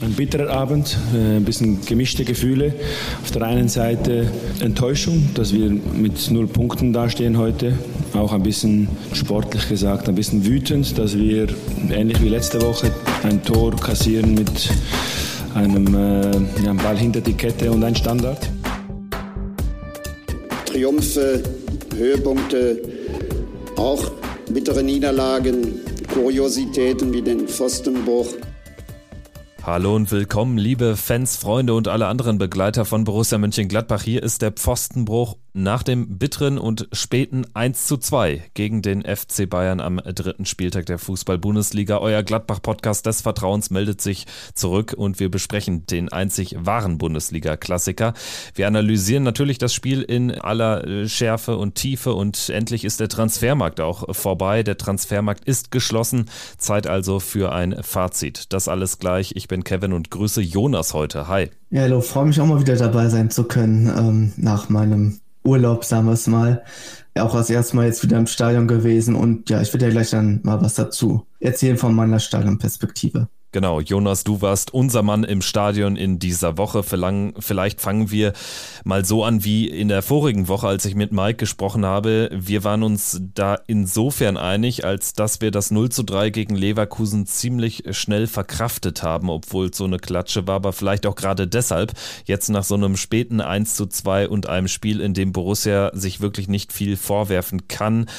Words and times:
Ein 0.00 0.12
bitterer 0.12 0.50
Abend, 0.50 0.96
äh, 1.12 1.36
ein 1.36 1.44
bisschen 1.44 1.84
gemischte 1.84 2.24
Gefühle. 2.24 2.72
Auf 3.22 3.32
der 3.32 3.42
einen 3.42 3.68
Seite 3.68 4.30
Enttäuschung, 4.60 5.30
dass 5.34 5.52
wir 5.52 5.70
mit 5.70 6.30
null 6.30 6.46
Punkten 6.46 6.92
dastehen 6.92 7.36
heute. 7.36 7.72
Auch 8.14 8.32
ein 8.32 8.44
bisschen 8.44 8.88
sportlich 9.12 9.68
gesagt, 9.68 10.08
ein 10.08 10.14
bisschen 10.14 10.46
wütend, 10.46 10.96
dass 10.96 11.18
wir 11.18 11.48
ähnlich 11.90 12.22
wie 12.22 12.28
letzte 12.28 12.62
Woche 12.62 12.92
ein 13.24 13.42
Tor 13.42 13.74
kassieren 13.74 14.34
mit 14.34 14.70
einem 15.54 15.94
äh, 15.94 16.64
ja, 16.64 16.72
Ball 16.74 16.96
hinter 16.96 17.20
die 17.20 17.34
Kette 17.34 17.70
und 17.72 17.82
ein 17.82 17.96
Standard. 17.96 18.48
Triumphe, 20.64 21.42
Höhepunkte, 21.96 22.82
auch 23.76 24.12
bittere 24.50 24.82
Niederlagen, 24.82 25.80
Kuriositäten 26.12 27.12
wie 27.12 27.22
den 27.22 27.48
Pfostenbruch. 27.48 28.28
Hallo 29.70 29.94
und 29.94 30.10
willkommen, 30.10 30.56
liebe 30.56 30.96
Fans, 30.96 31.36
Freunde 31.36 31.74
und 31.74 31.88
alle 31.88 32.06
anderen 32.06 32.38
Begleiter 32.38 32.86
von 32.86 33.04
Borussia 33.04 33.36
Mönchengladbach. 33.36 34.02
Hier 34.02 34.22
ist 34.22 34.40
der 34.40 34.50
Pfostenbruch 34.50 35.36
nach 35.58 35.82
dem 35.82 36.18
bitteren 36.18 36.56
und 36.56 36.88
späten 36.92 37.44
1 37.52 37.86
zu 37.86 37.96
2 37.96 38.44
gegen 38.54 38.80
den 38.80 39.02
FC 39.02 39.50
Bayern 39.50 39.80
am 39.80 39.96
dritten 39.96 40.46
Spieltag 40.46 40.86
der 40.86 40.98
Fußball-Bundesliga. 40.98 41.98
Euer 41.98 42.22
Gladbach-Podcast 42.22 43.04
des 43.06 43.22
Vertrauens 43.22 43.70
meldet 43.70 44.00
sich 44.00 44.26
zurück 44.54 44.94
und 44.96 45.18
wir 45.18 45.30
besprechen 45.30 45.84
den 45.86 46.10
einzig 46.10 46.56
wahren 46.58 46.96
Bundesliga-Klassiker. 46.98 48.14
Wir 48.54 48.68
analysieren 48.68 49.24
natürlich 49.24 49.58
das 49.58 49.74
Spiel 49.74 50.02
in 50.02 50.30
aller 50.30 51.08
Schärfe 51.08 51.56
und 51.56 51.74
Tiefe 51.74 52.14
und 52.14 52.50
endlich 52.50 52.84
ist 52.84 53.00
der 53.00 53.08
Transfermarkt 53.08 53.80
auch 53.80 54.14
vorbei. 54.14 54.62
Der 54.62 54.78
Transfermarkt 54.78 55.44
ist 55.44 55.72
geschlossen. 55.72 56.26
Zeit 56.56 56.86
also 56.86 57.18
für 57.18 57.52
ein 57.52 57.82
Fazit. 57.82 58.52
Das 58.52 58.68
alles 58.68 59.00
gleich. 59.00 59.32
Ich 59.34 59.48
bin 59.48 59.64
Kevin 59.64 59.92
und 59.92 60.10
grüße 60.10 60.40
Jonas 60.40 60.94
heute. 60.94 61.26
Hi. 61.26 61.50
Ja, 61.70 61.82
hallo, 61.82 62.00
freue 62.00 62.26
mich 62.26 62.40
auch 62.40 62.46
mal 62.46 62.60
wieder 62.60 62.76
dabei 62.76 63.08
sein 63.08 63.30
zu 63.30 63.44
können 63.44 63.92
ähm, 63.94 64.32
nach 64.36 64.68
meinem 64.68 65.18
Urlaub, 65.48 65.84
sagen 65.84 66.06
wir 66.06 66.12
es 66.12 66.26
mal. 66.26 66.62
Auch 67.18 67.34
als 67.34 67.50
erstes 67.50 67.74
Mal 67.74 67.86
jetzt 67.86 68.02
wieder 68.04 68.18
im 68.18 68.26
Stadion 68.26 68.68
gewesen 68.68 69.16
und 69.16 69.50
ja, 69.50 69.60
ich 69.60 69.72
werde 69.72 69.86
ja 69.86 69.90
gleich 69.90 70.10
dann 70.10 70.40
mal 70.44 70.60
was 70.62 70.74
dazu 70.74 71.26
erzählen 71.40 71.76
von 71.76 71.94
meiner 71.94 72.20
Stadionperspektive. 72.20 73.28
Genau, 73.50 73.80
Jonas, 73.80 74.24
du 74.24 74.42
warst 74.42 74.74
unser 74.74 75.02
Mann 75.02 75.24
im 75.24 75.40
Stadion 75.40 75.96
in 75.96 76.18
dieser 76.18 76.58
Woche. 76.58 76.82
Vielleicht 76.82 77.80
fangen 77.80 78.10
wir 78.10 78.34
mal 78.84 79.06
so 79.06 79.24
an 79.24 79.42
wie 79.42 79.66
in 79.66 79.88
der 79.88 80.02
vorigen 80.02 80.48
Woche, 80.48 80.68
als 80.68 80.84
ich 80.84 80.94
mit 80.94 81.12
Mike 81.12 81.36
gesprochen 81.36 81.86
habe. 81.86 82.28
Wir 82.30 82.62
waren 82.62 82.82
uns 82.82 83.22
da 83.32 83.58
insofern 83.66 84.36
einig, 84.36 84.84
als 84.84 85.14
dass 85.14 85.40
wir 85.40 85.50
das 85.50 85.70
0 85.70 85.88
zu 85.88 86.02
3 86.02 86.28
gegen 86.28 86.56
Leverkusen 86.56 87.24
ziemlich 87.24 87.84
schnell 87.92 88.26
verkraftet 88.26 89.02
haben, 89.02 89.30
obwohl 89.30 89.68
es 89.70 89.78
so 89.78 89.84
eine 89.84 89.98
Klatsche 89.98 90.46
war, 90.46 90.56
aber 90.56 90.74
vielleicht 90.74 91.06
auch 91.06 91.14
gerade 91.14 91.48
deshalb. 91.48 91.94
Jetzt 92.26 92.50
nach 92.50 92.64
so 92.64 92.74
einem 92.74 92.98
späten 92.98 93.40
1 93.40 93.76
zu 93.76 93.86
2 93.86 94.28
und 94.28 94.46
einem 94.46 94.68
Spiel, 94.68 95.00
in 95.00 95.14
dem 95.14 95.32
Borussia 95.32 95.90
sich 95.94 96.20
wirklich 96.20 96.48
nicht 96.48 96.70
viel 96.70 96.98
vorwerfen 96.98 97.66
kann, 97.66 98.10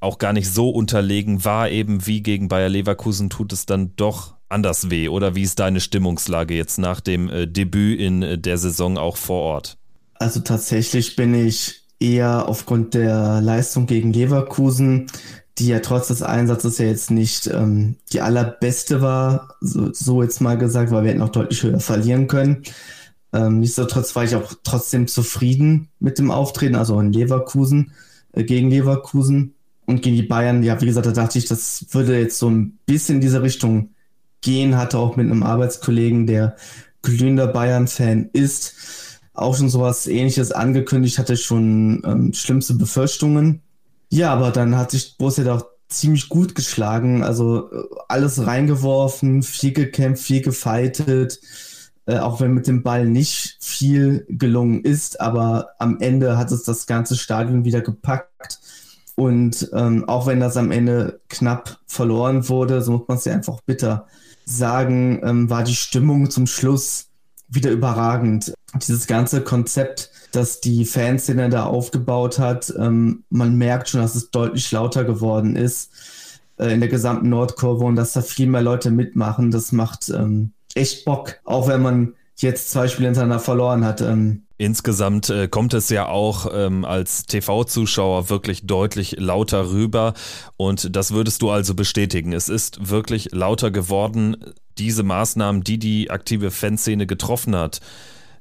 auch 0.00 0.18
gar 0.18 0.32
nicht 0.32 0.50
so 0.50 0.68
unterlegen 0.70 1.44
war, 1.44 1.70
eben 1.70 2.06
wie 2.08 2.22
gegen 2.22 2.48
Bayer 2.48 2.68
Leverkusen, 2.68 3.30
tut 3.30 3.52
es 3.52 3.66
dann 3.66 3.94
doch 3.94 4.34
anders 4.54 4.88
weh? 4.88 5.08
Oder 5.08 5.34
wie 5.34 5.42
ist 5.42 5.58
deine 5.58 5.80
Stimmungslage 5.80 6.54
jetzt 6.54 6.78
nach 6.78 7.00
dem 7.00 7.28
äh, 7.28 7.46
Debüt 7.46 8.00
in 8.00 8.22
äh, 8.22 8.38
der 8.38 8.56
Saison 8.56 8.96
auch 8.96 9.18
vor 9.18 9.42
Ort? 9.42 9.76
Also 10.14 10.40
tatsächlich 10.40 11.16
bin 11.16 11.34
ich 11.34 11.82
eher 12.00 12.48
aufgrund 12.48 12.94
der 12.94 13.40
Leistung 13.40 13.86
gegen 13.86 14.12
Leverkusen, 14.12 15.08
die 15.58 15.68
ja 15.68 15.80
trotz 15.80 16.08
des 16.08 16.22
Einsatzes 16.22 16.78
ja 16.78 16.86
jetzt 16.86 17.10
nicht 17.10 17.46
ähm, 17.46 17.96
die 18.12 18.20
allerbeste 18.20 19.00
war, 19.00 19.56
so, 19.60 19.92
so, 19.92 20.22
jetzt 20.22 20.40
mal 20.40 20.58
gesagt, 20.58 20.90
weil 20.90 21.04
wir 21.04 21.10
hätten 21.10 21.22
auch 21.22 21.28
deutlich 21.28 21.62
höher 21.62 21.80
verlieren 21.80 22.26
können. 22.26 22.62
Ähm, 23.32 23.60
nichtsdestotrotz 23.60 24.14
war 24.16 24.24
ich 24.24 24.34
auch 24.34 24.54
trotzdem 24.64 25.06
zufrieden 25.06 25.88
mit 26.00 26.18
dem 26.18 26.30
Auftreten, 26.30 26.74
also 26.74 26.98
in 27.00 27.12
Leverkusen, 27.12 27.92
äh, 28.32 28.44
gegen 28.44 28.70
Leverkusen 28.70 29.54
und 29.86 30.02
gegen 30.02 30.16
die 30.16 30.22
Bayern. 30.22 30.62
Ja, 30.62 30.80
wie 30.80 30.86
gesagt, 30.86 31.06
da 31.06 31.12
dachte 31.12 31.38
ich, 31.38 31.46
das 31.46 31.86
würde 31.90 32.18
jetzt 32.18 32.38
so 32.38 32.50
ein 32.50 32.78
bisschen 32.86 33.16
in 33.16 33.20
diese 33.20 33.42
Richtung 33.42 33.90
gehen, 34.44 34.76
hatte 34.76 34.98
auch 34.98 35.16
mit 35.16 35.26
einem 35.26 35.42
Arbeitskollegen, 35.42 36.26
der 36.26 36.54
glühender 37.02 37.48
Bayern-Fan 37.48 38.30
ist, 38.32 38.74
auch 39.32 39.56
schon 39.56 39.68
sowas 39.68 40.06
ähnliches 40.06 40.52
angekündigt, 40.52 41.18
hatte 41.18 41.36
schon 41.36 42.02
ähm, 42.04 42.32
schlimmste 42.32 42.74
Befürchtungen. 42.74 43.62
Ja, 44.10 44.32
aber 44.32 44.52
dann 44.52 44.76
hat 44.76 44.92
sich 44.92 45.16
Borussia 45.18 45.44
doch 45.44 45.66
ziemlich 45.88 46.28
gut 46.28 46.54
geschlagen, 46.54 47.24
also 47.24 47.70
äh, 47.72 47.84
alles 48.08 48.46
reingeworfen, 48.46 49.42
viel 49.42 49.72
gekämpft, 49.72 50.22
viel 50.22 50.42
gefightet, 50.42 51.40
äh, 52.06 52.18
auch 52.18 52.40
wenn 52.40 52.52
mit 52.54 52.66
dem 52.66 52.82
Ball 52.82 53.06
nicht 53.06 53.56
viel 53.60 54.26
gelungen 54.28 54.82
ist, 54.84 55.20
aber 55.20 55.70
am 55.78 55.98
Ende 56.00 56.36
hat 56.36 56.52
es 56.52 56.62
das 56.62 56.86
ganze 56.86 57.16
Stadion 57.16 57.64
wieder 57.64 57.80
gepackt. 57.80 58.60
Und 59.16 59.70
ähm, 59.72 60.08
auch 60.08 60.26
wenn 60.26 60.40
das 60.40 60.56
am 60.56 60.70
Ende 60.70 61.20
knapp 61.28 61.78
verloren 61.86 62.48
wurde, 62.48 62.82
so 62.82 62.92
muss 62.92 63.08
man 63.08 63.16
es 63.16 63.24
ja 63.24 63.32
einfach 63.32 63.60
bitter 63.62 64.06
sagen, 64.44 65.20
ähm, 65.24 65.50
war 65.50 65.64
die 65.64 65.74
Stimmung 65.74 66.30
zum 66.30 66.46
Schluss 66.46 67.06
wieder 67.48 67.70
überragend. 67.70 68.52
Dieses 68.74 69.06
ganze 69.06 69.42
Konzept, 69.42 70.10
das 70.32 70.60
die 70.60 70.84
Fanszene 70.84 71.48
da 71.48 71.64
aufgebaut 71.64 72.38
hat, 72.38 72.72
ähm, 72.78 73.24
man 73.30 73.56
merkt 73.56 73.88
schon, 73.88 74.00
dass 74.00 74.14
es 74.14 74.30
deutlich 74.30 74.70
lauter 74.72 75.04
geworden 75.04 75.56
ist 75.56 75.90
äh, 76.58 76.72
in 76.72 76.80
der 76.80 76.88
gesamten 76.88 77.28
Nordkurve 77.28 77.84
und 77.84 77.96
dass 77.96 78.12
da 78.12 78.22
viel 78.22 78.48
mehr 78.48 78.62
Leute 78.62 78.90
mitmachen. 78.90 79.50
Das 79.50 79.72
macht 79.72 80.08
ähm, 80.10 80.52
echt 80.74 81.04
Bock, 81.04 81.36
auch 81.44 81.68
wenn 81.68 81.82
man 81.82 82.14
jetzt 82.42 82.70
zwei 82.70 82.88
Spiele 82.88 83.08
hintereinander 83.08 83.40
verloren 83.40 83.84
hat. 83.84 84.00
Ähm, 84.00 84.44
Insgesamt 84.56 85.30
äh, 85.30 85.48
kommt 85.48 85.74
es 85.74 85.88
ja 85.88 86.06
auch 86.06 86.46
ähm, 86.52 86.84
als 86.84 87.24
TV-Zuschauer 87.24 88.30
wirklich 88.30 88.66
deutlich 88.66 89.16
lauter 89.18 89.70
rüber 89.70 90.14
und 90.56 90.94
das 90.94 91.12
würdest 91.12 91.42
du 91.42 91.50
also 91.50 91.74
bestätigen. 91.74 92.32
Es 92.32 92.48
ist 92.48 92.88
wirklich 92.88 93.32
lauter 93.32 93.72
geworden, 93.72 94.36
diese 94.78 95.02
Maßnahmen, 95.02 95.64
die 95.64 95.78
die 95.78 96.10
aktive 96.10 96.52
Fanszene 96.52 97.06
getroffen 97.06 97.56
hat, 97.56 97.80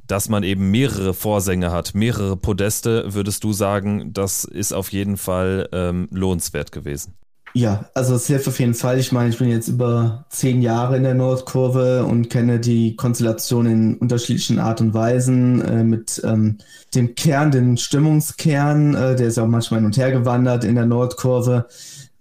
dass 0.05 0.29
man 0.29 0.43
eben 0.43 0.69
mehrere 0.69 1.15
Vorsänger 1.15 1.71
hat, 1.71 1.95
mehrere 1.95 2.37
Podeste, 2.37 3.13
würdest 3.15 3.43
du 3.43 3.51
sagen, 3.51 4.13
das 4.13 4.43
ist 4.43 4.71
auf 4.71 4.91
jeden 4.91 5.17
Fall 5.17 5.67
ähm, 5.71 6.09
lohnenswert 6.11 6.71
gewesen. 6.71 7.15
Ja, 7.55 7.85
also 7.93 8.15
es 8.15 8.25
hilft 8.25 8.47
auf 8.47 8.59
jeden 8.59 8.73
Fall. 8.73 8.97
Ich 8.97 9.11
meine, 9.11 9.29
ich 9.29 9.37
bin 9.37 9.47
jetzt 9.47 9.67
über 9.67 10.25
zehn 10.29 10.63
Jahre 10.63 10.97
in 10.97 11.03
der 11.03 11.13
Nordkurve 11.13 12.03
und 12.03 12.29
kenne 12.29 12.59
die 12.59 12.95
Konstellation 12.95 13.67
in 13.67 13.97
unterschiedlichen 13.97 14.57
Art 14.57 14.81
und 14.81 14.95
Weisen 14.95 15.61
äh, 15.61 15.83
mit 15.83 16.19
ähm, 16.25 16.57
dem 16.95 17.13
Kern, 17.13 17.51
den 17.51 17.77
Stimmungskern, 17.77 18.95
äh, 18.95 19.15
der 19.15 19.27
ist 19.27 19.37
ja 19.37 19.43
auch 19.43 19.47
manchmal 19.47 19.81
hin 19.81 19.85
und 19.85 19.97
her 19.97 20.11
gewandert 20.11 20.63
in 20.63 20.73
der 20.73 20.87
Nordkurve. 20.87 21.67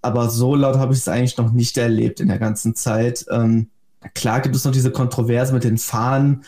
Aber 0.03 0.28
so 0.28 0.54
laut 0.54 0.76
habe 0.76 0.92
ich 0.92 1.00
es 1.00 1.09
eigentlich 1.09 1.38
noch 1.38 1.53
nicht 1.53 1.78
erlebt 1.78 2.21
in 2.21 2.28
der 2.28 2.38
ganzen 2.38 2.75
Zeit. 2.75 3.25
Ähm, 3.31 3.69
klar 4.12 4.42
gibt 4.42 4.54
es 4.54 4.66
noch 4.66 4.72
diese 4.72 4.91
Kontroverse 4.91 5.54
mit 5.54 5.65
den 5.65 5.78
Fahnen. 5.78 6.44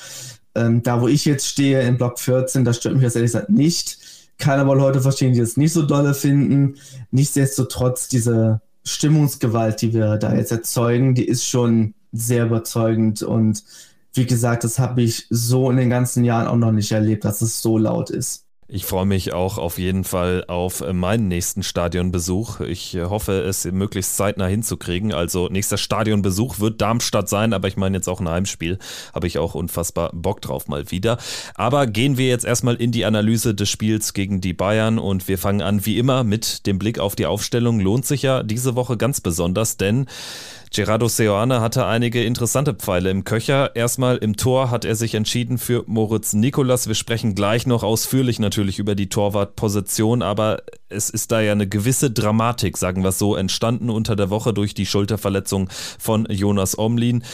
Ähm, 0.55 0.83
da, 0.83 1.01
wo 1.01 1.09
ich 1.09 1.25
jetzt 1.25 1.49
stehe, 1.49 1.81
in 1.81 1.97
Block 1.97 2.19
14, 2.19 2.67
da 2.67 2.75
stört 2.75 2.97
mich 2.97 3.05
das 3.05 3.17
ehrlich 3.17 3.33
gesagt 3.33 3.51
nicht. 3.51 3.99
Kann 4.37 4.61
aber 4.61 4.75
Leute 4.75 5.01
verstehen, 5.01 5.33
die 5.33 5.41
es 5.41 5.57
nicht 5.57 5.73
so 5.73 5.83
dolle 5.83 6.13
finden. 6.13 6.77
Nichtsdestotrotz, 7.13 8.09
diese 8.09 8.61
Stimmungsgewalt, 8.87 9.81
die 9.83 9.95
wir 9.95 10.17
da 10.17 10.35
jetzt 10.35 10.53
erzeugen, 10.53 11.15
die 11.15 11.25
ist 11.25 11.47
schon 11.47 11.95
sehr 12.13 12.47
überzeugend. 12.47 13.23
Und 13.23 13.65
wie 14.13 14.27
gesagt, 14.27 14.65
das 14.65 14.79
habe 14.79 15.03
ich 15.03 15.27
so 15.31 15.71
in 15.71 15.77
den 15.77 15.91
ganzen 15.91 16.25
Jahren 16.25 16.47
auch 16.47 16.57
noch 16.57 16.73
nicht 16.73 16.93
erlebt, 16.93 17.25
dass 17.25 17.43
es 17.43 17.61
so 17.63 17.79
laut 17.79 18.11
ist. 18.11 18.44
Ich 18.67 18.87
freue 18.87 19.05
mich 19.05 19.35
auch 19.35 19.59
auf 19.59 19.79
jeden 19.79 20.05
Fall 20.05 20.45
auf 20.49 20.83
meinen 20.91 21.29
nächsten 21.29 21.63
Stadionbesuch. 21.63 22.61
Ich 22.61 22.97
hoffe, 22.97 23.43
es 23.43 23.67
möglichst 23.67 24.17
zeitnah 24.17 24.47
hinzukriegen. 24.47 25.13
Also 25.13 25.49
nächster 25.49 25.77
Stadionbesuch 25.77 26.61
wird 26.61 26.81
Darmstadt 26.81 27.29
sein, 27.29 27.53
aber 27.53 27.69
ich 27.69 27.77
meine 27.77 27.99
jetzt 27.99 28.09
auch 28.09 28.21
ein 28.21 28.29
Heimspiel. 28.29 28.79
Habe 29.15 29.27
ich 29.27 29.37
auch 29.37 29.55
unfassbar 29.55 30.13
Bock 30.15 30.41
drauf 30.41 30.67
mal 30.67 30.91
wieder. 30.91 31.19
Aber 31.55 31.87
gehen 31.87 32.17
wir 32.17 32.29
jetzt 32.29 32.47
erstmal 32.47 32.77
in 32.77 32.91
die 32.91 33.05
Analyse 33.05 33.55
des 33.55 33.69
Spiels 33.69 34.15
gegen 34.15 34.41
die 34.41 34.55
Bayern 34.55 34.99
und 34.99 35.29
wir 35.29 35.37
fangen 35.37 35.61
an 35.61 35.85
wie 35.85 35.99
immer 35.99 36.25
mit 36.25 36.67
dem 36.67 36.79
Blick 36.79 36.99
auf 36.99 37.17
die 37.17 37.27
Aufstellung. 37.27 37.81
Lohnt 37.81 38.07
sich 38.07 38.23
ja 38.23 38.43
diese 38.43 38.77
Woche 38.77 38.97
ganz 38.97 39.21
besonders, 39.21 39.77
denn 39.77 40.07
Gerardo 40.75 41.07
Seoane 41.07 41.61
hatte 41.61 41.87
einige 41.87 42.25
interessante 42.25 42.75
Pfeile 42.75 43.09
im 43.09 43.23
Köcher. 43.23 43.77
Erstmal 43.77 44.17
im 44.17 44.37
Tor 44.37 44.73
hat 44.73 44.85
er 44.85 44.97
sich 44.97 45.15
entschieden 45.15 45.57
für 45.57 45.85
Moritz 45.87 46.33
Nikolas. 46.33 46.89
Wir 46.89 46.97
sprechen 46.97 47.37
gleich 47.37 47.69
noch 47.69 47.85
ausführlich 47.85 48.41
natürlich 48.41 48.54
über 48.57 48.95
die 48.95 49.09
Torwartposition, 49.09 50.23
aber 50.23 50.63
es 50.89 51.11
ist 51.11 51.33
da 51.33 51.41
ja 51.41 51.53
eine 51.53 51.69
gewisse 51.69 52.11
Dramatik, 52.11 52.77
sagen 52.77 53.03
wir 53.03 53.09
es 53.09 53.19
so, 53.19 53.37
entstanden 53.37 53.91
unter 53.91 54.17
der 54.17 54.31
Woche 54.31 54.55
durch 54.55 54.75
die 54.75 54.87
Schulterverletzung 54.87 55.69
von 55.99 56.27
Jonas 56.31 56.79
Omlin. 56.79 57.25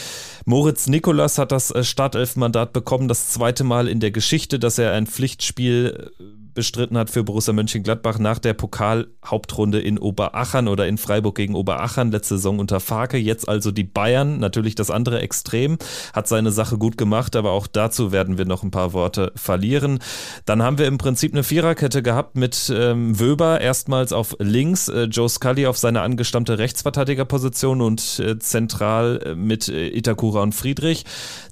Moritz 0.45 0.87
Nikolas 0.87 1.37
hat 1.37 1.51
das 1.51 1.71
äh, 1.71 1.83
Startelfmandat 1.83 2.73
bekommen, 2.73 3.07
das 3.07 3.29
zweite 3.29 3.63
Mal 3.63 3.87
in 3.87 3.99
der 3.99 4.11
Geschichte, 4.11 4.59
dass 4.59 4.77
er 4.77 4.93
ein 4.93 5.07
Pflichtspiel 5.07 6.11
äh, 6.19 6.40
bestritten 6.53 6.97
hat 6.97 7.09
für 7.09 7.23
Borussia 7.23 7.53
Mönchengladbach 7.53 8.19
nach 8.19 8.39
der 8.39 8.53
Pokalhauptrunde 8.53 9.79
in 9.79 9.97
Oberachern 9.97 10.67
oder 10.67 10.87
in 10.87 10.97
Freiburg 10.97 11.35
gegen 11.35 11.55
Oberachern, 11.55 12.11
letzte 12.11 12.35
Saison 12.35 12.59
unter 12.59 12.79
Farke. 12.79 13.17
Jetzt 13.17 13.47
also 13.47 13.71
die 13.71 13.83
Bayern, 13.83 14.39
natürlich 14.39 14.75
das 14.75 14.91
andere 14.91 15.21
Extrem, 15.21 15.77
hat 16.13 16.27
seine 16.27 16.51
Sache 16.51 16.77
gut 16.77 16.97
gemacht, 16.97 17.35
aber 17.35 17.51
auch 17.51 17.67
dazu 17.67 18.11
werden 18.11 18.37
wir 18.37 18.45
noch 18.45 18.63
ein 18.63 18.71
paar 18.71 18.93
Worte 18.93 19.31
verlieren. 19.35 19.99
Dann 20.45 20.61
haben 20.63 20.77
wir 20.77 20.87
im 20.87 20.97
Prinzip 20.97 21.33
eine 21.33 21.43
Viererkette 21.43 22.01
gehabt 22.01 22.35
mit 22.35 22.71
ähm, 22.75 23.19
Wöber 23.19 23.61
erstmals 23.61 24.13
auf 24.13 24.35
links, 24.39 24.87
äh, 24.87 25.03
Joe 25.03 25.29
Scully 25.29 25.67
auf 25.67 25.77
seine 25.77 26.01
angestammte 26.01 26.57
Rechtsverteidigerposition 26.57 27.81
und 27.81 28.19
äh, 28.19 28.39
zentral 28.39 29.21
äh, 29.25 29.35
mit 29.35 29.67
äh, 29.67 29.87
Itakura 29.89 30.41
und 30.41 30.53
Friedrich. 30.53 31.05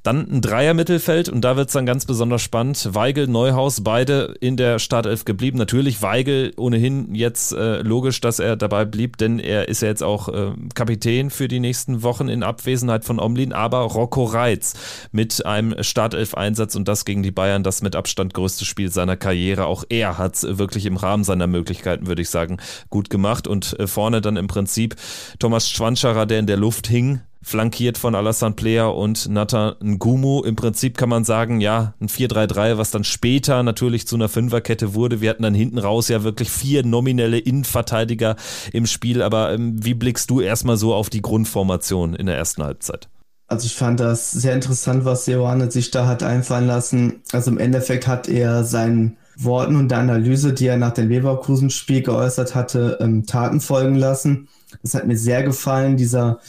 Dann 0.03 0.29
ein 0.31 0.41
Dreier-Mittelfeld 0.41 1.29
und 1.29 1.41
da 1.41 1.57
wird 1.57 1.67
es 1.67 1.73
dann 1.73 1.85
ganz 1.85 2.05
besonders 2.05 2.41
spannend. 2.41 2.89
Weigel, 2.93 3.27
Neuhaus, 3.27 3.83
beide 3.83 4.35
in 4.39 4.55
der 4.55 4.79
Startelf 4.79 5.25
geblieben. 5.25 5.57
Natürlich 5.57 6.01
Weigel 6.01 6.53
ohnehin 6.57 7.13
jetzt 7.15 7.51
äh, 7.51 7.81
logisch, 7.81 8.21
dass 8.21 8.39
er 8.39 8.55
dabei 8.55 8.85
blieb, 8.85 9.17
denn 9.17 9.39
er 9.39 9.67
ist 9.67 9.81
ja 9.81 9.89
jetzt 9.89 10.03
auch 10.03 10.29
äh, 10.29 10.51
Kapitän 10.73 11.29
für 11.29 11.47
die 11.47 11.59
nächsten 11.59 12.01
Wochen 12.03 12.29
in 12.29 12.43
Abwesenheit 12.43 13.03
von 13.03 13.19
Omlin. 13.19 13.51
Aber 13.51 13.79
Rocco 13.79 14.23
Reitz 14.23 14.73
mit 15.11 15.45
einem 15.45 15.83
Startelf-Einsatz 15.83 16.75
und 16.75 16.87
das 16.87 17.03
gegen 17.03 17.23
die 17.23 17.31
Bayern, 17.31 17.63
das 17.63 17.81
mit 17.81 17.95
Abstand 17.95 18.33
größte 18.33 18.65
Spiel 18.65 18.91
seiner 18.91 19.17
Karriere. 19.17 19.65
Auch 19.65 19.83
er 19.89 20.17
hat 20.17 20.35
es 20.35 20.57
wirklich 20.57 20.85
im 20.85 20.97
Rahmen 20.97 21.23
seiner 21.23 21.47
Möglichkeiten, 21.47 22.07
würde 22.07 22.21
ich 22.21 22.29
sagen, 22.29 22.57
gut 22.89 23.09
gemacht. 23.09 23.47
Und 23.47 23.77
äh, 23.79 23.87
vorne 23.87 24.21
dann 24.21 24.37
im 24.37 24.47
Prinzip 24.47 24.95
Thomas 25.39 25.69
Schwanscherer, 25.69 26.25
der 26.25 26.39
in 26.39 26.47
der 26.47 26.57
Luft 26.57 26.87
hing, 26.87 27.21
flankiert 27.41 27.97
von 27.97 28.15
Alassane 28.15 28.55
Player 28.55 28.93
und 28.93 29.29
Nathan 29.29 29.75
Ngumu. 29.81 30.43
Im 30.43 30.55
Prinzip 30.55 30.97
kann 30.97 31.09
man 31.09 31.23
sagen, 31.23 31.61
ja, 31.61 31.93
ein 31.99 32.09
4-3-3, 32.09 32.77
was 32.77 32.91
dann 32.91 33.03
später 33.03 33.63
natürlich 33.63 34.07
zu 34.07 34.15
einer 34.15 34.29
Fünferkette 34.29 34.93
wurde. 34.93 35.21
Wir 35.21 35.29
hatten 35.29 35.43
dann 35.43 35.53
hinten 35.53 35.77
raus 35.77 36.09
ja 36.09 36.23
wirklich 36.23 36.49
vier 36.49 36.85
nominelle 36.85 37.39
Innenverteidiger 37.39 38.35
im 38.73 38.85
Spiel. 38.85 39.21
Aber 39.21 39.53
ähm, 39.53 39.83
wie 39.83 39.93
blickst 39.93 40.29
du 40.29 40.41
erstmal 40.41 40.77
so 40.77 40.93
auf 40.93 41.09
die 41.09 41.21
Grundformation 41.21 42.13
in 42.13 42.25
der 42.25 42.35
ersten 42.35 42.63
Halbzeit? 42.63 43.07
Also 43.47 43.65
ich 43.65 43.73
fand 43.73 43.99
das 43.99 44.31
sehr 44.31 44.53
interessant, 44.53 45.05
was 45.05 45.25
Johannes 45.25 45.73
sich 45.73 45.89
da 45.89 46.05
hat 46.05 46.21
einfallen 46.21 46.67
lassen. 46.67 47.23
Also 47.31 47.49
im 47.49 47.57
Endeffekt 47.57 48.05
hat 48.05 48.29
er 48.29 48.63
seinen 48.63 49.17
Worten 49.37 49.75
und 49.75 49.89
der 49.89 49.99
Analyse, 49.99 50.53
die 50.53 50.67
er 50.67 50.77
nach 50.77 50.93
dem 50.93 51.09
Leverkusen-Spiel 51.09 52.03
geäußert 52.03 52.53
hatte, 52.53 52.97
ähm, 52.99 53.25
Taten 53.25 53.59
folgen 53.61 53.95
lassen. 53.95 54.49
Das 54.83 54.93
hat 54.93 55.07
mir 55.07 55.17
sehr 55.17 55.41
gefallen, 55.43 55.97
dieser 55.97 56.39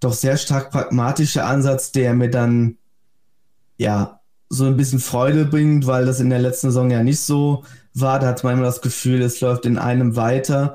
doch 0.00 0.14
sehr 0.14 0.36
stark 0.36 0.70
pragmatische 0.70 1.44
Ansatz, 1.44 1.92
der 1.92 2.14
mir 2.14 2.30
dann 2.30 2.78
ja 3.76 4.20
so 4.48 4.64
ein 4.64 4.76
bisschen 4.76 4.98
Freude 4.98 5.44
bringt, 5.44 5.86
weil 5.86 6.06
das 6.06 6.20
in 6.20 6.30
der 6.30 6.40
letzten 6.40 6.68
Saison 6.68 6.90
ja 6.90 7.02
nicht 7.02 7.20
so 7.20 7.64
war. 7.94 8.18
Da 8.18 8.28
hat 8.28 8.42
man 8.42 8.54
immer 8.54 8.64
das 8.64 8.80
Gefühl, 8.80 9.22
es 9.22 9.40
läuft 9.40 9.64
in 9.64 9.78
einem 9.78 10.16
weiter. 10.16 10.74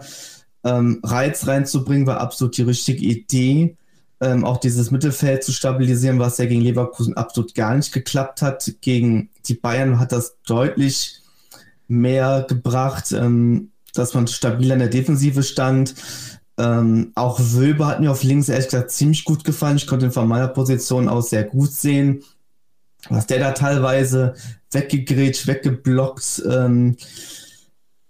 Ähm, 0.64 1.02
Reiz 1.04 1.46
reinzubringen 1.46 2.08
war 2.08 2.22
absolut 2.22 2.58
die 2.58 2.64
richtige 2.64 3.06
Idee. 3.06 3.78
Ähm, 4.22 4.46
auch 4.46 4.58
dieses 4.58 4.92
Mittelfeld 4.92 5.44
zu 5.44 5.52
stabilisieren, 5.52 6.20
was 6.20 6.38
ja 6.38 6.46
gegen 6.46 6.62
Leverkusen 6.62 7.18
absolut 7.18 7.54
gar 7.54 7.76
nicht 7.76 7.92
geklappt 7.92 8.42
hat. 8.42 8.74
Gegen 8.80 9.30
die 9.46 9.56
Bayern 9.56 10.00
hat 10.00 10.14
das 10.14 10.38
deutlich 10.46 11.22
mehr 11.88 12.46
gebracht, 12.48 13.12
ähm, 13.12 13.72
dass 13.94 14.14
man 14.14 14.28
stabiler 14.28 14.74
in 14.74 14.80
der 14.80 14.90
Defensive 14.90 15.44
stand. 15.44 15.96
Ähm, 16.58 17.12
auch 17.16 17.40
Wölbe 17.40 17.86
hat 17.86 18.00
mir 18.00 18.12
auf 18.12 18.24
links 18.24 18.50
ehrlich 18.50 18.66
gesagt 18.66 18.92
ziemlich 18.92 19.26
gut 19.26 19.44
gefallen. 19.44 19.78
Ich 19.78 19.88
konnte 19.88 20.06
ihn 20.06 20.12
von 20.12 20.28
meiner 20.28 20.48
Position 20.48 21.10
aus 21.10 21.30
sehr 21.30 21.44
gut 21.44 21.72
sehen. 21.72 22.24
Was 23.10 23.28
der 23.28 23.40
da 23.40 23.52
teilweise 23.52 24.34
weggegrätscht, 24.72 25.48
weggeblockt, 25.48 26.44
ähm, 26.50 26.98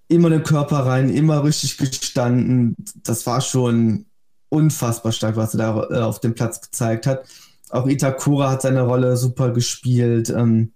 immer 0.07 0.29
den 0.29 0.43
Körper 0.43 0.85
rein, 0.85 1.09
immer 1.09 1.43
richtig 1.43 1.77
gestanden. 1.77 2.75
Das 3.03 3.25
war 3.25 3.41
schon 3.41 4.05
unfassbar 4.49 5.11
stark, 5.11 5.35
was 5.35 5.55
er 5.55 5.57
da 5.57 5.87
äh, 5.89 6.01
auf 6.01 6.19
dem 6.19 6.35
Platz 6.35 6.61
gezeigt 6.61 7.07
hat. 7.07 7.25
Auch 7.69 7.87
Itakura 7.87 8.51
hat 8.51 8.61
seine 8.61 8.83
Rolle 8.83 9.17
super 9.17 9.51
gespielt. 9.51 10.29
Ähm, 10.29 10.71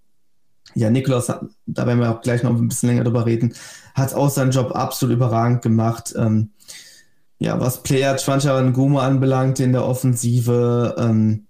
ja, 0.76 0.90
Nikolaus, 0.90 1.28
da 1.28 1.88
werden 1.88 2.00
wir 2.00 2.12
auch 2.12 2.22
gleich 2.22 2.44
noch 2.44 2.56
ein 2.56 2.68
bisschen 2.68 2.90
länger 2.90 3.04
drüber 3.04 3.26
reden, 3.26 3.54
hat 3.96 4.14
auch 4.14 4.30
seinen 4.30 4.52
Job 4.52 4.76
absolut 4.76 5.16
überragend 5.16 5.62
gemacht. 5.62 6.14
Ähm, 6.18 6.52
ja, 7.40 7.60
was 7.60 7.84
Player 7.84 8.18
Schwancher 8.18 8.58
und 8.58 8.74
Gumo 8.74 9.00
anbelangt 9.00 9.60
in 9.60 9.72
der 9.72 9.86
Offensive, 9.86 10.96
ähm, 10.98 11.46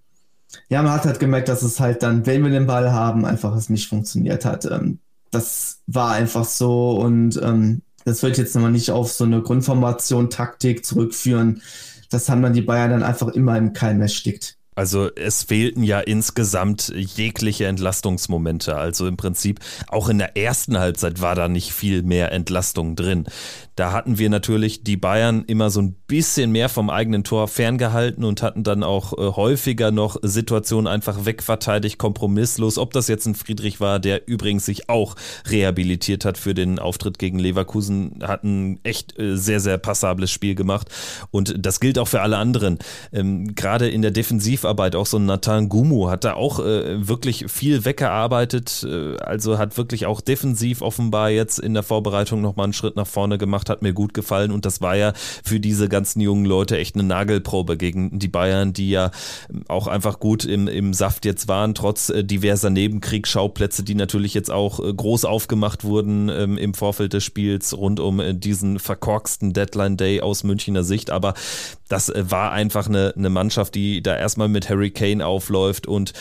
ja, 0.70 0.82
man 0.82 0.94
hat 0.94 1.06
halt 1.06 1.20
gemerkt, 1.20 1.50
dass 1.50 1.64
es 1.64 1.80
halt 1.80 2.04
dann, 2.04 2.26
wenn 2.26 2.44
wir 2.44 2.52
den 2.52 2.68
Ball 2.68 2.92
haben, 2.92 3.26
einfach 3.26 3.56
es 3.56 3.70
nicht 3.70 3.88
funktioniert 3.88 4.46
hat. 4.46 4.66
Ähm, 4.66 5.00
das 5.32 5.82
war 5.88 6.12
einfach 6.12 6.46
so 6.46 7.00
und 7.00 7.40
ähm, 7.44 7.82
das 8.06 8.24
wird 8.24 8.38
jetzt 8.38 8.56
nochmal 8.56 8.72
nicht 8.72 8.92
auf 8.92 9.12
so 9.12 9.24
eine 9.24 9.42
Grundformation, 9.42 10.30
Taktik 10.30 10.86
zurückführen. 10.86 11.62
Das 12.10 12.30
haben 12.30 12.42
dann 12.42 12.54
die 12.54 12.62
Bayern 12.62 12.92
dann 12.92 13.04
einfach 13.04 13.28
immer 13.30 13.58
im 13.58 13.74
Keim 13.74 14.02
erstickt. 14.02 14.59
Also 14.80 15.10
es 15.14 15.44
fehlten 15.44 15.84
ja 15.84 16.00
insgesamt 16.00 16.94
jegliche 16.96 17.66
Entlastungsmomente. 17.66 18.78
Also 18.78 19.08
im 19.08 19.18
Prinzip 19.18 19.60
auch 19.90 20.08
in 20.08 20.20
der 20.20 20.38
ersten 20.38 20.80
Halbzeit 20.80 21.20
war 21.20 21.36
da 21.36 21.50
nicht 21.50 21.74
viel 21.74 22.02
mehr 22.02 22.32
Entlastung 22.32 22.96
drin. 22.96 23.26
Da 23.80 23.94
hatten 23.94 24.18
wir 24.18 24.30
natürlich 24.30 24.84
die 24.84 24.98
Bayern 24.98 25.46
immer 25.48 25.70
so 25.70 25.82
ein 25.82 25.94
bisschen 26.08 26.52
mehr 26.52 26.68
vom 26.68 26.90
eigenen 26.90 27.24
Tor 27.24 27.48
ferngehalten 27.48 28.26
und 28.26 28.42
hatten 28.42 28.64
dann 28.64 28.84
auch 28.84 29.14
äh, 29.14 29.32
häufiger 29.38 29.92
noch 29.92 30.18
Situationen 30.22 30.88
einfach 30.88 31.26
wegverteidigt, 31.26 31.98
kompromisslos. 31.98 32.78
Ob 32.78 32.92
das 32.92 33.08
jetzt 33.08 33.26
ein 33.26 33.36
Friedrich 33.36 33.80
war, 33.80 34.00
der 34.00 34.28
übrigens 34.28 34.66
sich 34.66 34.90
auch 34.90 35.16
rehabilitiert 35.50 36.26
hat 36.26 36.38
für 36.38 36.54
den 36.54 36.78
Auftritt 36.78 37.20
gegen 37.20 37.40
Leverkusen, 37.40 38.20
hat 38.22 38.44
ein 38.44 38.82
echt 38.84 39.18
äh, 39.18 39.38
sehr, 39.38 39.62
sehr 39.62 39.78
passables 39.78 40.30
Spiel 40.30 40.56
gemacht. 40.56 40.90
Und 41.32 41.66
das 41.66 41.80
gilt 41.80 42.00
auch 42.00 42.10
für 42.10 42.22
alle 42.22 42.36
anderen. 42.36 42.80
Ähm, 43.14 43.56
Gerade 43.56 43.88
in 43.88 44.02
der 44.02 44.12
Defensivarbeit, 44.70 44.96
auch 44.96 45.06
so 45.06 45.18
ein 45.18 45.26
Nathan 45.26 45.70
Gumu 45.70 46.10
hat 46.10 46.24
da 46.24 46.34
auch 46.34 46.60
äh, 46.60 47.08
wirklich 47.08 47.46
viel 47.48 47.86
weggearbeitet. 47.86 48.86
Äh, 48.88 49.18
also 49.18 49.58
hat 49.58 49.78
wirklich 49.78 50.06
auch 50.06 50.22
defensiv 50.22 50.82
offenbar 50.82 51.30
jetzt 51.30 51.60
in 51.60 51.74
der 51.74 51.84
Vorbereitung 51.84 52.42
nochmal 52.42 52.66
einen 52.66 52.74
Schritt 52.74 52.96
nach 52.96 53.08
vorne 53.08 53.38
gemacht 53.38 53.70
hat 53.70 53.82
mir 53.82 53.94
gut 53.94 54.14
gefallen 54.14 54.52
und 54.52 54.66
das 54.66 54.82
war 54.82 54.96
ja 54.96 55.14
für 55.44 55.60
diese 55.60 55.90
ganzen 55.90 56.22
jungen 56.22 56.46
Leute 56.46 56.78
echt 56.78 56.96
eine 56.96 57.04
Nagelprobe 57.04 57.78
gegen 57.78 58.20
die 58.20 58.28
Bayern, 58.28 58.74
die 58.74 58.90
ja 58.90 59.12
auch 59.68 59.88
einfach 59.88 60.20
gut 60.20 60.46
im, 60.46 60.68
im 60.68 60.94
Saft 60.94 61.26
jetzt 61.26 61.48
waren, 61.48 61.74
trotz 61.74 62.10
äh, 62.10 62.24
diverser 62.24 62.70
Nebenkriegsschauplätze, 62.70 63.84
die 63.84 63.96
natürlich 63.96 64.34
jetzt 64.34 64.52
auch 64.52 64.80
äh, 64.80 64.94
groß 64.94 65.26
aufgemacht 65.26 65.84
wurden 65.84 66.30
ähm, 66.30 66.58
im 66.58 66.74
Vorfeld 66.74 67.14
des 67.14 67.24
Spiels 67.24 67.76
rund 67.76 68.00
um 68.00 68.20
äh, 68.20 68.34
diesen 68.34 68.80
verkorksten 68.80 69.54
Deadline 69.54 69.98
Day 69.98 70.22
aus 70.22 70.44
Münchner 70.44 70.84
Sicht. 70.84 71.10
Aber 71.10 71.34
das 71.88 72.12
war 72.16 72.52
einfach 72.52 72.88
eine, 72.88 73.14
eine 73.18 73.30
Mannschaft, 73.30 73.76
die 73.76 74.02
da 74.04 74.16
erstmal 74.16 74.48
mit 74.48 74.59
Harry 74.68 74.92
Kane 74.92 75.26
aufläuft 75.26 75.88
und 75.88 76.14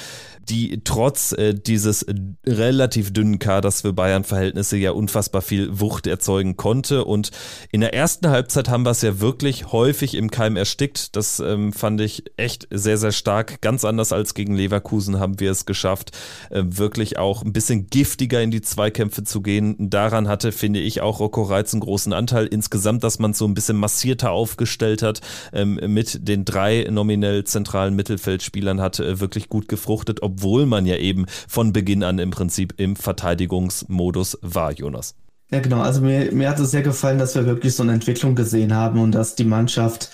die 0.51 0.81
trotz 0.85 1.33
äh, 1.33 1.55
dieses 1.55 2.07
relativ 2.47 3.13
dünnen 3.13 3.39
Kaders 3.39 3.83
für 3.83 3.93
Bayern-Verhältnisse 3.93 4.77
ja 4.77 4.93
unfassbar 4.93 5.43
viel 5.43 5.81
Wucht 5.81 6.07
erzeugen 6.07 6.57
konnte. 6.57 7.05
Und 7.05 7.31
in 7.71 7.81
der 7.81 7.95
ersten 7.95 8.29
Halbzeit 8.29 8.69
haben 8.69 8.85
wir 8.85 8.91
es 8.91 9.03
ja 9.03 9.21
wirklich 9.21 9.73
häufig 9.73 10.15
im 10.15 10.31
Keim 10.31 10.57
erstickt. 10.57 11.17
Das 11.17 11.41
ähm, 11.41 11.73
fand 11.73 12.01
ich 12.01 12.25
echt 12.37 12.69
sehr, 12.71 12.99
sehr 12.99 13.13
stark. 13.13 13.61
Ganz 13.61 13.85
anders 13.85 14.13
als 14.13 14.35
gegen 14.35 14.55
Leverkusen 14.55 15.21
haben 15.21 15.41
wir 15.41 15.51
es 15.51 15.67
geschafft, 15.67 16.13
äh, 16.51 16.63
wirklich 16.65 17.19
auch 17.19 17.43
ein 17.43 17.53
bisschen 17.53 17.89
giftiger 17.89 18.43
in 18.43 18.51
die 18.51 18.63
Zweikämpfe 18.63 19.25
zu 19.25 19.43
gehen. 19.43 19.91
Daran 19.91 20.29
hatte, 20.29 20.53
finde 20.53 20.81
ich, 20.81 21.01
auch 21.01 21.21
Rocco 21.21 21.43
Reitz 21.43 21.75
einen 21.75 21.81
großen 21.81 22.13
Anteil. 22.13 22.47
Insgesamt, 22.47 23.05
dass 23.05 23.19
man 23.19 23.35
so 23.35 23.47
ein 23.47 23.55
bisschen 23.55 23.77
massierter 23.77 24.31
aufgestellt 24.31 25.03
hat 25.03 25.21
ähm, 25.53 25.79
mit 25.87 26.27
den 26.27 26.45
drei 26.45 26.87
nominell 26.91 27.45
zentralen 27.45 27.95
Mittelfeldspielern 27.95 28.81
hat 28.81 29.01
äh, 29.01 29.21
wirklich 29.21 29.49
gut 29.49 29.69
gefruchtet, 29.69 30.23
obwohl 30.23 30.38
obwohl 30.39 30.67
man 30.67 30.87
ja 30.87 30.97
eben 30.97 31.27
von 31.49 31.73
Beginn 31.73 32.05
an 32.05 32.19
im 32.19 32.31
Prinzip 32.31 32.75
im 32.77 32.95
Verteidigungsmodus 32.95 34.39
war, 34.41 34.73
Jonas. 34.73 35.15
Ja, 35.51 35.61
genau. 35.61 35.81
Also 35.81 36.01
mir, 36.01 36.31
mir 36.33 36.49
hat 36.49 36.61
es 36.61 36.71
sehr 36.71 36.83
gefallen, 36.83 37.19
dass 37.19 37.35
wir 37.35 37.47
wirklich 37.47 37.75
so 37.75 37.83
eine 37.83 37.93
Entwicklung 37.93 38.35
gesehen 38.35 38.75
haben 38.75 39.01
und 39.01 39.13
dass 39.13 39.35
die 39.35 39.45
Mannschaft 39.45 40.11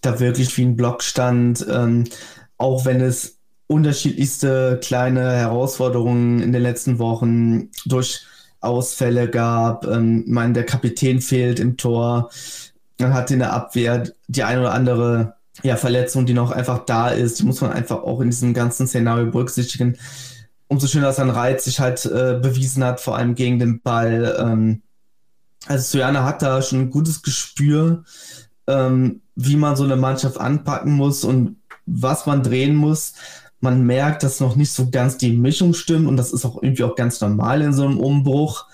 da 0.00 0.20
wirklich 0.20 0.56
wie 0.56 0.62
ein 0.62 0.76
Block 0.76 1.02
stand, 1.02 1.66
ähm, 1.68 2.04
auch 2.56 2.84
wenn 2.84 3.00
es 3.00 3.38
unterschiedlichste 3.66 4.78
kleine 4.82 5.32
Herausforderungen 5.32 6.40
in 6.40 6.52
den 6.52 6.62
letzten 6.62 6.98
Wochen 6.98 7.70
durch 7.84 8.24
Ausfälle 8.60 9.28
gab. 9.28 9.86
Ähm, 9.86 10.24
ich 10.26 10.32
meine, 10.32 10.54
der 10.54 10.64
Kapitän 10.64 11.20
fehlt 11.20 11.60
im 11.60 11.76
Tor. 11.76 12.30
Man 12.98 13.12
hat 13.12 13.30
in 13.30 13.40
der 13.40 13.52
Abwehr 13.52 14.04
die 14.28 14.44
eine 14.44 14.60
oder 14.60 14.72
andere 14.72 15.34
ja, 15.62 15.76
Verletzung, 15.76 16.26
die 16.26 16.34
noch 16.34 16.50
einfach 16.50 16.84
da 16.86 17.08
ist, 17.08 17.38
die 17.38 17.44
muss 17.44 17.60
man 17.60 17.72
einfach 17.72 18.02
auch 18.02 18.20
in 18.20 18.30
diesem 18.30 18.54
ganzen 18.54 18.86
Szenario 18.86 19.26
berücksichtigen. 19.30 19.96
Umso 20.66 20.86
schöner, 20.86 21.06
dass 21.06 21.18
ein 21.18 21.30
Reiz 21.30 21.64
sich 21.64 21.80
halt 21.80 22.04
äh, 22.06 22.38
bewiesen 22.40 22.82
hat, 22.82 23.00
vor 23.00 23.16
allem 23.16 23.34
gegen 23.34 23.58
den 23.58 23.82
Ball. 23.82 24.36
Ähm, 24.38 24.82
also 25.66 25.84
Sojana 25.84 26.24
hat 26.24 26.42
da 26.42 26.62
schon 26.62 26.80
ein 26.80 26.90
gutes 26.90 27.22
Gespür, 27.22 28.04
ähm, 28.66 29.20
wie 29.36 29.56
man 29.56 29.76
so 29.76 29.84
eine 29.84 29.96
Mannschaft 29.96 30.38
anpacken 30.38 30.92
muss 30.92 31.24
und 31.24 31.56
was 31.86 32.26
man 32.26 32.42
drehen 32.42 32.74
muss. 32.74 33.14
Man 33.60 33.84
merkt, 33.84 34.22
dass 34.22 34.40
noch 34.40 34.56
nicht 34.56 34.72
so 34.72 34.90
ganz 34.90 35.18
die 35.18 35.36
Mischung 35.36 35.74
stimmt 35.74 36.08
und 36.08 36.16
das 36.16 36.32
ist 36.32 36.44
auch 36.44 36.62
irgendwie 36.62 36.84
auch 36.84 36.96
ganz 36.96 37.20
normal 37.20 37.62
in 37.62 37.72
so 37.72 37.84
einem 37.84 38.00
Umbruch. 38.00 38.66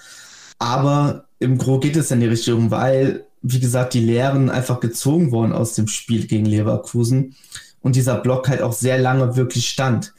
Aber 0.59 1.27
im 1.39 1.59
Gro 1.59 1.79
geht 1.79 1.97
es 1.97 2.11
in 2.11 2.21
die 2.21 2.27
Richtung, 2.27 2.71
weil, 2.71 3.27
wie 3.43 3.61
gesagt, 3.61 3.95
die 3.95 4.05
Lehren 4.05 4.51
einfach 4.51 4.81
gezogen 4.81 5.31
wurden 5.31 5.53
aus 5.53 5.75
dem 5.75 5.89
Spiel 5.89 6.27
gegen 6.27 6.47
Leverkusen 6.47 7.37
und 7.81 7.97
dieser 7.97 8.17
Block 8.17 8.49
halt 8.49 8.63
auch 8.63 8.73
sehr 8.73 8.99
lange 8.99 9.37
wirklich 9.37 9.69
stand. 9.69 10.15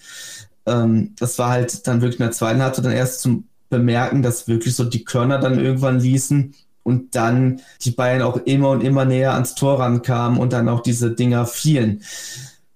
Ähm, 0.66 1.14
das 1.18 1.38
war 1.40 1.50
halt 1.50 1.88
dann 1.88 2.02
wirklich 2.02 2.20
in 2.20 2.26
der 2.26 2.34
zweiten 2.34 2.62
Halbzeit 2.62 2.86
dann 2.86 2.92
erst 2.94 3.22
zum 3.22 3.46
Bemerken, 3.70 4.22
dass 4.24 4.48
wirklich 4.48 4.76
so 4.76 4.84
die 4.84 5.04
Körner 5.04 5.40
dann 5.40 5.60
irgendwann 5.60 6.00
ließen 6.00 6.56
und 6.84 7.16
dann 7.16 7.62
die 7.82 7.92
Bayern 7.92 8.24
auch 8.24 8.38
immer 8.38 8.70
und 8.70 8.84
immer 8.84 9.06
näher 9.06 9.34
ans 9.34 9.56
Tor 9.56 9.80
rankamen 9.80 10.40
und 10.40 10.54
dann 10.54 10.70
auch 10.70 10.82
diese 10.82 11.12
Dinger 11.12 11.46
fielen. 11.46 12.02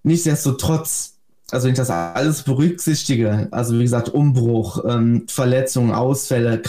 Nichtsdestotrotz, 0.04 1.16
also 1.50 1.66
wenn 1.66 1.74
ich 1.74 1.80
das 1.80 1.90
alles 1.90 2.44
berücksichtige, 2.44 3.48
also 3.52 3.78
wie 3.80 3.84
gesagt, 3.84 4.10
Umbruch, 4.10 4.84
ähm, 4.88 5.26
Verletzungen, 5.28 5.92
Ausfälle, 5.92 6.62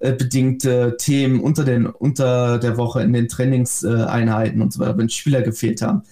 krankheitsbedingte 0.00 0.96
Themen 0.98 1.40
unter, 1.40 1.64
den, 1.64 1.86
unter 1.86 2.58
der 2.58 2.76
Woche 2.76 3.02
in 3.02 3.12
den 3.12 3.28
Trainingseinheiten 3.28 4.62
und 4.62 4.72
so 4.72 4.80
weiter, 4.80 4.98
wenn 4.98 5.08
Spieler 5.08 5.42
gefehlt 5.42 5.82
haben, 5.82 6.02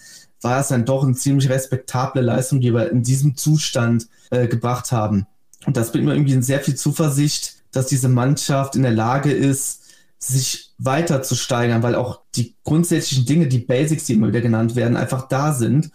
war 0.40 0.61
es 0.61 0.68
dann 0.68 0.85
doch 0.85 1.02
eine 1.02 1.14
ziemlich 1.14 1.49
respektable 1.49 2.23
Leistung, 2.23 2.61
die 2.61 2.73
wir 2.73 2.90
in 2.90 3.02
diesem 3.02 3.37
Zustand 3.37 4.09
äh, 4.30 4.47
gebracht 4.47 4.92
haben. 4.92 5.26
Und 5.66 5.76
das 5.76 5.90
bringt 5.90 6.04
mir 6.04 6.14
irgendwie 6.14 6.40
sehr 6.42 6.61
viel 6.61 6.76
Zuversicht, 6.76 7.57
dass 7.73 7.87
diese 7.87 8.09
Mannschaft 8.09 8.76
in 8.76 8.83
der 8.83 8.92
Lage 8.92 9.33
ist, 9.33 9.83
sich 10.21 10.73
weiter 10.78 11.23
zu 11.23 11.35
steigern, 11.35 11.83
weil 11.83 11.95
auch 11.95 12.23
die 12.35 12.54
grundsätzlichen 12.64 13.26
Dinge, 13.26 13.47
die 13.47 13.59
Basics, 13.59 14.04
die 14.04 14.14
immer 14.14 14.28
wieder 14.28 14.40
genannt 14.40 14.75
werden, 14.75 14.97
einfach 14.97 15.28
da 15.28 15.52
sind 15.52 15.90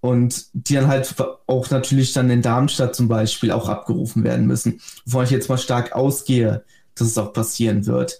und 0.00 0.46
die 0.52 0.74
dann 0.74 0.88
halt 0.88 1.14
auch 1.46 1.70
natürlich 1.70 2.12
dann 2.12 2.30
in 2.30 2.42
Darmstadt 2.42 2.94
zum 2.94 3.08
Beispiel 3.08 3.50
auch 3.50 3.68
abgerufen 3.68 4.24
werden 4.24 4.46
müssen, 4.46 4.80
wovon 5.04 5.24
ich 5.24 5.30
jetzt 5.30 5.48
mal 5.48 5.58
stark 5.58 5.92
ausgehe, 5.92 6.64
dass 6.96 7.08
es 7.08 7.18
auch 7.18 7.32
passieren 7.32 7.86
wird. 7.86 8.18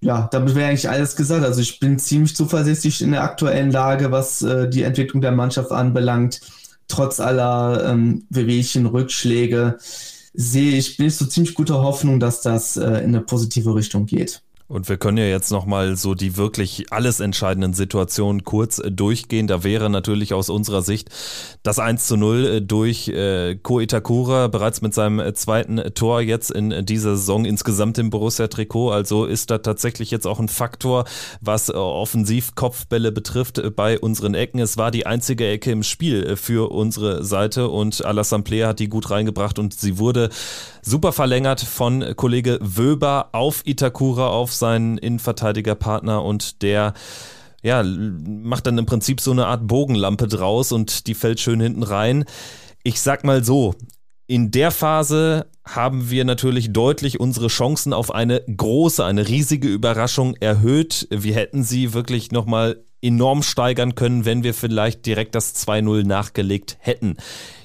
Ja, 0.00 0.28
damit 0.30 0.54
wäre 0.54 0.68
eigentlich 0.68 0.88
alles 0.88 1.16
gesagt. 1.16 1.44
Also 1.44 1.60
ich 1.60 1.80
bin 1.80 1.98
ziemlich 1.98 2.36
zuversichtlich 2.36 3.00
in 3.00 3.12
der 3.12 3.22
aktuellen 3.22 3.70
Lage, 3.70 4.12
was 4.12 4.42
äh, 4.42 4.68
die 4.68 4.82
Entwicklung 4.82 5.22
der 5.22 5.32
Mannschaft 5.32 5.72
anbelangt. 5.72 6.40
Trotz 6.88 7.20
aller 7.20 7.90
ähm, 7.90 8.26
Wehwehchen, 8.28 8.84
Rückschläge 8.84 9.78
sehe 10.34 10.76
ich, 10.76 10.98
bin 10.98 11.06
ich 11.06 11.16
so 11.16 11.24
ziemlich 11.24 11.54
guter 11.54 11.82
Hoffnung, 11.82 12.20
dass 12.20 12.42
das 12.42 12.76
äh, 12.76 12.84
in 12.98 13.14
eine 13.14 13.22
positive 13.22 13.74
Richtung 13.74 14.04
geht. 14.04 14.42
Und 14.74 14.88
wir 14.88 14.96
können 14.96 15.18
ja 15.18 15.26
jetzt 15.26 15.52
nochmal 15.52 15.94
so 15.94 16.14
die 16.14 16.36
wirklich 16.36 16.92
alles 16.92 17.20
entscheidenden 17.20 17.74
Situationen 17.74 18.42
kurz 18.42 18.80
äh, 18.80 18.90
durchgehen. 18.90 19.46
Da 19.46 19.62
wäre 19.62 19.88
natürlich 19.88 20.34
aus 20.34 20.50
unserer 20.50 20.82
Sicht 20.82 21.10
das 21.62 21.78
1 21.78 22.08
zu 22.08 22.16
0 22.16 22.44
äh, 22.44 22.60
durch 22.60 23.06
äh, 23.06 23.54
Ko 23.54 23.78
Itakura 23.78 24.48
bereits 24.48 24.82
mit 24.82 24.92
seinem 24.92 25.32
zweiten 25.36 25.80
Tor 25.94 26.22
jetzt 26.22 26.50
in 26.50 26.84
dieser 26.86 27.16
Saison 27.16 27.44
insgesamt 27.44 27.98
im 27.98 28.10
Borussia-Trikot. 28.10 28.90
Also 28.90 29.26
ist 29.26 29.52
da 29.52 29.58
tatsächlich 29.58 30.10
jetzt 30.10 30.26
auch 30.26 30.40
ein 30.40 30.48
Faktor, 30.48 31.04
was 31.40 31.72
Offensiv-Kopfbälle 31.72 33.12
betrifft 33.12 33.62
bei 33.76 34.00
unseren 34.00 34.34
Ecken. 34.34 34.58
Es 34.58 34.76
war 34.76 34.90
die 34.90 35.06
einzige 35.06 35.46
Ecke 35.46 35.70
im 35.70 35.84
Spiel 35.84 36.34
für 36.34 36.72
unsere 36.72 37.22
Seite 37.22 37.68
und 37.68 38.04
Alassane 38.04 38.42
Player 38.42 38.70
hat 38.70 38.80
die 38.80 38.88
gut 38.88 39.08
reingebracht 39.10 39.60
und 39.60 39.72
sie 39.72 39.98
wurde 39.98 40.30
super 40.82 41.12
verlängert 41.12 41.60
von 41.60 42.16
Kollege 42.16 42.58
Wöber 42.60 43.28
auf 43.30 43.62
Itakura 43.64 44.26
auf 44.26 44.52
seinen 44.64 44.96
Innenverteidigerpartner 44.96 46.24
und 46.24 46.62
der 46.62 46.94
ja, 47.62 47.82
macht 47.82 48.66
dann 48.66 48.78
im 48.78 48.86
Prinzip 48.86 49.20
so 49.20 49.30
eine 49.30 49.46
Art 49.46 49.66
Bogenlampe 49.66 50.26
draus 50.26 50.72
und 50.72 51.06
die 51.06 51.14
fällt 51.14 51.40
schön 51.40 51.60
hinten 51.60 51.82
rein. 51.82 52.24
Ich 52.82 53.00
sag 53.02 53.24
mal 53.24 53.44
so, 53.44 53.74
in 54.26 54.50
der 54.50 54.70
Phase 54.70 55.46
haben 55.66 56.10
wir 56.10 56.24
natürlich 56.24 56.72
deutlich 56.72 57.20
unsere 57.20 57.48
Chancen 57.48 57.92
auf 57.92 58.14
eine 58.14 58.40
große, 58.40 59.04
eine 59.04 59.28
riesige 59.28 59.68
Überraschung 59.68 60.34
erhöht. 60.36 61.06
Wir 61.10 61.34
hätten 61.34 61.62
sie 61.62 61.92
wirklich 61.92 62.32
nochmal 62.32 62.84
enorm 63.04 63.42
steigern 63.42 63.94
können, 63.94 64.24
wenn 64.24 64.42
wir 64.42 64.54
vielleicht 64.54 65.06
direkt 65.06 65.34
das 65.34 65.54
2-0 65.54 66.04
nachgelegt 66.04 66.78
hätten. 66.80 67.16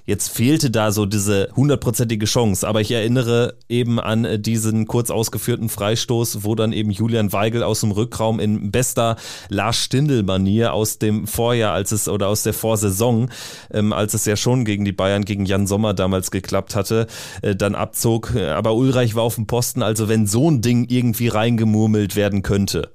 Jetzt 0.09 0.29
fehlte 0.29 0.71
da 0.71 0.91
so 0.91 1.05
diese 1.05 1.49
hundertprozentige 1.55 2.25
Chance, 2.25 2.67
aber 2.67 2.81
ich 2.81 2.91
erinnere 2.91 3.53
eben 3.69 3.99
an 3.99 4.25
äh, 4.25 4.39
diesen 4.39 4.87
kurz 4.87 5.11
ausgeführten 5.11 5.69
Freistoß, 5.69 6.43
wo 6.43 6.55
dann 6.55 6.73
eben 6.73 6.89
Julian 6.89 7.31
Weigel 7.31 7.61
aus 7.61 7.81
dem 7.81 7.91
Rückraum 7.91 8.39
in 8.39 8.71
bester 8.71 9.17
Lars 9.49 9.77
Stindl-Manier 9.77 10.73
aus 10.73 10.97
dem 10.97 11.27
Vorjahr, 11.27 11.73
als 11.73 11.91
es 11.91 12.07
oder 12.07 12.27
aus 12.27 12.41
der 12.41 12.55
Vorsaison, 12.55 13.29
ähm, 13.71 13.93
als 13.93 14.15
es 14.15 14.25
ja 14.25 14.35
schon 14.35 14.65
gegen 14.65 14.83
die 14.83 14.93
Bayern, 14.93 15.25
gegen 15.25 15.45
Jan 15.45 15.67
Sommer 15.67 15.93
damals 15.93 16.31
geklappt 16.31 16.75
hatte, 16.75 17.05
äh, 17.43 17.55
dann 17.55 17.75
abzog. 17.75 18.35
Aber 18.35 18.73
Ulreich 18.73 19.13
war 19.13 19.21
auf 19.21 19.35
dem 19.35 19.45
Posten, 19.45 19.83
also 19.83 20.09
wenn 20.09 20.25
so 20.25 20.49
ein 20.49 20.61
Ding 20.61 20.87
irgendwie 20.89 21.27
reingemurmelt 21.27 22.15
werden 22.15 22.41
könnte 22.41 22.89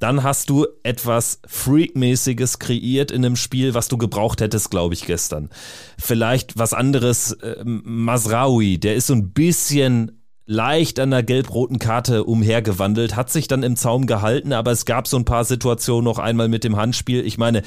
dann 0.00 0.22
hast 0.22 0.50
du 0.50 0.66
etwas 0.82 1.40
Freakmäßiges 1.46 2.58
kreiert 2.58 3.10
in 3.10 3.24
einem 3.24 3.36
Spiel, 3.36 3.74
was 3.74 3.88
du 3.88 3.98
gebraucht 3.98 4.40
hättest, 4.40 4.70
glaube 4.70 4.94
ich, 4.94 5.06
gestern. 5.06 5.50
Vielleicht 5.98 6.58
was 6.58 6.74
anderes, 6.74 7.32
äh, 7.32 7.62
Masraoui, 7.64 8.78
der 8.78 8.96
ist 8.96 9.06
so 9.06 9.14
ein 9.14 9.32
bisschen 9.32 10.20
leicht 10.46 10.98
an 10.98 11.12
der 11.12 11.22
gelb-roten 11.22 11.78
Karte 11.78 12.24
umhergewandelt, 12.24 13.14
hat 13.14 13.30
sich 13.30 13.46
dann 13.46 13.62
im 13.62 13.76
Zaum 13.76 14.06
gehalten, 14.06 14.52
aber 14.52 14.72
es 14.72 14.84
gab 14.84 15.06
so 15.06 15.16
ein 15.16 15.24
paar 15.24 15.44
Situationen 15.44 16.04
noch 16.04 16.18
einmal 16.18 16.48
mit 16.48 16.64
dem 16.64 16.76
Handspiel. 16.76 17.24
Ich 17.24 17.38
meine, 17.38 17.62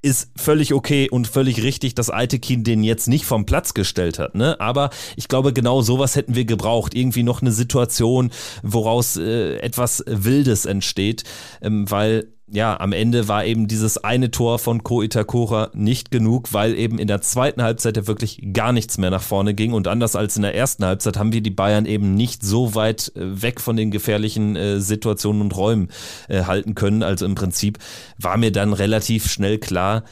ist 0.00 0.30
völlig 0.36 0.72
okay 0.74 1.08
und 1.10 1.26
völlig 1.26 1.62
richtig, 1.62 1.94
dass 1.94 2.10
Altekin 2.10 2.62
den 2.62 2.84
jetzt 2.84 3.08
nicht 3.08 3.24
vom 3.24 3.46
Platz 3.46 3.74
gestellt 3.74 4.18
hat, 4.18 4.34
ne? 4.34 4.60
Aber 4.60 4.90
ich 5.16 5.28
glaube, 5.28 5.52
genau 5.52 5.82
sowas 5.82 6.14
hätten 6.14 6.34
wir 6.34 6.44
gebraucht. 6.44 6.94
Irgendwie 6.94 7.24
noch 7.24 7.42
eine 7.42 7.52
Situation, 7.52 8.30
woraus 8.62 9.16
äh, 9.16 9.56
etwas 9.58 10.04
Wildes 10.06 10.66
entsteht, 10.66 11.24
ähm, 11.60 11.90
weil 11.90 12.32
ja, 12.50 12.78
am 12.80 12.92
Ende 12.92 13.28
war 13.28 13.44
eben 13.44 13.68
dieses 13.68 13.98
eine 13.98 14.30
Tor 14.30 14.58
von 14.58 14.82
Ko 14.82 15.02
Itakura 15.02 15.70
nicht 15.74 16.10
genug, 16.10 16.52
weil 16.52 16.74
eben 16.74 16.98
in 16.98 17.06
der 17.08 17.20
zweiten 17.20 17.62
Halbzeit 17.62 17.96
ja 17.96 18.06
wirklich 18.06 18.40
gar 18.52 18.72
nichts 18.72 18.98
mehr 18.98 19.10
nach 19.10 19.22
vorne 19.22 19.54
ging. 19.54 19.72
Und 19.72 19.86
anders 19.86 20.16
als 20.16 20.36
in 20.36 20.42
der 20.42 20.54
ersten 20.54 20.84
Halbzeit 20.84 21.18
haben 21.18 21.32
wir 21.32 21.42
die 21.42 21.50
Bayern 21.50 21.86
eben 21.86 22.14
nicht 22.14 22.42
so 22.42 22.74
weit 22.74 23.12
äh, 23.16 23.42
weg 23.42 23.60
von 23.60 23.76
den 23.76 23.90
gefährlichen 23.90 24.56
äh, 24.56 24.80
Situationen 24.80 25.42
und 25.42 25.56
Räumen 25.56 25.88
äh, 26.28 26.44
halten 26.44 26.74
können. 26.74 27.02
Also 27.02 27.26
im 27.26 27.34
Prinzip 27.34 27.78
war 28.18 28.36
mir 28.36 28.52
dann 28.52 28.72
relativ 28.72 29.30
schnell 29.30 29.58
klar, 29.58 30.04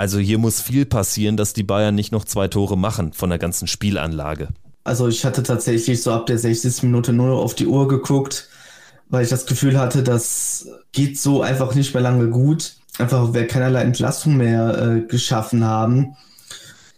also 0.00 0.18
hier 0.18 0.38
muss 0.38 0.62
viel 0.62 0.86
passieren, 0.86 1.36
dass 1.36 1.52
die 1.52 1.62
Bayern 1.62 1.94
nicht 1.94 2.10
noch 2.10 2.24
zwei 2.24 2.48
Tore 2.48 2.78
machen 2.78 3.12
von 3.12 3.28
der 3.28 3.38
ganzen 3.38 3.66
Spielanlage. 3.66 4.48
Also 4.82 5.08
ich 5.08 5.26
hatte 5.26 5.42
tatsächlich 5.42 6.02
so 6.02 6.10
ab 6.12 6.24
der 6.24 6.38
60. 6.38 6.84
Minute 6.84 7.12
nur 7.12 7.38
auf 7.38 7.54
die 7.54 7.66
Uhr 7.66 7.86
geguckt 7.86 8.48
weil 9.10 9.24
ich 9.24 9.30
das 9.30 9.46
Gefühl 9.46 9.78
hatte, 9.78 10.02
das 10.02 10.68
geht 10.92 11.18
so 11.18 11.42
einfach 11.42 11.74
nicht 11.74 11.92
mehr 11.92 12.02
lange 12.02 12.28
gut. 12.28 12.74
Einfach, 12.98 13.24
weil 13.24 13.34
wir 13.34 13.46
keinerlei 13.46 13.82
Entlastung 13.82 14.36
mehr 14.36 14.78
äh, 14.78 15.00
geschaffen 15.00 15.64
haben. 15.64 16.16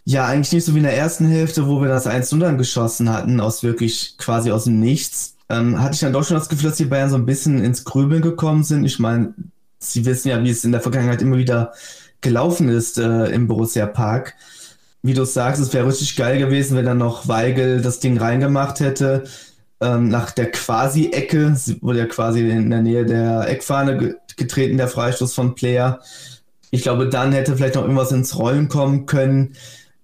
Ja, 0.04 0.26
eigentlich 0.26 0.52
nicht 0.52 0.64
so 0.64 0.74
wie 0.74 0.78
in 0.78 0.84
der 0.84 0.96
ersten 0.96 1.26
Hälfte, 1.26 1.66
wo 1.66 1.80
wir 1.80 1.88
das 1.88 2.06
1-0 2.06 2.38
dann 2.38 2.58
geschossen 2.58 3.08
hatten, 3.08 3.40
aus 3.40 3.62
wirklich 3.62 4.16
quasi 4.18 4.50
aus 4.50 4.64
dem 4.64 4.80
Nichts. 4.80 5.36
Ähm, 5.48 5.80
hatte 5.80 5.94
ich 5.94 6.00
dann 6.00 6.12
doch 6.12 6.24
schon 6.24 6.36
das 6.36 6.48
Gefühl, 6.48 6.70
dass 6.70 6.78
die 6.78 6.86
Bayern 6.86 7.10
so 7.10 7.16
ein 7.16 7.26
bisschen 7.26 7.62
ins 7.62 7.84
Grübeln 7.84 8.20
gekommen 8.20 8.64
sind. 8.64 8.84
Ich 8.84 8.98
meine, 8.98 9.34
sie 9.78 10.04
wissen 10.04 10.28
ja, 10.28 10.42
wie 10.42 10.50
es 10.50 10.64
in 10.64 10.72
der 10.72 10.80
Vergangenheit 10.80 11.22
immer 11.22 11.36
wieder 11.36 11.72
gelaufen 12.20 12.68
ist 12.68 12.98
äh, 12.98 13.26
im 13.26 13.46
Borussia 13.46 13.86
Park. 13.86 14.34
Wie 15.02 15.14
du 15.14 15.24
sagst, 15.24 15.60
es 15.60 15.72
wäre 15.72 15.86
richtig 15.86 16.16
geil 16.16 16.38
gewesen, 16.38 16.76
wenn 16.76 16.84
dann 16.84 16.98
noch 16.98 17.28
Weigel 17.28 17.80
das 17.80 18.00
Ding 18.00 18.18
reingemacht 18.18 18.80
hätte 18.80 19.24
ähm, 19.82 20.08
nach 20.08 20.30
der 20.30 20.50
Quasi-Ecke, 20.50 21.54
sie 21.56 21.82
wurde 21.82 21.98
ja 21.98 22.06
quasi 22.06 22.48
in 22.48 22.70
der 22.70 22.82
Nähe 22.82 23.04
der 23.04 23.48
Eckfahne 23.48 24.16
getreten, 24.36 24.76
der 24.76 24.88
Freistoß 24.88 25.34
von 25.34 25.54
Player. 25.54 26.00
Ich 26.70 26.82
glaube, 26.82 27.08
dann 27.08 27.32
hätte 27.32 27.56
vielleicht 27.56 27.74
noch 27.74 27.82
irgendwas 27.82 28.12
ins 28.12 28.38
Rollen 28.38 28.68
kommen 28.68 29.06
können. 29.06 29.54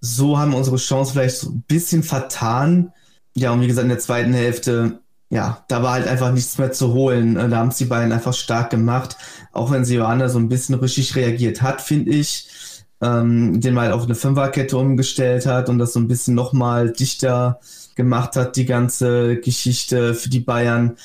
So 0.01 0.37
haben 0.37 0.53
unsere 0.53 0.77
Chance 0.77 1.13
vielleicht 1.13 1.37
so 1.37 1.49
ein 1.49 1.63
bisschen 1.67 2.03
vertan. 2.03 2.91
Ja, 3.35 3.51
und 3.51 3.61
wie 3.61 3.67
gesagt, 3.67 3.83
in 3.83 3.89
der 3.89 3.99
zweiten 3.99 4.33
Hälfte, 4.33 4.99
ja, 5.29 5.63
da 5.67 5.81
war 5.81 5.93
halt 5.93 6.07
einfach 6.07 6.31
nichts 6.31 6.57
mehr 6.57 6.71
zu 6.71 6.93
holen. 6.93 7.35
Da 7.35 7.57
haben 7.57 7.69
es 7.69 7.77
die 7.77 7.85
beiden 7.85 8.11
einfach 8.11 8.33
stark 8.33 8.69
gemacht. 8.69 9.17
Auch 9.51 9.71
wenn 9.71 9.83
Johanna 9.83 10.29
so 10.29 10.39
ein 10.39 10.49
bisschen 10.49 10.75
richtig 10.75 11.15
reagiert 11.15 11.61
hat, 11.61 11.81
finde 11.81 12.11
ich. 12.11 12.49
Ähm, 13.01 13.61
den 13.61 13.73
mal 13.73 13.93
auf 13.93 14.03
eine 14.03 14.15
Fünferkette 14.15 14.77
umgestellt 14.77 15.45
hat 15.45 15.69
und 15.69 15.79
das 15.79 15.93
so 15.93 15.99
ein 16.01 16.09
bisschen 16.09 16.35
nochmal 16.35 16.91
dichter 16.91 17.61
gemacht 17.99 18.37
hat, 18.37 18.55
die 18.55 18.65
ganze 18.65 19.41
Geschichte 19.41 20.15
für 20.15 20.29
die 20.29 20.39
Bayern. 20.39 20.95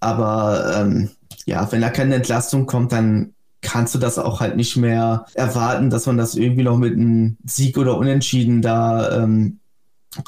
Aber 0.00 0.74
ähm, 0.76 1.10
ja, 1.46 1.70
wenn 1.70 1.80
da 1.80 1.88
keine 1.88 2.16
Entlastung 2.16 2.66
kommt, 2.66 2.90
dann 2.90 3.32
kannst 3.60 3.94
du 3.94 4.00
das 4.00 4.18
auch 4.18 4.40
halt 4.40 4.56
nicht 4.56 4.76
mehr 4.76 5.24
erwarten, 5.34 5.88
dass 5.88 6.06
man 6.06 6.16
das 6.16 6.34
irgendwie 6.34 6.64
noch 6.64 6.78
mit 6.78 6.94
einem 6.94 7.36
Sieg 7.44 7.78
oder 7.78 7.96
Unentschieden 7.96 8.60
da 8.60 9.22
ähm, 9.22 9.60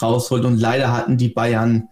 rausholt. 0.00 0.44
Und 0.44 0.56
leider 0.60 0.92
hatten 0.92 1.16
die 1.16 1.30
Bayern 1.30 1.88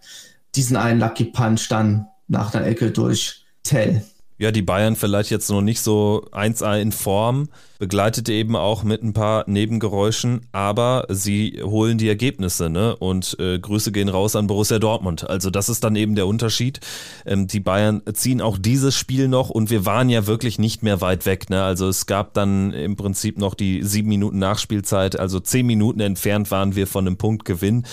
diesen 0.55 0.77
einen 0.77 1.01
Lucky 1.01 1.25
Punch 1.25 1.67
dann 1.69 2.07
nach 2.29 2.55
einer 2.55 2.65
Ecke 2.65 2.91
durch 2.91 3.43
Tell. 3.63 4.05
Ja, 4.37 4.51
die 4.51 4.61
Bayern 4.61 4.95
vielleicht 4.95 5.29
jetzt 5.29 5.49
noch 5.49 5.61
nicht 5.61 5.81
so 5.81 6.25
1A 6.31 6.79
in 6.81 6.91
Form, 6.91 7.49
begleitet 7.77 8.29
eben 8.29 8.55
auch 8.55 8.83
mit 8.83 9.03
ein 9.03 9.13
paar 9.13 9.43
Nebengeräuschen, 9.47 10.47
aber 10.51 11.05
sie 11.09 11.61
holen 11.63 11.97
die 11.97 12.07
Ergebnisse, 12.07 12.69
ne? 12.69 12.95
Und 12.95 13.37
äh, 13.39 13.59
Grüße 13.59 13.91
gehen 13.91 14.09
raus 14.09 14.35
an 14.35 14.47
Borussia 14.47 14.79
Dortmund. 14.79 15.29
Also 15.29 15.49
das 15.49 15.69
ist 15.69 15.83
dann 15.83 15.95
eben 15.95 16.15
der 16.15 16.25
Unterschied. 16.25 16.79
Ähm, 17.25 17.47
die 17.47 17.59
Bayern 17.59 18.01
ziehen 18.13 18.41
auch 18.41 18.57
dieses 18.57 18.95
Spiel 18.95 19.27
noch 19.27 19.49
und 19.49 19.69
wir 19.69 19.85
waren 19.85 20.09
ja 20.09 20.25
wirklich 20.27 20.57
nicht 20.57 20.81
mehr 20.81 21.01
weit 21.01 21.25
weg, 21.25 21.49
ne? 21.49 21.63
Also 21.63 21.87
es 21.87 22.05
gab 22.05 22.33
dann 22.33 22.73
im 22.73 22.95
Prinzip 22.95 23.37
noch 23.37 23.53
die 23.53 23.83
sieben 23.83 24.09
Minuten 24.09 24.39
Nachspielzeit, 24.39 25.19
also 25.19 25.39
zehn 25.39 25.65
Minuten 25.65 25.99
entfernt 25.99 26.49
waren 26.51 26.75
wir 26.75 26.87
von 26.87 27.05
einem 27.05 27.17
Punktgewinn 27.17 27.85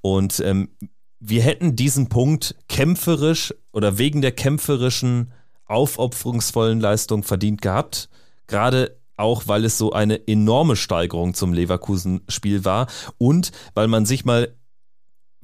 und 0.00 0.40
ähm, 0.44 0.70
wir 1.26 1.42
hätten 1.42 1.74
diesen 1.76 2.08
Punkt 2.08 2.54
kämpferisch 2.68 3.54
oder 3.72 3.96
wegen 3.98 4.20
der 4.20 4.32
kämpferischen 4.32 5.32
aufopferungsvollen 5.66 6.80
Leistung 6.80 7.22
verdient 7.22 7.62
gehabt. 7.62 8.08
Gerade 8.46 8.96
auch 9.16 9.44
weil 9.46 9.64
es 9.64 9.78
so 9.78 9.92
eine 9.92 10.26
enorme 10.26 10.76
Steigerung 10.76 11.34
zum 11.34 11.52
Leverkusen-Spiel 11.52 12.64
war 12.64 12.88
und 13.18 13.52
weil 13.74 13.88
man 13.88 14.06
sich 14.06 14.24
mal 14.24 14.54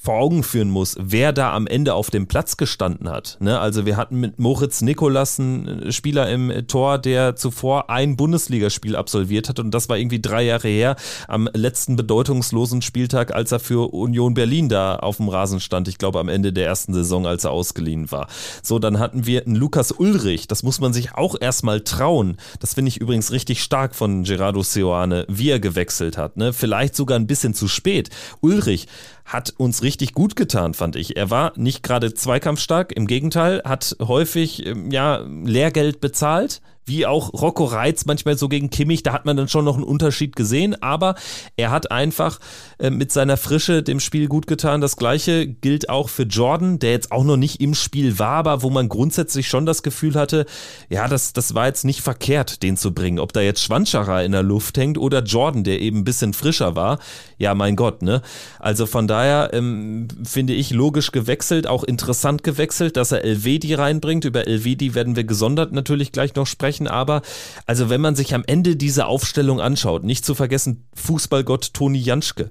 vor 0.01 0.15
Augen 0.15 0.43
führen 0.43 0.71
muss, 0.71 0.97
wer 0.99 1.33
da 1.33 1.53
am 1.53 1.67
Ende 1.67 1.93
auf 1.93 2.09
dem 2.09 2.27
Platz 2.27 2.57
gestanden 2.57 3.11
hat. 3.11 3.37
Ne? 3.39 3.61
Also 3.61 3.85
wir 3.85 3.99
hatten 3.99 4.19
mit 4.19 4.39
Moritz 4.39 4.81
Nikolas 4.81 5.39
äh, 5.39 5.93
Spieler 5.93 6.31
im 6.31 6.67
Tor, 6.67 6.97
der 6.99 7.37
zuvor 7.37 7.91
ein 7.91 8.17
Bundesligaspiel 8.17 8.97
absolviert 8.97 9.51
hat 9.51 9.59
und 9.59 9.73
das 9.73 9.91
war 9.91 9.99
irgendwie 9.99 10.21
drei 10.21 10.43
Jahre 10.43 10.69
her 10.69 10.97
am 11.29 11.51
letzten 11.53 11.97
bedeutungslosen 11.97 12.81
Spieltag, 12.81 13.35
als 13.35 13.53
er 13.53 13.61
für 13.61 13.93
Union 13.93 14.33
Berlin 14.33 14.71
da 14.71 14.97
auf 14.97 15.19
dem 15.19 15.29
Rasen 15.29 15.61
stand. 15.61 15.87
Ich 15.87 15.99
glaube 15.99 16.19
am 16.19 16.31
Ende 16.31 16.55
der 16.55 16.65
ersten 16.65 16.95
Saison, 16.95 17.27
als 17.27 17.45
er 17.45 17.51
ausgeliehen 17.51 18.11
war. 18.11 18.29
So, 18.63 18.79
dann 18.79 18.99
hatten 18.99 19.27
wir 19.27 19.45
einen 19.45 19.57
Lukas 19.57 19.93
Ulrich. 19.93 20.49
Das 20.49 20.63
muss 20.63 20.81
man 20.81 20.95
sich 20.95 21.15
auch 21.15 21.37
erstmal 21.39 21.83
trauen. 21.83 22.39
Das 22.59 22.73
finde 22.73 22.89
ich 22.89 23.01
übrigens 23.01 23.33
richtig 23.33 23.63
stark 23.63 23.95
von 23.95 24.25
Gerardo 24.25 24.63
Seoane, 24.63 25.27
wie 25.29 25.51
er 25.51 25.61
gewechselt 25.61 26.17
hat. 26.17 26.39
Ne? 26.39 26.55
Vielleicht 26.55 26.97
sogar 26.97 27.19
ein 27.19 27.27
bisschen 27.27 27.53
zu 27.53 27.69
spät. 27.69 28.09
Ulrich 28.41 28.87
hat 29.27 29.55
uns 29.59 29.83
richtig 29.83 29.90
gut 30.15 30.37
getan, 30.37 30.75
fand 30.75 30.97
ich. 30.97 31.17
Er 31.17 31.31
war 31.31 31.53
nicht 31.57 31.83
gerade 31.83 32.15
zweikampfstark, 32.15 32.93
im 32.93 33.07
Gegenteil, 33.07 33.63
hat 33.65 33.97
häufig 34.01 34.67
ähm, 34.67 34.91
ja 34.91 35.25
Lehrgeld 35.45 36.01
bezahlt, 36.01 36.61
wie 36.91 37.07
auch 37.07 37.33
Rocco 37.33 37.65
Reitz 37.65 38.05
manchmal 38.05 38.37
so 38.37 38.49
gegen 38.49 38.69
Kimmich, 38.69 39.05
da 39.05 39.13
hat 39.13 39.25
man 39.25 39.37
dann 39.37 39.49
schon 39.49 39.65
noch 39.65 39.77
einen 39.77 39.85
Unterschied 39.85 40.35
gesehen, 40.35 40.81
aber 40.83 41.15
er 41.57 41.71
hat 41.71 41.91
einfach 41.93 42.41
äh, 42.79 42.91
mit 42.91 43.13
seiner 43.13 43.37
Frische 43.37 43.83
dem 43.83 44.01
Spiel 44.01 44.27
gut 44.27 44.49
getan. 44.49 44.81
Das 44.81 44.97
gleiche 44.97 45.47
gilt 45.47 45.89
auch 45.89 46.09
für 46.09 46.25
Jordan, 46.25 46.81
der 46.81 46.91
jetzt 46.91 47.13
auch 47.13 47.23
noch 47.25 47.37
nicht 47.37 47.61
im 47.61 47.75
Spiel 47.75 48.19
war, 48.19 48.37
aber 48.37 48.63
wo 48.63 48.71
man 48.71 48.89
grundsätzlich 48.89 49.47
schon 49.47 49.67
das 49.67 49.83
Gefühl 49.85 50.15
hatte, 50.17 50.47
ja, 50.89 51.07
das, 51.07 51.33
das 51.33 51.55
war 51.55 51.67
jetzt 51.67 51.85
nicht 51.85 52.01
verkehrt, 52.01 52.63
den 52.65 52.77
zu 52.77 52.93
bringen. 52.93 53.21
Ob 53.21 53.33
da 53.33 53.41
jetzt 53.41 53.63
Schwanscherer 53.63 54.25
in 54.25 54.33
der 54.33 54.43
Luft 54.43 54.77
hängt 54.77 54.99
oder 54.99 55.23
Jordan, 55.23 55.63
der 55.63 55.81
eben 55.81 55.99
ein 55.99 56.05
bisschen 56.05 56.35
frischer 56.35 56.75
war, 56.75 56.99
ja, 57.39 57.55
mein 57.55 57.77
Gott, 57.77 58.03
ne? 58.03 58.21
Also 58.59 58.87
von 58.87 59.07
daher 59.07 59.51
ähm, 59.53 60.09
finde 60.25 60.53
ich 60.55 60.71
logisch 60.73 61.13
gewechselt, 61.13 61.67
auch 61.67 61.85
interessant 61.85 62.43
gewechselt, 62.43 62.97
dass 62.97 63.13
er 63.13 63.25
Elvedi 63.25 63.75
reinbringt. 63.75 64.25
Über 64.25 64.47
Elvedi 64.47 64.95
werden 64.95 65.17
wir 65.17 65.25
gesondert 65.25 65.73
natürlich 65.73 66.13
gleich 66.13 66.35
noch 66.35 66.47
sprechen 66.47 66.80
sprechen, 66.81 66.89
aber 66.89 67.23
also 67.67 67.91
wenn 67.91 68.01
man 68.01 68.17
sich 68.17 68.35
am 68.35 68.45
Ende 68.47 68.77
diese 68.77 69.07
Aufstellung 69.07 69.61
anschaut, 69.61 70.05
nicht 70.05 70.25
zu 70.25 70.35
vergessen 70.35 70.87
Fußballgott 70.95 71.75
Toni 71.75 71.99
Janschke, 71.99 72.51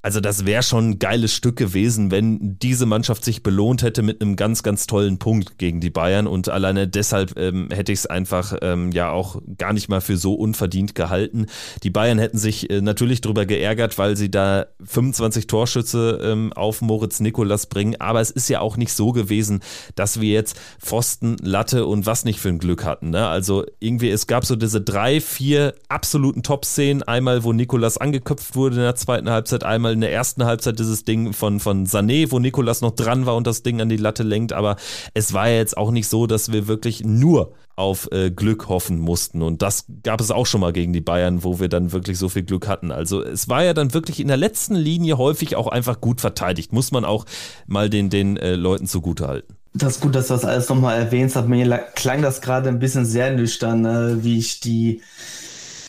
also 0.00 0.20
das 0.20 0.46
wäre 0.46 0.62
schon 0.62 0.90
ein 0.90 0.98
geiles 0.98 1.34
Stück 1.34 1.56
gewesen, 1.56 2.10
wenn 2.12 2.58
diese 2.60 2.86
Mannschaft 2.86 3.24
sich 3.24 3.42
belohnt 3.42 3.82
hätte 3.82 4.02
mit 4.02 4.22
einem 4.22 4.36
ganz, 4.36 4.62
ganz 4.62 4.86
tollen 4.86 5.18
Punkt 5.18 5.58
gegen 5.58 5.80
die 5.80 5.90
Bayern 5.90 6.28
und 6.28 6.48
alleine 6.48 6.86
deshalb 6.86 7.36
ähm, 7.36 7.68
hätte 7.72 7.92
ich 7.92 8.00
es 8.00 8.06
einfach 8.06 8.56
ähm, 8.62 8.92
ja 8.92 9.10
auch 9.10 9.40
gar 9.58 9.72
nicht 9.72 9.88
mal 9.88 10.00
für 10.00 10.16
so 10.16 10.34
unverdient 10.34 10.94
gehalten. 10.94 11.46
Die 11.82 11.90
Bayern 11.90 12.18
hätten 12.18 12.38
sich 12.38 12.70
äh, 12.70 12.80
natürlich 12.80 13.22
darüber 13.22 13.44
geärgert, 13.44 13.98
weil 13.98 14.16
sie 14.16 14.30
da 14.30 14.66
25 14.84 15.48
Torschütze 15.48 16.20
ähm, 16.22 16.52
auf 16.52 16.80
Moritz 16.80 17.18
Nikolas 17.18 17.66
bringen, 17.66 17.96
aber 17.98 18.20
es 18.20 18.30
ist 18.30 18.48
ja 18.48 18.60
auch 18.60 18.76
nicht 18.76 18.92
so 18.92 19.10
gewesen, 19.10 19.60
dass 19.96 20.20
wir 20.20 20.30
jetzt 20.30 20.58
Pfosten, 20.80 21.36
Latte 21.42 21.86
und 21.86 22.06
was 22.06 22.24
nicht 22.24 22.38
für 22.38 22.50
ein 22.50 22.60
Glück 22.60 22.84
hatten. 22.84 23.10
Ne? 23.10 23.26
Also 23.26 23.64
irgendwie, 23.80 24.10
es 24.10 24.28
gab 24.28 24.44
so 24.44 24.54
diese 24.54 24.80
drei, 24.80 25.20
vier 25.20 25.74
absoluten 25.88 26.44
Top-Szenen, 26.44 27.02
einmal 27.02 27.42
wo 27.42 27.52
Nikolas 27.52 27.98
angeköpft 27.98 28.54
wurde 28.54 28.76
in 28.76 28.82
der 28.82 28.94
zweiten 28.94 29.28
Halbzeit, 29.28 29.64
einmal 29.64 29.87
einmal 29.88 29.94
in 29.94 30.00
der 30.00 30.12
ersten 30.12 30.44
Halbzeit 30.44 30.78
dieses 30.78 31.04
Ding 31.04 31.32
von, 31.32 31.60
von 31.60 31.86
Sané, 31.86 32.30
wo 32.30 32.38
Nikolas 32.38 32.80
noch 32.80 32.92
dran 32.92 33.26
war 33.26 33.36
und 33.36 33.46
das 33.46 33.62
Ding 33.62 33.80
an 33.80 33.88
die 33.88 33.96
Latte 33.96 34.22
lenkt, 34.22 34.52
aber 34.52 34.76
es 35.14 35.32
war 35.32 35.48
ja 35.48 35.56
jetzt 35.56 35.76
auch 35.76 35.90
nicht 35.90 36.08
so, 36.08 36.26
dass 36.26 36.52
wir 36.52 36.68
wirklich 36.68 37.04
nur 37.04 37.52
auf 37.76 38.08
äh, 38.10 38.30
Glück 38.30 38.68
hoffen 38.68 38.98
mussten. 38.98 39.40
Und 39.40 39.62
das 39.62 39.84
gab 40.02 40.20
es 40.20 40.32
auch 40.32 40.46
schon 40.46 40.60
mal 40.60 40.72
gegen 40.72 40.92
die 40.92 41.00
Bayern, 41.00 41.44
wo 41.44 41.60
wir 41.60 41.68
dann 41.68 41.92
wirklich 41.92 42.18
so 42.18 42.28
viel 42.28 42.42
Glück 42.42 42.66
hatten. 42.66 42.90
Also 42.90 43.22
es 43.22 43.48
war 43.48 43.62
ja 43.62 43.72
dann 43.72 43.94
wirklich 43.94 44.18
in 44.18 44.28
der 44.28 44.36
letzten 44.36 44.74
Linie 44.74 45.16
häufig 45.16 45.54
auch 45.54 45.68
einfach 45.68 46.00
gut 46.00 46.20
verteidigt. 46.20 46.72
Muss 46.72 46.90
man 46.90 47.04
auch 47.04 47.24
mal 47.68 47.88
den, 47.88 48.10
den 48.10 48.36
äh, 48.36 48.56
Leuten 48.56 48.86
zugutehalten. 48.86 49.56
Das 49.74 49.96
ist 49.96 50.00
gut, 50.00 50.16
dass 50.16 50.26
du 50.26 50.34
das 50.34 50.44
alles 50.44 50.68
nochmal 50.68 50.98
erwähnst. 50.98 51.36
Hat 51.36 51.46
mir 51.46 51.78
klang 51.94 52.20
das 52.20 52.40
gerade 52.40 52.68
ein 52.68 52.80
bisschen 52.80 53.06
sehr 53.06 53.32
nüchtern, 53.32 53.84
äh, 53.84 54.24
wie 54.24 54.38
ich 54.38 54.58
die 54.58 55.00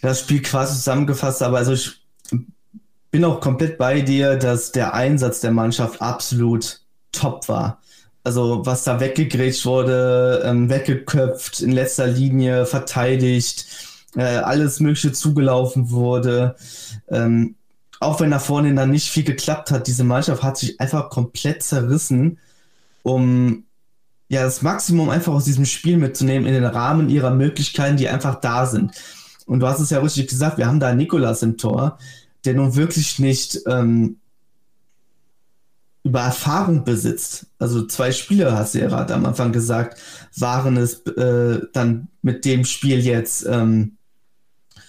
das 0.03 0.19
Spiel 0.19 0.43
quasi 0.43 0.75
zusammengefasst 0.75 1.41
habe. 1.41 1.57
Also 1.57 1.73
ich 1.73 1.98
bin 3.11 3.25
auch 3.25 3.41
komplett 3.41 3.77
bei 3.77 4.01
dir, 4.01 4.35
dass 4.35 4.71
der 4.71 4.93
Einsatz 4.93 5.41
der 5.41 5.51
Mannschaft 5.51 6.01
absolut 6.01 6.81
top 7.11 7.47
war. 7.49 7.81
Also 8.23 8.65
was 8.65 8.83
da 8.83 8.99
weggegrätscht 8.99 9.65
wurde, 9.65 10.43
ähm, 10.45 10.69
weggeköpft, 10.69 11.61
in 11.61 11.71
letzter 11.71 12.07
Linie 12.07 12.65
verteidigt, 12.65 13.65
äh, 14.15 14.23
alles 14.23 14.79
Mögliche 14.79 15.11
zugelaufen 15.11 15.89
wurde. 15.89 16.55
Ähm, 17.07 17.55
auch 17.99 18.19
wenn 18.19 18.31
da 18.31 18.39
vorne 18.39 18.73
dann 18.75 18.91
nicht 18.91 19.09
viel 19.09 19.23
geklappt 19.23 19.71
hat, 19.71 19.87
diese 19.87 20.03
Mannschaft 20.03 20.43
hat 20.43 20.57
sich 20.57 20.79
einfach 20.79 21.09
komplett 21.09 21.63
zerrissen, 21.63 22.39
um 23.03 23.65
ja 24.27 24.43
das 24.43 24.61
Maximum 24.61 25.09
einfach 25.09 25.33
aus 25.33 25.45
diesem 25.45 25.65
Spiel 25.65 25.97
mitzunehmen 25.97 26.47
in 26.47 26.53
den 26.53 26.65
Rahmen 26.65 27.09
ihrer 27.09 27.31
Möglichkeiten, 27.31 27.97
die 27.97 28.09
einfach 28.09 28.35
da 28.35 28.65
sind. 28.65 28.91
Und 29.45 29.61
du 29.61 29.67
hast 29.67 29.79
es 29.79 29.89
ja 29.89 29.99
richtig 29.99 30.27
gesagt, 30.27 30.57
wir 30.57 30.67
haben 30.67 30.79
da 30.79 30.93
Nikolas 30.93 31.41
im 31.41 31.57
Tor, 31.57 31.97
der 32.45 32.53
nun 32.53 32.75
wirklich 32.75 33.19
nicht 33.19 33.59
ähm, 33.67 34.17
über 36.03 36.21
Erfahrung 36.21 36.83
besitzt. 36.83 37.47
Also 37.59 37.85
zwei 37.85 38.11
Spieler, 38.11 38.57
hast 38.57 38.73
du 38.73 38.79
ja 38.79 38.87
gerade 38.87 39.13
am 39.13 39.25
Anfang 39.25 39.51
gesagt, 39.51 39.99
waren 40.37 40.77
es 40.77 41.05
äh, 41.05 41.61
dann 41.73 42.07
mit 42.21 42.45
dem 42.45 42.65
Spiel 42.65 42.99
jetzt 42.99 43.45
ähm, 43.45 43.97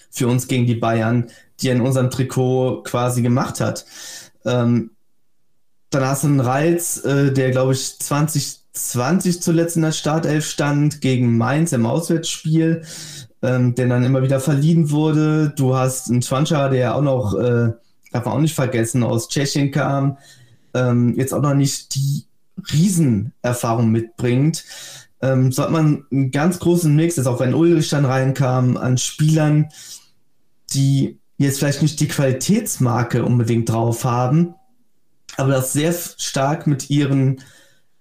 für 0.09 0.27
uns 0.27 0.47
gegen 0.47 0.65
die 0.65 0.75
Bayern, 0.75 1.27
die 1.59 1.69
er 1.69 1.75
in 1.75 1.81
unserem 1.81 2.09
Trikot 2.09 2.83
quasi 2.83 3.21
gemacht 3.21 3.59
hat. 3.59 3.85
Ähm, 4.45 4.91
dann 5.89 6.05
hast 6.05 6.23
du 6.23 6.27
einen 6.27 6.39
Reiz, 6.39 7.03
äh, 7.03 7.31
der 7.31 7.51
glaube 7.51 7.73
ich 7.73 7.99
2020 7.99 9.41
zuletzt 9.41 9.75
in 9.75 9.81
der 9.81 9.91
Startelf 9.91 10.45
stand 10.45 11.01
gegen 11.01 11.37
Mainz 11.37 11.73
im 11.73 11.85
Auswärtsspiel 11.85 12.83
ähm, 13.41 13.75
der 13.75 13.87
dann 13.87 14.03
immer 14.03 14.21
wieder 14.21 14.39
verliehen 14.39 14.91
wurde. 14.91 15.53
Du 15.55 15.75
hast 15.75 16.09
einen 16.09 16.21
Schwancha, 16.21 16.69
der 16.69 16.95
auch 16.95 17.01
noch, 17.01 17.33
äh, 17.35 17.71
darf 18.11 18.25
man 18.25 18.35
auch 18.35 18.39
nicht 18.39 18.55
vergessen, 18.55 19.03
aus 19.03 19.29
Tschechien 19.29 19.71
kam, 19.71 20.17
ähm, 20.73 21.15
jetzt 21.17 21.33
auch 21.33 21.41
noch 21.41 21.53
nicht 21.53 21.95
die 21.95 22.25
Riesenerfahrung 22.71 23.89
mitbringt. 23.89 24.63
Ähm, 25.21 25.51
so 25.51 25.63
hat 25.63 25.71
man 25.71 26.05
einen 26.11 26.31
ganz 26.31 26.59
großen 26.59 26.95
Mix, 26.95 27.15
jetzt 27.15 27.27
auch 27.27 27.39
wenn 27.39 27.53
Ulrich 27.53 27.89
dann 27.89 28.05
reinkam, 28.05 28.77
an 28.77 28.97
Spielern, 28.97 29.69
die 30.71 31.19
jetzt 31.37 31.59
vielleicht 31.59 31.81
nicht 31.81 31.99
die 31.99 32.07
Qualitätsmarke 32.07 33.23
unbedingt 33.23 33.69
drauf 33.69 34.05
haben, 34.05 34.55
aber 35.37 35.51
das 35.51 35.73
sehr 35.73 35.93
stark 35.93 36.67
mit 36.67 36.89
ihren 36.89 37.41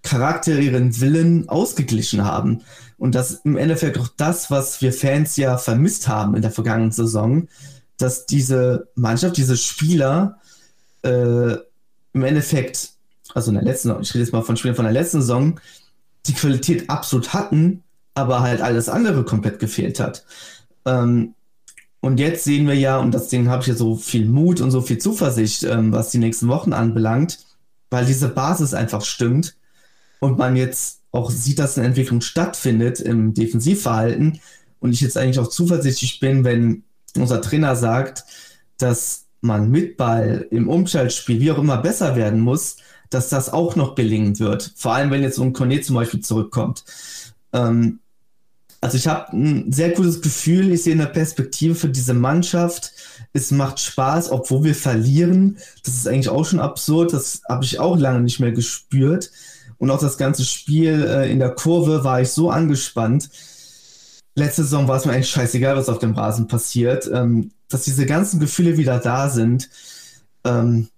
Charakter, 0.03 0.59
ihren 0.59 1.00
Willen 1.00 1.48
ausgeglichen 1.48 2.24
haben. 2.24 2.62
Und 3.00 3.14
das 3.14 3.40
im 3.44 3.56
Endeffekt 3.56 3.98
auch 3.98 4.08
das, 4.18 4.50
was 4.50 4.82
wir 4.82 4.92
Fans 4.92 5.38
ja 5.38 5.56
vermisst 5.56 6.06
haben 6.06 6.34
in 6.34 6.42
der 6.42 6.50
vergangenen 6.50 6.92
Saison, 6.92 7.48
dass 7.96 8.26
diese 8.26 8.88
Mannschaft, 8.94 9.38
diese 9.38 9.56
Spieler 9.56 10.38
äh, 11.00 11.54
im 12.12 12.22
Endeffekt, 12.22 12.90
also 13.32 13.52
in 13.52 13.54
der 13.54 13.64
letzten, 13.64 13.98
ich 14.02 14.12
rede 14.12 14.24
jetzt 14.24 14.34
mal 14.34 14.42
von 14.42 14.58
Spielen 14.58 14.74
von 14.74 14.84
der 14.84 14.92
letzten 14.92 15.22
Saison, 15.22 15.58
die 16.26 16.34
Qualität 16.34 16.90
absolut 16.90 17.32
hatten, 17.32 17.84
aber 18.12 18.42
halt 18.42 18.60
alles 18.60 18.90
andere 18.90 19.24
komplett 19.24 19.60
gefehlt 19.60 19.98
hat. 19.98 20.26
Ähm, 20.84 21.34
und 22.00 22.20
jetzt 22.20 22.44
sehen 22.44 22.66
wir 22.66 22.74
ja, 22.74 22.98
und 22.98 23.14
deswegen 23.14 23.48
habe 23.48 23.62
ich 23.62 23.68
ja 23.68 23.74
so 23.74 23.96
viel 23.96 24.26
Mut 24.26 24.60
und 24.60 24.70
so 24.70 24.82
viel 24.82 24.98
Zuversicht, 24.98 25.62
ähm, 25.62 25.90
was 25.90 26.10
die 26.10 26.18
nächsten 26.18 26.48
Wochen 26.48 26.74
anbelangt, 26.74 27.38
weil 27.88 28.04
diese 28.04 28.28
Basis 28.28 28.74
einfach 28.74 29.06
stimmt 29.06 29.56
und 30.18 30.36
man 30.36 30.54
jetzt 30.54 30.99
auch 31.12 31.31
sieht, 31.31 31.59
dass 31.59 31.77
eine 31.77 31.87
Entwicklung 31.88 32.20
stattfindet 32.20 33.01
im 33.01 33.35
Defensivverhalten 33.35 34.40
und 34.81 34.92
ich 34.92 35.01
jetzt 35.01 35.16
eigentlich 35.16 35.38
auch 35.38 35.49
zuversichtlich 35.49 36.20
bin, 36.20 36.44
wenn 36.44 36.85
unser 37.16 37.40
Trainer 37.42 37.77
sagt, 37.77 38.25
dass 38.79 39.27
man 39.40 39.70
mit 39.70 39.96
Ball 39.96 40.46
im 40.51 40.68
Umschaltspiel 40.68 41.40
wie 41.40 41.51
auch 41.51 41.59
immer 41.59 41.79
besser 41.79 42.16
werden 42.16 42.40
muss, 42.40 42.77
dass 43.11 43.29
das 43.29 43.53
auch 43.53 43.75
noch 43.77 43.94
gelingen 43.94 44.38
wird. 44.38 44.73
Vor 44.77 44.94
allem, 44.94 45.11
wenn 45.11 45.23
jetzt 45.23 45.37
so 45.37 45.42
ein 45.42 45.53
Kone 45.53 45.81
zum 45.81 45.96
Beispiel 45.96 46.20
zurückkommt. 46.20 46.85
Ähm, 47.53 48.01
Also 48.83 48.96
ich 48.96 49.07
habe 49.07 49.37
ein 49.37 49.73
sehr 49.73 49.90
gutes 49.90 50.23
Gefühl, 50.23 50.73
ich 50.73 50.85
sehe 50.85 50.94
eine 50.94 51.07
Perspektive 51.07 51.75
für 51.75 51.88
diese 51.90 52.14
Mannschaft. 52.14 52.92
Es 53.35 53.51
macht 53.51 53.79
Spaß, 53.81 54.31
obwohl 54.31 54.64
wir 54.64 54.75
verlieren. 54.75 55.59
Das 55.85 55.94
ist 55.94 56.09
eigentlich 56.09 56.31
auch 56.31 56.46
schon 56.46 56.61
absurd, 56.61 57.12
das 57.12 57.42
habe 57.49 57.64
ich 57.64 57.79
auch 57.79 57.99
lange 57.99 58.20
nicht 58.23 58.40
mehr 58.40 58.53
gespürt. 58.53 59.31
Und 59.81 59.90
auch 59.90 59.99
das 59.99 60.19
ganze 60.19 60.45
Spiel 60.45 61.07
äh, 61.09 61.33
in 61.33 61.38
der 61.38 61.55
Kurve 61.55 62.05
war 62.05 62.21
ich 62.21 62.31
so 62.31 62.51
angespannt. 62.51 63.31
Letzte 64.35 64.62
Saison 64.62 64.87
war 64.87 64.99
es 64.99 65.07
mir 65.07 65.12
eigentlich 65.12 65.31
scheißegal, 65.31 65.75
was 65.75 65.88
auf 65.88 65.99
dem 65.99 66.12
Rasen 66.12 66.49
passiert. 66.49 67.11
Ähm, 67.12 67.51
dass 67.71 67.85
diese 67.85 68.05
ganzen 68.05 68.40
Gefühle 68.40 68.77
wieder 68.77 68.99
da 68.99 69.31
sind, 69.31 69.71
ähm, 70.45 70.88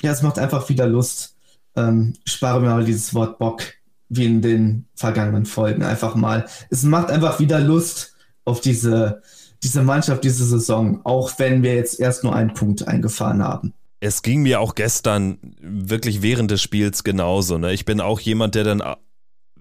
ja, 0.00 0.12
es 0.12 0.22
macht 0.22 0.38
einfach 0.38 0.68
wieder 0.68 0.86
Lust. 0.86 1.34
Ähm, 1.74 2.14
spare 2.24 2.60
mir 2.60 2.68
mal 2.68 2.84
dieses 2.84 3.12
Wort 3.12 3.38
Bock 3.38 3.62
wie 4.08 4.26
in 4.26 4.40
den 4.40 4.86
vergangenen 4.94 5.44
Folgen 5.44 5.82
einfach 5.82 6.14
mal. 6.14 6.46
Es 6.70 6.84
macht 6.84 7.10
einfach 7.10 7.40
wieder 7.40 7.58
Lust 7.58 8.14
auf 8.44 8.60
diese, 8.60 9.20
diese 9.64 9.82
Mannschaft, 9.82 10.22
diese 10.22 10.44
Saison, 10.44 11.00
auch 11.04 11.32
wenn 11.38 11.64
wir 11.64 11.74
jetzt 11.74 11.98
erst 11.98 12.22
nur 12.22 12.36
einen 12.36 12.54
Punkt 12.54 12.86
eingefahren 12.86 13.42
haben. 13.42 13.74
Es 14.00 14.22
ging 14.22 14.42
mir 14.42 14.60
auch 14.60 14.74
gestern 14.74 15.38
wirklich 15.60 16.22
während 16.22 16.50
des 16.50 16.62
Spiels 16.62 17.02
genauso. 17.02 17.58
Ne? 17.58 17.72
Ich 17.72 17.84
bin 17.84 18.00
auch 18.00 18.20
jemand, 18.20 18.54
der 18.54 18.64
dann 18.64 18.82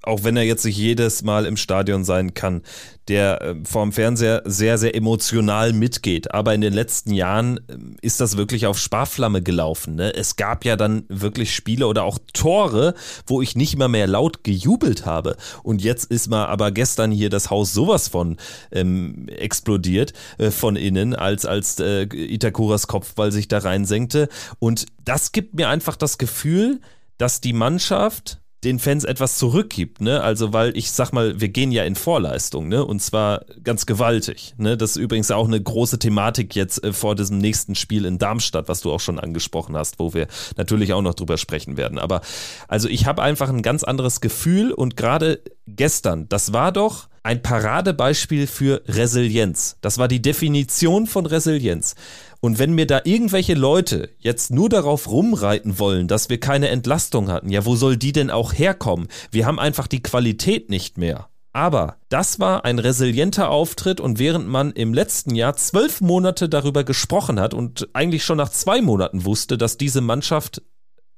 auch 0.08 0.24
wenn 0.24 0.38
er 0.38 0.44
jetzt 0.44 0.66
nicht 0.66 0.78
jedes 0.78 1.24
Mal 1.24 1.46
im 1.46 1.58
Stadion 1.58 2.04
sein 2.04 2.34
kann, 2.34 2.64
der 3.08 3.42
äh, 3.42 3.56
vorm 3.64 3.92
Fernseher 3.92 4.42
sehr, 4.46 4.78
sehr 4.78 4.96
emotional 4.96 5.74
mitgeht. 5.74 6.34
Aber 6.34 6.54
in 6.54 6.62
den 6.62 6.74
letzten 6.74 7.14
Jahren 7.14 7.58
äh, 7.58 7.78
ist 8.02 8.20
das 8.20 8.38
wirklich 8.38 8.66
auf 8.66 8.78
Sparflamme 8.78 9.42
gelaufen. 9.42 9.96
Ne? 9.96 10.14
Es 10.14 10.36
gab 10.36 10.66
ja 10.66 10.76
dann 10.76 11.06
wirklich 11.08 11.54
Spiele 11.54 11.88
oder 11.88 12.04
auch 12.04 12.20
Tore, 12.34 12.94
wo 13.26 13.42
ich 13.42 13.56
nicht 13.56 13.78
mal 13.78 13.88
mehr 13.88 14.08
laut 14.08 14.44
gejubelt 14.44 15.06
habe. 15.06 15.38
Und 15.64 15.82
jetzt 15.82 16.06
ist 16.06 16.30
mal 16.30 16.46
aber 16.48 16.72
gestern 16.72 17.12
hier 17.12 17.30
das 17.30 17.50
Haus 17.50 17.74
sowas 17.74 18.08
von 18.08 18.38
ähm, 18.72 19.28
explodiert 19.30 20.14
äh, 20.38 20.52
von 20.52 20.76
innen, 20.76 21.16
als, 21.16 21.46
als 21.46 21.80
äh, 21.80 22.04
Itakuras 22.04 22.88
Kopfball 22.88 23.32
sich 23.32 23.48
da 23.48 23.60
reinsenkte. 23.60 24.28
Und 24.60 24.86
das 25.04 25.32
gibt 25.32 25.56
mir 25.56 25.70
einfach 25.70 25.96
das 25.96 26.18
Gefühl, 26.18 26.82
dass 27.18 27.42
die 27.42 27.54
Mannschaft 27.54 28.40
den 28.64 28.80
Fans 28.80 29.04
etwas 29.04 29.38
zurückgibt, 29.38 30.02
ne? 30.02 30.22
Also, 30.22 30.52
weil 30.52 30.76
ich 30.76 30.92
sag 30.92 31.12
mal, 31.14 31.40
wir 31.40 31.50
gehen 31.50 31.72
ja 31.72 31.84
in 31.84 31.96
Vorleistung, 31.96 32.68
ne? 32.68 32.84
Und 32.84 33.02
zwar 33.02 33.46
ganz 33.64 33.86
gewaltig, 33.86 34.56
ne? 34.58 34.76
Das 34.78 34.92
ist 34.92 34.98
übrigens 34.98 35.30
auch 35.30 35.48
eine 35.48 35.62
große 35.62 36.00
Thematik 36.00 36.56
jetzt 36.56 36.84
äh, 36.84 36.92
vor 36.92 37.16
diesem 37.16 37.38
nächsten 37.38 37.76
Spiel 37.76 38.06
in 38.06 38.18
Darmstadt, 38.18 38.68
was 38.68 38.82
du 38.82 38.92
auch 38.92 39.00
schon 39.00 39.20
angesprochen 39.20 39.78
hast, 39.78 40.00
wo 40.00 40.14
wir 40.14 40.28
natürlich 40.58 40.94
auch 40.94 41.04
noch 41.04 41.14
drüber 41.14 41.38
sprechen 41.38 41.78
werden. 41.78 42.00
Aber 42.00 42.22
also 42.68 42.90
ich 42.90 43.06
habe 43.06 43.22
einfach 43.22 43.50
ein 43.50 43.62
ganz 43.62 43.84
anderes 43.84 44.22
Gefühl 44.22 44.72
und 44.72 44.98
gerade 44.98 45.40
gestern, 45.68 46.28
das 46.30 46.52
war 46.52 46.72
doch 46.72 47.10
ein 47.28 47.42
Paradebeispiel 47.42 48.48
für 48.48 48.82
Resilienz. 48.88 49.76
Das 49.82 49.98
war 49.98 50.08
die 50.08 50.22
Definition 50.22 51.08
von 51.08 51.26
Resilienz. 51.26 51.96
Und 52.40 52.60
wenn 52.60 52.74
mir 52.74 52.86
da 52.86 53.02
irgendwelche 53.04 53.56
Leute 53.56 54.10
jetzt 54.20 54.52
nur 54.52 54.70
darauf 54.70 55.10
rumreiten 55.10 55.80
wollen, 55.80 56.08
dass 56.08 56.30
wir 56.30 56.40
keine 56.40 56.70
Entlastung 56.70 57.30
hatten, 57.30 57.50
ja, 57.50 57.66
wo 57.66 57.76
soll 57.76 57.98
die 57.98 58.12
denn 58.12 58.30
auch 58.30 58.54
herkommen? 58.54 59.08
Wir 59.32 59.46
haben 59.46 59.60
einfach 59.60 59.88
die 59.88 60.04
Qualität 60.04 60.70
nicht 60.70 60.98
mehr. 60.98 61.30
Aber 61.54 61.98
das 62.10 62.40
war 62.40 62.66
ein 62.66 62.78
resilienter 62.78 63.50
Auftritt 63.50 64.00
und 64.00 64.20
während 64.20 64.48
man 64.48 64.72
im 64.74 64.94
letzten 64.94 65.34
Jahr 65.34 65.56
zwölf 65.56 66.02
Monate 66.02 66.50
darüber 66.50 66.84
gesprochen 66.84 67.40
hat 67.40 67.56
und 67.56 67.90
eigentlich 67.94 68.24
schon 68.24 68.38
nach 68.38 68.50
zwei 68.50 68.82
Monaten 68.82 69.26
wusste, 69.26 69.58
dass 69.58 69.78
diese 69.78 70.02
Mannschaft 70.02 70.62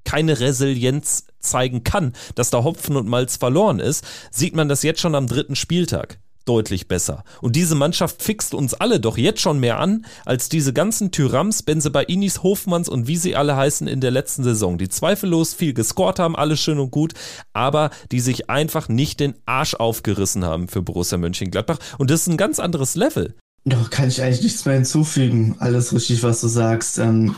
keine 0.05 0.39
Resilienz 0.39 1.25
zeigen 1.39 1.84
kann, 1.84 2.13
dass 2.36 2.51
da 2.51 2.63
Hopfen 2.63 2.95
und 2.95 3.10
Malz 3.10 3.36
verloren 3.36 3.79
ist, 3.79 4.05
sieht 4.32 4.55
man 4.55 4.69
das 4.69 4.82
jetzt 4.82 5.01
schon 5.01 5.13
am 5.13 5.27
dritten 5.27 5.58
Spieltag 5.58 6.19
deutlich 6.45 6.88
besser. 6.88 7.23
Und 7.41 7.56
diese 7.56 7.75
Mannschaft 7.75 8.23
fixt 8.23 8.54
uns 8.54 8.73
alle 8.73 8.99
doch 8.99 9.17
jetzt 9.17 9.41
schon 9.41 9.60
mehr 9.60 9.80
an, 9.80 10.06
als 10.25 10.49
diese 10.49 10.73
ganzen 10.73 11.12
Tyrams, 11.12 11.63
Benzebainis, 11.63 12.43
Hofmanns 12.43 12.89
und 12.89 13.08
wie 13.08 13.17
sie 13.17 13.36
alle 13.36 13.56
heißen 13.56 13.88
in 13.88 14.02
der 14.02 14.12
letzten 14.12 14.43
Saison, 14.43 14.78
die 14.78 14.89
zweifellos 14.89 15.54
viel 15.54 15.73
gescored 15.73 16.19
haben, 16.19 16.36
alles 16.36 16.60
schön 16.60 16.80
und 16.80 16.91
gut, 16.91 17.13
aber 17.54 17.91
die 18.12 18.19
sich 18.19 18.49
einfach 18.49 18.89
nicht 18.89 19.19
den 19.19 19.36
Arsch 19.45 19.75
aufgerissen 19.75 20.45
haben 20.45 20.67
für 20.67 20.82
Borussia 20.82 21.17
Mönchengladbach. 21.17 21.80
Und 21.97 22.10
das 22.10 22.21
ist 22.21 22.28
ein 22.28 22.38
ganz 22.38 22.60
anderes 22.60 22.95
Level. 22.95 23.36
Ja, 23.65 23.78
kann 23.89 24.08
ich 24.08 24.21
eigentlich 24.21 24.43
nichts 24.43 24.65
mehr 24.65 24.75
hinzufügen. 24.75 25.58
Alles 25.60 25.93
richtig, 25.93 26.23
was 26.23 26.41
du 26.41 26.47
sagst. 26.47 26.97
Ähm 26.97 27.36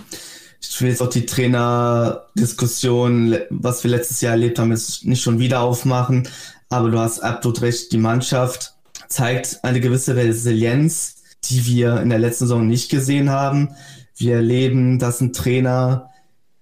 ich 0.62 0.80
will 0.80 0.90
jetzt 0.90 1.02
auch 1.02 1.10
die 1.10 1.26
Trainerdiskussion, 1.26 3.36
was 3.50 3.84
wir 3.84 3.92
letztes 3.92 4.22
Jahr 4.22 4.34
erlebt 4.34 4.60
haben, 4.60 4.70
jetzt 4.72 5.06
nicht 5.06 5.24
schon 5.24 5.40
wieder 5.40 5.62
aufmachen. 5.62 6.28
Aber 6.70 6.92
du 6.92 7.00
hast 7.00 7.20
absolut 7.20 7.62
recht, 7.62 7.92
die 7.92 7.98
Mannschaft 7.98 8.71
zeigt 9.12 9.60
eine 9.64 9.80
gewisse 9.80 10.16
Resilienz, 10.16 11.16
die 11.46 11.66
wir 11.66 12.02
in 12.02 12.10
der 12.10 12.20
letzten 12.20 12.46
Saison 12.46 12.68
nicht 12.68 12.90
gesehen 12.90 13.30
haben. 13.30 13.76
Wir 14.16 14.36
erleben, 14.36 15.00
dass 15.00 15.22
ein 15.22 15.34
Trainer 15.34 16.10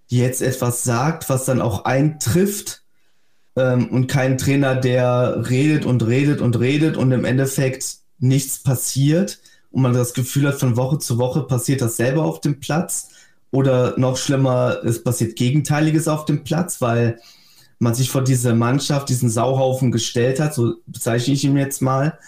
jetzt 0.07 0.41
etwas 0.41 0.83
sagt, 0.83 1.29
was 1.29 1.45
dann 1.45 1.61
auch 1.61 1.85
eintrifft 1.85 2.83
ähm, 3.55 3.89
und 3.89 4.07
kein 4.07 4.37
Trainer, 4.37 4.75
der 4.75 5.49
redet 5.49 5.85
und 5.85 6.05
redet 6.05 6.41
und 6.41 6.59
redet 6.59 6.97
und 6.97 7.11
im 7.11 7.25
Endeffekt 7.25 7.97
nichts 8.17 8.59
passiert 8.59 9.39
und 9.71 9.81
man 9.81 9.93
das 9.93 10.13
Gefühl 10.13 10.47
hat, 10.47 10.59
von 10.59 10.77
Woche 10.77 10.99
zu 10.99 11.17
Woche 11.17 11.43
passiert 11.43 11.81
dasselbe 11.81 12.23
auf 12.23 12.41
dem 12.41 12.59
Platz 12.59 13.09
oder 13.51 13.97
noch 13.97 14.17
schlimmer, 14.17 14.79
es 14.83 15.03
passiert 15.03 15.35
Gegenteiliges 15.35 16.07
auf 16.07 16.25
dem 16.25 16.43
Platz, 16.43 16.81
weil 16.81 17.19
man 17.79 17.95
sich 17.95 18.11
vor 18.11 18.23
diese 18.23 18.53
Mannschaft, 18.53 19.09
diesen 19.09 19.29
Sauhaufen 19.29 19.91
gestellt 19.91 20.39
hat, 20.39 20.53
so 20.53 20.75
bezeichne 20.85 21.33
ich 21.33 21.43
ihn 21.43 21.57
jetzt 21.57 21.81
mal. 21.81 22.19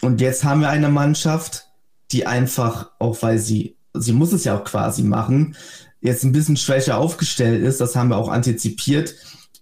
Und 0.00 0.20
jetzt 0.20 0.44
haben 0.44 0.60
wir 0.60 0.68
eine 0.68 0.88
Mannschaft, 0.88 1.68
die 2.10 2.26
einfach, 2.26 2.90
auch 2.98 3.22
weil 3.22 3.38
sie, 3.38 3.76
sie 3.94 4.12
muss 4.12 4.32
es 4.32 4.44
ja 4.44 4.58
auch 4.58 4.64
quasi 4.64 5.04
machen, 5.04 5.56
jetzt 6.00 6.24
ein 6.24 6.32
bisschen 6.32 6.56
schwächer 6.56 6.98
aufgestellt 6.98 7.62
ist. 7.62 7.80
Das 7.80 7.94
haben 7.94 8.08
wir 8.08 8.16
auch 8.16 8.28
antizipiert 8.28 9.14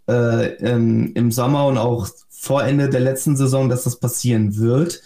äh, 0.08 0.56
im, 0.56 1.12
im 1.14 1.30
Sommer 1.30 1.66
und 1.66 1.76
auch 1.76 2.08
vor 2.30 2.64
Ende 2.64 2.88
der 2.88 3.00
letzten 3.00 3.36
Saison, 3.36 3.68
dass 3.68 3.84
das 3.84 4.00
passieren 4.00 4.56
wird. 4.56 5.02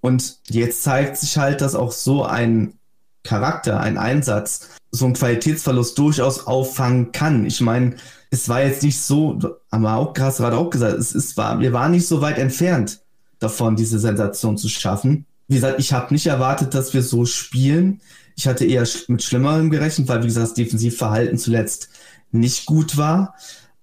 Und 0.00 0.38
jetzt 0.48 0.82
zeigt 0.82 1.16
sich 1.16 1.38
halt, 1.38 1.60
dass 1.60 1.76
auch 1.76 1.92
so 1.92 2.24
ein 2.24 2.74
Charakter, 3.22 3.80
ein 3.80 3.98
Einsatz, 3.98 4.68
so 4.90 5.04
einen 5.04 5.14
Qualitätsverlust 5.14 5.96
durchaus 5.98 6.46
auffangen 6.46 7.12
kann. 7.12 7.46
Ich 7.46 7.60
meine, 7.60 7.96
es 8.30 8.48
war 8.48 8.62
jetzt 8.62 8.82
nicht 8.82 9.00
so, 9.00 9.38
haben 9.70 9.82
wir 9.82 9.96
auch 9.96 10.12
gerade 10.12 10.56
auch 10.56 10.70
gesagt, 10.70 10.98
es 10.98 11.12
ist, 11.12 11.36
war, 11.36 11.60
wir 11.60 11.72
waren 11.72 11.92
nicht 11.92 12.06
so 12.06 12.20
weit 12.20 12.38
entfernt 12.38 13.00
davon, 13.38 13.76
diese 13.76 13.98
Sensation 13.98 14.58
zu 14.58 14.68
schaffen. 14.68 15.26
Wie 15.48 15.56
gesagt, 15.56 15.78
ich 15.78 15.92
habe 15.92 16.12
nicht 16.12 16.26
erwartet, 16.26 16.74
dass 16.74 16.92
wir 16.92 17.02
so 17.02 17.24
spielen. 17.24 18.00
Ich 18.36 18.46
hatte 18.46 18.64
eher 18.64 18.86
mit 19.08 19.22
Schlimmerem 19.22 19.70
gerechnet, 19.70 20.08
weil, 20.08 20.22
wie 20.22 20.26
gesagt, 20.26 20.48
das 20.48 20.54
Defensivverhalten 20.54 21.38
zuletzt 21.38 21.88
nicht 22.32 22.66
gut 22.66 22.96
war. 22.96 23.34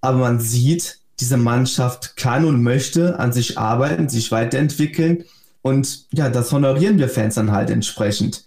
Aber 0.02 0.18
man 0.18 0.40
sieht, 0.40 1.00
diese 1.20 1.38
Mannschaft 1.38 2.18
kann 2.18 2.46
und 2.46 2.62
möchte 2.62 3.20
an 3.20 3.32
sich 3.32 3.58
arbeiten, 3.58 4.10
sich 4.10 4.32
weiterentwickeln. 4.32 5.24
Und 5.62 6.06
ja, 6.12 6.30
das 6.30 6.52
honorieren 6.52 6.98
wir 6.98 7.08
Fans 7.08 7.36
dann 7.36 7.52
halt 7.52 7.70
entsprechend. 7.70 8.44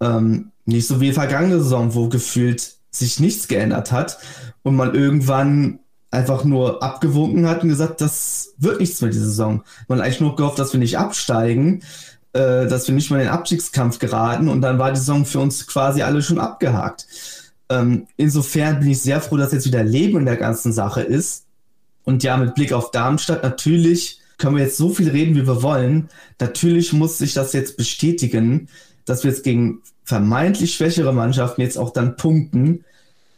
Ähm, 0.00 0.52
nicht 0.64 0.86
so 0.86 1.00
wie 1.00 1.12
vergangene 1.12 1.58
Saison, 1.58 1.94
wo 1.94 2.08
gefühlt 2.08 2.76
sich 2.90 3.20
nichts 3.20 3.46
geändert 3.48 3.92
hat 3.92 4.18
und 4.66 4.74
man 4.74 4.96
irgendwann 4.96 5.78
einfach 6.10 6.42
nur 6.42 6.82
abgewunken 6.82 7.46
hat 7.46 7.62
und 7.62 7.68
gesagt, 7.68 8.00
das 8.00 8.54
wird 8.58 8.80
nichts 8.80 9.00
mehr 9.00 9.12
diese 9.12 9.26
Saison. 9.26 9.62
Man 9.86 9.98
hat 9.98 10.06
eigentlich 10.06 10.20
nur 10.20 10.34
gehofft, 10.34 10.58
dass 10.58 10.72
wir 10.72 10.80
nicht 10.80 10.98
absteigen, 10.98 11.84
äh, 12.32 12.66
dass 12.66 12.88
wir 12.88 12.94
nicht 12.96 13.08
mal 13.08 13.18
in 13.18 13.26
den 13.26 13.32
Abstiegskampf 13.32 14.00
geraten 14.00 14.48
und 14.48 14.62
dann 14.62 14.80
war 14.80 14.90
die 14.90 14.98
Saison 14.98 15.24
für 15.24 15.38
uns 15.38 15.68
quasi 15.68 16.02
alle 16.02 16.20
schon 16.20 16.40
abgehakt. 16.40 17.06
Ähm, 17.68 18.08
insofern 18.16 18.80
bin 18.80 18.90
ich 18.90 19.00
sehr 19.00 19.20
froh, 19.20 19.36
dass 19.36 19.52
jetzt 19.52 19.68
wieder 19.68 19.84
Leben 19.84 20.18
in 20.18 20.26
der 20.26 20.36
ganzen 20.36 20.72
Sache 20.72 21.02
ist. 21.02 21.44
Und 22.02 22.24
ja, 22.24 22.36
mit 22.36 22.56
Blick 22.56 22.72
auf 22.72 22.90
Darmstadt, 22.90 23.44
natürlich 23.44 24.18
können 24.36 24.56
wir 24.56 24.64
jetzt 24.64 24.78
so 24.78 24.90
viel 24.90 25.10
reden, 25.10 25.36
wie 25.36 25.46
wir 25.46 25.62
wollen. 25.62 26.08
Natürlich 26.40 26.92
muss 26.92 27.18
sich 27.18 27.34
das 27.34 27.52
jetzt 27.52 27.76
bestätigen, 27.76 28.68
dass 29.04 29.22
wir 29.22 29.30
jetzt 29.30 29.44
gegen 29.44 29.82
vermeintlich 30.02 30.74
schwächere 30.74 31.12
Mannschaften 31.12 31.60
jetzt 31.60 31.78
auch 31.78 31.90
dann 31.90 32.16
punkten 32.16 32.84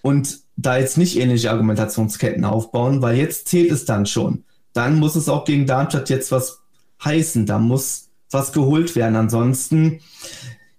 und 0.01 0.48
da 0.59 0.77
jetzt 0.77 0.99
nicht 0.99 1.16
ähnliche 1.16 1.53
Argumentationsketten 1.53 2.44
aufbauen, 2.44 3.01
weil 3.01 3.16
jetzt 3.16 3.47
zählt 3.47 3.71
es 3.71 3.85
dann 3.85 4.07
schon. 4.07 4.44
Dann 4.73 4.99
muss 4.99 5.14
es 5.14 5.29
auch 5.29 5.44
gegen 5.44 5.66
Darmstadt 5.66 6.11
jetzt 6.11 6.33
was 6.33 6.59
heißen, 7.03 7.47
da 7.47 7.61
muss 7.61 8.09
was 8.31 8.53
geholt 8.53 8.97
werden. 8.97 9.14
Ansonsten, 9.14 10.01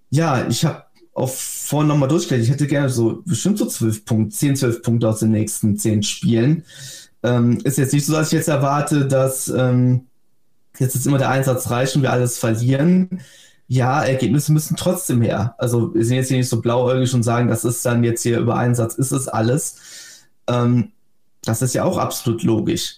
ja, 0.09 0.45
ich 0.47 0.65
habe 0.65 0.83
auch 1.13 1.29
vorhin 1.29 1.87
nochmal 1.87 2.09
durchgelegt, 2.09 2.45
ich 2.45 2.51
hätte 2.51 2.67
gerne 2.67 2.89
so 2.89 3.23
bestimmt 3.25 3.57
so 3.57 3.65
zwölf 3.67 4.03
Punkte, 4.03 4.35
zehn, 4.35 4.55
zwölf 4.57 4.81
Punkte 4.81 5.07
aus 5.07 5.19
den 5.19 5.31
nächsten 5.31 5.77
zehn 5.77 6.03
Spielen. 6.03 6.65
Ähm, 7.23 7.59
ist 7.63 7.77
jetzt 7.77 7.93
nicht 7.93 8.05
so, 8.05 8.13
dass 8.13 8.27
ich 8.27 8.33
jetzt 8.33 8.49
erwarte, 8.49 9.07
dass 9.07 9.47
ähm, 9.47 10.07
jetzt 10.77 10.95
ist 10.95 11.07
immer 11.07 11.17
der 11.17 11.29
Einsatz 11.29 11.69
reicht 11.69 11.95
und 11.95 12.01
wir 12.01 12.11
alles 12.11 12.37
verlieren 12.37 13.21
ja, 13.69 14.03
Ergebnisse 14.03 14.51
müssen 14.51 14.75
trotzdem 14.75 15.21
her. 15.21 15.55
Also 15.59 15.93
wir 15.93 16.03
sind 16.03 16.17
jetzt 16.17 16.27
hier 16.29 16.37
nicht 16.37 16.49
so 16.49 16.59
blauäugig 16.59 17.13
und 17.13 17.23
sagen, 17.23 17.47
das 17.47 17.63
ist 17.63 17.85
dann 17.85 18.03
jetzt 18.03 18.23
hier 18.23 18.39
über 18.39 18.55
Einsatz, 18.57 18.95
ist 18.95 19.11
es 19.11 19.27
alles. 19.27 19.77
Ähm, 20.47 20.91
das 21.43 21.61
ist 21.61 21.75
ja 21.75 21.83
auch 21.83 21.97
absolut 21.99 22.43
logisch. 22.43 22.97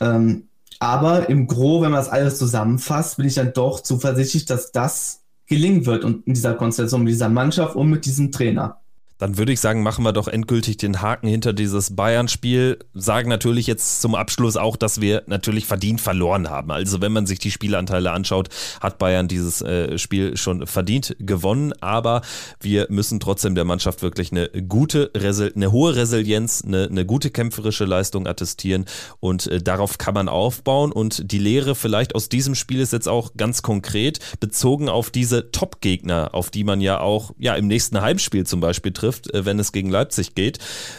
Ähm, 0.00 0.48
Aber 0.80 1.28
im 1.28 1.46
Gro, 1.46 1.82
wenn 1.82 1.90
man 1.90 2.00
das 2.00 2.08
alles 2.08 2.38
zusammenfasst, 2.38 3.18
bin 3.18 3.26
ich 3.26 3.34
dann 3.34 3.52
doch 3.52 3.80
zuversichtlich, 3.80 4.46
dass 4.46 4.72
das 4.72 5.20
gelingen 5.46 5.84
wird 5.86 6.04
und 6.04 6.26
in 6.26 6.34
dieser 6.34 6.54
Konstellation 6.54 7.02
mit 7.02 7.12
dieser 7.12 7.28
Mannschaft 7.28 7.76
und 7.76 7.90
mit 7.90 8.06
diesem 8.06 8.32
Trainer. 8.32 8.80
Dann 9.18 9.36
würde 9.36 9.52
ich 9.52 9.60
sagen, 9.60 9.82
machen 9.82 10.04
wir 10.04 10.12
doch 10.12 10.28
endgültig 10.28 10.76
den 10.76 11.02
Haken 11.02 11.26
hinter 11.26 11.52
dieses 11.52 11.96
Bayern-Spiel. 11.96 12.78
Sagen 12.94 13.28
natürlich 13.28 13.66
jetzt 13.66 14.00
zum 14.00 14.14
Abschluss 14.14 14.56
auch, 14.56 14.76
dass 14.76 15.00
wir 15.00 15.24
natürlich 15.26 15.66
verdient 15.66 16.00
verloren 16.00 16.48
haben. 16.48 16.70
Also 16.70 17.00
wenn 17.00 17.12
man 17.12 17.26
sich 17.26 17.40
die 17.40 17.50
Spielanteile 17.50 18.12
anschaut, 18.12 18.48
hat 18.80 18.98
Bayern 18.98 19.26
dieses 19.26 19.60
äh, 19.60 19.98
Spiel 19.98 20.36
schon 20.36 20.68
verdient 20.68 21.16
gewonnen. 21.18 21.72
Aber 21.80 22.22
wir 22.60 22.86
müssen 22.90 23.18
trotzdem 23.18 23.56
der 23.56 23.64
Mannschaft 23.64 24.02
wirklich 24.02 24.30
eine 24.30 24.48
gute, 24.68 25.10
eine 25.14 25.72
hohe 25.72 25.96
Resilienz, 25.96 26.62
eine, 26.64 26.86
eine 26.86 27.04
gute 27.04 27.30
kämpferische 27.30 27.86
Leistung 27.86 28.28
attestieren. 28.28 28.84
Und 29.18 29.48
äh, 29.48 29.60
darauf 29.60 29.98
kann 29.98 30.14
man 30.14 30.28
aufbauen. 30.28 30.92
Und 30.92 31.32
die 31.32 31.38
Lehre 31.38 31.74
vielleicht 31.74 32.14
aus 32.14 32.28
diesem 32.28 32.54
Spiel 32.54 32.78
ist 32.78 32.92
jetzt 32.92 33.08
auch 33.08 33.32
ganz 33.36 33.62
konkret 33.62 34.20
bezogen 34.38 34.88
auf 34.88 35.10
diese 35.10 35.50
Top-Gegner, 35.50 36.34
auf 36.34 36.50
die 36.50 36.62
man 36.62 36.80
ja 36.80 37.00
auch 37.00 37.32
ja 37.36 37.56
im 37.56 37.66
nächsten 37.66 38.00
Heimspiel 38.00 38.46
zum 38.46 38.60
Beispiel 38.60 38.92
trifft 38.92 39.07
trifft, 39.08 39.32
äh, 39.32 39.44
wenn 39.44 39.58
es 39.58 39.72
gegen 39.72 39.90
Leipzig 39.90 40.34
geht. 40.34 40.58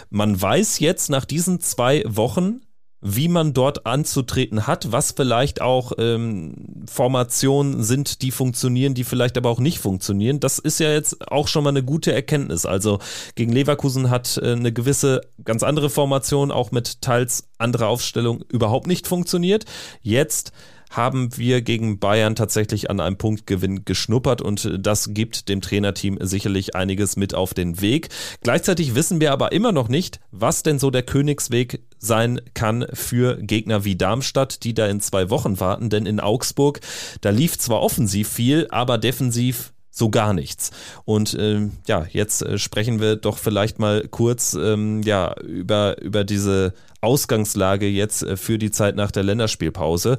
Man 0.09 0.39
weiß 0.39 0.79
jetzt 0.79 1.09
nach 1.09 1.25
diesen 1.25 1.59
zwei 1.59 2.03
Wochen, 2.05 2.61
wie 3.01 3.29
man 3.29 3.53
dort 3.53 3.85
anzutreten 3.85 4.67
hat, 4.67 4.91
was 4.91 5.11
vielleicht 5.11 5.61
auch 5.61 5.93
ähm, 5.97 6.83
Formationen 6.91 7.81
sind, 7.81 8.21
die 8.21 8.31
funktionieren, 8.31 8.93
die 8.93 9.05
vielleicht 9.05 9.37
aber 9.37 9.49
auch 9.49 9.61
nicht 9.61 9.79
funktionieren. 9.79 10.41
Das 10.41 10.59
ist 10.59 10.81
ja 10.81 10.91
jetzt 10.91 11.31
auch 11.31 11.47
schon 11.47 11.63
mal 11.63 11.69
eine 11.69 11.83
gute 11.83 12.11
Erkenntnis. 12.11 12.65
Also 12.65 12.99
gegen 13.35 13.53
Leverkusen 13.53 14.09
hat 14.09 14.37
äh, 14.43 14.51
eine 14.51 14.73
gewisse, 14.73 15.21
ganz 15.45 15.63
andere 15.63 15.89
Formation, 15.89 16.51
auch 16.51 16.71
mit 16.71 17.01
teils 17.01 17.47
anderer 17.57 17.87
Aufstellung, 17.87 18.43
überhaupt 18.49 18.87
nicht 18.87 19.07
funktioniert. 19.07 19.63
Jetzt 20.01 20.51
haben 20.89 21.37
wir 21.37 21.61
gegen 21.61 21.99
Bayern 21.99 22.35
tatsächlich 22.35 22.89
an 22.89 22.99
einem 22.99 23.17
Punktgewinn 23.17 23.85
geschnuppert 23.85 24.41
und 24.41 24.77
das 24.79 25.13
gibt 25.13 25.49
dem 25.49 25.61
Trainerteam 25.61 26.17
sicherlich 26.21 26.75
einiges 26.75 27.15
mit 27.15 27.35
auf 27.35 27.53
den 27.53 27.81
Weg. 27.81 28.09
Gleichzeitig 28.41 28.95
wissen 28.95 29.21
wir 29.21 29.31
aber 29.31 29.51
immer 29.51 29.71
noch 29.71 29.87
nicht, 29.87 30.19
was 30.31 30.63
denn 30.63 30.79
so 30.79 30.89
der 30.91 31.03
Königsweg 31.03 31.81
sein 31.99 32.41
kann 32.53 32.85
für 32.93 33.37
Gegner 33.37 33.85
wie 33.85 33.95
Darmstadt, 33.95 34.63
die 34.63 34.73
da 34.73 34.87
in 34.87 35.01
zwei 35.01 35.29
Wochen 35.29 35.59
warten, 35.59 35.89
denn 35.89 36.05
in 36.05 36.19
Augsburg, 36.19 36.79
da 37.21 37.29
lief 37.29 37.57
zwar 37.57 37.81
offensiv 37.81 38.29
viel, 38.29 38.67
aber 38.69 38.97
defensiv 38.97 39.73
so 39.91 40.09
gar 40.09 40.33
nichts. 40.33 40.71
Und 41.05 41.35
ähm, 41.39 41.73
ja, 41.87 42.05
jetzt 42.09 42.41
äh, 42.41 42.57
sprechen 42.57 42.99
wir 42.99 43.15
doch 43.15 43.37
vielleicht 43.37 43.79
mal 43.79 44.07
kurz 44.09 44.53
ähm, 44.53 45.03
ja, 45.03 45.35
über, 45.41 46.01
über 46.01 46.23
diese 46.23 46.73
Ausgangslage 47.01 47.87
jetzt 47.87 48.23
äh, 48.23 48.37
für 48.37 48.57
die 48.57 48.71
Zeit 48.71 48.95
nach 48.95 49.11
der 49.11 49.23
Länderspielpause. 49.23 50.17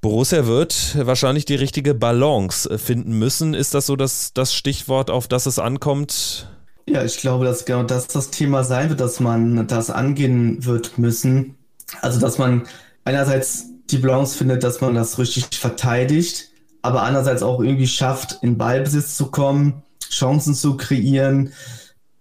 Borussia 0.00 0.46
wird 0.46 0.96
wahrscheinlich 0.96 1.44
die 1.44 1.56
richtige 1.56 1.94
Balance 1.94 2.78
finden 2.78 3.18
müssen. 3.18 3.54
Ist 3.54 3.74
das 3.74 3.86
so 3.86 3.96
das, 3.96 4.32
das 4.32 4.54
Stichwort, 4.54 5.10
auf 5.10 5.26
das 5.26 5.46
es 5.46 5.58
ankommt? 5.58 6.48
Ja, 6.88 7.04
ich 7.04 7.18
glaube, 7.18 7.44
dass 7.44 7.64
genau 7.64 7.82
das 7.82 8.06
das 8.06 8.30
Thema 8.30 8.64
sein 8.64 8.88
wird, 8.88 9.00
dass 9.00 9.20
man 9.20 9.66
das 9.66 9.90
angehen 9.90 10.64
wird 10.64 10.98
müssen. 10.98 11.56
Also, 12.00 12.20
dass 12.20 12.38
man 12.38 12.66
einerseits 13.04 13.66
die 13.90 13.98
Balance 13.98 14.36
findet, 14.36 14.62
dass 14.62 14.80
man 14.80 14.94
das 14.94 15.18
richtig 15.18 15.46
verteidigt, 15.58 16.50
aber 16.82 17.02
andererseits 17.02 17.42
auch 17.42 17.60
irgendwie 17.60 17.86
schafft, 17.86 18.38
in 18.42 18.56
Ballbesitz 18.56 19.16
zu 19.16 19.26
kommen, 19.26 19.82
Chancen 20.08 20.54
zu 20.54 20.76
kreieren, 20.76 21.52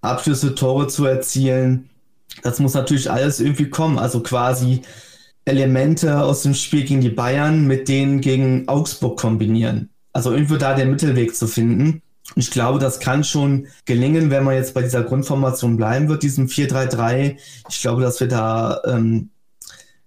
Abschlüsse, 0.01 0.55
Tore 0.55 0.87
zu 0.87 1.05
erzielen. 1.05 1.89
Das 2.43 2.59
muss 2.59 2.73
natürlich 2.73 3.11
alles 3.11 3.39
irgendwie 3.39 3.69
kommen. 3.69 3.99
Also 3.99 4.21
quasi 4.21 4.81
Elemente 5.47 6.21
aus 6.21 6.43
dem 6.43 6.53
Spiel 6.53 6.83
gegen 6.83 7.01
die 7.01 7.09
Bayern 7.09 7.65
mit 7.65 7.87
denen 7.87 8.21
gegen 8.21 8.67
Augsburg 8.67 9.19
kombinieren. 9.19 9.89
Also 10.11 10.31
irgendwo 10.31 10.57
da 10.57 10.73
den 10.73 10.91
Mittelweg 10.91 11.35
zu 11.35 11.47
finden. 11.47 12.01
Ich 12.35 12.51
glaube, 12.51 12.79
das 12.79 12.99
kann 12.99 13.23
schon 13.23 13.67
gelingen, 13.85 14.29
wenn 14.29 14.43
man 14.43 14.55
jetzt 14.55 14.73
bei 14.73 14.81
dieser 14.81 15.03
Grundformation 15.03 15.77
bleiben 15.77 16.09
wird, 16.09 16.23
diesem 16.23 16.47
4-3-3. 16.47 17.37
Ich 17.69 17.81
glaube, 17.81 18.01
dass 18.01 18.19
wir 18.19 18.27
da 18.27 18.81
ähm, 18.85 19.29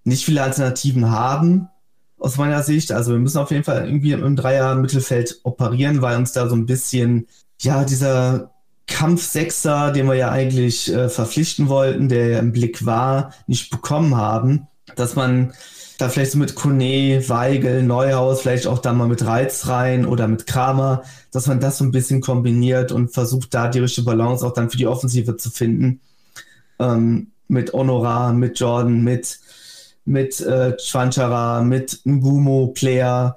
nicht 0.05 0.25
viele 0.25 0.43
Alternativen 0.43 1.11
haben, 1.11 1.69
aus 2.19 2.37
meiner 2.37 2.63
Sicht. 2.63 2.93
Also 2.93 3.13
wir 3.13 3.19
müssen 3.19 3.39
auf 3.39 3.51
jeden 3.51 3.65
Fall 3.65 3.87
irgendwie 3.87 4.13
im 4.13 4.37
Dreier-Mittelfeld 4.37 5.41
operieren, 5.43 6.03
weil 6.03 6.19
uns 6.19 6.33
da 6.33 6.49
so 6.49 6.55
ein 6.55 6.67
bisschen, 6.67 7.27
ja, 7.63 7.85
dieser 7.85 8.51
Kampfsechser, 8.87 9.91
den 9.93 10.07
wir 10.07 10.15
ja 10.15 10.31
eigentlich 10.31 10.93
äh, 10.93 11.09
verpflichten 11.09 11.69
wollten, 11.69 12.11
der 12.11 12.29
ja 12.29 12.39
im 12.41 12.53
Blick 12.53 12.85
war, 12.85 13.33
nicht 13.47 13.71
bekommen 13.71 14.17
haben 14.17 14.67
dass 14.97 15.17
man 15.17 15.53
da 16.01 16.09
vielleicht 16.09 16.33
so 16.33 16.39
mit 16.39 16.55
Kone, 16.55 17.23
Weigel, 17.29 17.83
Neuhaus, 17.83 18.41
vielleicht 18.41 18.67
auch 18.67 18.79
da 18.79 18.93
mal 18.93 19.09
mit 19.09 19.25
Reiz 19.25 19.67
rein 19.67 20.07
oder 20.07 20.29
mit 20.29 20.47
Kramer, 20.47 21.03
dass 21.31 21.47
man 21.47 21.61
das 21.61 21.79
so 21.79 21.85
ein 21.85 21.91
bisschen 21.91 22.21
kombiniert 22.21 22.91
und 22.93 23.13
versucht, 23.13 23.53
da 23.53 23.69
die 23.69 23.81
richtige 23.81 24.07
Balance 24.07 24.47
auch 24.47 24.55
dann 24.55 24.71
für 24.71 24.79
die 24.79 24.87
Offensive 24.87 25.37
zu 25.37 25.51
finden. 25.51 26.01
Ähm, 26.79 27.33
mit 27.49 27.73
Honorar, 27.73 28.33
mit 28.33 28.59
Jordan, 28.59 29.03
mit, 29.03 29.41
mit 30.05 30.41
äh, 30.41 30.77
Chwanchara, 30.77 31.63
mit 31.63 32.01
Ngumo, 32.05 32.69
Player. 32.69 33.37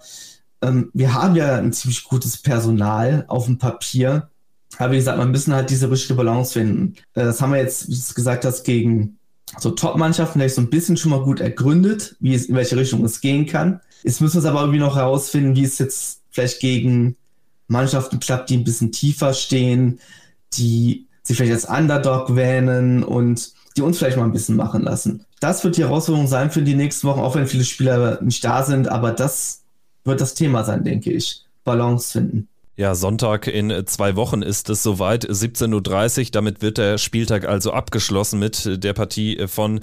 Ähm, 0.62 0.89
wir 0.94 1.13
haben 1.13 1.36
ja 1.36 1.58
ein 1.58 1.74
ziemlich 1.74 2.04
gutes 2.04 2.38
Personal 2.38 3.26
auf 3.28 3.46
dem 3.46 3.58
Papier. 3.58 4.30
Aber 4.78 4.94
wie 4.94 4.98
gesagt, 4.98 5.18
man 5.18 5.32
müssen 5.32 5.54
halt 5.54 5.70
diese 5.70 5.89
richtige 5.89 6.16
Balance 6.16 6.54
finden. 6.54 6.96
Äh, 7.13 7.26
das 7.26 7.42
haben 7.42 7.52
wir 7.52 7.60
jetzt, 7.60 7.88
wie 7.88 7.94
du 7.94 8.00
es 8.00 8.16
gesagt 8.16 8.46
hast, 8.46 8.63
gegen 8.63 9.18
so 9.60 9.72
Top-Mannschaften 9.72 10.39
vielleicht 10.39 10.56
so 10.56 10.62
ein 10.62 10.70
bisschen 10.70 10.98
schon 10.98 11.12
mal 11.12 11.24
gut 11.24 11.39
ergründet, 11.39 12.16
wie 12.20 12.34
es, 12.34 12.46
in 12.46 12.56
welche 12.56 12.78
Richtung 12.78 13.04
es 13.06 13.22
gehen 13.22 13.46
kann. 13.46 13.82
Jetzt 14.04 14.22
müssen 14.22 14.36
wir 14.36 14.39
es 14.39 14.46
aber 14.46 14.62
irgendwie 14.62 14.80
noch 14.80 14.96
herausfinden, 14.96 15.56
wie 15.56 15.63
es 15.63 15.78
jetzt 15.78 16.22
vielleicht 16.30 16.60
gegen 16.60 17.16
Mannschaften 17.68 18.20
klappt, 18.20 18.50
die 18.50 18.58
ein 18.58 18.63
bisschen 18.63 18.92
tiefer 18.92 19.34
stehen, 19.34 20.00
die 20.54 21.08
sich 21.24 21.38
vielleicht 21.38 21.54
als 21.54 21.66
Underdog 21.66 22.36
wähnen 22.36 23.04
und 23.04 23.54
die 23.78 23.82
uns 23.82 23.98
vielleicht 23.98 24.18
mal 24.18 24.26
ein 24.26 24.34
bisschen 24.34 24.56
machen 24.56 24.84
lassen. 24.84 25.26
Das 25.39 25.63
wird 25.63 25.78
die 25.78 25.84
Herausforderung 25.84 26.28
sein 26.28 26.52
für 26.52 26.62
die 26.62 26.76
nächsten 26.76 27.08
Wochen, 27.08 27.22
auch 27.22 27.36
wenn 27.36 27.48
viele 27.48 27.63
Spieler 27.63 28.22
nicht 28.22 28.44
da 28.44 28.63
sind, 28.63 28.88
aber 28.88 29.12
das 29.12 29.62
wird 30.04 30.22
das 30.22 30.36
Thema 30.36 30.63
sein, 30.63 30.84
denke 30.84 31.12
ich. 31.12 31.46
Balance 31.63 32.12
finden. 32.12 32.48
Ja, 32.76 32.96
Sonntag 32.96 33.46
in 33.46 33.86
zwei 33.86 34.16
Wochen 34.16 34.42
ist 34.42 34.68
es 34.72 34.82
soweit, 34.82 35.30
17.30 35.30 36.20
Uhr. 36.20 36.26
Damit 36.32 36.64
wird 36.64 36.80
der 36.80 36.98
Spieltag 36.98 37.46
also 37.46 37.72
abgeschlossen 37.72 38.40
mit 38.40 38.84
der 38.84 38.94
Partie 38.94 39.48
von 39.48 39.82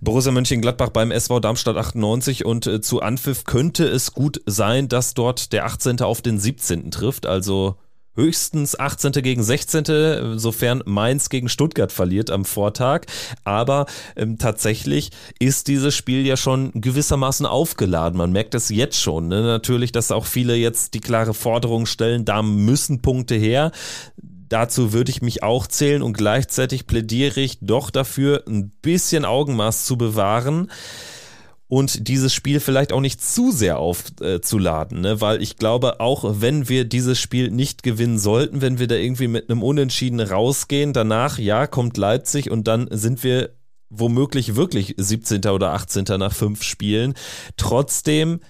Borussia 0.00 0.30
Mönchengladbach 0.30 0.90
beim 0.90 1.10
SV 1.10 1.40
Darmstadt 1.40 1.76
98. 1.76 2.44
Und 2.44 2.68
äh, 2.68 2.80
zu 2.80 3.02
Anpfiff 3.02 3.42
könnte 3.42 3.84
es 3.84 4.12
gut 4.12 4.40
sein, 4.46 4.86
dass 4.86 5.14
dort 5.14 5.52
der 5.52 5.66
18. 5.66 6.02
auf 6.02 6.22
den 6.22 6.38
17. 6.38 6.92
trifft. 6.92 7.26
Also 7.26 7.74
höchstens 8.14 8.78
18. 8.78 9.12
gegen 9.12 9.42
16., 9.42 10.38
sofern 10.38 10.82
Mainz 10.84 11.28
gegen 11.28 11.48
Stuttgart 11.48 11.92
verliert 11.92 12.30
am 12.30 12.44
Vortag. 12.44 13.02
Aber 13.44 13.86
ähm, 14.16 14.38
tatsächlich 14.38 15.10
ist 15.38 15.68
dieses 15.68 15.94
Spiel 15.94 16.26
ja 16.26 16.36
schon 16.36 16.72
gewissermaßen 16.74 17.46
aufgeladen. 17.46 18.18
Man 18.18 18.32
merkt 18.32 18.54
es 18.54 18.68
jetzt 18.68 19.00
schon. 19.00 19.28
Ne? 19.28 19.42
Natürlich, 19.42 19.92
dass 19.92 20.10
auch 20.10 20.26
viele 20.26 20.54
jetzt 20.56 20.94
die 20.94 21.00
klare 21.00 21.34
Forderung 21.34 21.86
stellen, 21.86 22.24
da 22.24 22.42
müssen 22.42 23.02
Punkte 23.02 23.34
her. 23.34 23.72
Dazu 24.48 24.92
würde 24.92 25.12
ich 25.12 25.22
mich 25.22 25.44
auch 25.44 25.68
zählen 25.68 26.02
und 26.02 26.14
gleichzeitig 26.14 26.88
plädiere 26.88 27.40
ich 27.40 27.58
doch 27.60 27.90
dafür, 27.90 28.42
ein 28.48 28.70
bisschen 28.82 29.24
Augenmaß 29.24 29.84
zu 29.84 29.96
bewahren 29.96 30.68
und 31.70 32.08
dieses 32.08 32.34
Spiel 32.34 32.58
vielleicht 32.58 32.92
auch 32.92 33.00
nicht 33.00 33.22
zu 33.22 33.52
sehr 33.52 33.78
aufzuladen, 33.78 34.98
äh, 34.98 35.00
ne? 35.00 35.20
weil 35.20 35.40
ich 35.40 35.56
glaube, 35.56 36.00
auch 36.00 36.40
wenn 36.40 36.68
wir 36.68 36.84
dieses 36.84 37.20
Spiel 37.20 37.52
nicht 37.52 37.84
gewinnen 37.84 38.18
sollten, 38.18 38.60
wenn 38.60 38.80
wir 38.80 38.88
da 38.88 38.96
irgendwie 38.96 39.28
mit 39.28 39.48
einem 39.48 39.62
Unentschieden 39.62 40.18
rausgehen, 40.18 40.92
danach, 40.92 41.38
ja, 41.38 41.68
kommt 41.68 41.96
Leipzig 41.96 42.50
und 42.50 42.66
dann 42.66 42.88
sind 42.90 43.22
wir 43.22 43.50
womöglich 43.88 44.56
wirklich 44.56 44.96
17. 44.96 45.46
oder 45.46 45.72
18. 45.72 46.04
nach 46.18 46.34
fünf 46.34 46.64
Spielen. 46.64 47.14
Trotzdem, 47.56 48.40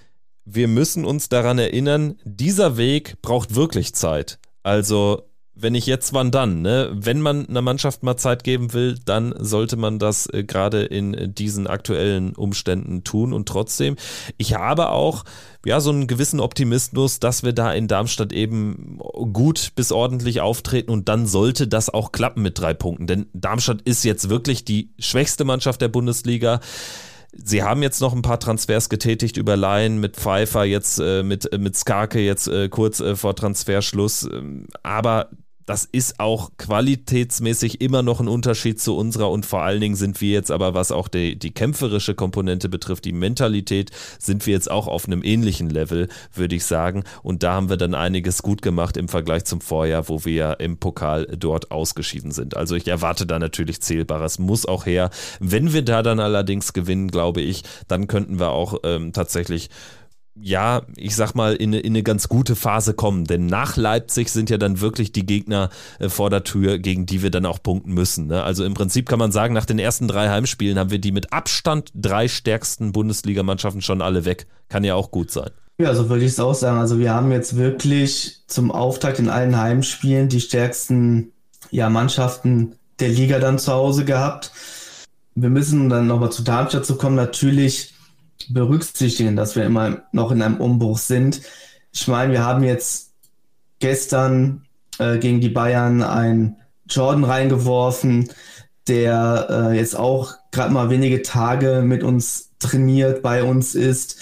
wir 0.43 0.67
müssen 0.67 1.05
uns 1.05 1.29
daran 1.29 1.59
erinnern, 1.59 2.17
dieser 2.25 2.75
Weg 2.75 3.21
braucht 3.21 3.53
wirklich 3.53 3.93
Zeit. 3.93 4.39
Also 4.63 5.30
wenn 5.53 5.75
ich 5.75 5.85
jetzt, 5.85 6.13
wann 6.13 6.31
dann? 6.31 6.61
Ne? 6.61 6.89
Wenn 6.93 7.21
man 7.21 7.47
einer 7.47 7.61
Mannschaft 7.61 8.03
mal 8.03 8.17
Zeit 8.17 8.43
geben 8.43 8.73
will, 8.73 8.97
dann 9.05 9.33
sollte 9.37 9.75
man 9.75 9.99
das 9.99 10.27
äh, 10.27 10.43
gerade 10.43 10.83
in 10.83 11.35
diesen 11.35 11.67
aktuellen 11.67 12.35
Umständen 12.35 13.03
tun. 13.03 13.33
Und 13.33 13.47
trotzdem, 13.47 13.97
ich 14.37 14.55
habe 14.55 14.89
auch 14.89 15.23
ja 15.65 15.79
so 15.79 15.91
einen 15.91 16.07
gewissen 16.07 16.39
Optimismus, 16.39 17.19
dass 17.19 17.43
wir 17.43 17.53
da 17.53 17.73
in 17.73 17.87
Darmstadt 17.87 18.33
eben 18.33 18.99
gut 19.33 19.73
bis 19.75 19.91
ordentlich 19.91 20.41
auftreten 20.41 20.89
und 20.89 21.09
dann 21.09 21.27
sollte 21.27 21.67
das 21.67 21.89
auch 21.89 22.11
klappen 22.11 22.41
mit 22.41 22.57
drei 22.57 22.73
Punkten. 22.73 23.05
Denn 23.05 23.27
Darmstadt 23.33 23.81
ist 23.81 24.03
jetzt 24.03 24.29
wirklich 24.29 24.65
die 24.65 24.89
schwächste 24.99 25.43
Mannschaft 25.43 25.81
der 25.81 25.89
Bundesliga. 25.89 26.61
Sie 27.33 27.63
haben 27.63 27.81
jetzt 27.81 28.01
noch 28.01 28.13
ein 28.13 28.21
paar 28.21 28.39
Transfers 28.39 28.89
getätigt 28.89 29.37
über 29.37 29.55
Laien 29.55 29.99
mit 29.99 30.17
Pfeiffer, 30.17 30.65
jetzt 30.65 30.99
äh, 30.99 31.23
mit, 31.23 31.51
äh, 31.51 31.57
mit 31.57 31.77
Skarke, 31.77 32.19
jetzt 32.19 32.47
äh, 32.47 32.67
kurz 32.67 32.99
äh, 32.99 33.15
vor 33.15 33.35
Transferschluss. 33.35 34.23
Ähm, 34.23 34.67
aber 34.83 35.29
das 35.65 35.85
ist 35.85 36.19
auch 36.19 36.51
qualitätsmäßig 36.57 37.81
immer 37.81 38.03
noch 38.03 38.19
ein 38.19 38.27
Unterschied 38.27 38.79
zu 38.79 38.95
unserer 38.95 39.29
und 39.29 39.45
vor 39.45 39.61
allen 39.61 39.81
Dingen 39.81 39.95
sind 39.95 40.21
wir 40.21 40.31
jetzt 40.31 40.51
aber, 40.51 40.73
was 40.73 40.91
auch 40.91 41.07
die, 41.07 41.37
die 41.37 41.51
kämpferische 41.51 42.15
Komponente 42.15 42.69
betrifft, 42.69 43.05
die 43.05 43.13
Mentalität, 43.13 43.91
sind 44.19 44.45
wir 44.45 44.53
jetzt 44.53 44.69
auch 44.69 44.87
auf 44.87 45.05
einem 45.05 45.23
ähnlichen 45.23 45.69
Level, 45.69 46.09
würde 46.33 46.55
ich 46.55 46.65
sagen. 46.65 47.03
Und 47.23 47.43
da 47.43 47.53
haben 47.53 47.69
wir 47.69 47.77
dann 47.77 47.95
einiges 47.95 48.41
gut 48.41 48.61
gemacht 48.61 48.97
im 48.97 49.07
Vergleich 49.07 49.45
zum 49.45 49.61
Vorjahr, 49.61 50.09
wo 50.09 50.25
wir 50.25 50.33
ja 50.33 50.53
im 50.53 50.77
Pokal 50.77 51.27
dort 51.37 51.71
ausgeschieden 51.71 52.31
sind. 52.31 52.57
Also 52.57 52.75
ich 52.75 52.87
erwarte 52.87 53.25
da 53.25 53.39
natürlich 53.39 53.81
Zählbares, 53.81 54.39
muss 54.39 54.65
auch 54.65 54.85
her. 54.85 55.09
Wenn 55.39 55.73
wir 55.73 55.83
da 55.83 56.03
dann 56.03 56.19
allerdings 56.19 56.73
gewinnen, 56.73 57.09
glaube 57.09 57.41
ich, 57.41 57.63
dann 57.87 58.07
könnten 58.07 58.39
wir 58.39 58.49
auch 58.49 58.79
ähm, 58.83 59.13
tatsächlich 59.13 59.69
ja, 60.41 60.81
ich 60.95 61.15
sag 61.15 61.33
mal, 61.35 61.55
in, 61.55 61.73
in, 61.73 61.93
eine 61.93 62.03
ganz 62.03 62.27
gute 62.27 62.55
Phase 62.55 62.93
kommen. 62.93 63.25
Denn 63.25 63.45
nach 63.45 63.77
Leipzig 63.77 64.29
sind 64.29 64.49
ja 64.49 64.57
dann 64.57 64.81
wirklich 64.81 65.11
die 65.11 65.25
Gegner 65.25 65.69
äh, 65.99 66.09
vor 66.09 66.29
der 66.29 66.43
Tür, 66.43 66.79
gegen 66.79 67.05
die 67.05 67.21
wir 67.21 67.31
dann 67.31 67.45
auch 67.45 67.61
punkten 67.61 67.93
müssen. 67.93 68.27
Ne? 68.27 68.43
Also 68.43 68.65
im 68.65 68.73
Prinzip 68.73 69.07
kann 69.07 69.19
man 69.19 69.31
sagen, 69.31 69.53
nach 69.53 69.65
den 69.65 69.79
ersten 69.79 70.07
drei 70.07 70.29
Heimspielen 70.29 70.77
haben 70.77 70.91
wir 70.91 70.99
die 70.99 71.11
mit 71.11 71.31
Abstand 71.31 71.91
drei 71.93 72.27
stärksten 72.27 72.91
Bundesligamannschaften 72.91 73.81
schon 73.81 74.01
alle 74.01 74.25
weg. 74.25 74.47
Kann 74.69 74.83
ja 74.83 74.95
auch 74.95 75.11
gut 75.11 75.31
sein. 75.31 75.51
Ja, 75.79 75.95
so 75.95 76.09
würde 76.09 76.25
ich 76.25 76.31
es 76.31 76.39
auch 76.39 76.53
sagen. 76.53 76.79
Also 76.79 76.99
wir 76.99 77.13
haben 77.13 77.31
jetzt 77.31 77.57
wirklich 77.57 78.43
zum 78.47 78.71
Auftakt 78.71 79.19
in 79.19 79.29
allen 79.29 79.57
Heimspielen 79.57 80.29
die 80.29 80.41
stärksten 80.41 81.31
ja, 81.69 81.89
Mannschaften 81.89 82.75
der 82.99 83.09
Liga 83.09 83.39
dann 83.39 83.59
zu 83.59 83.71
Hause 83.71 84.05
gehabt. 84.05 84.51
Wir 85.33 85.49
müssen 85.49 85.89
dann 85.89 86.07
nochmal 86.07 86.31
zu 86.31 86.43
Darmstadt 86.43 86.85
zu 86.85 86.97
kommen. 86.97 87.15
Natürlich 87.15 87.93
berücksichtigen, 88.49 89.35
dass 89.35 89.55
wir 89.55 89.65
immer 89.65 90.03
noch 90.11 90.31
in 90.31 90.41
einem 90.41 90.57
Umbruch 90.57 90.97
sind. 90.97 91.41
Ich 91.91 92.07
meine, 92.07 92.33
wir 92.33 92.43
haben 92.43 92.63
jetzt 92.63 93.11
gestern 93.79 94.65
äh, 94.99 95.17
gegen 95.17 95.41
die 95.41 95.49
Bayern 95.49 96.03
einen 96.03 96.57
Jordan 96.89 97.23
reingeworfen, 97.23 98.29
der 98.87 99.47
äh, 99.49 99.77
jetzt 99.77 99.97
auch 99.97 100.35
gerade 100.51 100.73
mal 100.73 100.89
wenige 100.89 101.21
Tage 101.21 101.81
mit 101.83 102.03
uns 102.03 102.51
trainiert, 102.59 103.21
bei 103.21 103.43
uns 103.43 103.75
ist. 103.75 104.17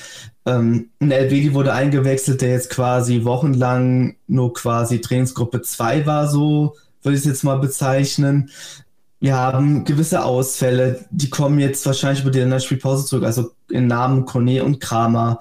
Ähm, 0.45 0.89
ein 0.99 1.11
LBD 1.11 1.53
wurde 1.53 1.73
eingewechselt, 1.73 2.41
der 2.41 2.51
jetzt 2.51 2.69
quasi 2.69 3.23
wochenlang 3.25 4.15
nur 4.27 4.53
quasi 4.53 5.01
Trainingsgruppe 5.01 5.61
2 5.61 6.05
war, 6.05 6.27
so 6.27 6.75
würde 7.03 7.15
ich 7.15 7.21
es 7.21 7.27
jetzt 7.27 7.43
mal 7.43 7.59
bezeichnen. 7.59 8.49
Wir 9.19 9.35
haben 9.35 9.83
gewisse 9.83 10.23
Ausfälle, 10.23 11.05
die 11.11 11.29
kommen 11.29 11.59
jetzt 11.59 11.85
wahrscheinlich 11.85 12.21
über 12.21 12.31
die 12.31 12.39
Länderspielpause 12.39 13.05
zurück, 13.05 13.25
also 13.25 13.51
in 13.71 13.87
Namen 13.87 14.25
Kone 14.25 14.63
und 14.63 14.79
Kramer. 14.79 15.39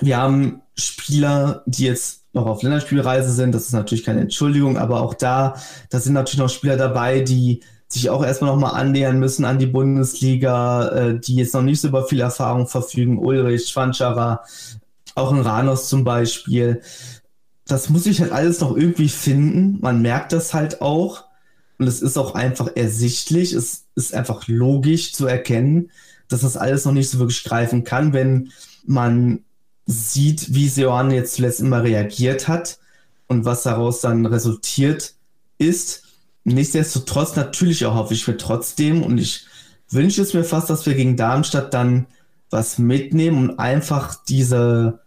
Wir 0.00 0.16
haben 0.16 0.62
Spieler, 0.74 1.62
die 1.66 1.84
jetzt 1.84 2.22
noch 2.32 2.46
auf 2.46 2.62
Länderspielreise 2.62 3.30
sind. 3.30 3.54
Das 3.54 3.66
ist 3.66 3.72
natürlich 3.72 4.04
keine 4.04 4.20
Entschuldigung, 4.20 4.78
aber 4.78 5.02
auch 5.02 5.14
da, 5.14 5.56
da 5.90 6.00
sind 6.00 6.14
natürlich 6.14 6.38
noch 6.38 6.48
Spieler 6.48 6.76
dabei, 6.76 7.20
die 7.20 7.60
sich 7.88 8.08
auch 8.08 8.24
erstmal 8.24 8.50
nochmal 8.50 8.80
annähern 8.80 9.18
müssen 9.18 9.44
an 9.44 9.58
die 9.58 9.66
Bundesliga, 9.66 10.88
äh, 10.88 11.20
die 11.20 11.36
jetzt 11.36 11.52
noch 11.52 11.62
nicht 11.62 11.80
so 11.80 11.88
über 11.88 12.06
viel 12.06 12.20
Erfahrung 12.20 12.66
verfügen. 12.66 13.18
Ulrich, 13.18 13.68
Schwanschara, 13.68 14.44
auch 15.14 15.30
in 15.30 15.40
Ranos 15.40 15.88
zum 15.88 16.04
Beispiel. 16.04 16.80
Das 17.66 17.90
muss 17.90 18.06
ich 18.06 18.20
halt 18.22 18.32
alles 18.32 18.60
noch 18.60 18.74
irgendwie 18.74 19.10
finden. 19.10 19.78
Man 19.82 20.00
merkt 20.00 20.32
das 20.32 20.54
halt 20.54 20.80
auch. 20.80 21.24
Und 21.78 21.86
es 21.86 22.00
ist 22.00 22.16
auch 22.16 22.34
einfach 22.34 22.70
ersichtlich, 22.76 23.52
es 23.52 23.86
ist 23.94 24.14
einfach 24.14 24.46
logisch 24.46 25.12
zu 25.12 25.26
erkennen, 25.26 25.90
dass 26.32 26.40
das 26.42 26.56
alles 26.56 26.84
noch 26.84 26.92
nicht 26.92 27.10
so 27.10 27.18
wirklich 27.18 27.44
greifen 27.44 27.84
kann, 27.84 28.12
wenn 28.12 28.50
man 28.84 29.44
sieht, 29.86 30.54
wie 30.54 30.68
Seoane 30.68 31.14
jetzt 31.14 31.34
zuletzt 31.34 31.60
immer 31.60 31.82
reagiert 31.82 32.48
hat 32.48 32.78
und 33.26 33.44
was 33.44 33.62
daraus 33.62 34.00
dann 34.00 34.26
resultiert 34.26 35.14
ist. 35.58 36.04
Nichtsdestotrotz 36.44 37.36
natürlich 37.36 37.84
auch 37.86 37.94
hoffe 37.94 38.14
ich 38.14 38.24
für 38.24 38.36
trotzdem 38.36 39.02
und 39.02 39.18
ich 39.18 39.46
wünsche 39.88 40.22
es 40.22 40.34
mir 40.34 40.44
fast, 40.44 40.70
dass 40.70 40.86
wir 40.86 40.94
gegen 40.94 41.16
Darmstadt 41.16 41.74
dann 41.74 42.06
was 42.50 42.78
mitnehmen 42.78 43.38
und 43.48 43.58
einfach 43.58 44.16
diese 44.24 45.00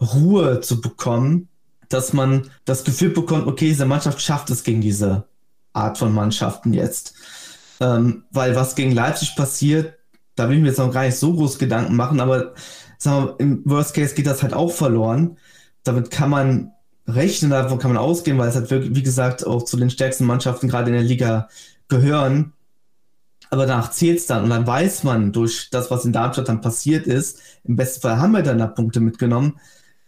Ruhe 0.00 0.60
zu 0.60 0.80
bekommen, 0.80 1.48
dass 1.88 2.12
man 2.12 2.50
das 2.64 2.84
Gefühl 2.84 3.10
bekommt, 3.10 3.46
okay, 3.46 3.66
diese 3.66 3.86
Mannschaft 3.86 4.20
schafft 4.20 4.50
es 4.50 4.64
gegen 4.64 4.80
diese 4.80 5.24
Art 5.72 5.98
von 5.98 6.14
Mannschaften 6.14 6.72
jetzt. 6.72 7.14
Ähm, 7.80 8.24
weil 8.30 8.54
was 8.54 8.74
gegen 8.74 8.92
Leipzig 8.92 9.36
passiert, 9.36 9.94
da 10.40 10.48
will 10.48 10.56
ich 10.56 10.62
mir 10.62 10.68
jetzt 10.68 10.78
noch 10.78 10.92
gar 10.92 11.04
nicht 11.04 11.16
so 11.16 11.34
groß 11.34 11.58
Gedanken 11.58 11.94
machen, 11.94 12.18
aber 12.18 12.54
sagen 12.98 13.26
wir, 13.26 13.40
im 13.40 13.62
Worst 13.66 13.94
Case 13.94 14.14
geht 14.14 14.26
das 14.26 14.42
halt 14.42 14.54
auch 14.54 14.72
verloren. 14.72 15.36
Damit 15.84 16.10
kann 16.10 16.30
man 16.30 16.72
rechnen, 17.06 17.50
davon 17.50 17.78
kann 17.78 17.92
man 17.92 18.02
ausgehen, 18.02 18.38
weil 18.38 18.48
es 18.48 18.54
halt 18.54 18.70
wirklich, 18.70 18.94
wie 18.94 19.02
gesagt, 19.02 19.46
auch 19.46 19.64
zu 19.64 19.76
den 19.76 19.90
stärksten 19.90 20.24
Mannschaften 20.24 20.68
gerade 20.68 20.88
in 20.88 20.96
der 20.96 21.02
Liga 21.02 21.48
gehören. 21.88 22.52
Aber 23.50 23.66
danach 23.66 23.90
zählt 23.90 24.18
es 24.18 24.26
dann 24.26 24.44
und 24.44 24.50
dann 24.50 24.66
weiß 24.66 25.02
man 25.02 25.32
durch 25.32 25.68
das, 25.70 25.90
was 25.90 26.04
in 26.04 26.12
Darmstadt 26.12 26.48
dann 26.48 26.60
passiert 26.60 27.06
ist, 27.06 27.40
im 27.64 27.76
besten 27.76 28.00
Fall 28.00 28.18
haben 28.18 28.32
wir 28.32 28.42
dann 28.42 28.58
da 28.58 28.66
Punkte 28.66 29.00
mitgenommen, 29.00 29.58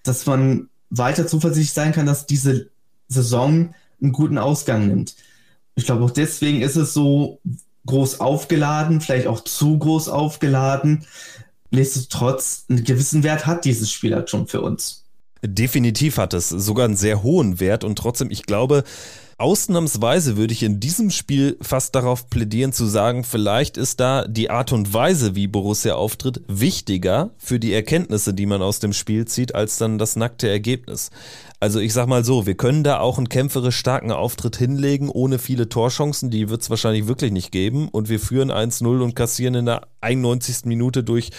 dass 0.05 0.27
man 0.27 0.69
weiter 0.91 1.27
zuversichtlich 1.27 1.73
sein 1.73 1.93
kann, 1.93 2.07
dass 2.07 2.27
diese 2.27 2.71
Saison 3.09 3.75
einen 4.01 4.13
guten 4.13 4.39
Ausgang 4.39 4.87
nimmt. 4.87 5.17
Ich 5.75 5.87
glaube, 5.87 6.05
auch 6.05 6.11
deswegen 6.11 6.63
ist 6.63 6.77
es 6.77 6.95
so 6.95 7.41
groß 7.87 8.21
aufgeladen, 8.21 9.01
vielleicht 9.01 9.27
auch 9.27 9.43
zu 9.43 9.79
groß 9.79 10.09
aufgeladen. 10.09 11.05
Nichtsdestotrotz, 11.71 12.65
einen 12.69 12.85
gewissen 12.85 13.23
Wert 13.23 13.47
hat 13.47 13.65
dieses 13.65 13.91
Spiel 13.91 14.15
halt 14.15 14.31
schon 14.31 14.47
für 14.47 14.61
uns. 14.61 15.05
Definitiv 15.45 16.19
hat 16.19 16.35
es 16.35 16.49
sogar 16.51 16.85
einen 16.85 16.97
sehr 16.97 17.23
hohen 17.23 17.59
Wert 17.59 17.83
und 17.83 17.97
trotzdem, 17.97 18.31
ich 18.31 18.45
glaube, 18.45 18.85
Ausnahmsweise 19.43 20.37
würde 20.37 20.53
ich 20.53 20.63
in 20.63 20.79
diesem 20.79 21.11
Spiel 21.11 21.57
fast 21.61 21.97
darauf 21.97 22.31
plädieren 22.31 22.73
zu 22.73 22.87
sagen, 22.87 23.25
vielleicht 23.25 23.77
ist 23.77 23.99
da 23.99 24.25
die 24.29 24.51
Art 24.51 24.71
und 24.71 24.95
Weise, 24.95 25.35
wie 25.35 25.49
Borussia 25.49 25.97
auftritt, 25.97 26.43
wichtiger 26.47 27.31
für 27.39 27.59
die 27.59 27.73
Erkenntnisse, 27.73 28.35
die 28.35 28.47
man 28.47 28.63
aus 28.63 28.79
dem 28.79 28.93
Spiel 28.93 29.27
zieht, 29.27 29.53
als 29.53 29.79
dann 29.79 29.99
das 29.99 30.15
nackte 30.15 30.49
Ergebnis. 30.49 31.11
Also 31.59 31.81
ich 31.81 31.93
sag 31.93 32.07
mal 32.07 32.25
so, 32.25 32.47
wir 32.47 32.55
können 32.55 32.85
da 32.85 33.01
auch 33.01 33.19
einen 33.19 33.29
kämpferisch 33.29 33.77
starken 33.77 34.13
Auftritt 34.13 34.55
hinlegen, 34.55 35.09
ohne 35.09 35.41
viele 35.41 35.69
Torchancen, 35.69 36.31
die 36.31 36.49
wird 36.49 36.63
es 36.63 36.71
wahrscheinlich 36.71 37.09
wirklich 37.09 37.33
nicht 37.33 37.51
geben. 37.51 37.89
Und 37.89 38.09
wir 38.09 38.21
führen 38.21 38.53
1-0 38.53 39.03
und 39.03 39.17
kassieren 39.17 39.57
in 39.57 39.67
der 39.67 39.89
91. 40.03 40.67
Minute 40.67 41.03
durch 41.03 41.31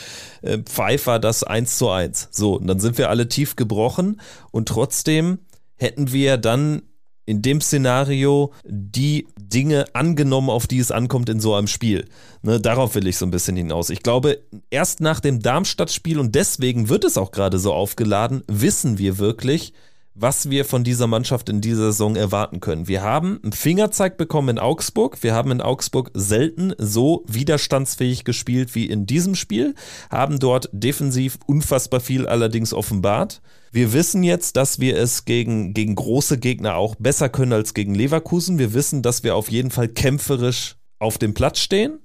äh, 0.42 0.58
Pfeiffer 0.58 1.20
das 1.20 1.46
1 1.46 1.78
zu 1.78 1.90
1. 1.90 2.28
So, 2.32 2.58
und 2.58 2.68
dann 2.68 2.82
sind 2.82 2.98
wir 2.98 3.10
alle 3.10 3.30
tief 3.30 3.56
gebrochen 3.56 4.20
und 4.52 4.68
trotzdem 4.68 5.40
hätten 5.78 6.12
wir 6.12 6.36
dann 6.36 6.82
in 7.26 7.42
dem 7.42 7.62
Szenario 7.62 8.54
die 8.66 9.28
Dinge 9.38 9.86
angenommen, 9.94 10.50
auf 10.50 10.68
die 10.68 10.80
es 10.80 10.92
ankommt 10.92 11.30
in 11.30 11.40
so 11.40 11.54
einem 11.54 11.68
Spiel. 11.68 12.06
Ne, 12.42 12.60
darauf 12.60 12.96
will 12.96 13.08
ich 13.08 13.18
so 13.18 13.26
ein 13.26 13.32
bisschen 13.32 13.56
hinaus. 13.56 13.90
Ich 13.90 14.04
glaube, 14.04 14.40
erst 14.70 15.00
nach 15.00 15.20
dem 15.20 15.42
Darmstadt-Spiel 15.42 16.20
und 16.20 16.36
deswegen 16.36 16.90
wird 16.90 17.04
es 17.04 17.18
auch 17.18 17.32
gerade 17.32 17.60
so 17.60 17.74
aufgeladen, 17.74 18.44
wissen 18.48 18.98
wir 18.98 19.18
wirklich, 19.18 19.74
was 20.16 20.50
wir 20.50 20.66
von 20.66 20.84
dieser 20.84 21.08
Mannschaft 21.08 21.50
in 21.50 21.60
dieser 21.60 21.92
Saison 21.92 22.16
erwarten 22.16 22.60
können. 22.60 22.88
Wir 22.88 23.02
haben 23.02 23.40
einen 23.42 23.54
Fingerzeig 23.54 24.18
bekommen 24.18 24.50
in 24.50 24.60
Augsburg. 24.60 25.24
Wir 25.24 25.34
haben 25.34 25.52
in 25.52 25.62
Augsburg 25.62 26.12
selten 26.14 26.74
so 26.78 27.24
widerstandsfähig 27.28 28.24
gespielt 28.24 28.76
wie 28.76 28.86
in 28.86 29.06
diesem 29.06 29.36
Spiel, 29.36 29.74
haben 30.12 30.40
dort 30.40 30.70
defensiv 30.72 31.40
unfassbar 31.48 32.00
viel 32.00 32.28
allerdings 32.28 32.74
offenbart. 32.74 33.42
Wir 33.72 33.92
wissen 33.92 34.22
jetzt, 34.22 34.56
dass 34.56 34.80
wir 34.80 34.98
es 34.98 35.26
gegen, 35.26 35.74
gegen 35.74 35.96
große 35.96 36.38
Gegner 36.38 36.76
auch 36.76 36.94
besser 36.96 37.30
können 37.30 37.54
als 37.54 37.74
gegen 37.74 37.96
Leverkusen. 37.96 38.60
Wir 38.60 38.74
wissen, 38.74 39.02
dass 39.02 39.24
wir 39.24 39.36
auf 39.36 39.50
jeden 39.50 39.72
Fall 39.72 39.88
kämpferisch 39.88 40.76
auf 41.00 41.18
dem 41.18 41.34
Platz 41.34 41.60
stehen. 41.60 42.00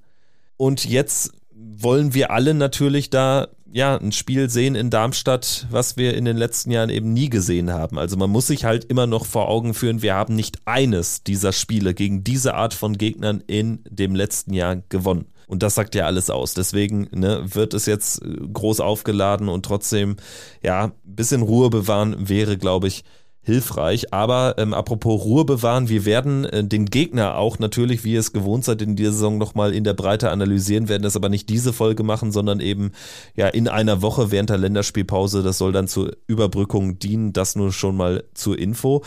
Und 0.56 0.86
jetzt 0.86 1.32
wollen 1.80 2.14
wir 2.14 2.30
alle 2.30 2.54
natürlich 2.54 3.10
da 3.10 3.48
ja 3.70 3.96
ein 3.96 4.12
Spiel 4.12 4.48
sehen 4.48 4.74
in 4.74 4.90
Darmstadt, 4.90 5.66
was 5.70 5.96
wir 5.96 6.14
in 6.14 6.24
den 6.24 6.36
letzten 6.36 6.70
Jahren 6.70 6.90
eben 6.90 7.12
nie 7.12 7.28
gesehen 7.28 7.70
haben. 7.70 7.98
Also 7.98 8.16
man 8.16 8.30
muss 8.30 8.46
sich 8.46 8.64
halt 8.64 8.84
immer 8.84 9.06
noch 9.06 9.26
vor 9.26 9.48
Augen 9.48 9.74
führen, 9.74 10.02
wir 10.02 10.14
haben 10.14 10.34
nicht 10.34 10.58
eines 10.64 11.22
dieser 11.22 11.52
Spiele 11.52 11.94
gegen 11.94 12.24
diese 12.24 12.54
Art 12.54 12.74
von 12.74 12.96
Gegnern 12.96 13.42
in 13.46 13.80
dem 13.88 14.14
letzten 14.14 14.54
Jahr 14.54 14.76
gewonnen. 14.88 15.26
Und 15.46 15.62
das 15.62 15.74
sagt 15.74 15.94
ja 15.94 16.04
alles 16.04 16.28
aus. 16.28 16.52
Deswegen 16.52 17.08
ne, 17.10 17.42
wird 17.54 17.72
es 17.72 17.86
jetzt 17.86 18.22
äh, 18.22 18.36
groß 18.52 18.80
aufgeladen 18.80 19.48
und 19.48 19.64
trotzdem, 19.64 20.16
ja, 20.62 20.84
ein 20.84 20.92
bisschen 21.04 21.42
Ruhe 21.42 21.70
bewahren 21.70 22.28
wäre, 22.28 22.58
glaube 22.58 22.88
ich, 22.88 23.02
hilfreich. 23.42 24.12
Aber 24.12 24.56
ähm, 24.58 24.74
apropos 24.74 25.24
Ruhe 25.24 25.44
bewahren, 25.44 25.88
wir 25.88 26.04
werden 26.04 26.44
äh, 26.44 26.64
den 26.64 26.86
Gegner 26.86 27.36
auch 27.36 27.58
natürlich, 27.58 28.04
wie 28.04 28.12
ihr 28.12 28.20
es 28.20 28.32
gewohnt 28.32 28.64
seid, 28.64 28.82
in 28.82 28.96
dieser 28.96 29.12
Saison 29.12 29.38
nochmal 29.38 29.74
in 29.74 29.84
der 29.84 29.94
Breite 29.94 30.30
analysieren, 30.30 30.88
werden 30.88 31.02
das 31.02 31.16
aber 31.16 31.28
nicht 31.28 31.48
diese 31.48 31.72
Folge 31.72 32.02
machen, 32.02 32.30
sondern 32.30 32.60
eben 32.60 32.92
ja 33.34 33.48
in 33.48 33.68
einer 33.68 34.02
Woche 34.02 34.30
während 34.30 34.50
der 34.50 34.58
Länderspielpause. 34.58 35.42
Das 35.42 35.58
soll 35.58 35.72
dann 35.72 35.88
zur 35.88 36.12
Überbrückung 36.26 36.98
dienen. 36.98 37.32
Das 37.32 37.56
nur 37.56 37.72
schon 37.72 37.96
mal 37.96 38.24
zur 38.34 38.58
Info. 38.58 39.02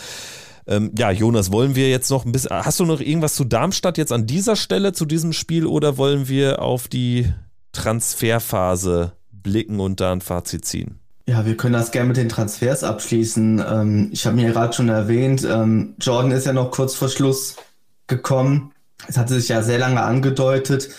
Ähm, 0.67 0.91
ja, 0.97 1.11
Jonas, 1.11 1.51
wollen 1.51 1.75
wir 1.75 1.89
jetzt 1.89 2.09
noch 2.09 2.25
ein 2.25 2.31
bisschen. 2.31 2.51
Hast 2.51 2.79
du 2.79 2.85
noch 2.85 3.01
irgendwas 3.01 3.35
zu 3.35 3.43
Darmstadt 3.43 3.97
jetzt 3.97 4.11
an 4.11 4.27
dieser 4.27 4.55
Stelle 4.55 4.93
zu 4.93 5.05
diesem 5.05 5.33
Spiel 5.33 5.65
oder 5.65 5.97
wollen 5.97 6.27
wir 6.27 6.61
auf 6.61 6.87
die 6.87 7.31
Transferphase 7.73 9.13
blicken 9.31 9.79
und 9.79 9.99
da 9.99 10.11
ein 10.11 10.21
Fazit 10.21 10.65
ziehen? 10.65 11.00
Ja, 11.31 11.45
wir 11.45 11.55
können 11.55 11.71
das 11.71 11.91
gerne 11.91 12.09
mit 12.09 12.17
den 12.17 12.27
Transfers 12.27 12.83
abschließen. 12.83 13.63
Ähm, 13.65 14.09
ich 14.11 14.25
habe 14.25 14.35
mir 14.35 14.51
gerade 14.51 14.73
schon 14.73 14.89
erwähnt, 14.89 15.47
ähm, 15.49 15.95
Jordan 15.97 16.31
ist 16.31 16.45
ja 16.45 16.51
noch 16.51 16.71
kurz 16.71 16.93
vor 16.93 17.07
Schluss 17.07 17.55
gekommen. 18.07 18.73
Es 19.07 19.17
hatte 19.17 19.39
sich 19.39 19.47
ja 19.47 19.63
sehr 19.63 19.79
lange 19.79 20.01
angedeutet, 20.01 20.89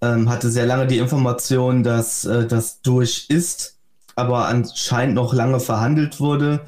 ähm, 0.00 0.30
hatte 0.30 0.52
sehr 0.52 0.66
lange 0.66 0.86
die 0.86 0.98
Information, 0.98 1.82
dass 1.82 2.24
äh, 2.24 2.46
das 2.46 2.80
durch 2.82 3.26
ist, 3.28 3.76
aber 4.14 4.46
anscheinend 4.46 5.16
noch 5.16 5.34
lange 5.34 5.58
verhandelt 5.58 6.20
wurde. 6.20 6.60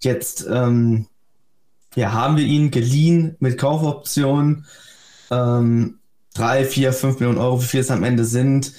Jetzt 0.00 0.46
ähm, 0.46 1.06
ja, 1.94 2.12
haben 2.12 2.36
wir 2.36 2.44
ihn 2.44 2.70
geliehen 2.70 3.36
mit 3.40 3.56
Kaufoptionen. 3.56 4.66
Ähm, 5.30 6.00
drei, 6.34 6.66
vier, 6.66 6.92
fünf 6.92 7.18
Millionen 7.18 7.38
Euro, 7.38 7.62
wie 7.62 7.66
viel 7.66 7.80
es 7.80 7.90
am 7.90 8.04
Ende 8.04 8.26
sind. 8.26 8.74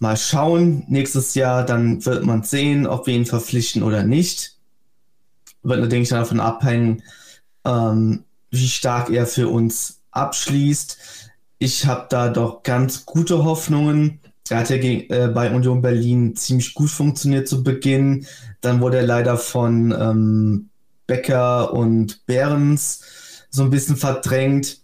Mal 0.00 0.16
schauen. 0.16 0.84
Nächstes 0.88 1.34
Jahr, 1.34 1.64
dann 1.64 2.04
wird 2.04 2.24
man 2.24 2.42
sehen, 2.42 2.86
ob 2.86 3.06
wir 3.06 3.14
ihn 3.14 3.26
verpflichten 3.26 3.82
oder 3.82 4.02
nicht. 4.02 4.56
Wird 5.62 5.80
natürlich 5.80 6.10
davon 6.10 6.40
abhängen, 6.40 7.02
ähm, 7.64 8.24
wie 8.50 8.68
stark 8.68 9.10
er 9.10 9.26
für 9.26 9.48
uns 9.48 10.00
abschließt. 10.10 10.98
Ich 11.58 11.86
habe 11.86 12.06
da 12.08 12.28
doch 12.28 12.62
ganz 12.62 13.06
gute 13.06 13.44
Hoffnungen. 13.44 14.20
Er 14.48 14.58
hat 14.58 14.70
ja 14.70 14.78
gegen, 14.78 15.12
äh, 15.12 15.28
bei 15.28 15.50
Union 15.50 15.82
Berlin 15.82 16.36
ziemlich 16.36 16.74
gut 16.74 16.90
funktioniert 16.90 17.48
zu 17.48 17.64
Beginn. 17.64 18.26
Dann 18.60 18.80
wurde 18.80 18.98
er 18.98 19.06
leider 19.06 19.36
von 19.38 19.92
ähm, 19.92 20.68
Becker 21.06 21.72
und 21.72 22.26
Behrens 22.26 23.00
so 23.50 23.62
ein 23.62 23.70
bisschen 23.70 23.96
verdrängt. 23.96 24.80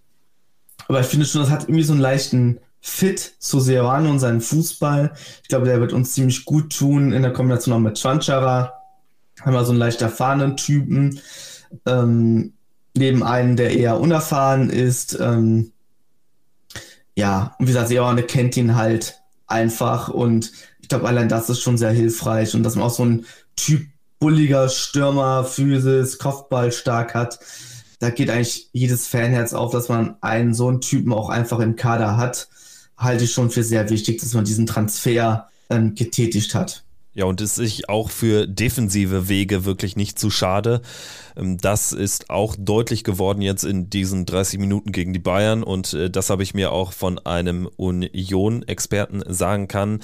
Aber 0.89 1.01
ich 1.01 1.07
finde 1.07 1.27
schon, 1.27 1.43
das 1.43 1.51
hat 1.51 1.65
irgendwie 1.65 1.85
so 1.85 1.93
einen 1.93 2.03
leichten 2.03 2.59
Fit 2.85 3.37
zu 3.39 3.61
Serrano 3.61 4.11
und 4.11 4.19
seinen 4.19 4.41
Fußball. 4.41 5.13
Ich 5.43 5.49
glaube, 5.49 5.67
der 5.67 5.81
wird 5.81 5.93
uns 5.93 6.15
ziemlich 6.15 6.45
gut 6.45 6.77
tun 6.77 7.13
in 7.13 7.23
der 7.23 7.33
Kombination 7.33 7.75
auch 7.75 7.79
mit 7.79 7.97
Chanchara. 7.97 8.73
Haben 9.41 9.53
wir 9.53 9.65
so 9.65 9.71
einen 9.71 9.79
leicht 9.79 10.03
erfahrenen 10.03 10.57
Typen. 10.57 11.21
Ähm, 11.87 12.55
neben 12.95 13.23
einen, 13.23 13.57
der 13.57 13.71
eher 13.71 14.01
unerfahren 14.01 14.69
ist. 14.69 15.17
Ähm, 15.21 15.71
ja, 17.15 17.55
und 17.59 17.67
wie 17.67 17.71
gesagt, 17.71 17.89
Serrano 17.89 18.21
kennt 18.23 18.57
ihn 18.57 18.75
halt 18.75 19.23
einfach 19.47 20.09
und 20.09 20.51
ich 20.81 20.89
glaube, 20.89 21.07
allein 21.07 21.29
das 21.29 21.51
ist 21.51 21.61
schon 21.61 21.79
sehr 21.79 21.93
hilfreich 21.93 22.55
und 22.55 22.65
dass 22.65 22.75
man 22.75 22.85
auch 22.85 22.95
so 22.95 23.05
einen 23.05 23.27
Typ 23.55 23.87
bulliger 24.19 24.69
Stürmer, 24.69 25.45
Physis, 25.45 26.19
Kopfball 26.19 26.73
stark 26.73 27.15
hat, 27.15 27.39
da 28.01 28.11
geht 28.11 28.31
eigentlich 28.31 28.71
jedes 28.73 29.07
Fanherz 29.07 29.53
auf, 29.53 29.71
dass 29.71 29.89
man 29.89 30.17
einen 30.21 30.53
so 30.53 30.69
einen 30.69 30.81
Typen 30.81 31.13
auch 31.13 31.29
einfach 31.29 31.61
im 31.61 31.77
Kader 31.77 32.17
hat 32.17 32.49
halte 33.03 33.25
ich 33.25 33.33
schon 33.33 33.51
für 33.51 33.63
sehr 33.63 33.89
wichtig, 33.91 34.21
dass 34.21 34.35
man 34.35 34.45
diesen 34.45 34.67
Transfer 34.67 35.49
ähm, 35.71 35.95
getätigt 35.95 36.55
hat. 36.55 36.85
Ja, 37.15 37.27
und 37.27 37.43
ist 37.43 37.57
sich 37.57 37.91
auch 37.91 38.09
für 38.09 38.47
defensive 38.47 39.29
Wege 39.29 39.67
wirklich 39.67 39.97
nicht 39.97 40.19
zu 40.19 40.31
schade. 40.31 40.81
Ähm, 41.37 41.59
das 41.59 41.93
ist 41.93 42.31
auch 42.31 42.57
deutlich 42.59 43.05
geworden 43.05 43.43
jetzt 43.43 43.65
in 43.65 43.91
diesen 43.91 44.25
30 44.25 44.59
Minuten 44.59 44.93
gegen 44.93 45.13
die 45.13 45.19
Bayern 45.19 45.63
und 45.63 45.93
äh, 45.93 46.09
das 46.11 46.31
habe 46.31 46.43
ich 46.43 46.55
mir 46.55 46.73
auch 46.73 46.93
von 46.93 47.19
einem 47.19 47.69
Union-Experten 47.77 49.23
sagen 49.27 49.69
kann. 49.69 50.01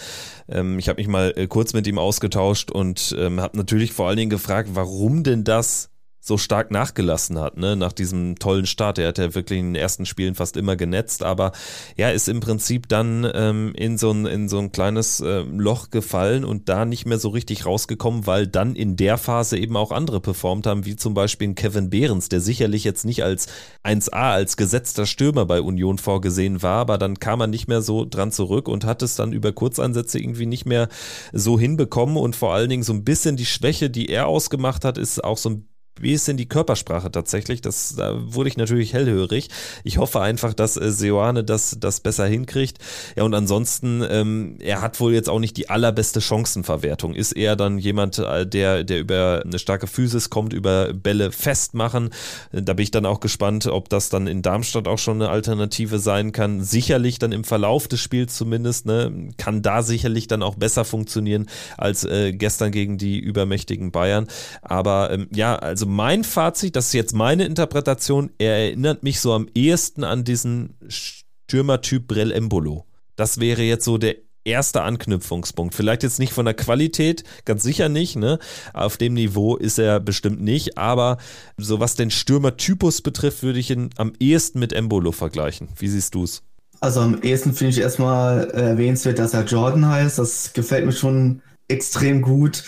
Ähm, 0.51 0.79
ich 0.79 0.91
habe 0.91 1.01
mich 1.01 1.09
mal 1.09 1.33
äh, 1.35 1.47
kurz 1.47 1.73
mit 1.73 1.87
ihm 1.87 1.99
ausgetauscht 1.99 2.71
und 2.71 3.17
ähm, 3.19 3.41
habe 3.41 3.57
natürlich 3.57 3.95
vor 3.95 4.09
allen 4.09 4.19
Dingen 4.19 4.31
gefragt, 4.31 4.71
warum 4.75 5.23
denn 5.23 5.45
das 5.45 5.89
so 6.29 6.39
stark 6.39 6.71
nachgelassen 6.71 7.41
hat, 7.41 7.57
ne, 7.57 7.75
nach 7.75 7.93
diesem 7.93 8.39
tollen 8.39 8.67
Start. 8.67 8.99
Er 8.99 9.09
hat 9.09 9.19
ja 9.19 9.35
wirklich 9.35 9.59
in 9.59 9.73
den 9.73 9.75
ersten 9.75 10.07
Spielen 10.07 10.35
fast 10.35 10.57
immer 10.57 10.77
genetzt, 10.77 11.25
aber 11.25 11.53
ja, 11.97 12.11
ist 12.11 12.29
im 12.29 12.41
Prinzip 12.41 12.89
dann 12.89 13.29
ähm, 13.35 13.73
in, 13.75 13.99
so 13.99 14.13
ein, 14.13 14.27
in 14.27 14.49
so 14.49 14.59
ein 14.59 14.71
kleines 14.71 15.21
äh, 15.21 15.41
Loch 15.41 15.91
gefallen 15.91 16.45
und 16.45 16.69
da 16.69 16.85
nicht 16.85 17.07
mehr 17.07 17.19
so 17.19 17.31
richtig 17.31 17.67
rausgekommen, 17.67 18.27
weil 18.27 18.47
dann 18.47 18.77
in 18.77 18.97
der 18.97 19.19
Phase 19.19 19.59
eben 19.59 19.77
auch 19.77 19.91
andere 19.91 20.21
performt 20.21 20.67
haben, 20.67 20.85
wie 20.85 20.97
zum 20.97 21.15
Beispiel 21.15 21.55
Kevin 21.55 21.89
Behrens, 21.89 22.29
der 22.29 22.41
sicherlich 22.41 22.85
jetzt 22.85 23.07
nicht 23.07 23.25
als 23.25 23.49
1A, 23.83 24.33
als 24.33 24.57
gesetzter 24.57 25.07
Stürmer 25.07 25.47
bei 25.47 25.63
Union 25.63 25.97
vorgesehen 25.97 26.63
war, 26.63 26.81
aber 26.81 26.99
dann 26.99 27.19
kam 27.19 27.41
er 27.41 27.47
nicht 27.47 27.69
mehr 27.69 27.81
so 27.81 28.05
dran 28.05 28.33
zurück 28.33 28.69
und 28.69 28.85
hat 28.85 29.03
es 29.03 29.17
dann 29.17 29.33
über 29.33 29.53
Kurzeinsätze 29.53 30.19
irgendwie 30.19 30.47
nicht 30.47 30.67
mehr 30.67 30.89
so 31.33 31.59
hinbekommen 31.59 32.19
und 32.19 32.37
vor 32.37 32.53
allen 32.53 32.69
Dingen 32.69 32.83
so 32.83 32.93
ein 32.93 33.05
bisschen 33.05 33.37
die 33.37 33.47
Schwäche, 33.47 33.89
die 33.89 34.11
er 34.11 34.27
ausgemacht 34.27 34.85
hat, 34.85 34.99
ist 34.99 35.25
auch 35.25 35.39
so 35.39 35.51
ein 35.51 35.69
wie 36.01 36.13
ist 36.13 36.29
denn 36.29 36.37
die 36.37 36.49
Körpersprache 36.49 37.11
tatsächlich? 37.11 37.61
Das, 37.61 37.95
da 37.97 38.15
wurde 38.19 38.49
ich 38.49 38.57
natürlich 38.57 38.93
hellhörig. 38.93 39.49
Ich 39.85 39.99
hoffe 39.99 40.21
einfach, 40.21 40.55
dass 40.55 40.77
äh, 40.77 40.91
Seoane 40.91 41.45
das, 41.45 41.77
das 41.81 42.01
besser 42.01 42.27
hinkriegt. 42.27 42.79
Ja, 43.17 43.25
und 43.25 43.35
ansonsten, 43.35 44.05
ähm, 44.09 44.57
er 44.61 44.81
hat 44.81 45.01
wohl 45.01 45.13
jetzt 45.13 45.29
auch 45.29 45.41
nicht 45.41 45.57
die 45.57 45.71
allerbeste 45.71 46.21
Chancenverwertung. 46.21 47.15
Ist 47.15 47.33
eher 47.33 47.57
dann 47.57 47.79
jemand, 47.79 48.19
äh, 48.19 48.47
der, 48.47 48.85
der 48.85 49.01
über 49.01 49.43
eine 49.45 49.59
starke 49.59 49.87
Physis 49.87 50.31
kommt, 50.31 50.53
über 50.53 50.93
Bälle 50.93 51.33
festmachen. 51.33 52.11
Da 52.53 52.73
bin 52.75 52.83
ich 52.83 52.91
dann 52.91 53.07
auch 53.07 53.21
gespannt, 53.21 53.67
ob 53.67 53.89
das 53.89 54.09
dann 54.09 54.27
in 54.27 54.43
Darmstadt 54.43 54.89
auch 54.89 54.99
schon 54.99 55.21
eine 55.21 55.31
Alternative 55.31 55.99
sein 55.99 56.33
kann. 56.33 56.63
Sicherlich 56.63 57.19
dann 57.19 57.33
im 57.33 57.45
Verlauf 57.45 57.89
des 57.89 58.01
Spiels 58.01 58.37
zumindest, 58.37 58.87
ne, 58.87 59.31
kann 59.37 59.63
da 59.63 59.83
sicherlich 59.83 60.29
dann 60.29 60.43
auch 60.43 60.55
besser 60.55 60.85
funktionieren 60.85 61.47
als 61.77 62.05
äh, 62.05 62.33
gestern 62.33 62.73
gegen 62.73 62.99
die 62.99 63.19
übermächtigen 63.19 63.91
Bayern. 63.91 64.27
Aber 64.63 65.11
ähm, 65.11 65.29
ja, 65.33 65.57
also 65.57 65.87
mein 65.89 66.23
Fazit, 66.23 66.77
das 66.77 66.89
ist 66.89 66.93
jetzt 66.93 67.15
meine 67.15 67.47
Interpretation, 67.47 68.31
er 68.39 68.57
erinnert 68.57 69.03
mich 69.03 69.21
so 69.21 69.33
am 69.33 69.49
ehesten 69.55 70.05
an 70.05 70.23
diesen 70.23 70.77
Stürmertyp 70.87 72.07
Brell 72.07 72.31
Embolo. 72.31 72.85
Das 73.17 73.41
wäre 73.41 73.63
jetzt 73.63 73.87
so 73.87 73.97
der 73.97 74.17
erste 74.45 74.83
Anknüpfungspunkt. 74.83 75.75
Vielleicht 75.75 76.03
jetzt 76.03 76.19
nicht 76.19 76.33
von 76.33 76.45
der 76.45 76.55
Qualität, 76.55 77.25
ganz 77.47 77.63
sicher 77.63 77.89
nicht, 77.89 78.17
ne? 78.17 78.39
Auf 78.75 78.99
dem 78.99 79.15
Niveau 79.15 79.57
ist 79.57 79.79
er 79.79 79.99
bestimmt 79.99 80.43
nicht, 80.43 80.77
aber 80.77 81.17
so 81.57 81.81
was 81.81 81.95
den 81.95 82.11
Stürmertypus 82.11 83.01
betrifft, 83.01 83.43
würde 83.43 83.59
ich 83.59 83.71
ihn 83.71 83.91
am 83.97 84.13
ehesten 84.21 84.59
mit 84.59 84.75
Embolo 84.75 85.13
vergleichen. 85.13 85.69
Wie 85.79 85.89
siehst 85.89 86.15
du 86.15 86.25
es? 86.25 86.43
Also 86.81 87.01
am 87.01 87.23
ehesten 87.23 87.55
finde 87.55 87.71
ich 87.71 87.81
erstmal 87.81 88.51
erwähnenswert, 88.51 89.19
dass 89.19 89.35
er 89.35 89.45
Jordan 89.45 89.87
heißt. 89.87 90.19
Das 90.19 90.53
gefällt 90.53 90.85
mir 90.85 90.93
schon 90.93 91.41
extrem 91.67 92.23
gut. 92.23 92.63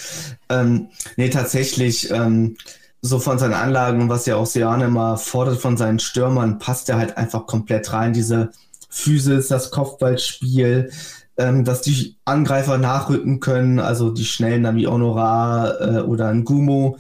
Ähm, 0.49 0.89
nee, 1.17 1.29
tatsächlich, 1.29 2.11
ähm, 2.11 2.57
so 3.03 3.19
von 3.19 3.39
seinen 3.39 3.55
Anlagen, 3.55 4.09
was 4.09 4.27
ja 4.27 4.37
auch 4.37 4.47
Seane 4.47 4.87
immer 4.87 5.17
fordert 5.17 5.61
von 5.61 5.77
seinen 5.77 5.99
Stürmern, 5.99 6.59
passt 6.59 6.89
er 6.89 6.99
halt 6.99 7.17
einfach 7.17 7.47
komplett 7.47 7.93
rein. 7.93 8.13
Diese 8.13 8.51
Physis, 8.91 9.49
das 9.49 9.71
Kopfballspiel, 9.71 10.91
ähm, 11.39 11.65
dass 11.65 11.81
die 11.81 12.17
Angreifer 12.25 12.77
nachrücken 12.77 13.41
können, 13.41 13.79
also 13.79 14.11
die 14.11 14.25
Schnellen 14.25 14.65
dann 14.65 14.77
wie 14.77 14.87
Honorar 14.87 15.81
äh, 15.81 16.01
oder 16.01 16.29
ein 16.29 16.45
Gumo, 16.45 16.99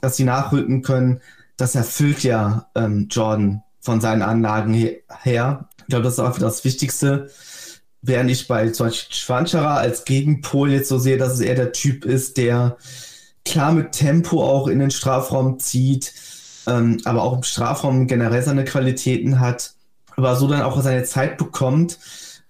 dass 0.00 0.16
sie 0.16 0.24
nachrücken 0.24 0.82
können. 0.82 1.20
Das 1.56 1.74
erfüllt 1.74 2.22
ja 2.22 2.68
ähm, 2.74 3.08
Jordan 3.10 3.62
von 3.80 4.00
seinen 4.00 4.22
Anlagen 4.22 4.72
he 4.72 5.02
her. 5.22 5.68
Ich 5.78 5.86
glaube, 5.86 6.04
das 6.04 6.14
ist 6.14 6.20
auch 6.20 6.38
das 6.38 6.64
Wichtigste. 6.64 7.30
Während 8.02 8.30
ich 8.30 8.46
bei 8.46 8.68
zum 8.68 8.86
Beispiel 8.86 9.14
Schwanscherer 9.14 9.78
als 9.78 10.04
Gegenpol 10.04 10.70
jetzt 10.70 10.88
so 10.88 10.98
sehe, 10.98 11.16
dass 11.16 11.32
es 11.32 11.40
eher 11.40 11.54
der 11.54 11.72
Typ 11.72 12.04
ist, 12.04 12.36
der 12.36 12.76
klar 13.44 13.72
mit 13.72 13.92
Tempo 13.92 14.42
auch 14.42 14.68
in 14.68 14.78
den 14.78 14.90
Strafraum 14.90 15.58
zieht, 15.58 16.12
ähm, 16.66 17.00
aber 17.04 17.22
auch 17.22 17.36
im 17.36 17.42
Strafraum 17.42 18.06
generell 18.06 18.42
seine 18.42 18.64
Qualitäten 18.64 19.40
hat, 19.40 19.74
aber 20.16 20.36
so 20.36 20.48
dann 20.48 20.62
auch 20.62 20.80
seine 20.82 21.04
Zeit 21.04 21.36
bekommt. 21.36 21.98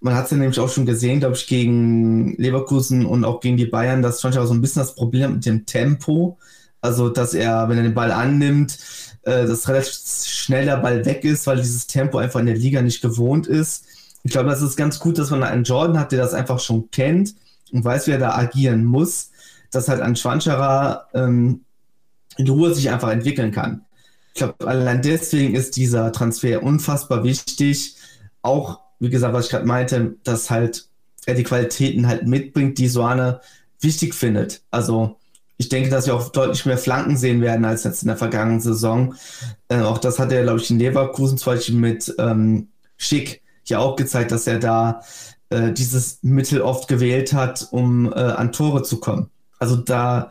Man 0.00 0.14
hat 0.14 0.26
es 0.26 0.30
ja 0.32 0.36
nämlich 0.36 0.60
auch 0.60 0.68
schon 0.68 0.86
gesehen, 0.86 1.20
glaube 1.20 1.34
ich, 1.34 1.46
gegen 1.46 2.36
Leverkusen 2.36 3.06
und 3.06 3.24
auch 3.24 3.40
gegen 3.40 3.56
die 3.56 3.66
Bayern, 3.66 4.02
dass 4.02 4.20
schon 4.20 4.32
so 4.32 4.52
ein 4.52 4.60
bisschen 4.60 4.80
das 4.80 4.94
Problem 4.94 5.34
mit 5.34 5.46
dem 5.46 5.66
Tempo. 5.66 6.38
Also, 6.82 7.08
dass 7.08 7.32
er, 7.32 7.68
wenn 7.70 7.78
er 7.78 7.84
den 7.84 7.94
Ball 7.94 8.12
annimmt, 8.12 8.78
äh, 9.22 9.46
dass 9.46 9.66
relativ 9.68 9.94
schnell 9.94 10.66
der 10.66 10.76
Ball 10.76 11.06
weg 11.06 11.24
ist, 11.24 11.46
weil 11.46 11.56
dieses 11.56 11.86
Tempo 11.86 12.18
einfach 12.18 12.40
in 12.40 12.46
der 12.46 12.56
Liga 12.56 12.82
nicht 12.82 13.00
gewohnt 13.00 13.46
ist. 13.46 13.86
Ich 14.22 14.32
glaube, 14.32 14.50
das 14.50 14.60
ist 14.60 14.76
ganz 14.76 14.98
gut, 14.98 15.18
dass 15.18 15.30
man 15.30 15.42
einen 15.42 15.64
Jordan 15.64 15.98
hat, 15.98 16.12
der 16.12 16.18
das 16.18 16.34
einfach 16.34 16.60
schon 16.60 16.90
kennt 16.90 17.34
und 17.72 17.84
weiß, 17.84 18.06
wie 18.06 18.12
er 18.12 18.18
da 18.18 18.34
agieren 18.36 18.84
muss 18.84 19.30
dass 19.74 19.88
halt 19.88 20.00
ein 20.00 20.16
Schwanscherer 20.16 21.08
ähm, 21.14 21.64
in 22.36 22.48
Ruhe 22.48 22.74
sich 22.74 22.90
einfach 22.90 23.10
entwickeln 23.10 23.52
kann. 23.52 23.84
Ich 24.34 24.38
glaube, 24.38 24.66
allein 24.66 25.02
deswegen 25.02 25.54
ist 25.54 25.76
dieser 25.76 26.10
Transfer 26.12 26.62
unfassbar 26.62 27.22
wichtig. 27.22 27.96
Auch, 28.42 28.80
wie 28.98 29.10
gesagt, 29.10 29.32
was 29.32 29.46
ich 29.46 29.50
gerade 29.50 29.66
meinte, 29.66 30.16
dass 30.24 30.50
halt 30.50 30.88
er 31.26 31.34
die 31.34 31.44
Qualitäten 31.44 32.06
halt 32.06 32.26
mitbringt, 32.26 32.78
die 32.78 32.88
Soane 32.88 33.40
wichtig 33.80 34.14
findet. 34.14 34.62
Also 34.70 35.16
ich 35.56 35.68
denke, 35.68 35.88
dass 35.88 36.06
wir 36.06 36.14
auch 36.14 36.30
deutlich 36.30 36.66
mehr 36.66 36.78
Flanken 36.78 37.16
sehen 37.16 37.40
werden 37.40 37.64
als 37.64 37.84
jetzt 37.84 38.02
in 38.02 38.08
der 38.08 38.16
vergangenen 38.16 38.60
Saison. 38.60 39.14
Äh, 39.68 39.80
auch 39.80 39.98
das 39.98 40.18
hat 40.18 40.32
er, 40.32 40.42
glaube 40.42 40.60
ich, 40.60 40.70
in 40.70 40.78
Leverkusen 40.78 41.38
zum 41.38 41.52
Beispiel 41.52 41.76
mit 41.76 42.12
ähm, 42.18 42.68
Schick 42.96 43.42
ja 43.66 43.78
auch 43.78 43.96
gezeigt, 43.96 44.32
dass 44.32 44.46
er 44.46 44.58
da 44.58 45.00
äh, 45.50 45.72
dieses 45.72 46.18
Mittel 46.22 46.60
oft 46.60 46.88
gewählt 46.88 47.32
hat, 47.32 47.68
um 47.70 48.12
äh, 48.12 48.16
an 48.16 48.52
Tore 48.52 48.82
zu 48.82 48.98
kommen. 48.98 49.30
Also 49.58 49.76
da 49.76 50.30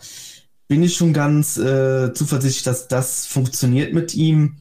bin 0.67 0.83
ich 0.83 0.95
schon 0.95 1.13
ganz 1.13 1.57
äh, 1.57 2.13
zuversichtlich, 2.13 2.63
dass 2.63 2.87
das 2.87 3.25
funktioniert 3.25 3.93
mit 3.93 4.15
ihm. 4.15 4.57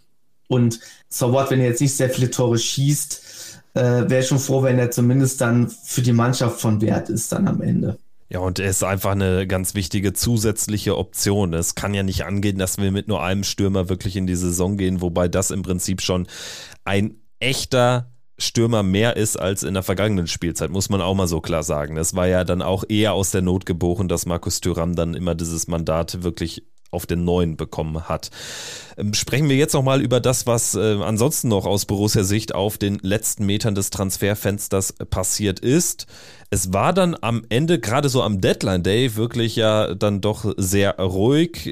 Und 0.48 0.80
so 1.08 1.32
what, 1.32 1.50
wenn 1.50 1.60
er 1.60 1.66
jetzt 1.66 1.80
nicht 1.80 1.94
sehr 1.94 2.10
viele 2.10 2.30
Tore 2.30 2.58
schießt, 2.58 3.60
äh, 3.74 3.80
wäre 3.80 4.20
ich 4.20 4.28
schon 4.28 4.38
froh, 4.38 4.62
wenn 4.62 4.78
er 4.78 4.90
zumindest 4.90 5.40
dann 5.40 5.68
für 5.68 6.02
die 6.02 6.12
Mannschaft 6.12 6.60
von 6.60 6.80
Wert 6.80 7.08
ist 7.08 7.32
dann 7.32 7.48
am 7.48 7.62
Ende. 7.62 7.98
Ja, 8.28 8.40
und 8.40 8.58
er 8.58 8.70
ist 8.70 8.82
einfach 8.82 9.12
eine 9.12 9.46
ganz 9.46 9.74
wichtige 9.74 10.14
zusätzliche 10.14 10.96
Option. 10.96 11.52
Es 11.52 11.74
kann 11.74 11.92
ja 11.92 12.02
nicht 12.02 12.24
angehen, 12.24 12.58
dass 12.58 12.78
wir 12.78 12.90
mit 12.90 13.08
nur 13.08 13.22
einem 13.22 13.44
Stürmer 13.44 13.90
wirklich 13.90 14.16
in 14.16 14.26
die 14.26 14.36
Saison 14.36 14.78
gehen, 14.78 15.02
wobei 15.02 15.28
das 15.28 15.50
im 15.50 15.62
Prinzip 15.62 16.00
schon 16.00 16.26
ein 16.84 17.16
echter 17.40 18.11
Stürmer 18.42 18.82
mehr 18.82 19.16
ist 19.16 19.36
als 19.38 19.62
in 19.62 19.74
der 19.74 19.82
vergangenen 19.82 20.26
Spielzeit, 20.26 20.70
muss 20.70 20.88
man 20.88 21.00
auch 21.00 21.14
mal 21.14 21.26
so 21.26 21.40
klar 21.40 21.62
sagen. 21.62 21.96
Es 21.96 22.14
war 22.14 22.26
ja 22.26 22.44
dann 22.44 22.62
auch 22.62 22.84
eher 22.88 23.14
aus 23.14 23.30
der 23.30 23.42
Not 23.42 23.66
geboren, 23.66 24.08
dass 24.08 24.26
Markus 24.26 24.60
Thüram 24.60 24.94
dann 24.94 25.14
immer 25.14 25.34
dieses 25.34 25.68
Mandat 25.68 26.22
wirklich 26.22 26.64
auf 26.92 27.06
den 27.06 27.24
neuen 27.24 27.56
bekommen 27.56 28.08
hat. 28.08 28.30
Ähm, 28.98 29.14
sprechen 29.14 29.48
wir 29.48 29.56
jetzt 29.56 29.72
nochmal 29.72 30.02
über 30.02 30.20
das, 30.20 30.46
was 30.46 30.74
äh, 30.74 30.98
ansonsten 31.02 31.48
noch 31.48 31.64
aus 31.64 31.86
Borussia 31.86 32.22
Sicht 32.22 32.54
auf 32.54 32.78
den 32.78 32.98
letzten 33.00 33.46
Metern 33.46 33.74
des 33.74 33.90
Transferfensters 33.90 34.92
passiert 35.10 35.58
ist. 35.58 36.06
Es 36.54 36.70
war 36.70 36.92
dann 36.92 37.16
am 37.18 37.46
Ende, 37.48 37.80
gerade 37.80 38.10
so 38.10 38.22
am 38.22 38.42
Deadline 38.42 38.82
Day, 38.82 39.16
wirklich 39.16 39.56
ja 39.56 39.94
dann 39.94 40.20
doch 40.20 40.52
sehr 40.58 40.98
ruhig. 40.98 41.62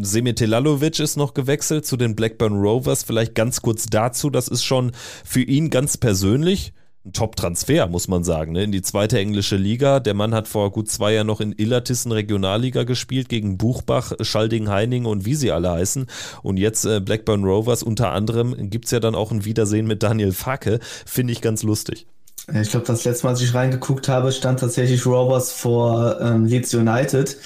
Semir 0.00 0.34
Telalovic 0.34 0.98
ist 0.98 1.18
noch 1.18 1.34
gewechselt 1.34 1.84
zu 1.84 1.98
den 1.98 2.16
Blackburn 2.16 2.54
Rovers. 2.54 3.02
Vielleicht 3.02 3.34
ganz 3.34 3.60
kurz 3.60 3.84
dazu, 3.84 4.30
das 4.30 4.48
ist 4.48 4.64
schon 4.64 4.92
für 5.26 5.42
ihn 5.42 5.68
ganz 5.68 5.98
persönlich 5.98 6.72
ein 7.04 7.12
Top-Transfer, 7.12 7.86
muss 7.86 8.08
man 8.08 8.24
sagen, 8.24 8.52
ne? 8.52 8.64
in 8.64 8.72
die 8.72 8.80
zweite 8.80 9.18
englische 9.18 9.56
Liga. 9.56 10.00
Der 10.00 10.14
Mann 10.14 10.32
hat 10.32 10.48
vor 10.48 10.72
gut 10.72 10.88
zwei 10.88 11.12
Jahren 11.12 11.26
noch 11.26 11.42
in 11.42 11.52
Illertissen 11.52 12.10
Regionalliga 12.10 12.84
gespielt, 12.84 13.28
gegen 13.28 13.58
Buchbach, 13.58 14.14
Schalding, 14.22 14.70
Heining 14.70 15.04
und 15.04 15.26
wie 15.26 15.34
sie 15.34 15.52
alle 15.52 15.70
heißen. 15.70 16.06
Und 16.42 16.56
jetzt 16.56 16.86
äh, 16.86 17.00
Blackburn 17.00 17.44
Rovers 17.44 17.82
unter 17.82 18.12
anderem 18.12 18.70
gibt 18.70 18.86
es 18.86 18.90
ja 18.90 19.00
dann 19.00 19.14
auch 19.14 19.32
ein 19.32 19.44
Wiedersehen 19.44 19.86
mit 19.86 20.02
Daniel 20.02 20.32
Facke. 20.32 20.78
Finde 21.04 21.34
ich 21.34 21.42
ganz 21.42 21.62
lustig. 21.62 22.06
Ich 22.54 22.70
glaube, 22.70 22.86
das 22.86 23.04
letzte 23.04 23.26
Mal, 23.26 23.32
als 23.32 23.42
ich 23.42 23.54
reingeguckt 23.54 24.08
habe, 24.08 24.32
stand 24.32 24.60
tatsächlich 24.60 25.04
Rovers 25.04 25.52
vor 25.52 26.18
ähm, 26.20 26.46
Leeds 26.46 26.72
United. 26.72 27.36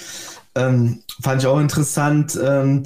Ähm, 0.55 0.99
fand 1.21 1.41
ich 1.41 1.47
auch 1.47 1.59
interessant, 1.59 2.39
ähm, 2.41 2.83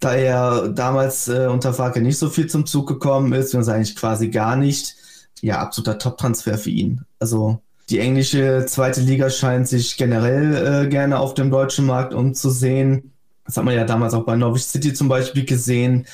da 0.00 0.14
er 0.14 0.68
damals 0.68 1.28
äh, 1.28 1.46
unter 1.46 1.72
Facke 1.72 2.02
nicht 2.02 2.18
so 2.18 2.28
viel 2.28 2.48
zum 2.48 2.66
Zug 2.66 2.86
gekommen 2.86 3.32
ist, 3.32 3.54
und 3.54 3.66
eigentlich 3.68 3.96
quasi 3.96 4.28
gar 4.28 4.56
nicht 4.56 4.96
ja, 5.40 5.58
absoluter 5.58 5.98
Top-Transfer 5.98 6.58
für 6.58 6.70
ihn. 6.70 7.02
Also 7.18 7.60
die 7.88 7.98
englische 7.98 8.64
zweite 8.66 9.00
Liga 9.00 9.30
scheint 9.30 9.68
sich 9.68 9.96
generell 9.96 10.84
äh, 10.84 10.88
gerne 10.88 11.18
auf 11.18 11.34
dem 11.34 11.50
deutschen 11.50 11.86
Markt 11.86 12.14
umzusehen. 12.14 13.12
Das 13.46 13.56
hat 13.56 13.64
man 13.64 13.74
ja 13.74 13.84
damals 13.84 14.14
auch 14.14 14.24
bei 14.24 14.36
Norwich 14.36 14.64
City 14.64 14.94
zum 14.94 15.08
Beispiel 15.08 15.44
gesehen, 15.44 16.06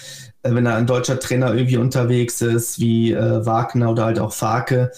äh, 0.42 0.52
wenn 0.52 0.64
da 0.64 0.76
ein 0.76 0.86
deutscher 0.86 1.18
Trainer 1.18 1.54
irgendwie 1.54 1.76
unterwegs 1.76 2.40
ist, 2.40 2.80
wie 2.80 3.12
äh, 3.12 3.46
Wagner 3.46 3.90
oder 3.90 4.04
halt 4.04 4.18
auch 4.18 4.32
Farke. 4.32 4.92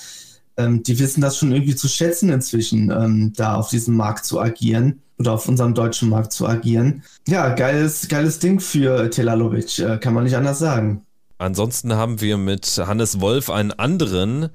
Ähm, 0.56 0.82
die 0.82 0.98
wissen 0.98 1.20
das 1.20 1.38
schon 1.38 1.52
irgendwie 1.52 1.74
zu 1.74 1.88
schätzen 1.88 2.30
inzwischen, 2.30 2.90
ähm, 2.90 3.32
da 3.36 3.54
auf 3.54 3.70
diesem 3.70 3.96
Markt 3.96 4.24
zu 4.24 4.40
agieren 4.40 5.00
oder 5.18 5.32
auf 5.32 5.48
unserem 5.48 5.74
deutschen 5.74 6.08
Markt 6.08 6.32
zu 6.32 6.46
agieren. 6.46 7.04
Ja, 7.26 7.54
geiles, 7.54 8.08
geiles 8.08 8.38
Ding 8.38 8.60
für 8.60 9.10
Telalovic, 9.10 9.78
äh, 9.78 9.98
kann 9.98 10.14
man 10.14 10.24
nicht 10.24 10.36
anders 10.36 10.58
sagen. 10.58 11.06
Ansonsten 11.38 11.94
haben 11.94 12.20
wir 12.20 12.36
mit 12.36 12.66
Hannes 12.78 13.20
Wolf 13.20 13.50
einen 13.50 13.72
anderen, 13.72 14.50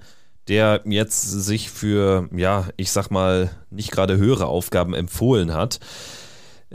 der 0.47 0.81
jetzt 0.85 1.21
sich 1.21 1.69
für, 1.69 2.29
ja, 2.35 2.65
ich 2.77 2.91
sag 2.91 3.09
mal, 3.09 3.49
nicht 3.69 3.91
gerade 3.91 4.17
höhere 4.17 4.45
Aufgaben 4.45 4.93
empfohlen 4.93 5.53
hat. 5.53 5.79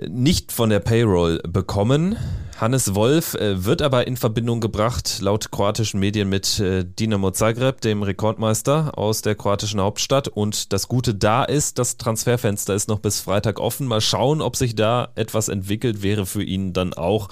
Nicht 0.06 0.52
von 0.52 0.70
der 0.70 0.80
Payroll 0.80 1.40
bekommen. 1.48 2.16
Hannes 2.62 2.94
Wolf 2.94 3.34
äh, 3.34 3.64
wird 3.64 3.82
aber 3.82 4.06
in 4.06 4.16
Verbindung 4.16 4.60
gebracht, 4.60 5.18
laut 5.20 5.50
kroatischen 5.50 5.98
Medien, 5.98 6.28
mit 6.28 6.60
äh, 6.60 6.84
Dinamo 6.84 7.32
Zagreb, 7.32 7.80
dem 7.80 8.04
Rekordmeister 8.04 8.96
aus 8.96 9.20
der 9.20 9.34
kroatischen 9.34 9.80
Hauptstadt. 9.80 10.28
Und 10.28 10.72
das 10.72 10.86
Gute 10.86 11.12
da 11.12 11.42
ist, 11.42 11.80
das 11.80 11.96
Transferfenster 11.96 12.72
ist 12.72 12.88
noch 12.88 13.00
bis 13.00 13.20
Freitag 13.20 13.58
offen. 13.58 13.88
Mal 13.88 14.00
schauen, 14.00 14.40
ob 14.40 14.54
sich 14.54 14.76
da 14.76 15.08
etwas 15.16 15.48
entwickelt, 15.48 16.04
wäre 16.04 16.24
für 16.24 16.44
ihn 16.44 16.72
dann 16.72 16.94
auch 16.94 17.30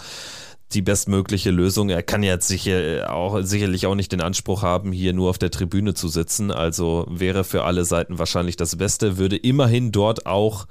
die 0.72 0.82
bestmögliche 0.82 1.52
Lösung. 1.52 1.90
Er 1.90 2.02
kann 2.02 2.24
jetzt 2.24 2.48
sicher 2.48 3.14
auch, 3.14 3.40
sicherlich 3.42 3.86
auch 3.86 3.94
nicht 3.94 4.10
den 4.10 4.22
Anspruch 4.22 4.62
haben, 4.62 4.90
hier 4.90 5.12
nur 5.12 5.30
auf 5.30 5.38
der 5.38 5.52
Tribüne 5.52 5.94
zu 5.94 6.08
sitzen. 6.08 6.50
Also 6.50 7.06
wäre 7.08 7.44
für 7.44 7.62
alle 7.62 7.84
Seiten 7.84 8.18
wahrscheinlich 8.18 8.56
das 8.56 8.74
Beste, 8.74 9.16
würde 9.16 9.36
immerhin 9.36 9.92
dort 9.92 10.26
auch 10.26 10.66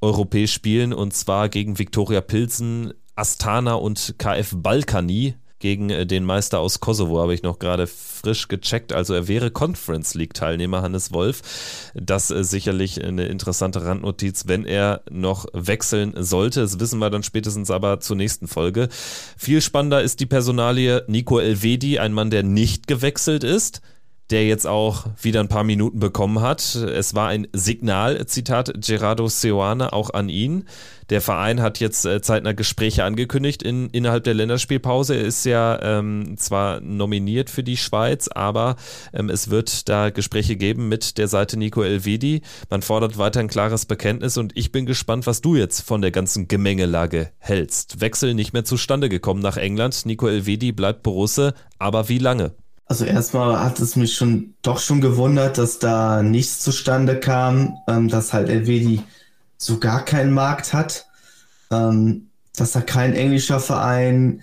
europäisch 0.00 0.52
spielen 0.52 0.92
und 0.92 1.14
zwar 1.14 1.48
gegen 1.48 1.78
Viktoria 1.78 2.20
Pilsen, 2.20 2.92
Astana 3.14 3.74
und 3.74 4.14
KF 4.18 4.54
Balkani 4.56 5.34
gegen 5.62 5.90
äh, 5.90 6.06
den 6.06 6.24
Meister 6.24 6.58
aus 6.58 6.80
Kosovo, 6.80 7.20
habe 7.20 7.32
ich 7.32 7.42
noch 7.42 7.58
gerade 7.58 7.86
frisch 7.86 8.48
gecheckt. 8.48 8.92
Also 8.92 9.14
er 9.14 9.28
wäre 9.28 9.50
Conference 9.50 10.14
League-Teilnehmer, 10.14 10.82
Hannes 10.82 11.12
Wolf. 11.12 11.90
Das 11.94 12.30
ist 12.30 12.50
sicherlich 12.50 13.02
eine 13.02 13.26
interessante 13.26 13.84
Randnotiz, 13.84 14.44
wenn 14.48 14.64
er 14.66 15.02
noch 15.10 15.46
wechseln 15.52 16.14
sollte. 16.16 16.60
Das 16.60 16.80
wissen 16.80 16.98
wir 16.98 17.10
dann 17.10 17.22
spätestens 17.22 17.70
aber 17.70 18.00
zur 18.00 18.16
nächsten 18.16 18.48
Folge. 18.48 18.88
Viel 19.38 19.62
spannender 19.62 20.02
ist 20.02 20.20
die 20.20 20.26
Personalie 20.26 21.04
Nico 21.06 21.38
Elvedi, 21.38 21.98
ein 21.98 22.12
Mann, 22.12 22.30
der 22.30 22.42
nicht 22.42 22.86
gewechselt 22.86 23.44
ist 23.44 23.80
der 24.32 24.46
jetzt 24.46 24.66
auch 24.66 25.04
wieder 25.20 25.40
ein 25.40 25.48
paar 25.48 25.62
Minuten 25.62 26.00
bekommen 26.00 26.40
hat. 26.40 26.74
Es 26.74 27.14
war 27.14 27.28
ein 27.28 27.46
Signal, 27.52 28.26
Zitat 28.26 28.72
Gerardo 28.78 29.28
Seoane, 29.28 29.92
auch 29.92 30.10
an 30.10 30.30
ihn. 30.30 30.64
Der 31.10 31.20
Verein 31.20 31.60
hat 31.60 31.80
jetzt 31.80 32.06
äh, 32.06 32.22
zeitnah 32.22 32.52
Gespräche 32.52 33.04
angekündigt 33.04 33.62
in, 33.62 33.90
innerhalb 33.90 34.24
der 34.24 34.32
Länderspielpause. 34.32 35.16
Er 35.16 35.24
ist 35.24 35.44
ja 35.44 35.78
ähm, 35.82 36.36
zwar 36.38 36.80
nominiert 36.80 37.50
für 37.50 37.62
die 37.62 37.76
Schweiz, 37.76 38.28
aber 38.28 38.76
ähm, 39.12 39.28
es 39.28 39.50
wird 39.50 39.90
da 39.90 40.08
Gespräche 40.08 40.56
geben 40.56 40.88
mit 40.88 41.18
der 41.18 41.28
Seite 41.28 41.58
Nico 41.58 41.82
Elvedi. 41.82 42.40
Man 42.70 42.80
fordert 42.80 43.18
weiter 43.18 43.40
ein 43.40 43.48
klares 43.48 43.84
Bekenntnis 43.84 44.38
und 44.38 44.56
ich 44.56 44.72
bin 44.72 44.86
gespannt, 44.86 45.26
was 45.26 45.42
du 45.42 45.56
jetzt 45.56 45.82
von 45.82 46.00
der 46.00 46.10
ganzen 46.10 46.48
Gemengelage 46.48 47.28
hältst. 47.38 48.00
Wechsel 48.00 48.32
nicht 48.32 48.54
mehr 48.54 48.64
zustande 48.64 49.10
gekommen 49.10 49.42
nach 49.42 49.58
England. 49.58 50.06
Nico 50.06 50.26
Elvedi 50.26 50.72
bleibt 50.72 51.02
Borusse, 51.02 51.52
aber 51.78 52.08
wie 52.08 52.18
lange? 52.18 52.52
Also 52.86 53.04
erstmal 53.04 53.60
hat 53.60 53.80
es 53.80 53.96
mich 53.96 54.14
schon 54.14 54.54
doch 54.62 54.78
schon 54.78 55.00
gewundert, 55.00 55.56
dass 55.56 55.78
da 55.78 56.22
nichts 56.22 56.60
zustande 56.60 57.18
kam, 57.18 57.78
ähm, 57.88 58.08
dass 58.08 58.32
halt 58.32 58.48
Elvedi 58.48 59.02
so 59.56 59.78
gar 59.78 60.04
keinen 60.04 60.32
Markt 60.32 60.72
hat, 60.72 61.06
ähm, 61.70 62.28
dass 62.54 62.72
da 62.72 62.80
kein 62.80 63.14
englischer 63.14 63.60
Verein, 63.60 64.42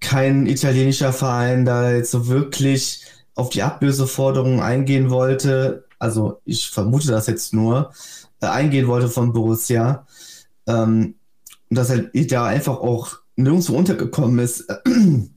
kein 0.00 0.46
italienischer 0.46 1.12
Verein 1.12 1.64
da 1.64 1.92
jetzt 1.92 2.10
so 2.10 2.28
wirklich 2.28 3.04
auf 3.34 3.50
die 3.50 3.62
Ablöseforderungen 3.62 4.60
eingehen 4.60 5.10
wollte. 5.10 5.84
Also 5.98 6.40
ich 6.44 6.70
vermute 6.70 7.08
das 7.08 7.26
jetzt 7.26 7.52
nur, 7.52 7.92
äh, 8.40 8.46
eingehen 8.46 8.86
wollte 8.86 9.08
von 9.08 9.32
Borussia. 9.32 10.06
Ähm, 10.66 11.16
und 11.68 11.76
dass 11.76 11.90
er 11.90 12.10
da 12.12 12.46
einfach 12.46 12.78
auch 12.78 13.18
nirgendwo 13.36 13.76
untergekommen 13.76 14.38
ist. 14.38 14.66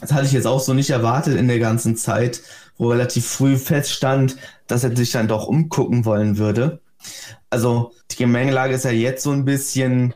Das 0.00 0.12
hatte 0.12 0.26
ich 0.26 0.32
jetzt 0.32 0.46
auch 0.46 0.60
so 0.60 0.74
nicht 0.74 0.90
erwartet 0.90 1.36
in 1.36 1.48
der 1.48 1.58
ganzen 1.58 1.96
Zeit, 1.96 2.42
wo 2.76 2.90
relativ 2.90 3.26
früh 3.26 3.56
feststand, 3.56 4.36
dass 4.66 4.84
er 4.84 4.96
sich 4.96 5.10
dann 5.10 5.28
doch 5.28 5.46
umgucken 5.46 6.04
wollen 6.04 6.38
würde. 6.38 6.80
Also 7.50 7.92
die 8.10 8.16
Gemengelage 8.16 8.74
ist 8.74 8.84
ja 8.84 8.90
jetzt 8.90 9.22
so 9.22 9.30
ein 9.32 9.44
bisschen, 9.44 10.14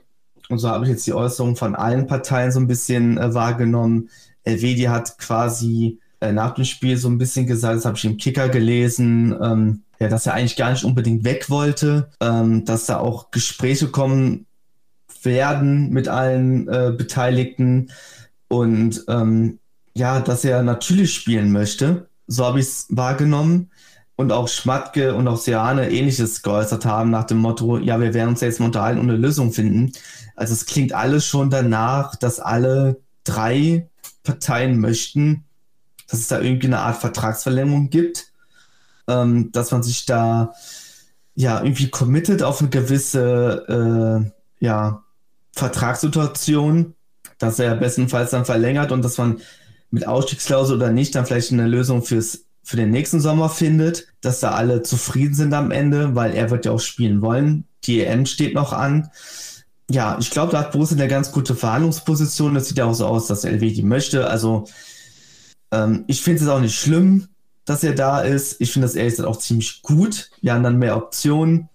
und 0.49 0.59
so 0.59 0.69
habe 0.69 0.85
ich 0.85 0.91
jetzt 0.91 1.07
die 1.07 1.15
Äußerung 1.15 1.57
von 1.57 1.75
allen 1.75 2.07
Parteien 2.07 2.53
so 2.53 2.61
ein 2.61 2.69
bisschen 2.69 3.19
äh, 3.19 3.35
wahrgenommen. 3.35 4.11
Elvedi 4.45 4.85
hat 4.85 5.19
quasi 5.19 5.99
äh, 6.21 6.33
nach 6.33 6.55
dem 6.55 6.65
Spiel 6.65 6.97
so 6.97 7.09
ein 7.09 7.19
bisschen 7.19 7.47
gesagt, 7.47 7.77
das 7.77 7.85
habe 7.85 7.97
ich 7.97 8.05
im 8.05 8.17
Kicker 8.17 8.49
gelesen, 8.49 9.37
ähm, 9.43 9.83
ja, 9.99 10.09
dass 10.09 10.27
er 10.27 10.35
eigentlich 10.35 10.57
gar 10.57 10.71
nicht 10.71 10.85
unbedingt 10.85 11.25
weg 11.25 11.49
wollte, 11.49 12.11
ähm, 12.21 12.65
dass 12.65 12.87
da 12.87 12.99
auch 12.99 13.31
Gespräche 13.31 13.89
kommen 13.89 14.47
werden 15.23 15.91
mit 15.91 16.09
allen 16.09 16.69
äh, 16.69 16.93
Beteiligten 16.97 17.91
und 18.49 19.05
ähm, 19.09 19.59
ja, 19.95 20.21
dass 20.21 20.45
er 20.45 20.63
natürlich 20.63 21.15
spielen 21.15 21.53
möchte. 21.53 22.09
So 22.27 22.45
habe 22.45 22.61
ich 22.61 22.67
es 22.67 22.87
wahrgenommen. 22.91 23.71
Und 24.15 24.31
auch 24.31 24.47
Schmatke 24.47 25.15
und 25.15 25.27
auch 25.27 25.39
Seane 25.39 25.91
ähnliches 25.91 26.43
geäußert 26.43 26.85
haben 26.85 27.11
nach 27.11 27.25
dem 27.25 27.39
Motto, 27.39 27.79
ja, 27.79 27.99
wir 27.99 28.15
werden 28.15 28.31
uns 28.31 28.41
jetzt 28.43 28.61
mal 28.61 28.67
unterhalten 28.67 29.01
und 29.01 29.09
eine 29.09 29.19
Lösung 29.19 29.53
finden. 29.53 29.93
Also 30.37 30.53
es 30.53 30.67
klingt 30.67 30.93
alles 30.93 31.27
schon 31.27 31.51
danach, 31.51 32.15
dass 32.17 32.39
alle 32.39 33.01
drei 33.25 33.89
Parteien 34.23 34.79
möchten, 34.79 35.45
dass 36.09 36.21
es 36.21 36.29
da 36.29 36.41
irgendwie 36.41 36.67
eine 36.67 36.81
Art 36.81 36.99
Vertragsverlängerung 36.99 37.91
gibt, 37.91 38.33
ähm, 39.09 39.51
dass 39.51 39.71
man 39.71 39.83
sich 39.83 40.05
da 40.05 40.53
ja 41.35 41.63
irgendwie 41.63 41.89
committet 41.89 42.43
auf 42.43 42.61
eine 42.61 42.69
gewisse 42.69 44.23
äh, 44.61 44.65
ja, 44.65 45.03
Vertragssituation, 45.53 46.95
dass 47.39 47.59
er 47.59 47.77
bestenfalls 47.77 48.31
dann 48.31 48.45
verlängert 48.45 48.93
und 48.93 49.03
dass 49.03 49.19
man 49.19 49.41
mit 49.93 50.09
Ausstiegsklausel 50.09 50.77
oder 50.77 50.91
nicht 50.91 51.15
dann 51.15 51.27
vielleicht 51.27 51.53
eine 51.53 51.69
Lösung 51.69 52.03
fürs, 52.03 52.47
für 52.65 52.77
den 52.77 52.91
nächsten 52.91 53.21
Sommer 53.21 53.49
findet, 53.49 54.09
dass 54.21 54.41
da 54.41 54.53
alle 54.53 54.83
zufrieden 54.83 55.35
sind 55.35 55.53
am 55.53 55.71
Ende, 55.71 56.17
weil 56.17 56.35
er 56.35 56.51
wird 56.51 56.65
ja 56.65 56.73
auch 56.73 56.81
spielen 56.81 57.21
wollen. 57.21 57.65
Die 57.85 58.01
EM 58.01 58.27
steht 58.27 58.55
noch 58.55 58.73
an. 58.73 59.11
Ja, 59.91 60.17
ich 60.19 60.31
glaube, 60.31 60.53
da 60.53 60.61
hat 60.61 60.73
Borussia 60.73 60.97
eine 60.97 61.09
ganz 61.09 61.31
gute 61.31 61.55
Verhandlungsposition. 61.55 62.55
Das 62.55 62.69
sieht 62.69 62.79
ja 62.79 62.87
auch 62.87 62.95
so 62.95 63.07
aus, 63.07 63.27
dass 63.27 63.45
LW 63.45 63.73
die 63.73 63.83
möchte. 63.83 64.29
Also 64.29 64.65
ähm, 65.71 66.05
ich 66.07 66.23
finde 66.23 66.43
es 66.43 66.49
auch 66.49 66.61
nicht 66.61 66.79
schlimm, 66.79 67.29
dass 67.67 67.85
er 67.85 67.95
da 67.95 68.21
ist. 68.21 68.61
Ich 68.61 68.73
finde 68.73 68.87
das 68.87 68.95
ehrlich 68.95 69.15
gesagt 69.15 69.29
auch 69.29 69.39
ziemlich 69.39 69.83
gut. 69.83 70.31
Wir 70.41 70.55
haben 70.55 70.63
dann 70.63 70.79
mehr 70.79 70.97
Optionen. 70.97 71.69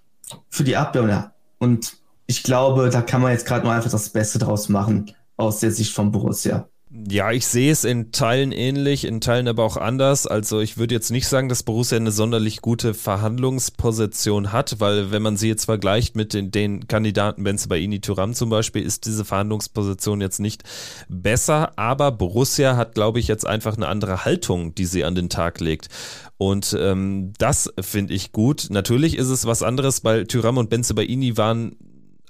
für 0.49 0.63
die 0.63 0.75
Abwehr. 0.75 1.33
Und 1.59 1.97
ich 2.25 2.43
glaube, 2.43 2.89
da 2.89 3.01
kann 3.01 3.21
man 3.21 3.31
jetzt 3.31 3.45
gerade 3.45 3.63
nur 3.65 3.73
einfach 3.73 3.91
das 3.91 4.09
Beste 4.09 4.39
draus 4.39 4.69
machen, 4.69 5.11
aus 5.37 5.59
der 5.59 5.71
Sicht 5.71 5.93
von 5.93 6.11
Borussia. 6.11 6.67
Ja, 6.89 7.33
ich 7.33 7.45
sehe 7.45 7.69
es 7.69 7.83
in 7.83 8.13
Teilen 8.13 8.53
ähnlich, 8.53 9.03
in 9.03 9.19
Teilen 9.19 9.49
aber 9.49 9.65
auch 9.65 9.75
anders. 9.75 10.25
Also 10.25 10.61
ich 10.61 10.77
würde 10.77 10.95
jetzt 10.95 11.11
nicht 11.11 11.27
sagen, 11.27 11.49
dass 11.49 11.63
Borussia 11.63 11.97
eine 11.97 12.11
sonderlich 12.11 12.61
gute 12.61 12.93
Verhandlungsposition 12.93 14.53
hat, 14.53 14.79
weil 14.79 15.11
wenn 15.11 15.21
man 15.21 15.35
sie 15.35 15.49
jetzt 15.49 15.65
vergleicht 15.65 16.15
mit 16.15 16.33
den, 16.33 16.49
den 16.49 16.87
Kandidaten 16.87 17.43
Benze 17.43 17.67
Baini 17.67 17.99
Thuram 17.99 18.33
zum 18.33 18.49
Beispiel, 18.49 18.83
ist 18.83 19.05
diese 19.05 19.25
Verhandlungsposition 19.25 20.21
jetzt 20.21 20.39
nicht 20.39 20.63
besser. 21.09 21.77
Aber 21.77 22.13
Borussia 22.13 22.77
hat, 22.77 22.95
glaube 22.95 23.19
ich, 23.19 23.27
jetzt 23.27 23.45
einfach 23.45 23.75
eine 23.75 23.89
andere 23.89 24.23
Haltung, 24.23 24.73
die 24.73 24.85
sie 24.85 25.03
an 25.03 25.13
den 25.13 25.27
Tag 25.27 25.59
legt. 25.59 25.89
Und 26.37 26.73
ähm, 26.79 27.33
das 27.37 27.69
finde 27.81 28.13
ich 28.13 28.31
gut. 28.31 28.67
Natürlich 28.69 29.17
ist 29.17 29.29
es 29.29 29.45
was 29.45 29.61
anderes, 29.61 30.05
weil 30.05 30.25
Tyram 30.25 30.57
und 30.57 30.69
Benze 30.69 30.95
waren 30.95 31.75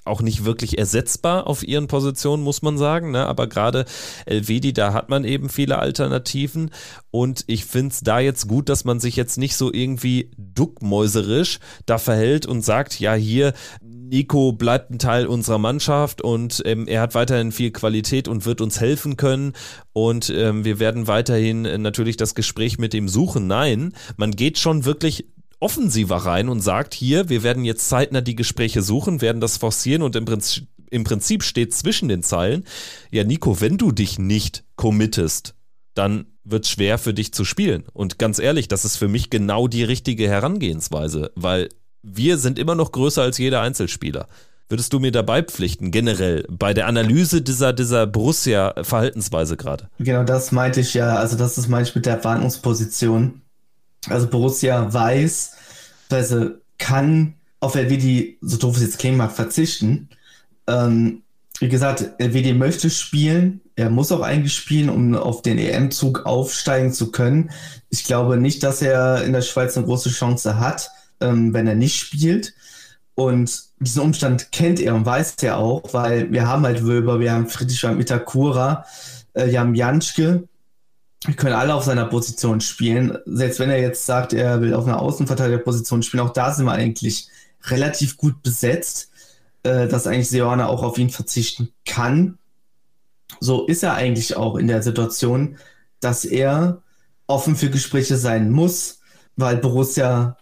auch 0.08 0.22
nicht 0.22 0.46
wirklich 0.46 0.78
ersetzbar 0.78 1.48
auf 1.48 1.68
ihren 1.68 1.88
Positionen, 1.88 2.44
muss 2.44 2.62
man 2.62 2.78
sagen. 2.78 3.12
Ne? 3.12 3.26
Aber 3.26 3.48
gerade 3.48 3.86
Elvedi, 4.26 4.74
da 4.74 4.94
hat 4.94 5.10
man 5.10 5.24
eben 5.24 5.50
viele 5.50 5.80
Alternativen. 5.80 6.72
Und 7.12 7.44
ich 7.48 7.66
finde 7.66 7.94
es 7.94 8.02
da 8.02 8.20
jetzt 8.20 8.48
gut, 8.48 8.70
dass 8.70 8.86
man 8.86 9.00
sich 9.00 9.16
jetzt 9.16 9.38
nicht 9.38 9.56
so 9.56 9.72
irgendwie 9.74 10.32
duckmäuserisch 10.38 11.60
da 11.86 11.98
verhält 11.98 12.46
und 12.46 12.64
sagt, 12.64 13.00
ja, 13.00 13.14
hier, 13.14 13.54
Nico 13.82 14.54
bleibt 14.54 14.92
ein 14.92 15.00
Teil 15.00 15.28
unserer 15.28 15.58
Mannschaft 15.58 16.22
und 16.22 16.62
ähm, 16.66 16.88
er 16.88 17.02
hat 17.02 17.16
weiterhin 17.16 17.52
viel 17.52 17.72
Qualität 17.72 18.28
und 18.28 18.46
wird 18.46 18.62
uns 18.62 18.80
helfen 18.80 19.18
können. 19.18 19.54
Und 19.94 20.30
ähm, 20.30 20.64
wir 20.64 20.80
werden 20.80 21.08
weiterhin 21.08 21.66
äh, 21.66 21.78
natürlich 21.78 22.18
das 22.18 22.36
Gespräch 22.36 22.78
mit 22.78 22.94
ihm 22.94 23.10
suchen. 23.10 23.48
Nein, 23.48 23.94
man 24.16 24.32
geht 24.32 24.58
schon 24.58 24.86
wirklich 24.86 25.26
offensiver 25.60 26.18
rein 26.18 26.50
und 26.50 26.62
sagt, 26.62 26.94
hier, 26.94 27.30
wir 27.30 27.44
werden 27.44 27.66
jetzt 27.66 27.90
zeitnah 27.90 28.22
die 28.22 28.36
Gespräche 28.36 28.82
suchen, 28.82 29.22
werden 29.22 29.42
das 29.42 29.58
forcieren 29.58 30.02
und 30.02 30.16
im 30.16 30.26
Prinzip, 30.26 30.68
im 30.90 31.04
Prinzip 31.04 31.44
steht 31.44 31.74
zwischen 31.74 32.08
den 32.08 32.24
Zeilen, 32.24 32.64
ja 33.12 33.24
Nico, 33.24 33.60
wenn 33.60 33.78
du 33.78 33.92
dich 33.92 34.20
nicht 34.20 34.64
committest, 34.76 35.56
dann 35.94 36.28
wird 36.44 36.66
es 36.66 36.72
schwer 36.72 36.98
für 36.98 37.14
dich 37.14 37.34
zu 37.34 37.44
spielen. 37.44 37.84
Und 37.92 38.20
ganz 38.20 38.40
ehrlich, 38.40 38.68
das 38.68 38.86
ist 38.86 38.96
für 38.98 39.08
mich 39.08 39.30
genau 39.30 39.68
die 39.68 39.84
richtige 39.84 40.30
Herangehensweise, 40.30 41.32
weil 41.36 41.70
wir 42.04 42.38
sind 42.38 42.58
immer 42.58 42.76
noch 42.76 42.92
größer 42.92 43.22
als 43.22 43.38
jeder 43.38 43.62
Einzelspieler. 43.62 44.28
Würdest 44.70 44.92
du 44.92 45.00
mir 45.00 45.12
dabei 45.12 45.44
pflichten, 45.44 45.92
generell, 45.92 46.46
bei 46.50 46.74
der 46.74 46.88
Analyse 46.88 47.42
dieser, 47.42 47.72
dieser 47.72 48.06
Borussia-Verhaltensweise 48.06 49.56
gerade? 49.56 49.90
Genau, 49.98 50.24
das 50.24 50.52
meinte 50.52 50.82
ich 50.82 50.94
ja. 50.94 51.16
Also, 51.16 51.38
das 51.38 51.58
ist 51.58 51.70
manchmal 51.70 52.00
mit 52.00 52.06
der 52.06 52.20
Verhandlungsposition. 52.20 53.42
Also 54.10 54.28
Borussia 54.28 54.94
weiß, 54.94 55.52
also 56.10 56.52
kann 56.78 57.36
auf 57.60 57.76
LWD, 57.76 58.38
so 58.42 58.58
doof 58.58 58.78
es 58.78 58.84
jetzt 58.84 59.00
klingen 59.00 59.18
mag, 59.18 59.32
verzichten. 59.32 60.10
Ähm, 60.68 61.24
wie 61.60 61.70
gesagt, 61.70 62.12
LWD 62.20 62.56
möchte 62.56 62.90
spielen. 62.90 63.62
Er 63.76 63.90
muss 63.90 64.12
auch 64.12 64.22
eigentlich 64.22 64.54
spielen, 64.54 64.90
um 64.90 65.16
auf 65.16 65.42
den 65.42 65.58
EM-Zug 65.58 66.26
aufsteigen 66.26 66.94
zu 66.94 67.12
können. 67.12 67.50
Ich 67.90 68.04
glaube 68.04 68.38
nicht, 68.38 68.64
dass 68.64 68.82
er 68.82 69.24
in 69.24 69.34
der 69.34 69.42
Schweiz 69.42 69.76
eine 69.76 69.86
große 69.86 70.10
Chance 70.10 70.60
hat, 70.60 70.92
ähm, 71.20 71.54
wenn 71.54 71.68
er 71.68 71.76
nicht 71.76 71.98
spielt. 71.98 72.54
Und 73.16 73.64
diesen 73.80 74.04
Umstand 74.04 74.52
kennt 74.52 74.80
er 74.80 74.94
und 74.94 75.06
weiß 75.06 75.36
er 75.42 75.58
auch, 75.58 75.94
weil 75.94 76.32
wir 76.32 76.48
haben 76.48 76.64
halt 76.64 76.86
Wölber, 76.86 77.20
wir 77.20 77.32
haben 77.32 77.48
Friedrich, 77.48 77.82
wir 77.82 77.90
haben 77.90 78.00
Itakura, 78.00 78.86
äh, 79.34 79.48
wir 79.48 79.60
haben 79.60 79.74
Janschke, 79.74 80.48
können 81.36 81.56
alle 81.56 81.74
auf 81.74 81.84
seiner 81.84 82.06
Position 82.06 82.62
spielen. 82.62 83.18
Selbst 83.26 83.60
wenn 83.60 83.70
er 83.70 83.82
jetzt 83.82 84.06
sagt, 84.06 84.34
er 84.34 84.62
will 84.62 84.74
auf 84.74 84.86
einer 84.86 85.02
Außenverteidigerposition 85.02 86.04
spielen, 86.04 86.24
auch 86.24 86.34
da 86.34 86.54
sind 86.54 86.66
wir 86.66 86.74
eigentlich 86.74 87.28
relativ 87.64 88.18
gut 88.18 88.44
besetzt, 88.44 89.10
äh, 89.64 89.88
dass 89.88 90.08
eigentlich 90.08 90.30
Seoane 90.30 90.68
auch 90.68 90.84
auf 90.84 90.98
ihn 90.98 91.10
verzichten 91.10 91.70
kann. 91.86 92.38
So 93.40 93.66
ist 93.66 93.84
er 93.84 93.94
eigentlich 93.94 94.38
auch 94.38 94.56
in 94.56 94.68
der 94.68 94.84
Situation, 94.84 95.58
dass 96.00 96.24
er 96.24 96.82
offen 97.26 97.56
für 97.56 97.70
Gespräche 97.70 98.18
sein 98.18 98.52
muss, 98.52 99.00
weil 99.36 99.58
Borussia, 99.58 100.38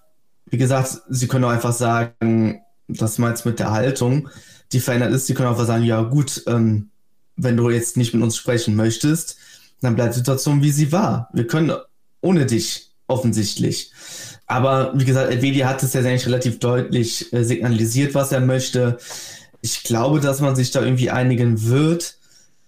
wie 0.46 0.58
gesagt, 0.58 1.02
sie 1.10 1.28
können 1.28 1.46
auch 1.46 1.50
einfach 1.50 1.74
sagen, 1.74 2.62
das 2.88 3.18
jetzt 3.18 3.46
mit 3.46 3.60
der 3.60 3.72
Haltung, 3.72 4.30
die 4.72 4.80
verändert 4.80 5.12
ist, 5.14 5.26
sie 5.26 5.34
können 5.34 5.50
einfach 5.50 5.66
sagen, 5.66 5.84
ja 5.84 6.02
gut, 6.02 6.44
ähm, 6.48 6.90
wenn 7.36 7.58
du 7.58 7.70
jetzt 7.70 7.98
nicht 7.98 8.14
mit 8.14 8.24
uns 8.24 8.38
sprechen 8.38 8.76
möchtest, 8.76 9.38
dann 9.86 9.96
bleibt 9.96 10.14
die 10.14 10.20
Situation, 10.20 10.62
wie 10.62 10.72
sie 10.72 10.92
war. 10.92 11.30
Wir 11.34 11.48
können 11.48 11.72
ohne 12.22 12.46
dich 12.46 12.92
offensichtlich. 13.08 13.92
Aber 14.48 14.94
wie 14.96 15.06
gesagt, 15.06 15.32
Elvedi 15.32 15.60
hat 15.60 15.82
es 15.82 15.94
ja 15.94 16.02
eigentlich 16.02 16.28
relativ 16.28 16.60
deutlich 16.60 17.32
äh, 17.34 17.44
signalisiert, 17.44 18.14
was 18.14 18.32
er 18.32 18.42
möchte. 18.42 18.98
Ich 19.62 19.84
glaube, 19.84 20.20
dass 20.20 20.42
man 20.42 20.56
sich 20.56 20.72
da 20.72 20.82
irgendwie 20.82 21.10
einigen 21.10 21.68
wird. 21.68 22.18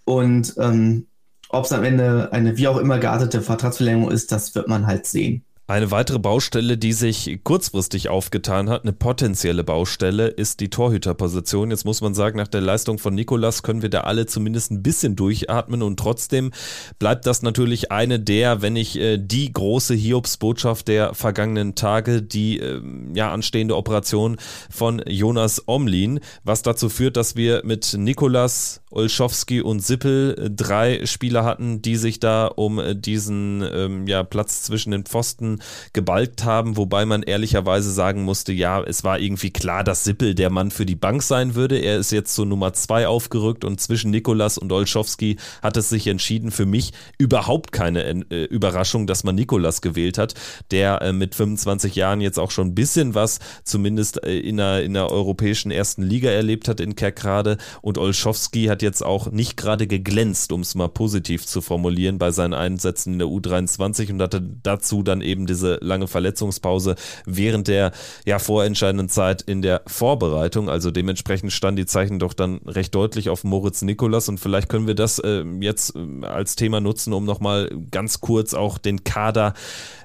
Und 0.05 0.55
ähm, 0.57 1.05
ob 1.49 1.65
es 1.65 1.71
am 1.71 1.83
Ende 1.83 2.29
eine 2.31 2.57
wie 2.57 2.67
auch 2.67 2.77
immer 2.77 2.97
geartete 2.97 3.41
Vertragsverlängerung 3.41 4.11
ist, 4.11 4.31
das 4.31 4.55
wird 4.55 4.67
man 4.67 4.87
halt 4.87 5.05
sehen. 5.05 5.43
Eine 5.69 5.91
weitere 5.91 6.17
Baustelle, 6.17 6.77
die 6.77 6.93
sich 6.93 7.41
kurzfristig 7.43 8.07
aufgetan 8.07 8.69
hat, 8.69 8.83
eine 8.83 8.93
potenzielle 8.93 9.65
Baustelle, 9.65 10.27
ist 10.27 10.61
die 10.61 10.69
Torhüterposition. 10.69 11.71
Jetzt 11.71 11.83
muss 11.83 11.99
man 11.99 12.13
sagen, 12.13 12.37
nach 12.37 12.47
der 12.47 12.61
Leistung 12.61 12.99
von 12.99 13.13
Nikolas 13.13 13.63
können 13.63 13.81
wir 13.81 13.89
da 13.89 14.01
alle 14.01 14.27
zumindest 14.27 14.71
ein 14.71 14.81
bisschen 14.81 15.17
durchatmen 15.17 15.83
und 15.83 15.99
trotzdem 15.99 16.53
bleibt 16.99 17.25
das 17.25 17.41
natürlich 17.41 17.91
eine 17.91 18.17
der, 18.17 18.61
wenn 18.61 18.73
nicht 18.73 18.95
äh, 18.95 19.17
die 19.17 19.51
große 19.51 19.93
Hiobsbotschaft 19.93 20.87
der 20.87 21.13
vergangenen 21.13 21.75
Tage, 21.75 22.21
die 22.21 22.59
äh, 22.59 22.81
ja 23.13 23.33
anstehende 23.33 23.75
Operation 23.75 24.37
von 24.69 25.01
Jonas 25.05 25.63
Omlin, 25.67 26.21
was 26.45 26.61
dazu 26.61 26.87
führt, 26.87 27.17
dass 27.17 27.35
wir 27.35 27.63
mit 27.65 27.93
Nikolas, 27.93 28.83
Olschowski 28.89 29.61
und 29.61 29.81
Sippel 29.81 30.35
äh, 30.37 30.49
drei 30.49 31.05
Spieler 31.05 31.43
hatten, 31.43 31.81
die 31.81 31.97
sich 31.97 32.19
da 32.19 32.47
um 32.47 32.79
äh, 32.79 32.95
diesen 32.95 33.61
ähm, 33.61 34.07
ja, 34.07 34.23
Platz 34.23 34.63
zwischen 34.63 34.91
den 34.91 35.03
Pfosten 35.03 35.61
gebalgt 35.93 36.45
haben, 36.45 36.77
wobei 36.77 37.05
man 37.05 37.23
ehrlicherweise 37.23 37.91
sagen 37.91 38.23
musste, 38.23 38.53
ja, 38.53 38.81
es 38.81 39.03
war 39.03 39.19
irgendwie 39.19 39.51
klar, 39.51 39.83
dass 39.83 40.03
Sippel 40.05 40.35
der 40.35 40.49
Mann 40.49 40.71
für 40.71 40.85
die 40.85 40.95
Bank 40.95 41.21
sein 41.21 41.55
würde. 41.55 41.77
Er 41.77 41.97
ist 41.97 42.11
jetzt 42.11 42.33
zur 42.33 42.45
Nummer 42.45 42.73
zwei 42.73 43.07
aufgerückt 43.07 43.65
und 43.65 43.81
zwischen 43.81 44.11
Nikolas 44.11 44.57
und 44.57 44.71
Olschowski 44.71 45.37
hat 45.61 45.75
es 45.75 45.89
sich 45.89 46.07
entschieden. 46.07 46.51
Für 46.51 46.65
mich 46.65 46.93
überhaupt 47.17 47.73
keine 47.73 48.03
äh, 48.03 48.43
Überraschung, 48.45 49.05
dass 49.05 49.25
man 49.25 49.35
Nikolas 49.35 49.81
gewählt 49.81 50.17
hat, 50.17 50.33
der 50.71 51.01
äh, 51.01 51.11
mit 51.11 51.35
25 51.35 51.95
Jahren 51.95 52.21
jetzt 52.21 52.39
auch 52.39 52.51
schon 52.51 52.67
ein 52.69 52.75
bisschen 52.75 53.15
was 53.15 53.39
zumindest 53.65 54.23
äh, 54.23 54.39
in, 54.39 54.57
der, 54.57 54.83
in 54.83 54.93
der 54.93 55.11
europäischen 55.11 55.71
ersten 55.71 56.03
Liga 56.03 56.29
erlebt 56.29 56.69
hat 56.69 56.79
in 56.79 56.95
Kerkrade 56.95 57.57
und 57.81 57.97
Olschowski 57.97 58.65
hat 58.65 58.76
jetzt 58.81 59.03
auch 59.03 59.31
nicht 59.31 59.57
gerade 59.57 59.87
geglänzt, 59.87 60.51
um 60.51 60.61
es 60.61 60.75
mal 60.75 60.87
positiv 60.87 61.45
zu 61.45 61.61
formulieren, 61.61 62.17
bei 62.17 62.31
seinen 62.31 62.53
Einsätzen 62.53 63.13
in 63.13 63.19
der 63.19 63.27
U23 63.27 64.11
und 64.11 64.21
hatte 64.21 64.41
dazu 64.63 65.03
dann 65.03 65.21
eben 65.21 65.45
diese 65.45 65.77
lange 65.81 66.07
Verletzungspause 66.07 66.95
während 67.25 67.67
der 67.67 67.91
ja 68.25 68.39
vorentscheidenden 68.39 69.09
Zeit 69.09 69.41
in 69.41 69.61
der 69.61 69.81
Vorbereitung. 69.87 70.69
Also 70.69 70.91
dementsprechend 70.91 71.53
stand 71.53 71.79
die 71.79 71.85
Zeichen 71.85 72.19
doch 72.19 72.33
dann 72.33 72.59
recht 72.65 72.93
deutlich 72.95 73.29
auf 73.29 73.43
Moritz 73.43 73.81
Nikolas 73.81 74.29
und 74.29 74.39
vielleicht 74.39 74.69
können 74.69 74.87
wir 74.87 74.95
das 74.95 75.19
äh, 75.19 75.43
jetzt 75.61 75.95
äh, 75.95 76.25
als 76.25 76.55
Thema 76.55 76.81
nutzen, 76.81 77.13
um 77.13 77.25
nochmal 77.25 77.69
ganz 77.91 78.21
kurz 78.21 78.53
auch 78.53 78.77
den 78.77 79.03
Kader 79.03 79.53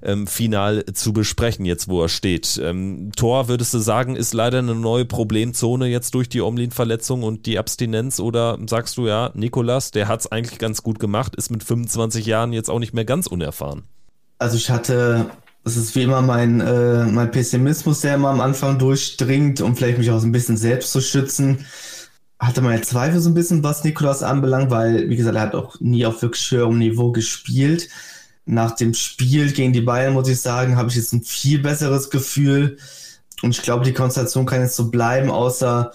ähm, 0.02 0.26
final 0.26 0.84
zu 0.92 1.12
besprechen, 1.12 1.64
jetzt 1.64 1.88
wo 1.88 2.02
er 2.02 2.08
steht. 2.08 2.60
Ähm, 2.62 3.12
Tor, 3.16 3.48
würdest 3.48 3.74
du 3.74 3.78
sagen, 3.78 4.16
ist 4.16 4.34
leider 4.34 4.58
eine 4.58 4.74
neue 4.74 5.04
Problemzone 5.04 5.86
jetzt 5.86 6.14
durch 6.14 6.28
die 6.28 6.40
Omlin-Verletzung 6.40 7.22
und 7.22 7.46
die 7.46 7.58
Abstinenz 7.58 8.20
oder 8.20 8.58
sagst 8.68 8.96
du 8.96 9.06
ja, 9.06 9.30
Nikolas, 9.34 9.90
der 9.90 10.08
hat 10.08 10.20
es 10.20 10.32
eigentlich 10.32 10.58
ganz 10.58 10.82
gut 10.82 10.98
gemacht, 10.98 11.36
ist 11.36 11.50
mit 11.50 11.62
25 11.62 12.26
Jahren 12.26 12.52
jetzt 12.52 12.70
auch 12.70 12.78
nicht 12.78 12.94
mehr 12.94 13.04
ganz 13.04 13.26
unerfahren? 13.26 13.84
Also 14.38 14.56
ich 14.56 14.70
hatte, 14.70 15.30
das 15.64 15.76
ist 15.76 15.94
wie 15.94 16.02
immer 16.02 16.22
mein, 16.22 16.60
äh, 16.60 17.04
mein 17.04 17.30
Pessimismus, 17.30 18.00
der 18.00 18.16
immer 18.16 18.30
am 18.30 18.40
Anfang 18.40 18.78
durchdringt, 18.78 19.60
um 19.60 19.76
vielleicht 19.76 19.98
mich 19.98 20.10
auch 20.10 20.18
so 20.18 20.26
ein 20.26 20.32
bisschen 20.32 20.56
selbst 20.56 20.92
zu 20.92 21.00
schützen. 21.00 21.64
Hatte 22.38 22.60
meine 22.60 22.82
Zweifel 22.82 23.20
so 23.20 23.30
ein 23.30 23.34
bisschen, 23.34 23.62
was 23.62 23.84
Nikolas 23.84 24.22
anbelangt, 24.22 24.70
weil, 24.70 25.08
wie 25.08 25.16
gesagt, 25.16 25.36
er 25.36 25.42
hat 25.42 25.54
auch 25.54 25.78
nie 25.80 26.04
auf 26.04 26.22
wirklich 26.22 26.50
höherem 26.50 26.78
Niveau 26.78 27.12
gespielt. 27.12 27.88
Nach 28.44 28.74
dem 28.74 28.94
Spiel 28.94 29.52
gegen 29.52 29.72
die 29.72 29.82
Bayern, 29.82 30.14
muss 30.14 30.28
ich 30.28 30.40
sagen, 30.40 30.76
habe 30.76 30.88
ich 30.88 30.96
jetzt 30.96 31.12
ein 31.12 31.22
viel 31.22 31.60
besseres 31.60 32.10
Gefühl. 32.10 32.78
Und 33.42 33.50
ich 33.50 33.62
glaube, 33.62 33.84
die 33.84 33.92
Konstellation 33.92 34.46
kann 34.46 34.62
jetzt 34.62 34.74
so 34.76 34.90
bleiben, 34.90 35.30
außer, 35.30 35.92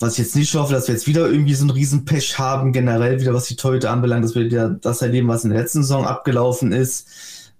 was 0.00 0.14
ich 0.14 0.24
jetzt 0.24 0.36
nicht 0.36 0.54
hoffe, 0.54 0.72
dass 0.72 0.88
wir 0.88 0.94
jetzt 0.94 1.06
wieder 1.06 1.30
irgendwie 1.30 1.54
so 1.54 1.66
ein 1.66 1.70
Riesenpech 1.70 2.38
haben, 2.38 2.72
generell 2.72 3.20
wieder, 3.20 3.34
was 3.34 3.44
die 3.44 3.56
Torhüter 3.56 3.90
anbelangt, 3.90 4.24
dass 4.24 4.34
wir 4.34 4.46
wieder 4.46 4.70
das 4.70 5.02
erleben, 5.02 5.28
was 5.28 5.44
in 5.44 5.50
der 5.50 5.60
letzten 5.60 5.82
Saison 5.82 6.06
abgelaufen 6.06 6.72
ist. 6.72 7.06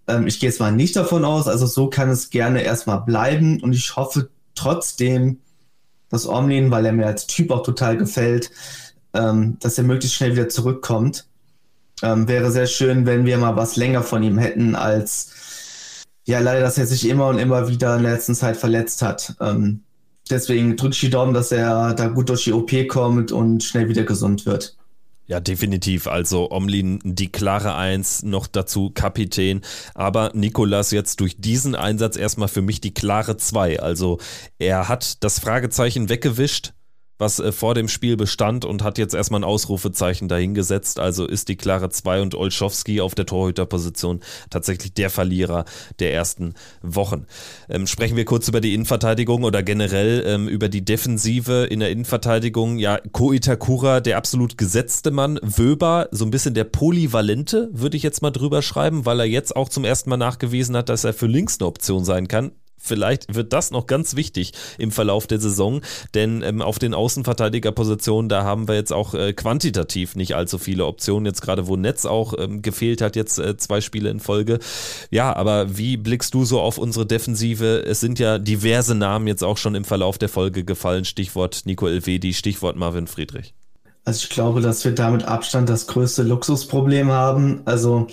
Ähm, 0.09 0.27
ich 0.27 0.41
gehe 0.41 0.49
jetzt 0.49 0.59
mal 0.59 0.73
nicht 0.73 0.97
davon 0.97 1.27
aus, 1.27 1.47
also 1.47 1.67
so 1.67 1.89
kann 1.89 2.09
es 2.09 2.31
gerne 2.31 2.63
erstmal 2.63 3.03
bleiben 3.03 3.61
und 3.63 3.75
ich 3.75 3.95
hoffe 3.95 4.31
trotzdem, 4.55 5.39
dass 6.09 6.27
Omlin, 6.27 6.71
weil 6.71 6.87
er 6.87 6.93
mir 6.93 7.07
als 7.07 7.27
Typ 7.27 7.51
auch 7.51 7.63
total 7.63 7.99
gefällt, 7.99 8.51
ähm, 9.13 9.59
dass 9.61 9.77
er 9.77 9.85
möglichst 9.85 10.17
schnell 10.17 10.33
wieder 10.33 10.49
zurückkommt. 10.49 11.27
Ähm, 12.03 12.27
wäre 12.27 12.51
sehr 12.51 12.67
schön, 12.67 13.05
wenn 13.05 13.27
wir 13.27 13.37
mal 13.37 13.57
was 13.57 13.77
länger 13.77 14.03
von 14.03 14.23
ihm 14.23 14.39
hätten, 14.39 14.75
als 14.75 16.07
ja 16.25 16.41
leider, 16.41 16.63
dass 16.63 16.79
er 16.79 16.87
sich 16.87 17.07
immer 17.07 17.29
und 17.29 17.39
immer 17.39 17.69
wieder 17.69 17.97
in 17.97 18.03
der 18.03 18.13
letzten 18.13 18.35
Zeit 18.35 18.57
verletzt 18.57 19.03
hat. 19.03 19.35
Ähm, 19.41 19.83
deswegen 20.31 20.77
drücke 20.77 20.95
ich 20.95 21.01
die 21.01 21.11
Daumen, 21.11 21.35
dass 21.35 21.53
er 21.53 21.95
da 21.95 22.09
gut 22.09 22.29
durch 22.29 22.45
die 22.45 22.53
OP 22.53 22.71
kommt 22.89 23.33
und 23.33 23.63
schnell 23.63 23.89
wieder 23.89 24.05
gesund 24.05 24.47
wird. 24.47 24.77
Ja, 25.31 25.39
definitiv. 25.39 26.09
Also 26.09 26.51
Omlin 26.51 26.99
die 27.05 27.31
klare 27.31 27.77
Eins, 27.77 28.25
noch 28.25 28.49
dazu 28.49 28.91
Kapitän. 28.91 29.61
Aber 29.95 30.33
Nikolas 30.35 30.91
jetzt 30.91 31.21
durch 31.21 31.37
diesen 31.41 31.77
Einsatz 31.77 32.17
erstmal 32.17 32.49
für 32.49 32.63
mich 32.63 32.81
die 32.81 32.93
klare 32.93 33.37
Zwei. 33.37 33.79
Also 33.79 34.19
er 34.59 34.89
hat 34.89 35.23
das 35.23 35.39
Fragezeichen 35.39 36.09
weggewischt 36.09 36.73
was 37.21 37.39
äh, 37.39 37.53
vor 37.53 37.75
dem 37.75 37.89
Spiel 37.89 38.17
bestand 38.17 38.65
und 38.65 38.83
hat 38.83 38.99
jetzt 38.99 39.15
erstmal 39.15 39.41
ein 39.41 39.45
Ausrufezeichen 39.45 40.29
dahingesetzt. 40.29 40.99
Also 40.99 41.27
ist 41.27 41.49
die 41.49 41.57
klare 41.57 41.91
2 41.91 42.23
und 42.23 42.35
Olschowski 42.35 43.01
auf 43.01 43.15
der 43.15 43.27
Torhüterposition 43.27 44.21
tatsächlich 44.49 44.95
der 44.95 45.11
Verlierer 45.11 45.65
der 45.99 46.15
ersten 46.15 46.55
Wochen. 46.83 47.27
Ähm, 47.69 47.87
sprechen 47.87 48.17
wir 48.17 48.25
kurz 48.25 48.49
über 48.49 48.61
die 48.61 48.75
Innenverteidigung 48.75 49.45
oder 49.45 49.63
generell 49.63 50.25
ähm, 50.27 50.49
über 50.49 50.69
die 50.69 50.85
Defensive 50.85 51.67
in 51.71 51.81
der 51.81 51.91
Innenverteidigung. 51.91 52.79
Ja, 52.79 52.99
Ko 53.13 53.33
Itakura, 53.33 54.01
der 54.01 54.17
absolut 54.17 54.57
gesetzte 54.59 55.11
Mann. 55.11 55.39
Wöber, 55.43 56.09
so 56.11 56.25
ein 56.25 56.31
bisschen 56.31 56.55
der 56.55 56.65
Polyvalente, 56.65 57.69
würde 57.73 57.97
ich 57.97 58.03
jetzt 58.03 58.23
mal 58.23 58.31
drüber 58.31 58.63
schreiben, 58.63 59.07
weil 59.07 59.21
er 59.21 59.27
jetzt 59.27 59.55
auch 59.55 59.69
zum 59.69 59.85
ersten 59.85 60.11
Mal 60.11 60.17
nachgewiesen 60.17 60.77
hat, 60.77 60.89
dass 60.89 61.05
er 61.05 61.13
für 61.13 61.27
links 61.27 61.59
eine 61.61 61.67
Option 61.69 62.05
sein 62.05 62.29
kann. 62.29 62.53
Vielleicht 62.81 63.35
wird 63.35 63.53
das 63.53 63.71
noch 63.71 63.87
ganz 63.87 64.17
wichtig 64.17 64.53
im 64.79 64.91
Verlauf 64.91 65.27
der 65.27 65.39
Saison, 65.39 65.83
denn 66.15 66.43
ähm, 66.43 66.63
auf 66.63 66.79
den 66.79 66.95
Außenverteidigerpositionen, 66.95 68.29
da 68.29 68.43
haben 68.43 68.69
wir 68.69 68.75
jetzt 68.75 68.93
auch 68.93 69.15
äh, 69.15 69.33
quantitativ 69.33 70.17
nicht 70.17 70.35
allzu 70.35 70.59
viele 70.59 70.87
Optionen. 70.87 71.27
Jetzt 71.27 71.43
gerade, 71.43 71.67
wo 71.67 71.77
Netz 71.77 72.07
auch 72.07 72.35
ähm, 72.39 72.63
gefehlt 72.63 73.03
hat, 73.03 73.17
jetzt 73.17 73.39
äh, 73.39 73.57
zwei 73.57 73.81
Spiele 73.81 74.11
in 74.11 74.19
Folge. 74.19 74.59
Ja, 75.11 75.37
aber 75.37 75.77
wie 75.77 75.97
blickst 75.97 76.33
du 76.35 76.45
so 76.45 76.61
auf 76.61 76.79
unsere 76.79 77.07
Defensive? 77.07 77.85
Es 77.87 78.01
sind 78.01 78.19
ja 78.19 78.39
diverse 78.39 78.95
Namen 78.95 79.27
jetzt 79.27 79.45
auch 79.45 79.59
schon 79.59 79.75
im 79.75 79.85
Verlauf 79.85 80.19
der 80.19 80.29
Folge 80.29 80.65
gefallen. 80.65 81.05
Stichwort 81.05 81.63
Nico 81.67 81.87
Elvedi, 81.87 82.33
Stichwort 82.33 82.77
Marvin 82.77 83.07
Friedrich. 83.07 83.55
Also 84.05 84.25
ich 84.25 84.31
glaube, 84.31 84.61
dass 84.61 84.85
wir 84.85 84.93
damit 84.93 85.25
Abstand 85.25 85.69
das 85.69 85.87
größte 85.87 86.23
Luxusproblem 86.23 87.11
haben. 87.11 87.61
Also 87.67 88.07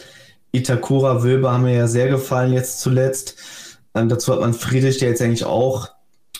Itakura, 0.52 1.24
Wöber 1.24 1.54
haben 1.54 1.64
mir 1.64 1.76
ja 1.76 1.88
sehr 1.88 2.10
gefallen 2.10 2.54
jetzt 2.54 2.82
zuletzt. 2.82 3.38
Ähm, 3.98 4.10
dazu 4.10 4.34
hat 4.34 4.42
man 4.42 4.54
Friedrich, 4.54 5.00
der 5.00 5.10
jetzt 5.10 5.22
eigentlich 5.22 5.46
auch 5.46 5.90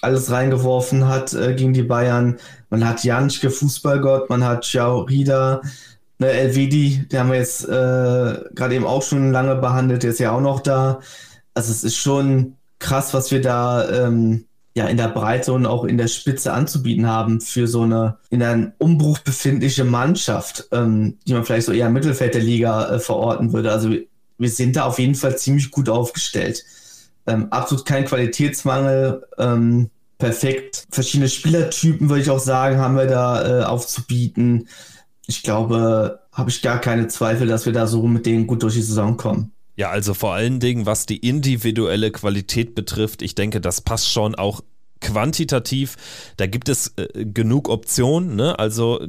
alles 0.02 0.32
reingeworfen 0.32 1.08
hat 1.08 1.34
äh, 1.34 1.54
gegen 1.56 1.74
die 1.74 1.84
Bayern. 1.84 2.38
Man 2.70 2.88
hat 2.88 3.04
Janschke, 3.04 3.50
Fußballgott, 3.50 4.30
man 4.30 4.44
hat 4.44 4.64
Ciao 4.64 5.02
Rieder, 5.02 5.62
ne, 6.20 6.30
Elvedi, 6.30 7.08
der 7.12 7.22
haben 7.22 7.32
wir 7.32 7.40
jetzt 7.40 7.64
äh, 7.66 7.70
gerade 8.54 8.76
eben 8.76 8.86
auch 8.86 9.02
schon 9.02 9.32
lange 9.32 9.56
behandelt, 9.56 10.04
der 10.04 10.12
ist 10.12 10.20
ja 10.20 10.32
auch 10.32 10.42
noch 10.42 10.60
da. 10.60 11.00
Also 11.54 11.72
es 11.72 11.84
ist 11.84 11.96
schon 11.96 12.56
krass, 12.80 13.14
was 13.14 13.32
wir 13.32 13.42
da 13.42 13.90
ähm, 13.90 14.46
ja 14.76 14.86
in 14.86 14.98
der 14.98 15.08
Breite 15.08 15.54
und 15.54 15.66
auch 15.66 15.86
in 15.86 15.98
der 15.98 16.08
Spitze 16.08 16.54
anzubieten 16.54 17.08
haben 17.08 17.42
für 17.42 17.68
so 17.68 17.82
eine 17.82 18.18
in 18.30 18.44
einem 18.44 18.74
Umbruch 18.78 19.18
befindliche 19.20 19.84
Mannschaft, 19.84 20.68
ähm, 20.72 21.18
die 21.28 21.34
man 21.34 21.44
vielleicht 21.44 21.66
so 21.66 21.72
eher 21.72 21.88
im 21.88 21.94
Mittelfeld 21.94 22.36
der 22.36 22.44
Liga 22.44 22.92
äh, 22.92 23.00
verorten 23.00 23.54
würde. 23.54 23.72
Also 23.72 23.90
wir 24.38 24.50
sind 24.50 24.76
da 24.76 24.86
auf 24.86 25.00
jeden 25.00 25.16
Fall 25.16 25.36
ziemlich 25.38 25.72
gut 25.72 25.90
aufgestellt 25.90 26.64
ähm, 27.28 27.48
absolut 27.52 27.86
kein 27.86 28.06
Qualitätsmangel. 28.06 29.28
Ähm, 29.38 29.90
perfekt. 30.18 30.88
Verschiedene 30.90 31.30
Spielertypen, 31.30 32.10
würde 32.10 32.22
ich 32.22 32.30
auch 32.30 32.40
sagen, 32.40 32.78
haben 32.78 32.96
wir 32.96 33.08
da 33.08 33.62
äh, 33.62 33.64
aufzubieten. 33.64 34.68
Ich 35.28 35.44
glaube, 35.44 36.22
habe 36.32 36.50
ich 36.50 36.62
gar 36.62 36.80
keine 36.80 37.08
Zweifel, 37.08 37.48
dass 37.48 37.66
wir 37.66 37.74
da 37.74 37.86
so 37.88 38.02
mit 38.08 38.26
denen 38.26 38.48
gut 38.48 38.64
durch 38.64 38.76
die 38.76 38.82
Saison 38.82 39.18
kommen. 39.18 39.52
Ja, 39.76 39.92
also 39.92 40.14
vor 40.14 40.34
allen 40.34 40.60
Dingen, 40.60 40.86
was 40.86 41.06
die 41.06 41.18
individuelle 41.18 42.12
Qualität 42.12 42.74
betrifft, 42.74 43.22
ich 43.22 43.36
denke, 43.36 43.62
das 43.62 43.82
passt 43.82 44.12
schon 44.12 44.34
auch 44.34 44.62
quantitativ. 45.02 45.96
Da 46.38 46.48
gibt 46.48 46.70
es 46.70 46.94
äh, 46.98 47.26
genug 47.26 47.70
Optionen. 47.70 48.36
Ne? 48.36 48.58
Also 48.58 49.06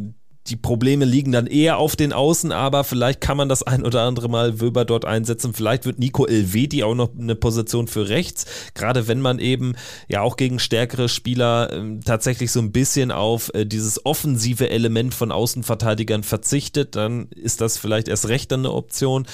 die 0.48 0.56
Probleme 0.56 1.04
liegen 1.04 1.32
dann 1.32 1.46
eher 1.46 1.78
auf 1.78 1.94
den 1.94 2.12
Außen, 2.12 2.52
aber 2.52 2.84
vielleicht 2.84 3.20
kann 3.20 3.36
man 3.36 3.48
das 3.48 3.62
ein 3.62 3.84
oder 3.84 4.02
andere 4.02 4.28
Mal 4.28 4.60
Wöber 4.60 4.84
dort 4.84 5.04
einsetzen. 5.04 5.52
Vielleicht 5.52 5.84
wird 5.84 5.98
Nico 5.98 6.26
Elvedi 6.26 6.82
auch 6.82 6.94
noch 6.94 7.10
eine 7.18 7.34
Position 7.34 7.86
für 7.86 8.08
rechts, 8.08 8.46
gerade 8.74 9.08
wenn 9.08 9.20
man 9.20 9.38
eben 9.38 9.74
ja 10.08 10.22
auch 10.22 10.36
gegen 10.36 10.58
stärkere 10.58 11.08
Spieler 11.08 11.72
äh, 11.72 12.00
tatsächlich 12.04 12.50
so 12.50 12.60
ein 12.60 12.72
bisschen 12.72 13.10
auf 13.10 13.52
äh, 13.54 13.66
dieses 13.66 14.04
offensive 14.06 14.70
Element 14.70 15.14
von 15.14 15.32
Außenverteidigern 15.32 16.22
verzichtet, 16.22 16.96
dann 16.96 17.28
ist 17.28 17.60
das 17.60 17.78
vielleicht 17.78 18.08
erst 18.08 18.28
recht 18.28 18.52
eine 18.52 18.72
Option. 18.72 19.26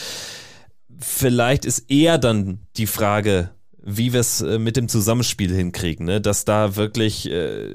Vielleicht 0.98 1.64
ist 1.64 1.90
eher 1.90 2.18
dann 2.18 2.60
die 2.76 2.86
Frage, 2.86 3.50
wie 3.82 4.12
wir 4.12 4.20
es 4.20 4.40
äh, 4.40 4.58
mit 4.58 4.76
dem 4.76 4.88
Zusammenspiel 4.88 5.54
hinkriegen, 5.54 6.06
ne? 6.06 6.20
dass 6.20 6.44
da 6.44 6.76
wirklich 6.76 7.30
äh, 7.30 7.68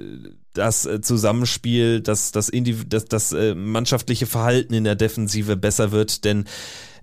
das 0.53 0.85
äh, 0.85 1.01
Zusammenspiel, 1.01 2.01
dass 2.01 2.31
das, 2.31 2.51
das, 2.87 3.05
das 3.05 3.31
äh, 3.31 3.55
mannschaftliche 3.55 4.25
Verhalten 4.25 4.73
in 4.73 4.83
der 4.83 4.95
Defensive 4.95 5.57
besser 5.57 5.91
wird, 5.91 6.25
denn 6.25 6.45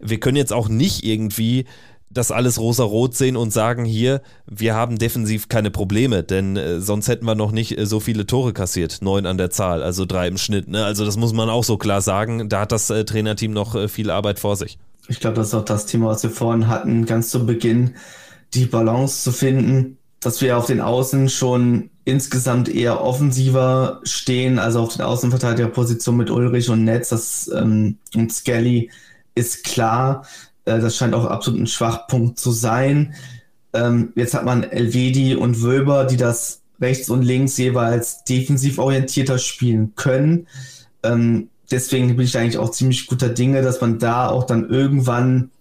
wir 0.01 0.21
können 0.21 0.37
jetzt 0.37 0.53
auch 0.53 0.69
nicht 0.69 1.05
irgendwie 1.05 1.65
das 2.09 2.31
alles 2.31 2.59
rosa-rot 2.59 3.15
sehen 3.15 3.37
und 3.37 3.53
sagen, 3.53 3.85
hier, 3.85 4.23
wir 4.47 4.75
haben 4.75 4.97
defensiv 4.99 5.49
keine 5.49 5.71
Probleme, 5.71 6.23
denn 6.23 6.57
äh, 6.57 6.81
sonst 6.81 7.09
hätten 7.09 7.27
wir 7.27 7.35
noch 7.35 7.53
nicht 7.53 7.77
so 7.83 8.01
viele 8.01 8.27
Tore 8.27 8.53
kassiert, 8.53 8.99
neun 9.03 9.27
an 9.27 9.39
der 9.39 9.51
Zahl, 9.51 9.83
also 9.83 10.05
drei 10.07 10.29
im 10.29 10.39
Schnitt. 10.39 10.69
Ne? 10.69 10.85
Also 10.85 11.05
das 11.05 11.17
muss 11.17 11.33
man 11.33 11.51
auch 11.51 11.65
so 11.65 11.77
klar 11.77 12.01
sagen, 12.01 12.49
da 12.49 12.61
hat 12.61 12.73
das 12.73 12.87
Trainerteam 12.87 13.53
noch 13.53 13.89
viel 13.89 14.11
Arbeit 14.11 14.39
vor 14.39 14.57
sich. 14.57 14.79
Ich 15.09 15.21
glaube, 15.21 15.37
das 15.37 15.49
ist 15.49 15.55
auch 15.55 15.65
das 15.65 15.87
Thema, 15.87 16.09
was 16.09 16.23
wir 16.23 16.31
vorhin 16.31 16.69
hatten, 16.69 17.07
ganz 17.07 17.31
zu 17.31 17.45
Beginn, 17.45 17.95
die 18.55 18.67
Balance 18.67 19.23
zu 19.23 19.33
finden, 19.33 19.99
dass 20.27 20.41
wir 20.41 20.59
auf 20.59 20.67
den 20.67 20.81
Außen 20.81 21.29
schon 21.29 21.89
insgesamt 22.05 22.69
eher 22.69 23.01
offensiver 23.01 24.01
stehen, 24.03 24.59
also 24.59 24.81
auf 24.81 24.97
den 24.97 25.03
Außenverteidigerpositionen 25.03 26.19
mit 26.19 26.31
Ulrich 26.31 26.69
und 26.69 26.83
Netz 26.83 27.11
das, 27.11 27.49
ähm, 27.55 27.99
und 28.13 28.33
Skelly 28.33 28.91
ist 29.37 29.63
klar. 29.63 30.27
Äh, 30.65 30.81
das 30.81 30.97
scheint 30.97 31.15
auch 31.15 31.27
absolut 31.27 31.61
ein 31.61 31.69
Schwachpunkt 31.69 32.41
zu 32.41 32.51
sein. 32.51 33.15
Ähm, 33.73 34.13
jetzt 34.17 34.35
hat 34.35 34.45
man 34.45 34.65
Elvedi 34.65 35.37
und 35.37 35.63
Wöber, 35.63 36.05
die 36.05 36.17
das 36.17 36.61
rechts 36.81 37.09
und 37.09 37.23
links 37.23 37.57
jeweils 37.57 38.25
defensiv 38.25 38.79
orientierter 38.79 39.39
spielen 39.39 39.93
können. 39.95 40.49
Ähm, 41.05 41.51
deswegen 41.71 42.09
bin 42.17 42.27
ich 42.27 42.37
eigentlich 42.37 42.59
auch 42.59 42.71
ziemlich 42.71 43.07
guter 43.07 43.29
Dinge, 43.29 43.63
dass 43.63 43.81
man 43.81 44.01
da 44.01 44.29
auch 44.29 44.45
dann 44.45 44.69
irgendwann 44.69 45.53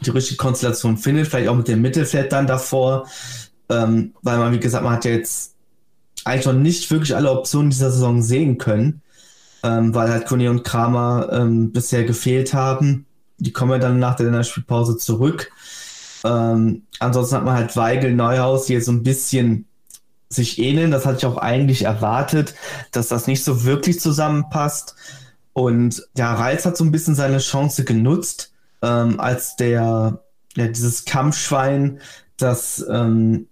die 0.00 0.10
richtige 0.10 0.36
Konstellation 0.36 0.96
findet, 0.96 1.26
vielleicht 1.26 1.48
auch 1.48 1.56
mit 1.56 1.68
dem 1.68 1.82
Mittelfeld 1.82 2.32
dann 2.32 2.46
davor, 2.46 3.08
ähm, 3.72 4.14
weil 4.22 4.38
man, 4.38 4.52
wie 4.52 4.60
gesagt, 4.60 4.84
man 4.84 4.94
hat 4.94 5.04
jetzt 5.04 5.54
eigentlich 6.24 6.46
noch 6.46 6.52
nicht 6.52 6.90
wirklich 6.90 7.16
alle 7.16 7.30
Optionen 7.30 7.70
dieser 7.70 7.90
Saison 7.90 8.22
sehen 8.22 8.58
können, 8.58 9.02
ähm, 9.62 9.94
weil 9.94 10.10
halt 10.10 10.26
Kone 10.26 10.50
und 10.50 10.64
Kramer 10.64 11.28
ähm, 11.32 11.72
bisher 11.72 12.04
gefehlt 12.04 12.54
haben. 12.54 13.06
Die 13.38 13.52
kommen 13.52 13.72
ja 13.72 13.78
dann 13.78 13.98
nach 13.98 14.16
der 14.16 14.42
Spielpause 14.44 14.96
zurück. 14.96 15.50
Ähm, 16.24 16.82
ansonsten 17.00 17.36
hat 17.36 17.44
man 17.44 17.56
halt 17.56 17.76
Weigel, 17.76 18.14
Neuhaus, 18.14 18.66
die 18.66 18.74
jetzt 18.74 18.86
so 18.86 18.92
ein 18.92 19.02
bisschen 19.02 19.66
sich 20.28 20.58
ähneln. 20.58 20.90
Das 20.90 21.06
hatte 21.06 21.18
ich 21.18 21.26
auch 21.26 21.38
eigentlich 21.38 21.82
erwartet, 21.82 22.54
dass 22.92 23.08
das 23.08 23.26
nicht 23.26 23.42
so 23.42 23.64
wirklich 23.64 24.00
zusammenpasst. 24.00 24.94
Und 25.52 26.06
ja, 26.16 26.34
Reitz 26.34 26.64
hat 26.64 26.76
so 26.76 26.84
ein 26.84 26.92
bisschen 26.92 27.14
seine 27.14 27.38
Chance 27.38 27.84
genutzt, 27.84 28.52
ähm, 28.80 29.20
als 29.20 29.56
der, 29.56 30.22
ja, 30.56 30.68
dieses 30.68 31.04
Kampfschwein, 31.04 32.00
das 32.36 32.84
ähm, 32.88 33.48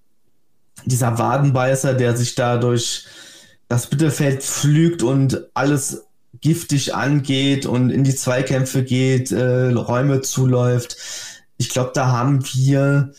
dieser 0.85 1.18
Wadenbeißer, 1.18 1.95
der 1.95 2.16
sich 2.16 2.35
da 2.35 2.57
durch 2.57 3.07
das 3.68 3.91
Mittelfeld 3.91 4.43
pflügt 4.43 5.03
und 5.03 5.47
alles 5.55 6.05
giftig 6.41 6.95
angeht 6.95 7.66
und 7.66 7.91
in 7.91 8.05
die 8.05 8.14
Zweikämpfe 8.14 8.83
geht, 8.83 9.31
äh, 9.31 9.70
Räume 9.70 10.22
zuläuft. 10.22 10.97
Ich 11.57 11.68
glaube, 11.68 11.93
da 11.95 12.09
haben 12.09 12.45
wir 12.55 13.12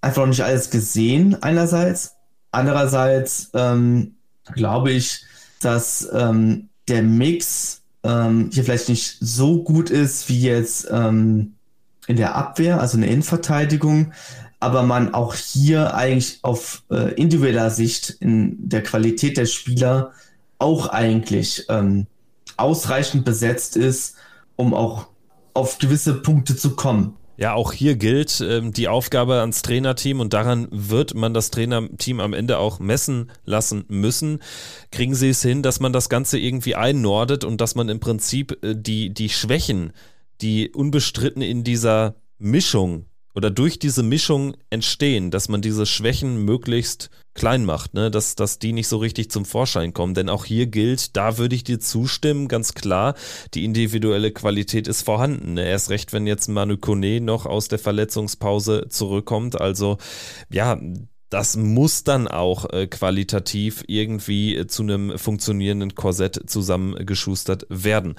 einfach 0.00 0.22
noch 0.22 0.28
nicht 0.28 0.44
alles 0.44 0.70
gesehen, 0.70 1.42
einerseits. 1.42 2.14
Andererseits 2.50 3.50
ähm, 3.54 4.16
glaube 4.54 4.92
ich, 4.92 5.24
dass 5.60 6.08
ähm, 6.12 6.68
der 6.88 7.02
Mix 7.02 7.82
ähm, 8.02 8.50
hier 8.52 8.64
vielleicht 8.64 8.88
nicht 8.88 9.16
so 9.20 9.62
gut 9.62 9.90
ist 9.90 10.28
wie 10.28 10.42
jetzt 10.42 10.88
ähm, 10.90 11.54
in 12.06 12.16
der 12.16 12.34
Abwehr, 12.34 12.80
also 12.80 12.96
in 12.96 13.02
der 13.02 13.10
Innenverteidigung 13.10 14.12
aber 14.62 14.84
man 14.84 15.12
auch 15.12 15.34
hier 15.34 15.94
eigentlich 15.94 16.38
auf 16.42 16.84
äh, 16.88 17.12
individueller 17.14 17.70
Sicht 17.70 18.10
in 18.20 18.56
der 18.68 18.82
Qualität 18.84 19.36
der 19.36 19.46
Spieler 19.46 20.12
auch 20.58 20.86
eigentlich 20.86 21.66
ähm, 21.68 22.06
ausreichend 22.56 23.24
besetzt 23.24 23.76
ist, 23.76 24.14
um 24.54 24.72
auch 24.72 25.08
auf 25.52 25.78
gewisse 25.78 26.14
Punkte 26.14 26.54
zu 26.54 26.76
kommen. 26.76 27.16
Ja, 27.36 27.54
auch 27.54 27.72
hier 27.72 27.96
gilt 27.96 28.40
ähm, 28.40 28.72
die 28.72 28.86
Aufgabe 28.86 29.40
ans 29.40 29.62
Trainerteam 29.62 30.20
und 30.20 30.32
daran 30.32 30.68
wird 30.70 31.14
man 31.14 31.34
das 31.34 31.50
Trainerteam 31.50 32.20
am 32.20 32.32
Ende 32.32 32.58
auch 32.58 32.78
messen 32.78 33.32
lassen 33.44 33.84
müssen. 33.88 34.38
Kriegen 34.92 35.16
sie 35.16 35.30
es 35.30 35.42
hin, 35.42 35.62
dass 35.62 35.80
man 35.80 35.92
das 35.92 36.08
Ganze 36.08 36.38
irgendwie 36.38 36.76
einnordet 36.76 37.42
und 37.42 37.60
dass 37.60 37.74
man 37.74 37.88
im 37.88 37.98
Prinzip 37.98 38.62
äh, 38.62 38.76
die, 38.76 39.12
die 39.12 39.28
Schwächen, 39.28 39.92
die 40.40 40.70
unbestritten 40.70 41.42
in 41.42 41.64
dieser 41.64 42.14
Mischung 42.38 43.06
oder 43.34 43.50
durch 43.50 43.78
diese 43.78 44.02
Mischung 44.02 44.54
entstehen, 44.70 45.30
dass 45.30 45.48
man 45.48 45.62
diese 45.62 45.86
Schwächen 45.86 46.44
möglichst 46.44 47.10
klein 47.34 47.64
macht, 47.64 47.94
ne? 47.94 48.10
dass, 48.10 48.34
dass 48.34 48.58
die 48.58 48.72
nicht 48.72 48.88
so 48.88 48.98
richtig 48.98 49.30
zum 49.30 49.44
Vorschein 49.44 49.94
kommen. 49.94 50.14
Denn 50.14 50.28
auch 50.28 50.44
hier 50.44 50.66
gilt, 50.66 51.16
da 51.16 51.38
würde 51.38 51.54
ich 51.54 51.64
dir 51.64 51.80
zustimmen, 51.80 52.48
ganz 52.48 52.74
klar, 52.74 53.14
die 53.54 53.64
individuelle 53.64 54.32
Qualität 54.32 54.86
ist 54.86 55.02
vorhanden. 55.02 55.54
Ne? 55.54 55.66
Erst 55.66 55.90
recht, 55.90 56.12
wenn 56.12 56.26
jetzt 56.26 56.48
Manu 56.48 56.76
Kone 56.76 57.20
noch 57.20 57.46
aus 57.46 57.68
der 57.68 57.78
Verletzungspause 57.78 58.86
zurückkommt. 58.88 59.60
Also 59.60 59.96
ja, 60.50 60.78
das 61.30 61.56
muss 61.56 62.04
dann 62.04 62.28
auch 62.28 62.70
äh, 62.70 62.86
qualitativ 62.86 63.84
irgendwie 63.86 64.54
äh, 64.54 64.66
zu 64.66 64.82
einem 64.82 65.18
funktionierenden 65.18 65.94
Korsett 65.94 66.38
zusammengeschustert 66.46 67.64
werden. 67.70 68.16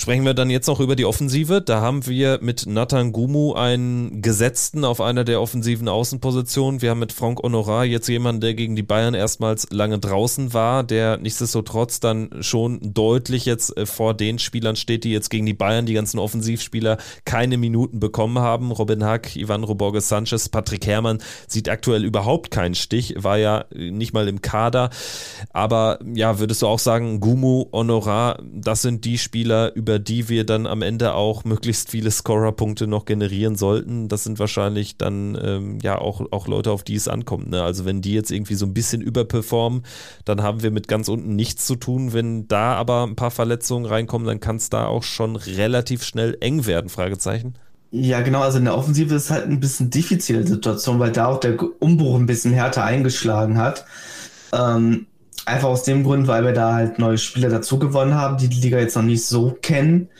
Sprechen 0.00 0.24
wir 0.24 0.32
dann 0.32 0.48
jetzt 0.48 0.68
noch 0.68 0.78
über 0.78 0.94
die 0.94 1.04
Offensive. 1.04 1.60
Da 1.60 1.80
haben 1.80 2.06
wir 2.06 2.38
mit 2.40 2.66
Nathan 2.66 3.10
Gumu 3.10 3.54
einen 3.54 4.22
Gesetzten 4.22 4.84
auf 4.84 5.00
einer 5.00 5.24
der 5.24 5.40
offensiven 5.40 5.88
Außenpositionen. 5.88 6.80
Wir 6.82 6.90
haben 6.90 7.00
mit 7.00 7.12
Frank 7.12 7.42
Honorar 7.42 7.84
jetzt 7.84 8.06
jemanden, 8.06 8.40
der 8.40 8.54
gegen 8.54 8.76
die 8.76 8.84
Bayern 8.84 9.14
erstmals 9.14 9.66
lange 9.72 9.98
draußen 9.98 10.54
war, 10.54 10.84
der 10.84 11.16
nichtsdestotrotz 11.16 11.98
dann 11.98 12.30
schon 12.42 12.78
deutlich 12.80 13.44
jetzt 13.44 13.76
äh, 13.76 13.86
vor 13.86 14.14
den 14.14 14.38
Spielern 14.38 14.76
steht, 14.76 15.02
die 15.02 15.10
jetzt 15.10 15.30
gegen 15.30 15.46
die 15.46 15.52
Bayern, 15.52 15.84
die 15.84 15.94
ganzen 15.94 16.20
Offensivspieler, 16.20 16.98
keine 17.24 17.56
Minuten 17.56 17.98
bekommen 17.98 18.38
haben. 18.38 18.70
Robin 18.70 19.02
Hack, 19.02 19.34
Ivan 19.34 19.64
Roborges 19.64 20.08
Sanchez, 20.08 20.48
Patrick 20.48 20.86
Herrmann 20.86 21.18
sieht 21.48 21.68
aktuell 21.68 22.04
überhaupt 22.04 22.52
keinen 22.52 22.76
Stich, 22.76 23.16
war 23.18 23.38
ja 23.38 23.64
äh, 23.74 23.90
nicht 23.90 24.12
mal 24.12 24.28
im 24.28 24.42
Kader. 24.42 24.90
Aber 25.50 25.98
ja, 26.14 26.38
würdest 26.38 26.62
du 26.62 26.68
auch 26.68 26.78
sagen, 26.78 27.18
Gumu, 27.18 27.66
Honorar, 27.72 28.40
das 28.54 28.82
sind 28.82 29.04
die 29.04 29.18
Spieler, 29.18 29.74
über 29.88 29.98
die 29.98 30.28
wir 30.28 30.44
dann 30.44 30.66
am 30.66 30.82
Ende 30.82 31.14
auch 31.14 31.44
möglichst 31.44 31.90
viele 31.90 32.10
Scorer-Punkte 32.10 32.86
noch 32.86 33.06
generieren 33.06 33.56
sollten. 33.56 34.08
Das 34.08 34.22
sind 34.22 34.38
wahrscheinlich 34.38 34.98
dann 34.98 35.38
ähm, 35.42 35.78
ja 35.80 35.98
auch, 35.98 36.30
auch 36.30 36.46
Leute, 36.46 36.72
auf 36.72 36.82
die 36.82 36.94
es 36.94 37.08
ankommt. 37.08 37.48
Ne? 37.48 37.62
Also 37.62 37.86
wenn 37.86 38.02
die 38.02 38.12
jetzt 38.12 38.30
irgendwie 38.30 38.54
so 38.54 38.66
ein 38.66 38.74
bisschen 38.74 39.00
überperformen, 39.00 39.84
dann 40.26 40.42
haben 40.42 40.62
wir 40.62 40.70
mit 40.70 40.88
ganz 40.88 41.08
unten 41.08 41.36
nichts 41.36 41.64
zu 41.64 41.74
tun. 41.74 42.12
Wenn 42.12 42.46
da 42.48 42.74
aber 42.74 43.04
ein 43.04 43.16
paar 43.16 43.30
Verletzungen 43.30 43.86
reinkommen, 43.86 44.26
dann 44.26 44.40
kann 44.40 44.56
es 44.56 44.68
da 44.68 44.86
auch 44.88 45.04
schon 45.04 45.36
relativ 45.36 46.04
schnell 46.04 46.36
eng 46.40 46.66
werden, 46.66 46.90
Fragezeichen. 46.90 47.54
Ja, 47.90 48.20
genau, 48.20 48.42
also 48.42 48.58
in 48.58 48.66
der 48.66 48.76
Offensive 48.76 49.14
ist 49.14 49.30
halt 49.30 49.46
ein 49.46 49.58
bisschen 49.58 49.88
diffizile 49.88 50.46
Situation, 50.46 50.98
weil 50.98 51.12
da 51.12 51.28
auch 51.28 51.40
der 51.40 51.56
Umbruch 51.80 52.16
ein 52.16 52.26
bisschen 52.26 52.52
härter 52.52 52.84
eingeschlagen 52.84 53.56
hat. 53.56 53.86
Ähm, 54.52 55.06
Einfach 55.48 55.68
aus 55.68 55.82
dem 55.82 56.04
Grund, 56.04 56.26
weil 56.26 56.44
wir 56.44 56.52
da 56.52 56.74
halt 56.74 56.98
neue 56.98 57.16
Spieler 57.16 57.48
dazu 57.48 57.78
gewonnen 57.78 58.14
haben, 58.14 58.36
die 58.36 58.48
die 58.48 58.60
Liga 58.60 58.78
jetzt 58.78 58.96
noch 58.96 59.02
nicht 59.02 59.24
so 59.24 59.56
kennen. 59.62 60.10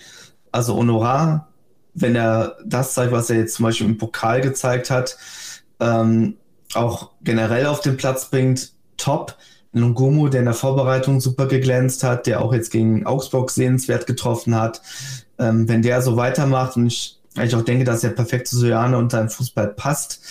Also 0.52 0.74
Honorar, 0.74 1.48
wenn 1.92 2.16
er 2.16 2.56
das 2.64 2.94
zeigt, 2.94 3.12
was 3.12 3.28
er 3.28 3.36
jetzt 3.36 3.56
zum 3.56 3.64
Beispiel 3.64 3.86
im 3.86 3.98
Pokal 3.98 4.40
gezeigt 4.40 4.90
hat, 4.90 5.18
ähm, 5.80 6.38
auch 6.72 7.10
generell 7.20 7.66
auf 7.66 7.82
den 7.82 7.98
Platz 7.98 8.30
bringt, 8.30 8.72
top. 8.96 9.36
Lungomo, 9.72 10.28
der 10.28 10.40
in 10.40 10.46
der 10.46 10.54
Vorbereitung 10.54 11.20
super 11.20 11.46
geglänzt 11.46 12.04
hat, 12.04 12.26
der 12.26 12.40
auch 12.40 12.54
jetzt 12.54 12.70
gegen 12.70 13.04
Augsburg 13.04 13.50
sehenswert 13.50 14.06
getroffen 14.06 14.54
hat. 14.54 14.80
Ähm, 15.38 15.68
wenn 15.68 15.82
der 15.82 16.00
so 16.00 16.16
weitermacht 16.16 16.76
und 16.78 16.86
ich, 16.86 17.20
ich 17.40 17.54
auch 17.54 17.62
denke, 17.62 17.84
dass 17.84 18.02
er 18.02 18.10
perfekt 18.10 18.48
zu 18.48 18.56
Sojane 18.56 18.96
und 18.96 19.12
seinem 19.12 19.28
Fußball 19.28 19.68
passt, 19.68 20.22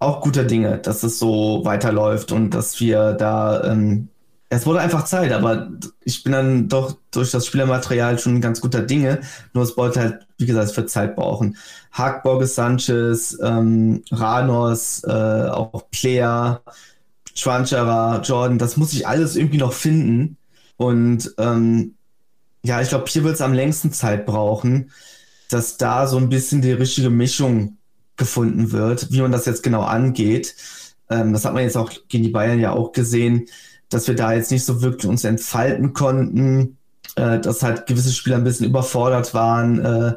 auch 0.00 0.20
guter 0.20 0.42
Dinge, 0.42 0.78
dass 0.78 1.04
es 1.04 1.20
so 1.20 1.64
weiterläuft 1.64 2.32
und 2.32 2.50
dass 2.50 2.80
wir 2.80 3.12
da 3.12 3.62
ähm, 3.70 4.08
es 4.48 4.64
wurde 4.64 4.80
einfach 4.80 5.04
Zeit, 5.04 5.32
aber 5.32 5.70
ich 6.04 6.22
bin 6.22 6.32
dann 6.32 6.68
doch 6.68 6.96
durch 7.10 7.32
das 7.32 7.46
Spielermaterial 7.46 8.18
schon 8.18 8.40
ganz 8.40 8.60
guter 8.60 8.82
Dinge. 8.82 9.20
Nur 9.52 9.64
es 9.64 9.76
wollte 9.76 10.00
halt, 10.00 10.26
wie 10.38 10.46
gesagt, 10.46 10.70
für 10.70 10.86
Zeit 10.86 11.16
brauchen. 11.16 11.56
Haag, 11.90 12.22
Borges 12.22 12.54
Sanchez, 12.54 13.36
ähm, 13.42 14.02
Ranos, 14.12 15.02
äh, 15.04 15.10
auch 15.10 15.90
Player, 15.90 16.62
Schwanscherer, 17.34 18.22
Jordan, 18.22 18.58
das 18.58 18.76
muss 18.76 18.92
ich 18.92 19.06
alles 19.08 19.34
irgendwie 19.34 19.58
noch 19.58 19.72
finden. 19.72 20.36
Und 20.76 21.34
ähm, 21.38 21.94
ja, 22.62 22.80
ich 22.80 22.88
glaube, 22.88 23.06
hier 23.08 23.24
wird 23.24 23.34
es 23.34 23.40
am 23.40 23.52
längsten 23.52 23.92
Zeit 23.92 24.26
brauchen, 24.26 24.90
dass 25.50 25.76
da 25.76 26.06
so 26.06 26.18
ein 26.18 26.28
bisschen 26.28 26.62
die 26.62 26.72
richtige 26.72 27.10
Mischung 27.10 27.78
gefunden 28.16 28.72
wird, 28.72 29.10
wie 29.12 29.20
man 29.20 29.32
das 29.32 29.44
jetzt 29.46 29.62
genau 29.62 29.82
angeht. 29.82 30.54
Ähm, 31.10 31.32
das 31.32 31.44
hat 31.44 31.54
man 31.54 31.64
jetzt 31.64 31.76
auch 31.76 31.90
gegen 32.08 32.24
die 32.24 32.30
Bayern 32.30 32.60
ja 32.60 32.72
auch 32.72 32.92
gesehen 32.92 33.46
dass 33.88 34.08
wir 34.08 34.14
da 34.14 34.32
jetzt 34.32 34.50
nicht 34.50 34.64
so 34.64 34.82
wirklich 34.82 35.06
uns 35.06 35.24
entfalten 35.24 35.92
konnten, 35.92 36.76
äh, 37.16 37.38
dass 37.38 37.62
halt 37.62 37.86
gewisse 37.86 38.12
Spieler 38.12 38.36
ein 38.36 38.44
bisschen 38.44 38.66
überfordert 38.66 39.34
waren 39.34 39.78
äh, 39.78 40.14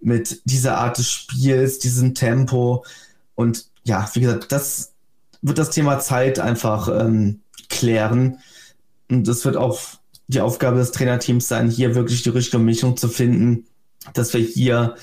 mit 0.00 0.42
dieser 0.44 0.78
Art 0.78 0.98
des 0.98 1.10
Spiels, 1.10 1.78
diesem 1.78 2.14
Tempo. 2.14 2.84
Und 3.34 3.66
ja, 3.84 4.08
wie 4.14 4.20
gesagt, 4.20 4.52
das 4.52 4.92
wird 5.42 5.58
das 5.58 5.70
Thema 5.70 5.98
Zeit 6.00 6.38
einfach 6.38 6.88
ähm, 6.88 7.40
klären. 7.68 8.38
Und 9.10 9.26
das 9.26 9.44
wird 9.44 9.56
auch 9.56 9.80
die 10.28 10.40
Aufgabe 10.40 10.78
des 10.78 10.92
Trainerteams 10.92 11.48
sein, 11.48 11.70
hier 11.70 11.94
wirklich 11.94 12.22
die 12.22 12.28
richtige 12.30 12.62
Mischung 12.62 12.96
zu 12.96 13.08
finden, 13.08 13.66
dass 14.14 14.32
wir 14.32 14.40
hier 14.40 14.94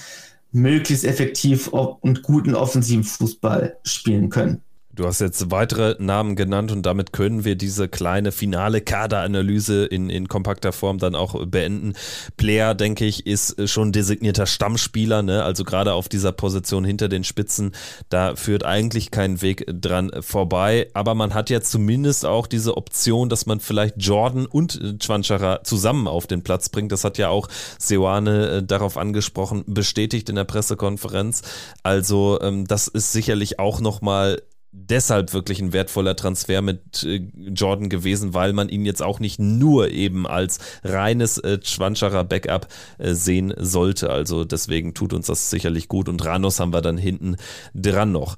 möglichst 0.52 1.04
effektiv 1.04 1.68
und 1.68 2.24
guten 2.24 2.56
offensiven 2.56 3.04
Fußball 3.04 3.78
spielen 3.84 4.30
können. 4.30 4.62
Du 4.98 5.06
hast 5.06 5.22
jetzt 5.22 5.52
weitere 5.52 5.96
Namen 6.00 6.36
genannt 6.36 6.72
und 6.72 6.84
damit 6.84 7.14
können 7.14 7.46
wir 7.46 7.56
diese 7.56 7.88
kleine 7.88 8.32
finale 8.32 8.82
Kaderanalyse 8.82 9.86
in, 9.86 10.10
in 10.10 10.28
kompakter 10.28 10.72
Form 10.72 10.98
dann 10.98 11.14
auch 11.14 11.46
beenden. 11.46 11.94
Player, 12.36 12.74
denke 12.74 13.06
ich, 13.06 13.28
ist 13.28 13.70
schon 13.70 13.92
designierter 13.92 14.48
Stammspieler, 14.48 15.22
ne? 15.22 15.44
also 15.44 15.64
gerade 15.64 15.94
auf 15.94 16.10
dieser 16.10 16.32
Position 16.32 16.84
hinter 16.84 17.10
den 17.10 17.24
Spitzen, 17.24 17.76
da 18.10 18.36
führt 18.36 18.66
eigentlich 18.66 19.12
kein 19.12 19.44
Weg 19.44 19.66
dran 19.68 20.10
vorbei, 20.22 20.90
aber 20.96 21.14
man 21.14 21.36
hat 21.36 21.52
ja 21.52 21.62
zumindest 21.62 22.26
auch 22.26 22.48
diese 22.48 22.76
Option, 22.76 23.30
dass 23.30 23.46
man 23.46 23.60
vielleicht 23.60 23.98
Jordan 23.98 24.48
und 24.48 24.98
Chwanchara 25.00 25.64
zusammen 25.64 26.08
auf 26.08 26.26
den 26.26 26.42
Platz 26.42 26.70
bringt. 26.70 26.92
Das 26.92 27.04
hat 27.04 27.20
ja 27.20 27.30
auch 27.30 27.50
Seoane 27.78 28.48
äh, 28.48 28.64
darauf 28.64 28.98
angesprochen, 28.98 29.64
bestätigt 29.68 30.28
in 30.30 30.36
der 30.38 30.46
Pressekonferenz. 30.46 31.44
Also 31.84 32.40
ähm, 32.42 32.66
das 32.66 32.88
ist 32.88 33.12
sicherlich 33.12 33.60
auch 33.60 33.80
nochmal 33.80 34.42
deshalb 34.78 35.34
wirklich 35.34 35.60
ein 35.60 35.74
wertvoller 35.74 36.16
Transfer 36.16 36.62
mit 36.62 37.04
äh, 37.04 37.22
Jordan 37.36 37.90
gewesen, 37.90 38.34
weil 38.34 38.54
man 38.54 38.70
ihn 38.70 38.86
jetzt 38.86 39.02
auch 39.02 39.20
nicht 39.20 39.40
nur 39.40 39.90
eben 39.90 40.28
als 40.28 40.60
reines 40.84 41.38
äh, 41.40 41.60
Schwanscherer 41.64 42.24
Backup 42.24 42.68
äh, 42.98 43.14
sehen 43.14 43.54
sollte. 43.58 44.10
Also 44.10 44.46
deswegen 44.46 44.94
tut 44.94 45.14
uns 45.14 45.28
das 45.28 45.50
sicherlich 45.50 45.88
gut 45.88 46.10
und 46.10 46.24
Ranos 46.24 46.60
haben 46.60 46.74
wir 46.74 46.82
dann 46.82 46.98
hinten 46.98 47.38
dran 47.74 48.12
noch. 48.12 48.36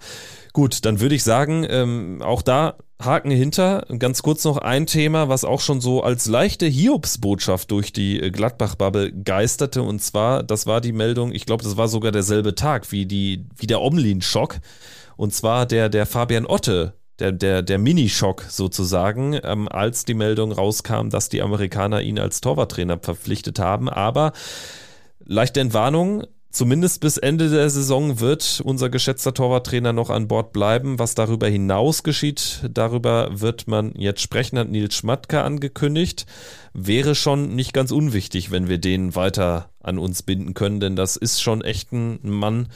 Gut, 0.54 0.86
dann 0.86 1.00
würde 1.00 1.16
ich 1.16 1.24
sagen, 1.24 1.66
ähm, 1.70 2.22
auch 2.24 2.42
da 2.42 2.78
Haken 3.02 3.32
hinter. 3.32 3.86
Ganz 3.98 4.22
kurz 4.24 4.44
noch 4.44 4.58
ein 4.58 4.86
Thema, 4.86 5.30
was 5.30 5.46
auch 5.46 5.62
schon 5.62 5.80
so 5.80 6.04
als 6.04 6.26
leichte 6.26 6.66
Hiobsbotschaft 6.66 7.72
durch 7.72 7.94
die 7.94 8.20
äh, 8.20 8.30
Gladbach-Bubble 8.32 9.14
geisterte. 9.14 9.84
Und 9.84 10.02
zwar, 10.02 10.44
das 10.44 10.68
war 10.68 10.82
die 10.82 10.92
Meldung, 10.92 11.32
ich 11.32 11.46
glaube, 11.46 11.64
das 11.64 11.78
war 11.78 11.88
sogar 11.88 12.12
derselbe 12.12 12.56
Tag 12.56 12.92
wie, 12.92 13.06
die, 13.06 13.46
wie 13.56 13.68
der 13.68 13.82
Omlin-Schock. 13.82 14.60
Und 15.20 15.34
zwar 15.34 15.66
der, 15.66 15.90
der 15.90 16.06
Fabian 16.06 16.46
Otte, 16.46 16.94
der, 17.20 17.34
der, 17.34 17.62
der 17.62 17.78
Minischock 17.78 18.46
sozusagen, 18.48 19.38
ähm, 19.44 19.68
als 19.68 20.06
die 20.06 20.14
Meldung 20.14 20.54
rauskam, 20.54 21.10
dass 21.10 21.28
die 21.28 21.42
Amerikaner 21.42 22.02
ihn 22.02 22.18
als 22.18 22.40
Torwarttrainer 22.40 23.00
verpflichtet 23.02 23.60
haben. 23.60 23.90
Aber 23.90 24.32
leichte 25.20 25.60
Entwarnung, 25.60 26.24
Zumindest 26.52 27.02
bis 27.02 27.18
Ende 27.18 27.52
der 27.52 27.70
Saison 27.70 28.20
wird 28.22 28.60
unser 28.66 28.90
geschätzter 28.90 29.36
Torwarttrainer 29.36 29.94
noch 29.94 30.10
an 30.10 30.28
Bord 30.28 30.52
bleiben. 30.52 30.98
Was 30.98 31.14
darüber 31.14 31.48
hinaus 31.48 32.02
geschieht, 32.02 32.62
darüber 32.68 33.40
wird 33.40 33.68
man 33.68 33.94
jetzt 33.96 34.22
sprechen, 34.22 34.58
hat 34.58 34.70
Nils 34.70 34.96
Schmatke 34.96 35.44
angekündigt. 35.44 36.26
Wäre 36.74 37.14
schon 37.14 37.56
nicht 37.56 37.72
ganz 37.72 37.92
unwichtig, 37.92 38.50
wenn 38.50 38.68
wir 38.68 38.80
den 38.80 39.14
weiter 39.16 39.70
an 39.80 40.00
uns 40.00 40.24
binden 40.24 40.56
können, 40.56 40.80
denn 40.80 40.96
das 40.96 41.18
ist 41.18 41.40
schon 41.40 41.62
echt 41.62 41.92
ein 41.92 42.20
Mann, 42.24 42.70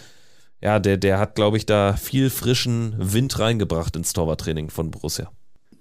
ja, 0.64 0.80
der, 0.80 0.96
der 0.96 1.20
hat, 1.20 1.36
glaube 1.36 1.58
ich, 1.58 1.66
da 1.66 1.94
viel 1.94 2.30
frischen 2.30 2.96
Wind 2.98 3.38
reingebracht 3.38 3.98
ins 3.98 4.14
Torwarttraining 4.14 4.70
von 4.70 4.92
Borussia. 4.92 5.30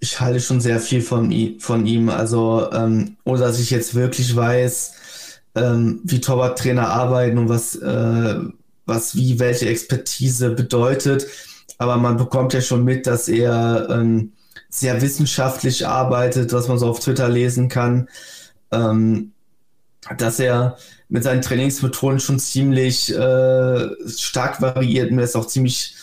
Ich 0.00 0.20
halte 0.20 0.40
schon 0.40 0.60
sehr 0.60 0.80
viel 0.80 1.02
von, 1.02 1.32
von 1.60 1.86
ihm. 1.86 2.08
Also, 2.08 2.68
ähm, 2.72 3.16
ohne 3.24 3.38
dass 3.38 3.60
ich 3.60 3.70
jetzt 3.70 3.94
wirklich 3.94 4.34
weiß, 4.34 4.94
ähm, 5.54 6.00
wie 6.02 6.20
Torwarttrainer 6.20 6.88
arbeiten 6.88 7.38
und 7.38 7.48
was, 7.48 7.76
äh, 7.76 8.34
was 8.84 9.14
wie 9.14 9.38
welche 9.38 9.68
Expertise 9.68 10.50
bedeutet. 10.50 11.28
Aber 11.78 11.96
man 11.96 12.16
bekommt 12.16 12.52
ja 12.52 12.60
schon 12.60 12.82
mit, 12.82 13.06
dass 13.06 13.28
er 13.28 13.88
ähm, 13.88 14.32
sehr 14.68 15.00
wissenschaftlich 15.00 15.86
arbeitet, 15.86 16.52
was 16.52 16.66
man 16.66 16.80
so 16.80 16.88
auf 16.88 16.98
Twitter 16.98 17.28
lesen 17.28 17.68
kann. 17.68 18.08
Ähm, 18.72 19.31
dass 20.18 20.40
er 20.40 20.76
mit 21.08 21.22
seinen 21.22 21.42
Trainingsmethoden 21.42 22.20
schon 22.20 22.38
ziemlich 22.38 23.14
äh, 23.14 23.88
stark 24.08 24.60
variiert. 24.60 25.12
Mir 25.12 25.22
ist 25.22 25.36
auch 25.36 25.46
ziemlich 25.46 25.94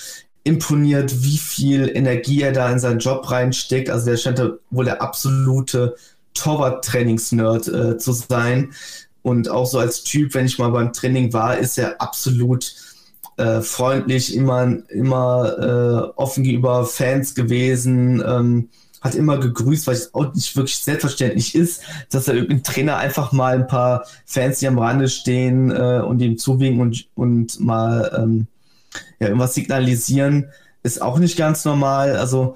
imponiert, 0.44 1.24
wie 1.24 1.38
viel 1.38 1.92
Energie 1.94 2.42
er 2.42 2.54
da 2.54 2.72
in 2.72 2.80
seinen 2.80 3.00
Job 3.00 3.30
reinsteckt. 3.30 3.90
Also 3.90 4.06
der 4.06 4.18
scheint 4.18 4.42
wohl 4.70 4.86
der 4.86 5.02
absolute 5.02 5.96
Torwart-Trainings-Nerd 6.34 7.68
äh, 7.68 7.98
zu 7.98 8.14
sein. 8.14 8.74
Und 9.22 9.50
auch 9.50 9.66
so 9.66 9.80
als 9.80 10.04
Typ, 10.04 10.34
wenn 10.34 10.46
ich 10.46 10.60
mal 10.60 10.70
beim 10.70 10.94
Training 10.94 11.34
war, 11.34 11.58
ist 11.58 11.78
er 11.78 12.02
absolut 12.02 12.74
äh, 13.38 13.62
freundlich, 13.62 14.36
immer, 14.36 14.78
immer 14.90 15.58
äh, 15.60 16.20
offen 16.20 16.44
gegenüber 16.44 16.86
Fans 16.86 17.36
gewesen, 17.36 18.24
ähm, 18.26 18.70
hat 19.02 19.16
immer 19.16 19.38
gegrüßt, 19.38 19.88
weil 19.88 19.96
es 19.96 20.14
auch 20.14 20.34
nicht 20.34 20.56
wirklich 20.56 20.78
selbstverständlich 20.78 21.56
ist, 21.56 21.82
dass 22.10 22.26
da 22.26 22.34
irgendein 22.34 22.64
Trainer 22.64 22.98
einfach 22.98 23.32
mal 23.32 23.56
ein 23.56 23.68
paar 23.68 24.06
Fans, 24.26 24.60
die 24.60 24.68
am 24.68 24.80
Rande 24.80 25.08
stehen 25.08 25.72
äh, 25.72 26.02
und 26.06 26.22
ihm 26.22 26.38
zuwinken 26.38 26.82
und, 26.82 27.08
und 27.16 27.60
mal 27.60 28.12
ähm, 28.18 28.48
ja, 29.20 29.28
irgendwas 29.28 29.54
signalisieren, 29.54 30.50
ist 30.84 31.02
auch 31.02 31.20
nicht 31.20 31.38
ganz 31.38 31.66
normal. 31.66 32.18
Also 32.18 32.56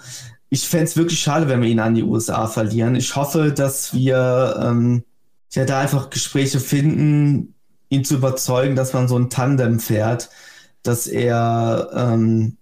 ich 0.50 0.68
fände 0.68 0.86
es 0.86 0.98
wirklich 0.98 1.20
schade, 1.20 1.48
wenn 1.48 1.62
wir 1.62 1.70
ihn 1.70 1.80
an 1.80 1.96
die 1.96 2.04
USA 2.04 2.48
verlieren. 2.48 2.96
Ich 2.96 3.16
hoffe, 3.16 3.52
dass 3.52 3.94
wir 3.94 4.60
ähm, 4.62 5.04
ja 5.52 5.66
da 5.66 5.80
einfach 5.80 6.10
Gespräche 6.10 6.60
finden, 6.60 7.56
ihn 7.90 8.06
zu 8.06 8.16
überzeugen, 8.16 8.76
dass 8.76 8.94
man 8.94 9.08
so 9.08 9.18
ein 9.18 9.30
Tandem 9.30 9.80
fährt, 9.80 10.30
dass 10.84 11.08
er 11.08 11.90
ähm, 11.96 12.58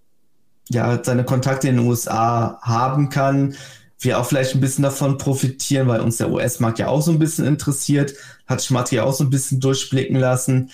ja 0.73 1.03
seine 1.03 1.23
Kontakte 1.23 1.67
in 1.67 1.77
den 1.77 1.87
USA 1.87 2.59
haben 2.61 3.09
kann. 3.09 3.55
Wir 3.99 4.19
auch 4.19 4.25
vielleicht 4.25 4.55
ein 4.55 4.61
bisschen 4.61 4.83
davon 4.83 5.17
profitieren, 5.17 5.87
weil 5.87 6.01
uns 6.01 6.17
der 6.17 6.31
US-Markt 6.31 6.79
ja 6.79 6.87
auch 6.87 7.01
so 7.01 7.11
ein 7.11 7.19
bisschen 7.19 7.45
interessiert, 7.45 8.13
hat 8.47 8.63
Schmatri 8.63 8.99
auch 8.99 9.13
so 9.13 9.23
ein 9.23 9.29
bisschen 9.29 9.59
durchblicken 9.59 10.15
lassen. 10.15 10.71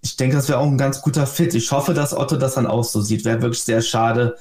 Ich 0.00 0.16
denke, 0.16 0.36
das 0.36 0.48
wäre 0.48 0.58
auch 0.58 0.66
ein 0.66 0.78
ganz 0.78 1.02
guter 1.02 1.26
Fit. 1.26 1.54
Ich 1.54 1.70
hoffe, 1.70 1.94
dass 1.94 2.16
Otto 2.16 2.36
das 2.36 2.54
dann 2.54 2.66
auch 2.66 2.84
so 2.84 3.00
sieht. 3.00 3.24
Wäre 3.24 3.42
wirklich 3.42 3.62
sehr 3.62 3.82
schade, 3.82 4.36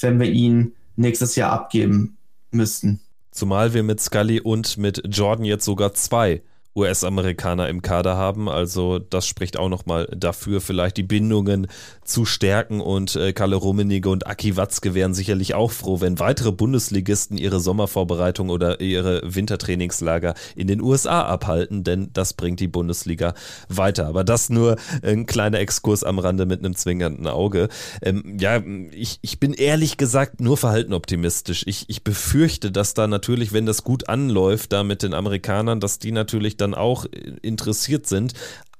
wenn 0.00 0.18
wir 0.18 0.30
ihn 0.30 0.74
nächstes 0.96 1.36
Jahr 1.36 1.52
abgeben 1.52 2.16
müssten. 2.50 3.00
Zumal 3.30 3.74
wir 3.74 3.82
mit 3.82 4.00
Scully 4.00 4.40
und 4.40 4.78
mit 4.78 5.02
Jordan 5.06 5.44
jetzt 5.44 5.64
sogar 5.64 5.92
zwei 5.92 6.42
US-Amerikaner 6.76 7.68
im 7.68 7.82
Kader 7.82 8.16
haben. 8.16 8.48
Also 8.48 8.98
das 8.98 9.26
spricht 9.26 9.56
auch 9.56 9.68
nochmal 9.68 10.08
dafür, 10.16 10.60
vielleicht 10.60 10.96
die 10.96 11.02
Bindungen 11.02 11.68
zu 12.04 12.24
stärken. 12.24 12.80
Und 12.80 13.16
äh, 13.16 13.32
Kalle 13.32 13.56
Rummenigge 13.56 14.08
und 14.08 14.26
Aki 14.26 14.56
Watzke 14.56 14.94
wären 14.94 15.14
sicherlich 15.14 15.54
auch 15.54 15.70
froh, 15.70 16.00
wenn 16.00 16.18
weitere 16.18 16.52
Bundesligisten 16.52 17.38
ihre 17.38 17.60
Sommervorbereitung 17.60 18.50
oder 18.50 18.80
ihre 18.80 19.22
Wintertrainingslager 19.24 20.34
in 20.56 20.66
den 20.66 20.80
USA 20.80 21.22
abhalten, 21.22 21.84
denn 21.84 22.10
das 22.12 22.34
bringt 22.34 22.60
die 22.60 22.68
Bundesliga 22.68 23.34
weiter. 23.68 24.06
Aber 24.06 24.24
das 24.24 24.50
nur 24.50 24.76
ein 25.02 25.26
kleiner 25.26 25.60
Exkurs 25.60 26.04
am 26.04 26.18
Rande 26.18 26.46
mit 26.46 26.60
einem 26.60 26.74
zwingernden 26.74 27.26
Auge. 27.26 27.68
Ähm, 28.02 28.36
ja, 28.38 28.62
ich, 28.92 29.18
ich 29.22 29.38
bin 29.38 29.52
ehrlich 29.52 29.96
gesagt 29.96 30.40
nur 30.40 30.56
verhalten 30.56 30.92
optimistisch. 30.92 31.64
Ich, 31.66 31.84
ich 31.88 32.02
befürchte, 32.04 32.70
dass 32.70 32.94
da 32.94 33.06
natürlich, 33.06 33.52
wenn 33.52 33.66
das 33.66 33.84
gut 33.84 34.08
anläuft, 34.08 34.72
da 34.72 34.82
mit 34.82 35.02
den 35.02 35.14
Amerikanern, 35.14 35.80
dass 35.80 35.98
die 35.98 36.12
natürlich 36.12 36.56
dann 36.64 36.74
auch 36.74 37.06
interessiert 37.42 38.06
sind, 38.06 38.34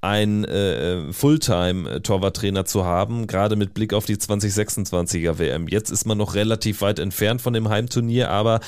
ein 0.05 0.45
äh, 0.45 1.12
Fulltime-Torwarttrainer 1.12 2.66
zu 2.66 2.85
haben, 2.85 3.26
gerade 3.26 3.57
mit 3.57 3.72
Blick 3.72 3.95
auf 3.95 4.05
die 4.05 4.16
2026er 4.16 5.39
WM. 5.39 5.66
Jetzt 5.66 5.91
ist 5.91 6.05
man 6.05 6.18
noch 6.18 6.35
relativ 6.35 6.82
weit 6.82 6.99
entfernt 6.99 7.41
von 7.41 7.55
dem 7.55 7.70
Heimturnier, 7.70 8.30
aber 8.30 8.61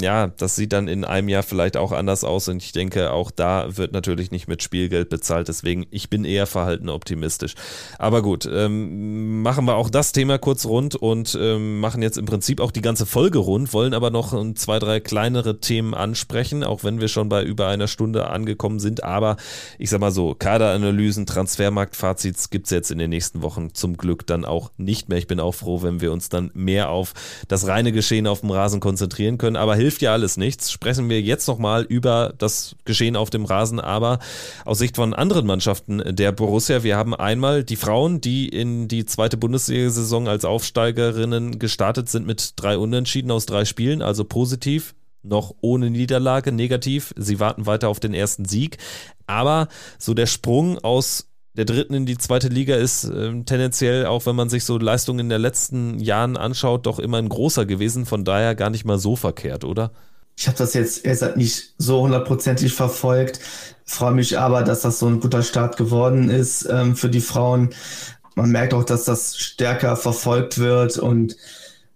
ja, 0.00 0.28
das 0.28 0.56
sieht 0.56 0.72
dann 0.72 0.88
in 0.88 1.04
einem 1.04 1.28
Jahr 1.28 1.42
vielleicht 1.42 1.76
auch 1.76 1.92
anders 1.92 2.24
aus 2.24 2.48
und 2.48 2.62
ich 2.62 2.72
denke, 2.72 3.12
auch 3.12 3.30
da 3.30 3.76
wird 3.76 3.92
natürlich 3.92 4.30
nicht 4.30 4.48
mit 4.48 4.62
Spielgeld 4.62 5.08
bezahlt. 5.08 5.48
Deswegen, 5.48 5.86
ich 5.90 6.10
bin 6.10 6.24
eher 6.24 6.46
verhalten 6.46 6.88
optimistisch. 6.88 7.54
Aber 7.98 8.22
gut, 8.22 8.48
ähm, 8.50 9.42
machen 9.42 9.64
wir 9.66 9.76
auch 9.76 9.90
das 9.90 10.12
Thema 10.12 10.38
kurz 10.38 10.66
rund 10.66 10.94
und 10.94 11.36
ähm, 11.40 11.80
machen 11.80 12.02
jetzt 12.02 12.18
im 12.18 12.26
Prinzip 12.26 12.60
auch 12.60 12.70
die 12.70 12.82
ganze 12.82 13.06
Folge 13.06 13.38
rund, 13.38 13.72
wollen 13.72 13.94
aber 13.94 14.10
noch 14.10 14.34
zwei, 14.54 14.78
drei 14.78 15.00
kleinere 15.00 15.60
Themen 15.60 15.94
ansprechen, 15.94 16.64
auch 16.64 16.84
wenn 16.84 17.00
wir 17.00 17.08
schon 17.08 17.28
bei 17.28 17.44
über 17.44 17.68
einer 17.68 17.88
Stunde 17.88 18.28
angekommen 18.28 18.80
sind. 18.80 19.04
Aber 19.04 19.36
ich 19.78 19.90
sag 19.90 20.00
mal 20.00 20.10
so, 20.10 20.34
Kaderanalysen, 20.34 21.26
Transfermarktfazits 21.26 22.50
gibt 22.50 22.66
es 22.66 22.70
jetzt 22.70 22.90
in 22.90 22.98
den 22.98 23.10
nächsten 23.10 23.42
Wochen 23.42 23.72
zum 23.74 23.96
Glück 23.96 24.26
dann 24.26 24.44
auch 24.44 24.70
nicht 24.76 25.08
mehr. 25.08 25.18
Ich 25.18 25.26
bin 25.26 25.40
auch 25.40 25.52
froh, 25.52 25.82
wenn 25.82 26.00
wir 26.00 26.12
uns 26.12 26.28
dann 26.28 26.50
mehr 26.54 26.90
auf 26.90 27.14
das 27.48 27.66
reine 27.66 27.92
Geschehen 27.92 28.26
auf 28.26 28.40
dem 28.40 28.50
Rasen 28.50 28.80
konzentrieren 28.80 29.38
können. 29.38 29.56
Aber 29.56 29.76
hilft 29.76 29.85
ja 30.00 30.12
alles 30.12 30.36
nichts. 30.36 30.70
Sprechen 30.70 31.08
wir 31.08 31.20
jetzt 31.20 31.46
nochmal 31.48 31.82
über 31.82 32.34
das 32.38 32.76
Geschehen 32.84 33.16
auf 33.16 33.30
dem 33.30 33.44
Rasen, 33.44 33.80
aber 33.80 34.18
aus 34.64 34.78
Sicht 34.78 34.96
von 34.96 35.14
anderen 35.14 35.46
Mannschaften 35.46 36.02
der 36.14 36.32
Borussia. 36.32 36.82
Wir 36.82 36.96
haben 36.96 37.14
einmal 37.14 37.64
die 37.64 37.76
Frauen, 37.76 38.20
die 38.20 38.48
in 38.48 38.88
die 38.88 39.06
zweite 39.06 39.36
Bundesliga-Saison 39.36 40.28
als 40.28 40.44
Aufsteigerinnen 40.44 41.58
gestartet 41.58 42.08
sind 42.08 42.26
mit 42.26 42.52
drei 42.56 42.78
Unentschieden 42.78 43.30
aus 43.30 43.46
drei 43.46 43.64
Spielen, 43.64 44.02
also 44.02 44.24
positiv 44.24 44.94
noch 45.22 45.54
ohne 45.60 45.90
Niederlage, 45.90 46.52
negativ. 46.52 47.12
Sie 47.16 47.40
warten 47.40 47.66
weiter 47.66 47.88
auf 47.88 48.00
den 48.00 48.14
ersten 48.14 48.44
Sieg. 48.44 48.78
Aber 49.26 49.68
so 49.98 50.14
der 50.14 50.26
Sprung 50.26 50.78
aus 50.78 51.28
der 51.56 51.64
dritten 51.64 51.94
in 51.94 52.06
die 52.06 52.18
zweite 52.18 52.48
Liga 52.48 52.76
ist 52.76 53.04
äh, 53.04 53.42
tendenziell, 53.44 54.06
auch 54.06 54.26
wenn 54.26 54.36
man 54.36 54.48
sich 54.48 54.64
so 54.64 54.78
Leistungen 54.78 55.20
in 55.20 55.28
den 55.28 55.40
letzten 55.40 55.98
Jahren 55.98 56.36
anschaut, 56.36 56.86
doch 56.86 56.98
immer 56.98 57.18
ein 57.18 57.28
großer 57.28 57.66
gewesen. 57.66 58.06
Von 58.06 58.24
daher 58.24 58.54
gar 58.54 58.70
nicht 58.70 58.84
mal 58.84 58.98
so 58.98 59.16
verkehrt, 59.16 59.64
oder? 59.64 59.90
Ich 60.36 60.46
habe 60.46 60.58
das 60.58 60.74
jetzt 60.74 61.04
erst 61.06 61.36
nicht 61.36 61.74
so 61.78 62.02
hundertprozentig 62.02 62.74
verfolgt, 62.74 63.40
freue 63.86 64.12
mich 64.12 64.38
aber, 64.38 64.62
dass 64.62 64.82
das 64.82 64.98
so 64.98 65.06
ein 65.06 65.20
guter 65.20 65.42
Start 65.42 65.78
geworden 65.78 66.28
ist 66.28 66.68
ähm, 66.70 66.94
für 66.94 67.08
die 67.08 67.22
Frauen. 67.22 67.70
Man 68.34 68.50
merkt 68.50 68.74
auch, 68.74 68.84
dass 68.84 69.04
das 69.04 69.38
stärker 69.38 69.96
verfolgt 69.96 70.58
wird 70.58 70.98
und 70.98 71.36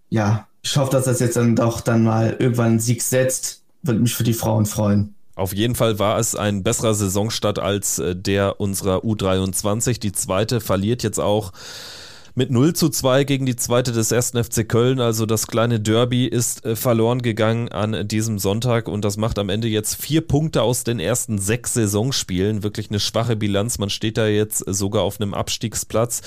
ja, 0.08 0.48
ich 0.62 0.76
hoffe, 0.76 0.92
dass 0.92 1.04
das 1.04 1.20
jetzt 1.20 1.36
dann 1.36 1.54
doch 1.54 1.82
dann 1.82 2.02
mal 2.02 2.36
irgendwann 2.38 2.66
einen 2.66 2.80
Sieg 2.80 3.02
setzt. 3.02 3.62
Würde 3.82 4.00
mich 4.00 4.14
für 4.14 4.24
die 4.24 4.34
Frauen 4.34 4.66
freuen. 4.66 5.14
Auf 5.40 5.54
jeden 5.54 5.74
Fall 5.74 5.98
war 5.98 6.18
es 6.18 6.36
ein 6.36 6.62
besserer 6.62 6.92
Saisonstart 6.92 7.58
als 7.58 7.98
äh, 7.98 8.14
der 8.14 8.60
unserer 8.60 8.98
U23. 8.98 9.98
Die 9.98 10.12
zweite 10.12 10.60
verliert 10.60 11.02
jetzt 11.02 11.18
auch 11.18 11.52
mit 12.34 12.50
0 12.50 12.74
zu 12.74 12.90
2 12.90 13.24
gegen 13.24 13.46
die 13.46 13.56
zweite 13.56 13.92
des 13.92 14.12
ersten 14.12 14.44
FC 14.44 14.68
Köln. 14.68 15.00
Also 15.00 15.24
das 15.24 15.46
kleine 15.46 15.80
Derby 15.80 16.26
ist 16.26 16.66
äh, 16.66 16.76
verloren 16.76 17.22
gegangen 17.22 17.70
an 17.70 18.06
diesem 18.06 18.38
Sonntag 18.38 18.86
und 18.86 19.02
das 19.02 19.16
macht 19.16 19.38
am 19.38 19.48
Ende 19.48 19.66
jetzt 19.66 19.94
vier 19.94 20.20
Punkte 20.20 20.60
aus 20.60 20.84
den 20.84 21.00
ersten 21.00 21.38
sechs 21.38 21.72
Saisonspielen. 21.72 22.62
Wirklich 22.62 22.90
eine 22.90 23.00
schwache 23.00 23.34
Bilanz. 23.34 23.78
Man 23.78 23.88
steht 23.88 24.18
da 24.18 24.26
jetzt 24.26 24.58
sogar 24.66 25.04
auf 25.04 25.22
einem 25.22 25.32
Abstiegsplatz 25.32 26.20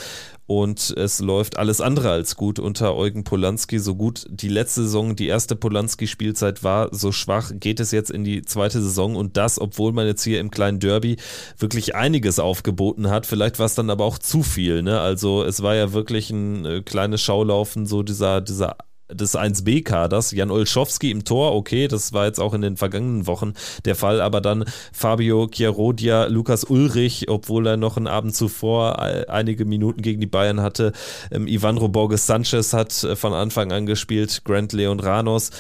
und 0.46 0.94
es 0.98 1.20
läuft 1.20 1.58
alles 1.58 1.80
andere 1.80 2.12
als 2.12 2.36
gut 2.36 2.60
unter 2.60 2.96
Eugen 2.96 3.24
Polanski. 3.24 3.80
So 3.80 3.96
gut 3.96 4.26
die 4.30 4.50
letzte 4.50 4.84
Saison, 4.84 5.16
die 5.16 5.28
erste 5.28 5.56
Polanski-Spielzeit 5.56 6.64
war, 6.64 6.94
so 6.94 7.12
schwach 7.12 7.52
geht 7.54 7.80
es 7.80 7.92
jetzt 7.92 8.12
in 8.12 8.24
die 8.24 8.42
zweite 8.42 8.82
Saison 8.82 9.16
und 9.16 9.38
das, 9.38 9.60
obwohl 9.60 9.94
man 9.94 10.06
jetzt 10.06 10.24
hier 10.24 10.40
im 10.40 10.52
kleinen 10.52 10.80
Derby 10.80 11.18
wirklich 11.58 11.96
einiges 11.96 12.40
aufgeboten 12.40 13.10
hat. 13.10 13.26
Vielleicht 13.26 13.60
war 13.60 13.68
es 13.68 13.76
dann 13.76 13.90
aber 13.90 14.04
auch 14.04 14.18
zu 14.18 14.44
viel. 14.44 14.84
Ne? 14.84 15.00
Also 15.00 15.44
es 15.44 15.64
war 15.64 15.76
ja 15.76 15.94
wirklich 15.94 16.30
ein 16.30 16.66
äh, 16.66 16.82
kleines 16.82 17.22
Schaulaufen, 17.22 17.86
so 17.86 18.04
dieser, 18.04 18.42
dieser 18.42 18.78
des 19.14 19.38
1B-Kaders. 19.38 20.32
Jan 20.32 20.52
Olschowski 20.52 21.12
im 21.12 21.24
Tor, 21.24 21.56
okay, 21.56 21.88
das 21.88 22.14
war 22.14 22.26
jetzt 22.26 22.40
auch 22.40 22.54
in 22.54 22.62
den 22.62 22.78
vergangenen 22.78 23.28
Wochen 23.28 23.54
der 23.86 23.96
Fall, 23.96 24.22
aber 24.22 24.42
dann 24.42 24.66
Fabio 24.92 25.48
Chiarodia, 25.48 26.26
Lukas 26.26 26.64
Ulrich, 26.64 27.30
obwohl 27.30 27.68
er 27.68 27.78
noch 27.78 27.98
einen 27.98 28.08
Abend 28.08 28.36
zuvor 28.36 29.00
einige 29.00 29.66
Minuten 29.66 30.02
gegen 30.02 30.22
die 30.22 30.28
Bayern 30.28 30.62
hatte. 30.62 30.94
Ähm, 31.32 31.48
Ivandro 31.48 31.88
Borges 31.88 32.26
Sanchez 32.26 32.74
hat 32.74 33.04
äh, 33.04 33.16
von 33.16 33.34
Anfang 33.34 33.72
an 33.72 33.86
gespielt, 33.86 34.44
Grant 34.46 34.74
Leon 34.74 35.00
Ranos 35.00 35.52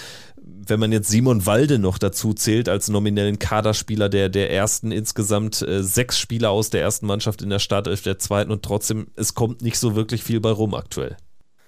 wenn 0.45 0.79
man 0.79 0.91
jetzt 0.91 1.09
Simon 1.09 1.45
Walde 1.45 1.79
noch 1.79 1.97
dazu 1.97 2.33
zählt 2.33 2.69
als 2.69 2.89
nominellen 2.89 3.39
Kaderspieler 3.39 4.09
der, 4.09 4.29
der 4.29 4.51
ersten, 4.51 4.91
insgesamt 4.91 5.61
äh, 5.61 5.83
sechs 5.83 6.19
Spieler 6.19 6.51
aus 6.51 6.69
der 6.69 6.81
ersten 6.81 7.05
Mannschaft 7.05 7.41
in 7.41 7.49
der 7.49 7.59
Startelf 7.59 8.01
der 8.01 8.19
zweiten 8.19 8.51
und 8.51 8.63
trotzdem, 8.63 9.07
es 9.15 9.33
kommt 9.33 9.61
nicht 9.61 9.77
so 9.77 9.95
wirklich 9.95 10.23
viel 10.23 10.39
bei 10.39 10.51
rum 10.51 10.73
aktuell. 10.73 11.17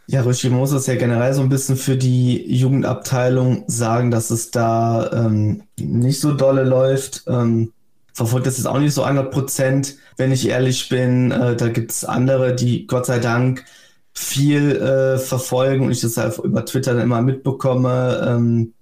Ja, 0.07 0.21
Richie 0.21 0.49
muss 0.49 0.71
es 0.71 0.85
ja 0.85 0.95
generell 0.95 1.33
so 1.33 1.41
ein 1.41 1.49
bisschen 1.49 1.77
für 1.77 1.97
die 1.97 2.45
Jugendabteilung 2.55 3.63
sagen, 3.67 4.11
dass 4.11 4.29
es 4.29 4.51
da 4.51 5.11
ähm, 5.11 5.63
nicht 5.79 6.19
so 6.19 6.33
dolle 6.33 6.63
läuft. 6.63 7.23
Ähm, 7.27 7.73
verfolgt 8.13 8.45
das 8.45 8.57
jetzt 8.57 8.67
auch 8.67 8.79
nicht 8.79 8.93
so 8.93 9.03
100 9.03 9.31
Prozent, 9.31 9.95
wenn 10.17 10.31
ich 10.31 10.47
ehrlich 10.47 10.89
bin. 10.89 11.31
Äh, 11.31 11.55
da 11.55 11.69
gibt 11.69 11.91
es 11.91 12.05
andere, 12.05 12.55
die 12.55 12.85
Gott 12.85 13.07
sei 13.07 13.19
Dank 13.19 13.65
viel 14.13 14.77
äh, 14.77 15.17
verfolgen 15.17 15.85
und 15.85 15.91
ich 15.91 16.01
das 16.01 16.17
halt 16.17 16.37
über 16.37 16.65
Twitter 16.65 16.93
dann 16.93 17.03
immer 17.03 17.21
mitbekomme. 17.21 18.25
Ähm, 18.27 18.73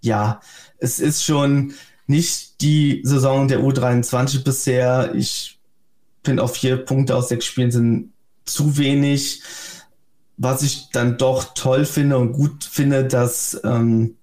ja, 0.00 0.40
es 0.78 0.98
ist 0.98 1.24
schon 1.24 1.72
nicht 2.06 2.60
die 2.60 3.00
Saison 3.04 3.48
der 3.48 3.60
U23 3.60 4.44
bisher. 4.44 5.14
Ich 5.14 5.58
finde 6.22 6.42
auch 6.42 6.50
vier 6.50 6.76
Punkte 6.76 7.16
aus 7.16 7.28
sechs 7.28 7.46
Spielen 7.46 7.70
sind 7.70 8.12
zu 8.44 8.76
wenig 8.76 9.42
was 10.36 10.62
ich 10.62 10.90
dann 10.90 11.16
doch 11.16 11.54
toll 11.54 11.84
finde 11.84 12.18
und 12.18 12.32
gut 12.32 12.64
finde, 12.64 13.04
dass 13.04 13.60
ähm, 13.64 14.16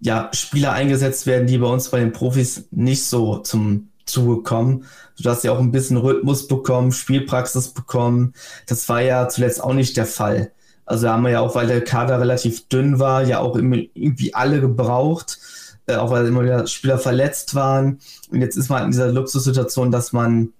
ja, 0.00 0.30
Spieler 0.34 0.72
eingesetzt 0.72 1.26
werden, 1.26 1.46
die 1.46 1.58
bei 1.58 1.68
uns 1.68 1.88
bei 1.88 2.00
den 2.00 2.12
Profis 2.12 2.68
nicht 2.70 3.04
so 3.04 3.38
zum 3.38 3.88
Zuge 4.04 4.42
kommen, 4.42 4.84
sodass 5.14 5.42
sie 5.42 5.48
auch 5.48 5.58
ein 5.58 5.72
bisschen 5.72 5.96
Rhythmus 5.96 6.46
bekommen, 6.46 6.92
Spielpraxis 6.92 7.68
bekommen. 7.68 8.34
Das 8.66 8.88
war 8.88 9.00
ja 9.00 9.28
zuletzt 9.28 9.62
auch 9.62 9.72
nicht 9.72 9.96
der 9.96 10.06
Fall. 10.06 10.52
Also 10.84 11.08
haben 11.08 11.24
wir 11.24 11.30
ja 11.30 11.40
auch, 11.40 11.54
weil 11.56 11.66
der 11.66 11.82
Kader 11.82 12.20
relativ 12.20 12.68
dünn 12.68 13.00
war, 13.00 13.24
ja 13.24 13.40
auch 13.40 13.56
irgendwie 13.56 14.34
alle 14.34 14.60
gebraucht, 14.60 15.38
äh, 15.86 15.96
auch 15.96 16.10
weil 16.10 16.26
immer 16.26 16.44
wieder 16.44 16.66
Spieler 16.68 16.98
verletzt 16.98 17.56
waren. 17.56 17.98
Und 18.30 18.40
jetzt 18.40 18.56
ist 18.56 18.68
man 18.68 18.84
in 18.84 18.90
dieser 18.92 19.10
Luxussituation, 19.10 19.90
dass 19.90 20.12
man 20.12 20.52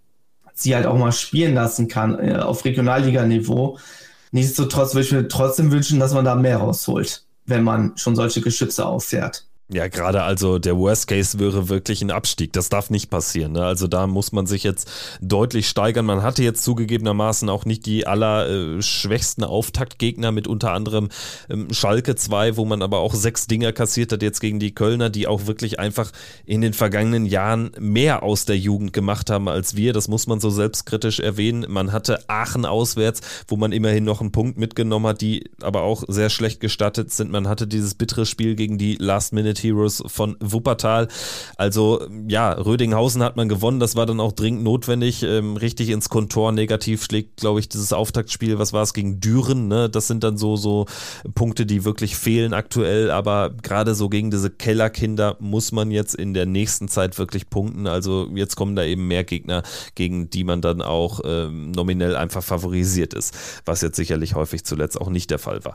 sie 0.53 0.75
halt 0.75 0.87
auch 0.87 0.97
mal 0.97 1.13
spielen 1.13 1.55
lassen 1.55 1.87
kann 1.87 2.19
äh, 2.19 2.37
auf 2.37 2.65
Regionalliganiveau. 2.65 3.79
Nichtsdestotrotz 4.37 4.93
würde 4.93 5.07
ich 5.07 5.13
mir 5.13 5.29
trotzdem 5.29 5.73
wünschen, 5.73 5.99
dass 5.99 6.13
man 6.13 6.27
da 6.27 6.35
mehr 6.35 6.59
rausholt, 6.59 7.25
wenn 7.47 7.65
man 7.65 7.97
schon 7.97 8.15
solche 8.15 8.43
Geschütze 8.43 8.85
auffährt. 8.85 9.46
Ja, 9.69 9.89
gerade 9.89 10.23
also 10.23 10.61
der 10.61 10.77
Worst 10.77 11.09
Case 11.09 11.41
wäre 11.41 11.69
wirklich 11.69 12.01
ein 12.01 12.13
Abstieg. 12.13 12.53
Das 12.53 12.69
darf 12.69 12.89
nicht 12.89 13.11
passieren. 13.11 13.51
Ne? 13.51 13.65
Also 13.65 13.89
da 13.89 14.07
muss 14.07 14.31
man 14.31 14.47
sich 14.47 14.63
jetzt 14.63 14.89
deutlich 15.21 15.69
steigern. 15.69 16.07
Man 16.07 16.23
hatte 16.23 16.45
jetzt 16.45 16.63
zugegebenermaßen 16.63 17.49
auch 17.49 17.65
nicht 17.65 17.85
die 17.85 18.07
allerschwächsten 18.07 19.43
äh, 19.43 19.47
Auftaktgegner 19.47 20.31
mit 20.31 20.47
unter 20.47 20.71
anderem 20.71 21.09
ähm, 21.51 21.73
Schalke 21.73 22.15
2, 22.15 22.57
wo 22.57 22.65
man 22.65 22.81
aber 22.81 23.01
auch 23.01 23.13
sechs 23.13 23.49
Dinger 23.49 23.73
kassiert 23.73 24.13
hat 24.13 24.23
jetzt 24.23 24.39
gegen 24.39 24.61
die 24.61 24.73
Kölner, 24.73 25.11
die 25.11 25.27
auch 25.27 25.49
wirklich 25.49 25.81
einfach 25.81 26.13
in 26.45 26.61
den 26.61 26.73
vergangenen 26.73 27.27
Jahren 27.27 27.73
mehr 27.77 28.23
aus 28.23 28.45
der 28.45 28.57
Jugend 28.57 28.93
gemacht 28.93 29.31
haben 29.31 29.49
als 29.49 29.75
wir. 29.75 29.93
Das 29.93 30.07
muss 30.07 30.29
man 30.29 30.39
so 30.39 30.49
selbstkritisch 30.49 31.19
erwähnen. 31.19 31.67
Man 31.69 31.91
hatte 31.91 32.29
Aachen 32.29 32.67
auswärts, 32.67 33.21
wo 33.49 33.57
man 33.57 33.73
immerhin 33.73 34.05
noch 34.05 34.21
einen 34.21 34.31
Punkt 34.31 34.59
mitgenommen 34.59 35.09
hat, 35.09 35.23
die 35.23 35.51
aber 35.61 35.83
auch 35.83 36.05
sehr 36.07 36.31
schlecht 36.31 36.61
gestattet 36.61 37.11
sind. 37.11 37.33
Man 37.33 37.49
hatte 37.49 37.67
dieses 37.67 37.97
bittere 37.97 38.27
Spiel 38.27 38.55
gegen 38.55 38.79
die 38.79 38.95
Last 38.95 39.33
Minute 39.33 39.56
United 39.57 39.63
Heroes 39.63 40.03
von 40.07 40.37
Wuppertal. 40.41 41.09
Also 41.57 42.07
ja, 42.29 42.53
Rödinghausen 42.53 43.23
hat 43.23 43.37
man 43.37 43.49
gewonnen, 43.49 43.81
das 43.81 43.97
war 43.97 44.07
dann 44.07 44.21
auch 44.21 44.33
dringend 44.33 44.63
notwendig. 44.63 45.23
Ähm, 45.23 45.57
richtig 45.57 45.91
ins 45.91 46.09
Kontor 46.09 46.53
negativ 46.53 47.05
schlägt, 47.05 47.39
glaube 47.39 47.61
ich, 47.61 47.69
dieses 47.69 47.93
Auftaktspiel, 47.93 48.59
was 48.59 48.73
war 48.73 48.83
es 48.83 48.95
gegen 48.95 49.21
Düren, 49.21 49.69
ne? 49.69 49.89
Das 49.89 50.07
sind 50.07 50.23
dann 50.25 50.37
so, 50.37 50.57
so 50.57 50.87
Punkte, 51.35 51.67
die 51.67 51.85
wirklich 51.85 52.17
fehlen 52.17 52.53
aktuell, 52.53 53.11
aber 53.11 53.51
gerade 53.63 53.95
so 53.95 54.09
gegen 54.09 54.31
diese 54.31 54.51
Kellerkinder 54.51 55.37
muss 55.41 55.73
man 55.73 55.91
jetzt 55.91 56.15
in 56.15 56.35
der 56.35 56.47
nächsten 56.47 56.89
Zeit 56.89 57.19
wirklich 57.19 57.49
punkten. 57.51 57.87
Also 57.87 58.29
jetzt 58.35 58.57
kommen 58.57 58.77
da 58.77 58.85
eben 58.85 59.09
mehr 59.09 59.25
Gegner, 59.25 59.63
gegen 59.95 60.31
die 60.31 60.45
man 60.45 60.61
dann 60.61 60.83
auch 60.83 61.21
ähm, 61.25 61.71
nominell 61.71 62.17
einfach 62.17 62.43
favorisiert 62.43 63.15
ist, 63.15 63.35
was 63.65 63.81
jetzt 63.81 63.97
sicherlich 63.97 64.35
häufig 64.35 64.65
zuletzt 64.65 65.01
auch 65.01 65.09
nicht 65.09 65.31
der 65.31 65.39
Fall 65.39 65.65
war. 65.65 65.75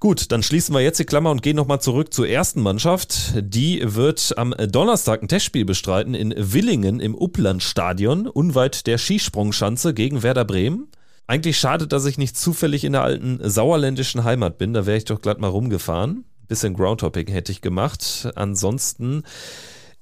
Gut, 0.00 0.32
dann 0.32 0.42
schließen 0.42 0.74
wir 0.74 0.80
jetzt 0.80 0.98
die 0.98 1.04
Klammer 1.04 1.30
und 1.30 1.42
gehen 1.42 1.56
nochmal 1.56 1.80
zurück 1.80 2.12
zur 2.12 2.28
ersten 2.28 2.60
Mannschaft. 2.60 3.32
Die 3.36 3.80
wird 3.94 4.34
am 4.36 4.54
Donnerstag 4.68 5.22
ein 5.22 5.28
Testspiel 5.28 5.64
bestreiten 5.64 6.14
in 6.14 6.34
Willingen 6.36 7.00
im 7.00 7.14
Upplandstadion, 7.14 8.26
unweit 8.26 8.86
der 8.86 8.98
Skisprungschanze 8.98 9.94
gegen 9.94 10.22
Werder 10.22 10.44
Bremen. 10.44 10.88
Eigentlich 11.26 11.58
schade, 11.58 11.86
dass 11.86 12.04
ich 12.04 12.18
nicht 12.18 12.36
zufällig 12.36 12.84
in 12.84 12.92
der 12.92 13.02
alten 13.02 13.40
sauerländischen 13.42 14.24
Heimat 14.24 14.58
bin, 14.58 14.74
da 14.74 14.84
wäre 14.84 14.98
ich 14.98 15.06
doch 15.06 15.22
glatt 15.22 15.40
mal 15.40 15.48
rumgefahren. 15.48 16.24
Bisschen 16.48 16.74
Groundhopping 16.74 17.28
hätte 17.28 17.52
ich 17.52 17.62
gemacht. 17.62 18.28
Ansonsten 18.34 19.22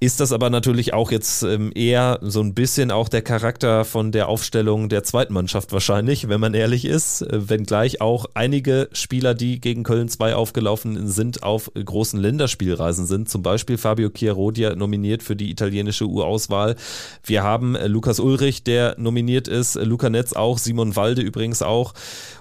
ist 0.03 0.19
das 0.19 0.33
aber 0.33 0.51
natürlich 0.51 0.95
auch 0.95 1.13
jetzt 1.13 1.45
ähm, 1.45 1.71
eher 1.77 2.19
so 2.23 2.41
ein 2.41 2.55
bisschen 2.55 2.91
auch 2.91 3.09
der 3.09 3.23
Charakter 3.23 3.85
von 3.85 4.11
der 4.11 4.29
Aufstellung 4.29 4.89
der 4.89 5.05
zweiten 5.05 5.33
Mannschaft 5.33 5.73
wahrscheinlich, 5.73 6.29
wenn 6.29 6.41
man 6.41 6.55
ehrlich 6.55 6.87
ist. 6.87 7.23
Äh, 7.23 7.49
wenngleich 7.49 8.01
auch 8.01 8.27
einige 8.35 8.89
Spieler, 8.93 9.35
die 9.35 9.61
gegen 9.61 9.85
Köln 9.85 10.09
2 10.09 10.35
aufgelaufen 10.35 11.07
sind, 11.07 11.45
auf 11.45 11.71
großen 11.73 12.19
Länderspielreisen 12.19 13.07
sind. 13.07 13.29
Zum 13.29 13.43
Beispiel 13.43 13.79
Fabio 13.79 14.11
Chiarodia 14.11 14.75
nominiert 14.75 15.23
für 15.23 15.37
die 15.37 15.53
italienische 15.53 16.09
U-Auswahl. 16.09 16.75
Wir 17.23 17.45
haben 17.45 17.77
äh, 17.77 17.87
Lukas 17.87 18.19
Ulrich, 18.19 18.65
der 18.65 18.97
nominiert 18.99 19.47
ist, 19.47 19.77
äh, 19.77 19.85
Luca 19.85 20.11
Netz 20.11 20.33
auch, 20.33 20.59
Simon 20.59 20.97
Walde 20.97 21.23
übrigens 21.23 21.63
auch. 21.63 21.95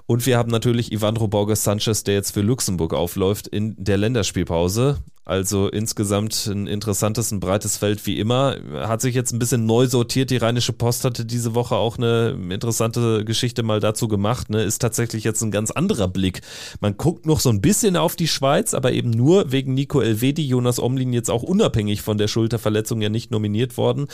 Und 0.07 0.26
wir 0.26 0.39
haben 0.39 0.49
natürlich 0.49 0.91
Ivandro 0.91 1.28
Borges 1.28 1.64
Sanchez, 1.64 2.03
der 2.05 2.16
jetzt 2.16 2.32
für 2.32 2.41
Luxemburg 2.41 2.95
aufläuft 2.95 3.47
in 3.47 3.76
der 3.78 3.97
Länderspielpause. 3.97 4.97
Also 5.24 5.67
insgesamt 5.67 6.47
ein 6.47 6.65
interessantes, 6.65 7.32
ein 7.32 7.39
breites 7.39 7.78
Feld 7.78 8.07
wie 8.07 8.19
immer. 8.19 8.57
Hat 8.74 9.01
sich 9.01 9.13
jetzt 9.13 9.32
ein 9.32 9.39
bisschen 9.39 9.67
neu 9.67 9.86
sortiert. 9.86 10.32
Die 10.32 10.38
Rheinische 10.38 10.74
Post 10.74 11.05
hatte 11.05 11.26
diese 11.26 11.53
Woche 11.53 11.76
auch 11.76 11.99
eine 11.99 12.36
interessante 12.49 13.24
Geschichte 13.24 13.61
mal 13.61 13.80
dazu 13.80 14.07
gemacht. 14.07 14.49
Ne? 14.49 14.63
Ist 14.63 14.80
tatsächlich 14.80 15.24
jetzt 15.24 15.43
ein 15.43 15.51
ganz 15.51 15.69
anderer 15.69 16.07
Blick. 16.07 16.41
Man 16.80 16.97
guckt 16.97 17.28
noch 17.28 17.39
so 17.39 17.49
ein 17.49 17.61
bisschen 17.61 17.97
auf 17.97 18.15
die 18.15 18.28
Schweiz, 18.28 18.74
aber 18.74 18.93
eben 18.93 19.11
nur 19.11 19.51
wegen 19.51 19.76
Nico 19.76 20.01
Elvedi, 20.01 20.43
Jonas 20.47 20.80
Omlin 20.80 21.13
jetzt 21.13 21.30
auch 21.30 21.43
unabhängig 21.43 22.01
von 22.01 22.17
der 22.17 22.28
Schulterverletzung 22.28 22.99
ja 23.01 23.09
nicht 23.09 23.30
nominiert 23.30 23.78
worden. 23.78 24.07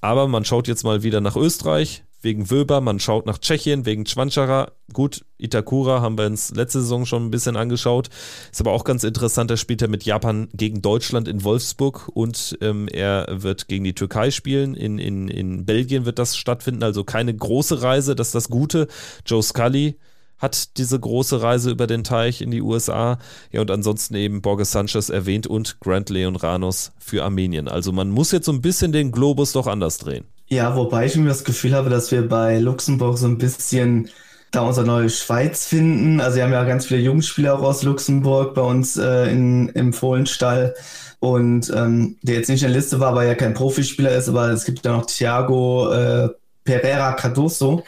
Aber 0.00 0.28
man 0.28 0.46
schaut 0.46 0.66
jetzt 0.66 0.82
mal 0.82 1.02
wieder 1.02 1.20
nach 1.20 1.36
Österreich 1.36 2.04
wegen 2.24 2.50
Wöber, 2.50 2.80
man 2.80 2.98
schaut 2.98 3.26
nach 3.26 3.38
Tschechien 3.38 3.86
wegen 3.86 4.06
Schwanschara. 4.06 4.72
Gut, 4.92 5.24
Itakura 5.38 6.00
haben 6.00 6.18
wir 6.18 6.26
uns 6.26 6.50
letzte 6.54 6.80
Saison 6.80 7.06
schon 7.06 7.26
ein 7.26 7.30
bisschen 7.30 7.56
angeschaut. 7.56 8.08
Ist 8.50 8.60
aber 8.60 8.72
auch 8.72 8.84
ganz 8.84 9.04
interessant, 9.04 9.50
er 9.50 9.56
spielt 9.56 9.82
ja 9.82 9.88
mit 9.88 10.04
Japan 10.04 10.48
gegen 10.52 10.82
Deutschland 10.82 11.28
in 11.28 11.44
Wolfsburg 11.44 12.10
und 12.12 12.58
ähm, 12.60 12.88
er 12.88 13.26
wird 13.42 13.68
gegen 13.68 13.84
die 13.84 13.94
Türkei 13.94 14.30
spielen. 14.30 14.74
In, 14.74 14.98
in, 14.98 15.28
in 15.28 15.64
Belgien 15.64 16.06
wird 16.06 16.18
das 16.18 16.36
stattfinden, 16.36 16.82
also 16.82 17.04
keine 17.04 17.34
große 17.34 17.82
Reise, 17.82 18.14
das 18.16 18.28
ist 18.28 18.34
das 18.34 18.48
Gute. 18.48 18.88
Joe 19.26 19.42
Scully 19.42 19.96
hat 20.38 20.76
diese 20.78 20.98
große 20.98 21.40
Reise 21.42 21.70
über 21.70 21.86
den 21.86 22.04
Teich 22.04 22.40
in 22.40 22.50
die 22.50 22.62
USA. 22.62 23.18
Ja, 23.52 23.60
und 23.60 23.70
ansonsten 23.70 24.14
eben 24.14 24.42
Borges 24.42 24.72
Sanchez 24.72 25.08
erwähnt 25.08 25.46
und 25.46 25.80
Grant 25.80 26.10
Leon 26.10 26.36
Ranos 26.36 26.92
für 26.98 27.24
Armenien. 27.24 27.68
Also 27.68 27.92
man 27.92 28.10
muss 28.10 28.32
jetzt 28.32 28.46
so 28.46 28.52
ein 28.52 28.60
bisschen 28.60 28.92
den 28.92 29.12
Globus 29.12 29.52
doch 29.52 29.66
anders 29.66 29.98
drehen. 29.98 30.26
Ja, 30.48 30.76
wobei 30.76 31.06
ich 31.06 31.16
mir 31.16 31.28
das 31.28 31.44
Gefühl 31.44 31.74
habe, 31.74 31.90
dass 31.90 32.10
wir 32.10 32.28
bei 32.28 32.58
Luxemburg 32.58 33.18
so 33.18 33.26
ein 33.26 33.38
bisschen 33.38 34.10
da 34.50 34.60
unsere 34.60 34.86
neue 34.86 35.10
Schweiz 35.10 35.66
finden. 35.66 36.20
Also 36.20 36.36
wir 36.36 36.44
haben 36.44 36.52
ja 36.52 36.64
ganz 36.64 36.86
viele 36.86 37.00
Jugendspieler 37.00 37.54
auch 37.58 37.62
aus 37.62 37.82
Luxemburg 37.82 38.54
bei 38.54 38.62
uns 38.62 38.96
äh, 38.96 39.30
in, 39.30 39.68
im 39.70 39.92
Fohlenstall. 39.92 40.74
Und 41.18 41.72
ähm, 41.74 42.18
der 42.22 42.36
jetzt 42.36 42.48
nicht 42.48 42.62
in 42.62 42.68
der 42.68 42.76
Liste 42.76 43.00
war, 43.00 43.14
weil 43.14 43.26
er 43.26 43.34
kein 43.34 43.54
Profispieler 43.54 44.14
ist, 44.14 44.28
aber 44.28 44.50
es 44.50 44.64
gibt 44.64 44.84
ja 44.84 44.92
noch 44.92 45.06
Thiago 45.06 45.90
äh, 45.92 46.28
Pereira 46.64 47.12
Cardoso, 47.12 47.82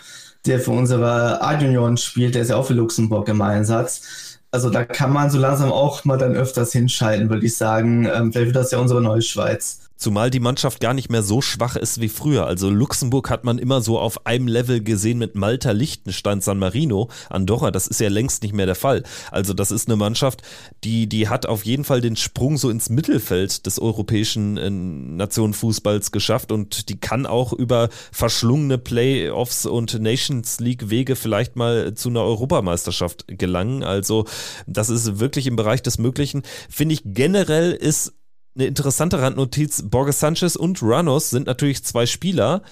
der 0.47 0.61
für 0.61 0.71
unsere 0.71 1.43
A-Junioren 1.43 1.97
spielt, 1.97 2.35
der 2.35 2.43
ist 2.43 2.49
ja 2.49 2.57
auch 2.57 2.67
für 2.67 2.75
Luxemburg 2.75 3.29
im 3.29 3.43
Einsatz. 3.43 4.39
Also 4.51 4.71
da 4.71 4.85
kann 4.85 5.13
man 5.13 5.31
so 5.31 5.39
langsam 5.39 5.71
auch 5.71 6.05
mal 6.05 6.17
dann 6.17 6.35
öfters 6.35 6.73
hinschalten, 6.73 7.29
würde 7.29 7.47
ich 7.47 7.57
sagen. 7.57 8.07
Ähm, 8.07 8.33
vielleicht 8.33 8.55
wird 8.55 8.57
das 8.57 8.71
ja 8.71 8.79
unsere 8.79 9.03
neue 9.03 9.23
Schweiz. 9.23 9.86
Zumal 9.97 10.31
die 10.31 10.41
Mannschaft 10.41 10.81
gar 10.81 10.93
nicht 10.93 11.11
mehr 11.11 11.23
so 11.23 11.41
schwach 11.41 11.77
ist 11.77 12.01
wie 12.01 12.09
früher. 12.09 12.47
Also 12.47 12.69
Luxemburg 12.69 13.31
hat 13.31 13.45
man 13.45 13.59
immer 13.59 13.81
so 13.81 13.99
auf 13.99 14.27
einem 14.27 14.47
Level 14.47 14.83
gesehen 14.83 15.19
mit 15.19 15.35
Malta, 15.35 15.71
Liechtenstein, 15.71 16.43
San 16.43 16.59
Marino, 16.59 17.09
Andorra. 17.31 17.71
Das 17.71 17.87
ist 17.87 18.01
ja 18.01 18.09
längst 18.09 18.43
nicht 18.43 18.55
mehr 18.55 18.67
der 18.67 18.75
Fall. 18.75 19.05
Also 19.31 19.55
das 19.55 19.71
ist 19.71 19.89
eine 19.89 19.97
Mannschaft, 19.97 20.43
die, 20.85 21.09
die 21.09 21.29
hat 21.29 21.47
auf 21.47 21.65
jeden 21.65 21.85
Fall 21.85 22.03
den 22.03 22.17
Sprung 22.17 22.59
so 22.59 22.69
ins 22.69 22.91
Mittelfeld 22.91 23.65
des 23.65 23.79
europäischen 23.79 24.59
äh, 24.59 24.69
Nationenfußballs 24.71 26.13
geschafft 26.13 26.53
und 26.53 26.91
die 26.91 27.01
kann 27.01 27.25
auch 27.25 27.53
über 27.53 27.89
verschlungene 28.13 28.77
Playoffs 28.77 29.65
und 29.65 29.99
Nations 29.99 30.61
League 30.61 30.91
Wege 30.91 31.17
vielleicht 31.17 31.57
mal 31.57 31.95
zu 31.95 32.11
einer 32.11 32.23
Europameisterschaft 32.23 33.27
gelangen. 33.29 33.83
Also 33.83 34.27
das 34.67 34.91
ist 34.91 35.19
wirklich 35.19 35.47
im 35.47 35.57
Bereich 35.57 35.83
des 35.83 35.99
Möglichen. 35.99 36.43
Finde 36.69 36.95
ich 36.95 37.03
generell 37.05 37.73
ist 37.73 38.13
eine 38.57 38.67
interessante 38.67 39.21
Randnotiz, 39.21 39.83
Borges 39.83 40.21
Sanchez 40.21 40.57
und 40.57 40.81
Ranos 40.83 41.31
sind 41.31 41.47
natürlich 41.47 41.85
zwei 41.85 42.07
Spieler, 42.07 42.63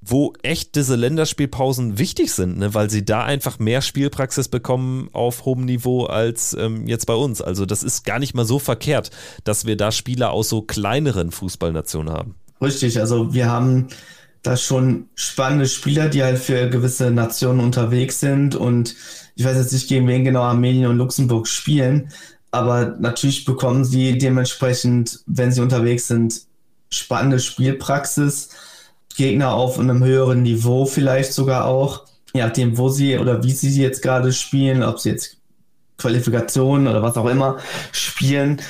wo 0.00 0.34
echt 0.42 0.74
diese 0.74 0.96
Länderspielpausen 0.96 1.98
wichtig 1.98 2.32
sind, 2.32 2.58
ne? 2.58 2.74
weil 2.74 2.90
sie 2.90 3.04
da 3.04 3.24
einfach 3.24 3.58
mehr 3.58 3.80
Spielpraxis 3.80 4.48
bekommen 4.48 5.08
auf 5.12 5.44
hohem 5.44 5.64
Niveau 5.64 6.04
als 6.04 6.54
ähm, 6.58 6.86
jetzt 6.86 7.06
bei 7.06 7.14
uns. 7.14 7.40
Also 7.40 7.64
das 7.64 7.82
ist 7.82 8.04
gar 8.04 8.18
nicht 8.18 8.34
mal 8.34 8.44
so 8.44 8.58
verkehrt, 8.58 9.10
dass 9.44 9.64
wir 9.64 9.76
da 9.76 9.92
Spieler 9.92 10.30
aus 10.30 10.50
so 10.50 10.62
kleineren 10.62 11.30
Fußballnationen 11.30 12.12
haben. 12.12 12.34
Richtig, 12.60 13.00
also 13.00 13.32
wir 13.32 13.50
haben 13.50 13.88
da 14.42 14.58
schon 14.58 15.08
spannende 15.14 15.66
Spieler, 15.66 16.10
die 16.10 16.22
halt 16.22 16.38
für 16.38 16.68
gewisse 16.68 17.10
Nationen 17.10 17.60
unterwegs 17.60 18.20
sind 18.20 18.54
und 18.54 18.94
ich 19.36 19.44
weiß 19.44 19.56
jetzt 19.56 19.72
nicht, 19.72 19.88
gegen 19.88 20.06
wen 20.06 20.22
genau 20.22 20.42
Armenien 20.42 20.90
und 20.90 20.98
Luxemburg 20.98 21.48
spielen, 21.48 22.10
aber 22.54 22.96
natürlich 22.98 23.44
bekommen 23.44 23.84
sie 23.84 24.16
dementsprechend, 24.16 25.20
wenn 25.26 25.52
sie 25.52 25.60
unterwegs 25.60 26.08
sind, 26.08 26.42
spannende 26.90 27.40
Spielpraxis, 27.40 28.50
Gegner 29.16 29.54
auf 29.54 29.78
einem 29.78 30.02
höheren 30.02 30.42
Niveau 30.42 30.86
vielleicht 30.86 31.32
sogar 31.32 31.66
auch, 31.66 32.06
je 32.32 32.42
nachdem, 32.42 32.78
wo 32.78 32.88
sie 32.88 33.18
oder 33.18 33.42
wie 33.44 33.52
sie 33.52 33.80
jetzt 33.80 34.02
gerade 34.02 34.32
spielen, 34.32 34.82
ob 34.82 34.98
sie 34.98 35.10
jetzt 35.10 35.36
Qualifikationen 35.98 36.88
oder 36.88 37.02
was 37.02 37.16
auch 37.16 37.28
immer 37.28 37.58
spielen, 37.92 38.60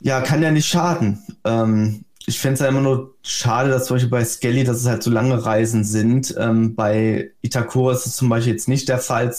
ja, 0.00 0.20
kann 0.20 0.42
ja 0.42 0.50
nicht 0.50 0.66
schaden. 0.66 1.22
Ähm, 1.44 2.04
ich 2.26 2.38
fände 2.38 2.54
es 2.54 2.60
ja 2.60 2.68
immer 2.68 2.80
nur 2.80 3.14
schade, 3.22 3.70
dass 3.70 3.86
zum 3.86 3.96
Beispiel 3.96 4.10
bei 4.10 4.24
Skelly, 4.24 4.64
dass 4.64 4.78
es 4.78 4.86
halt 4.86 5.02
so 5.02 5.10
lange 5.10 5.44
Reisen 5.44 5.84
sind. 5.84 6.34
Ähm, 6.38 6.74
bei 6.74 7.30
Itakura 7.42 7.92
ist 7.92 8.06
es 8.06 8.16
zum 8.16 8.28
Beispiel 8.28 8.52
jetzt 8.52 8.68
nicht 8.68 8.88
der 8.88 8.98
Fall, 8.98 9.34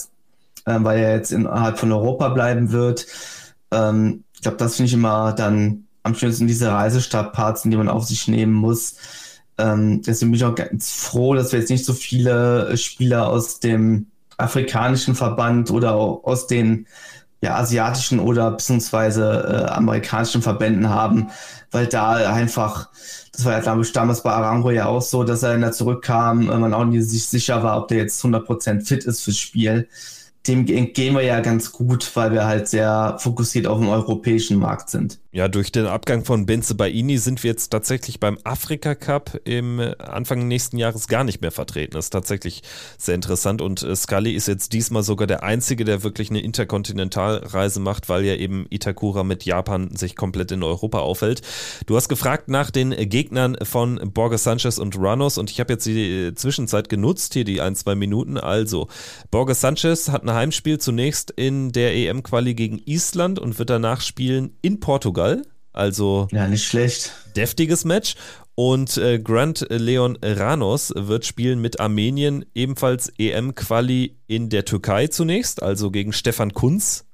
äh, 0.66 0.78
weil 0.80 1.00
er 1.00 1.16
jetzt 1.16 1.32
innerhalb 1.32 1.80
von 1.80 1.92
Europa 1.92 2.30
bleiben 2.30 2.72
wird. 2.72 3.08
Ähm, 3.72 4.24
ich 4.34 4.42
glaube, 4.42 4.58
das 4.58 4.76
finde 4.76 4.88
ich 4.88 4.94
immer 4.94 5.34
dann 5.34 5.86
am 6.04 6.16
schönsten 6.16 6.48
diese 6.48 6.72
Reisestabparts, 6.72 7.64
die 7.64 7.76
man 7.76 7.90
auf 7.90 8.06
sich 8.06 8.28
nehmen 8.28 8.54
muss. 8.54 8.96
Ähm, 9.58 10.02
deswegen 10.02 10.32
bin 10.32 10.38
ich 10.38 10.46
auch 10.46 10.56
ganz 10.56 10.92
froh, 10.92 11.36
dass 11.36 11.52
wir 11.52 11.60
jetzt 11.60 11.70
nicht 11.70 11.86
so 11.86 11.94
viele 11.94 12.76
Spieler 12.78 13.28
aus 13.30 13.60
dem 13.60 14.08
afrikanischen 14.38 15.16
Verband 15.16 15.70
oder 15.72 15.94
aus 15.94 16.48
den 16.48 16.88
ja, 17.42 17.56
asiatischen 17.56 18.20
oder 18.20 18.52
beziehungsweise 18.52 19.66
äh, 19.68 19.72
amerikanischen 19.72 20.42
Verbänden 20.42 20.90
haben, 20.90 21.30
weil 21.72 21.88
da 21.88 22.34
einfach, 22.34 22.90
das 23.32 23.46
war 23.46 23.54
ja 23.54 23.60
glaube 23.60 23.82
ich 23.82 23.92
damals 23.94 24.22
bei 24.22 24.32
Arango 24.32 24.70
ja 24.72 24.86
auch 24.86 25.02
so, 25.02 25.24
dass 25.24 25.44
er, 25.44 25.54
wenn 25.54 25.64
er 25.64 25.72
zurückkam, 25.72 26.50
äh, 26.50 26.58
man 26.58 26.74
auch 26.74 26.86
nicht 26.86 27.10
sich 27.10 27.26
sicher 27.28 27.64
war, 27.64 27.78
ob 27.78 27.88
der 27.88 27.98
jetzt 27.98 28.24
100% 28.24 28.86
fit 28.86 29.06
ist 29.06 29.22
fürs 29.24 29.38
Spiel 29.38 29.88
dem 30.48 30.68
entgehen 30.68 31.16
wir 31.16 31.24
ja 31.24 31.40
ganz 31.42 31.72
gut, 31.72 32.16
weil 32.16 32.32
wir 32.34 32.46
halt 32.46 32.68
sehr 32.68 33.18
fokussiert 33.20 33.68
auf 33.68 33.80
dem 33.80 33.90
europäischen 33.90 34.60
Markt 34.60 34.90
sind. 34.90 35.21
Ja, 35.34 35.48
durch 35.48 35.72
den 35.72 35.86
Abgang 35.86 36.26
von 36.26 36.46
Benze 36.46 36.76
Baini 36.76 37.18
sind 37.18 37.42
wir 37.42 37.52
jetzt 37.52 37.70
tatsächlich 37.70 38.20
beim 38.20 38.38
Afrika 38.44 38.96
Cup 38.96 39.40
im 39.46 39.80
Anfang 39.98 40.50
nächsten 40.50 40.78
Jahres 40.78 41.08
gar 41.08 41.24
nicht 41.24 41.40
mehr 41.40 41.52
vertreten. 41.52 41.94
Das 41.94 42.08
ist 42.08 42.10
tatsächlich 42.10 42.64
sehr 42.98 43.16
interessant 43.16 43.62
und 43.62 43.82
äh, 43.82 43.96
Scully 43.96 44.34
ist 44.34 44.50
jetzt 44.50 44.74
diesmal 44.74 45.04
sogar 45.04 45.28
der 45.28 45.44
Einzige, 45.44 45.86
der 45.86 46.04
wirklich 46.04 46.32
eine 46.32 46.42
Interkontinentalreise 46.42 47.80
macht, 47.80 48.10
weil 48.10 48.26
ja 48.26 48.36
eben 48.36 48.66
Itakura 48.70 49.24
mit 49.24 49.46
Japan 49.46 49.96
sich 49.96 50.18
komplett 50.18 50.52
in 50.52 50.64
Europa 50.64 51.00
aufhält. 51.00 51.44
Du 51.86 51.96
hast 51.96 52.10
gefragt 52.10 52.50
nach 52.50 52.70
den 52.70 52.90
Gegnern 52.90 53.56
von 53.64 54.12
Borges 54.14 54.44
Sanchez 54.44 54.80
und 54.80 54.98
Ranos 55.00 55.38
und 55.38 55.50
ich 55.50 55.62
habe 55.62 55.72
jetzt 55.72 55.86
die 55.86 56.28
äh, 56.28 56.36
Zwischenzeit 56.36 56.90
genutzt, 56.90 57.36
hier 57.36 57.46
die 57.46 57.62
ein, 57.62 57.78
zwei 57.78 57.96
Minuten. 57.96 58.38
Also, 58.38 58.90
Borges 59.32 59.62
Sanchez 59.62 60.10
hat 60.10 60.24
eine 60.24 60.34
Heimspiel 60.34 60.78
zunächst 60.78 61.32
in 61.32 61.72
der 61.72 61.96
EM-Quali 61.96 62.54
gegen 62.54 62.82
Island 62.86 63.40
und 63.40 63.60
wird 63.60 63.70
danach 63.70 64.02
spielen 64.02 64.58
in 64.62 64.82
Portugal. 65.22 65.44
Also 65.74 66.28
ja, 66.32 66.48
nicht 66.48 66.66
schlecht. 66.66 67.12
Deftiges 67.36 67.86
Match. 67.86 68.16
Und 68.56 68.98
äh, 68.98 69.20
Grant 69.20 69.66
Leon 69.70 70.18
Ranos 70.22 70.94
wird 70.96 71.26
spielen 71.26 71.62
mit 71.62 71.80
Armenien 71.80 72.46
ebenfalls 72.54 73.12
EM-Quali 73.18 74.18
in 74.28 74.50
der 74.50 74.66
Türkei 74.66 75.08
zunächst, 75.08 75.64
also 75.64 75.90
gegen 75.90 76.12
Stefan 76.12 76.54
Kunz 76.54 77.06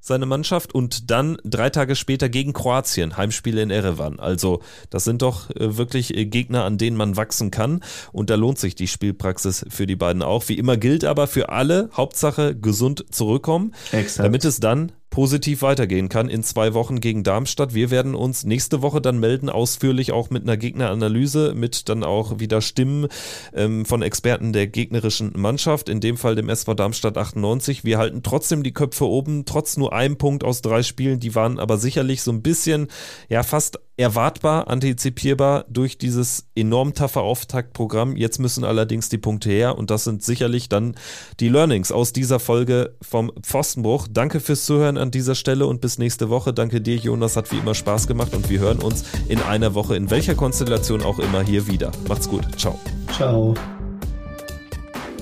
seine 0.00 0.24
Mannschaft 0.24 0.74
und 0.74 1.10
dann 1.10 1.36
drei 1.44 1.68
Tage 1.68 1.96
später 1.96 2.28
gegen 2.28 2.52
Kroatien, 2.52 3.16
Heimspiele 3.16 3.60
in 3.60 3.70
Erevan. 3.70 4.20
Also 4.20 4.62
das 4.88 5.04
sind 5.04 5.20
doch 5.20 5.50
äh, 5.50 5.76
wirklich 5.76 6.16
äh, 6.16 6.24
Gegner, 6.24 6.64
an 6.64 6.78
denen 6.78 6.96
man 6.96 7.16
wachsen 7.16 7.50
kann 7.50 7.82
und 8.12 8.30
da 8.30 8.36
lohnt 8.36 8.58
sich 8.58 8.74
die 8.74 8.86
Spielpraxis 8.88 9.66
für 9.68 9.86
die 9.86 9.96
beiden 9.96 10.22
auch. 10.22 10.48
Wie 10.48 10.56
immer 10.56 10.76
gilt 10.76 11.04
aber 11.04 11.26
für 11.26 11.50
alle, 11.50 11.90
Hauptsache 11.92 12.56
gesund 12.56 13.04
zurückkommen, 13.10 13.74
Exakt. 13.92 14.24
damit 14.24 14.44
es 14.44 14.60
dann 14.60 14.92
positiv 15.16 15.62
weitergehen 15.62 16.10
kann 16.10 16.28
in 16.28 16.42
zwei 16.42 16.74
Wochen 16.74 17.00
gegen 17.00 17.24
Darmstadt. 17.24 17.72
Wir 17.72 17.90
werden 17.90 18.14
uns 18.14 18.44
nächste 18.44 18.82
Woche 18.82 19.00
dann 19.00 19.18
melden, 19.18 19.48
ausführlich 19.48 20.12
auch 20.12 20.28
mit 20.28 20.42
einer 20.42 20.58
Gegneranalyse, 20.58 21.54
mit 21.56 21.88
dann 21.88 22.04
auch 22.04 22.38
wieder 22.38 22.60
Stimmen 22.60 23.08
ähm, 23.54 23.86
von 23.86 24.02
Experten 24.02 24.52
der 24.52 24.66
gegnerischen 24.66 25.32
Mannschaft, 25.34 25.88
in 25.88 26.00
dem 26.00 26.18
Fall 26.18 26.34
dem 26.34 26.50
SV 26.50 26.74
Darmstadt 26.74 27.16
98. 27.16 27.82
Wir 27.82 27.96
halten 27.96 28.22
trotzdem 28.22 28.62
die 28.62 28.74
Köpfe 28.74 29.06
oben, 29.06 29.46
trotz 29.46 29.78
nur 29.78 29.94
einem 29.94 30.18
Punkt 30.18 30.44
aus 30.44 30.60
drei 30.60 30.82
Spielen. 30.82 31.18
Die 31.18 31.34
waren 31.34 31.58
aber 31.58 31.78
sicherlich 31.78 32.20
so 32.20 32.30
ein 32.30 32.42
bisschen, 32.42 32.88
ja, 33.30 33.42
fast 33.42 33.78
erwartbar, 33.96 34.68
antizipierbar 34.68 35.64
durch 35.70 35.96
dieses 35.96 36.46
enorm 36.54 36.92
taffe 36.94 37.20
Auftaktprogramm. 37.20 38.16
Jetzt 38.16 38.38
müssen 38.38 38.64
allerdings 38.64 39.08
die 39.08 39.18
Punkte 39.18 39.48
her 39.50 39.78
und 39.78 39.90
das 39.90 40.04
sind 40.04 40.22
sicherlich 40.22 40.68
dann 40.68 40.94
die 41.40 41.48
Learnings 41.48 41.92
aus 41.92 42.12
dieser 42.12 42.38
Folge 42.38 42.94
vom 43.00 43.32
Pfostenbruch. 43.42 44.06
Danke 44.10 44.40
fürs 44.40 44.66
Zuhören 44.66 44.98
an 44.98 45.10
dieser 45.10 45.34
Stelle 45.34 45.66
und 45.66 45.80
bis 45.80 45.98
nächste 45.98 46.28
Woche. 46.28 46.52
Danke 46.52 46.80
dir, 46.80 46.96
Jonas, 46.96 47.36
hat 47.36 47.50
wie 47.52 47.58
immer 47.58 47.74
Spaß 47.74 48.06
gemacht 48.06 48.34
und 48.34 48.50
wir 48.50 48.60
hören 48.60 48.80
uns 48.80 49.04
in 49.28 49.40
einer 49.40 49.74
Woche, 49.74 49.96
in 49.96 50.10
welcher 50.10 50.34
Konstellation 50.34 51.02
auch 51.02 51.18
immer, 51.18 51.42
hier 51.42 51.66
wieder. 51.66 51.90
Macht's 52.06 52.28
gut. 52.28 52.44
Ciao. 52.58 52.78
Ciao. 53.14 53.54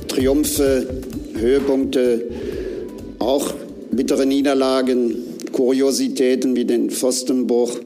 Triumphe, 0.08 1.02
Höhepunkte, 1.34 2.22
auch 3.18 3.52
bittere 3.92 4.26
Niederlagen, 4.26 5.14
Kuriositäten 5.52 6.56
wie 6.56 6.64
den 6.64 6.90
Pfostenbruch. 6.90 7.78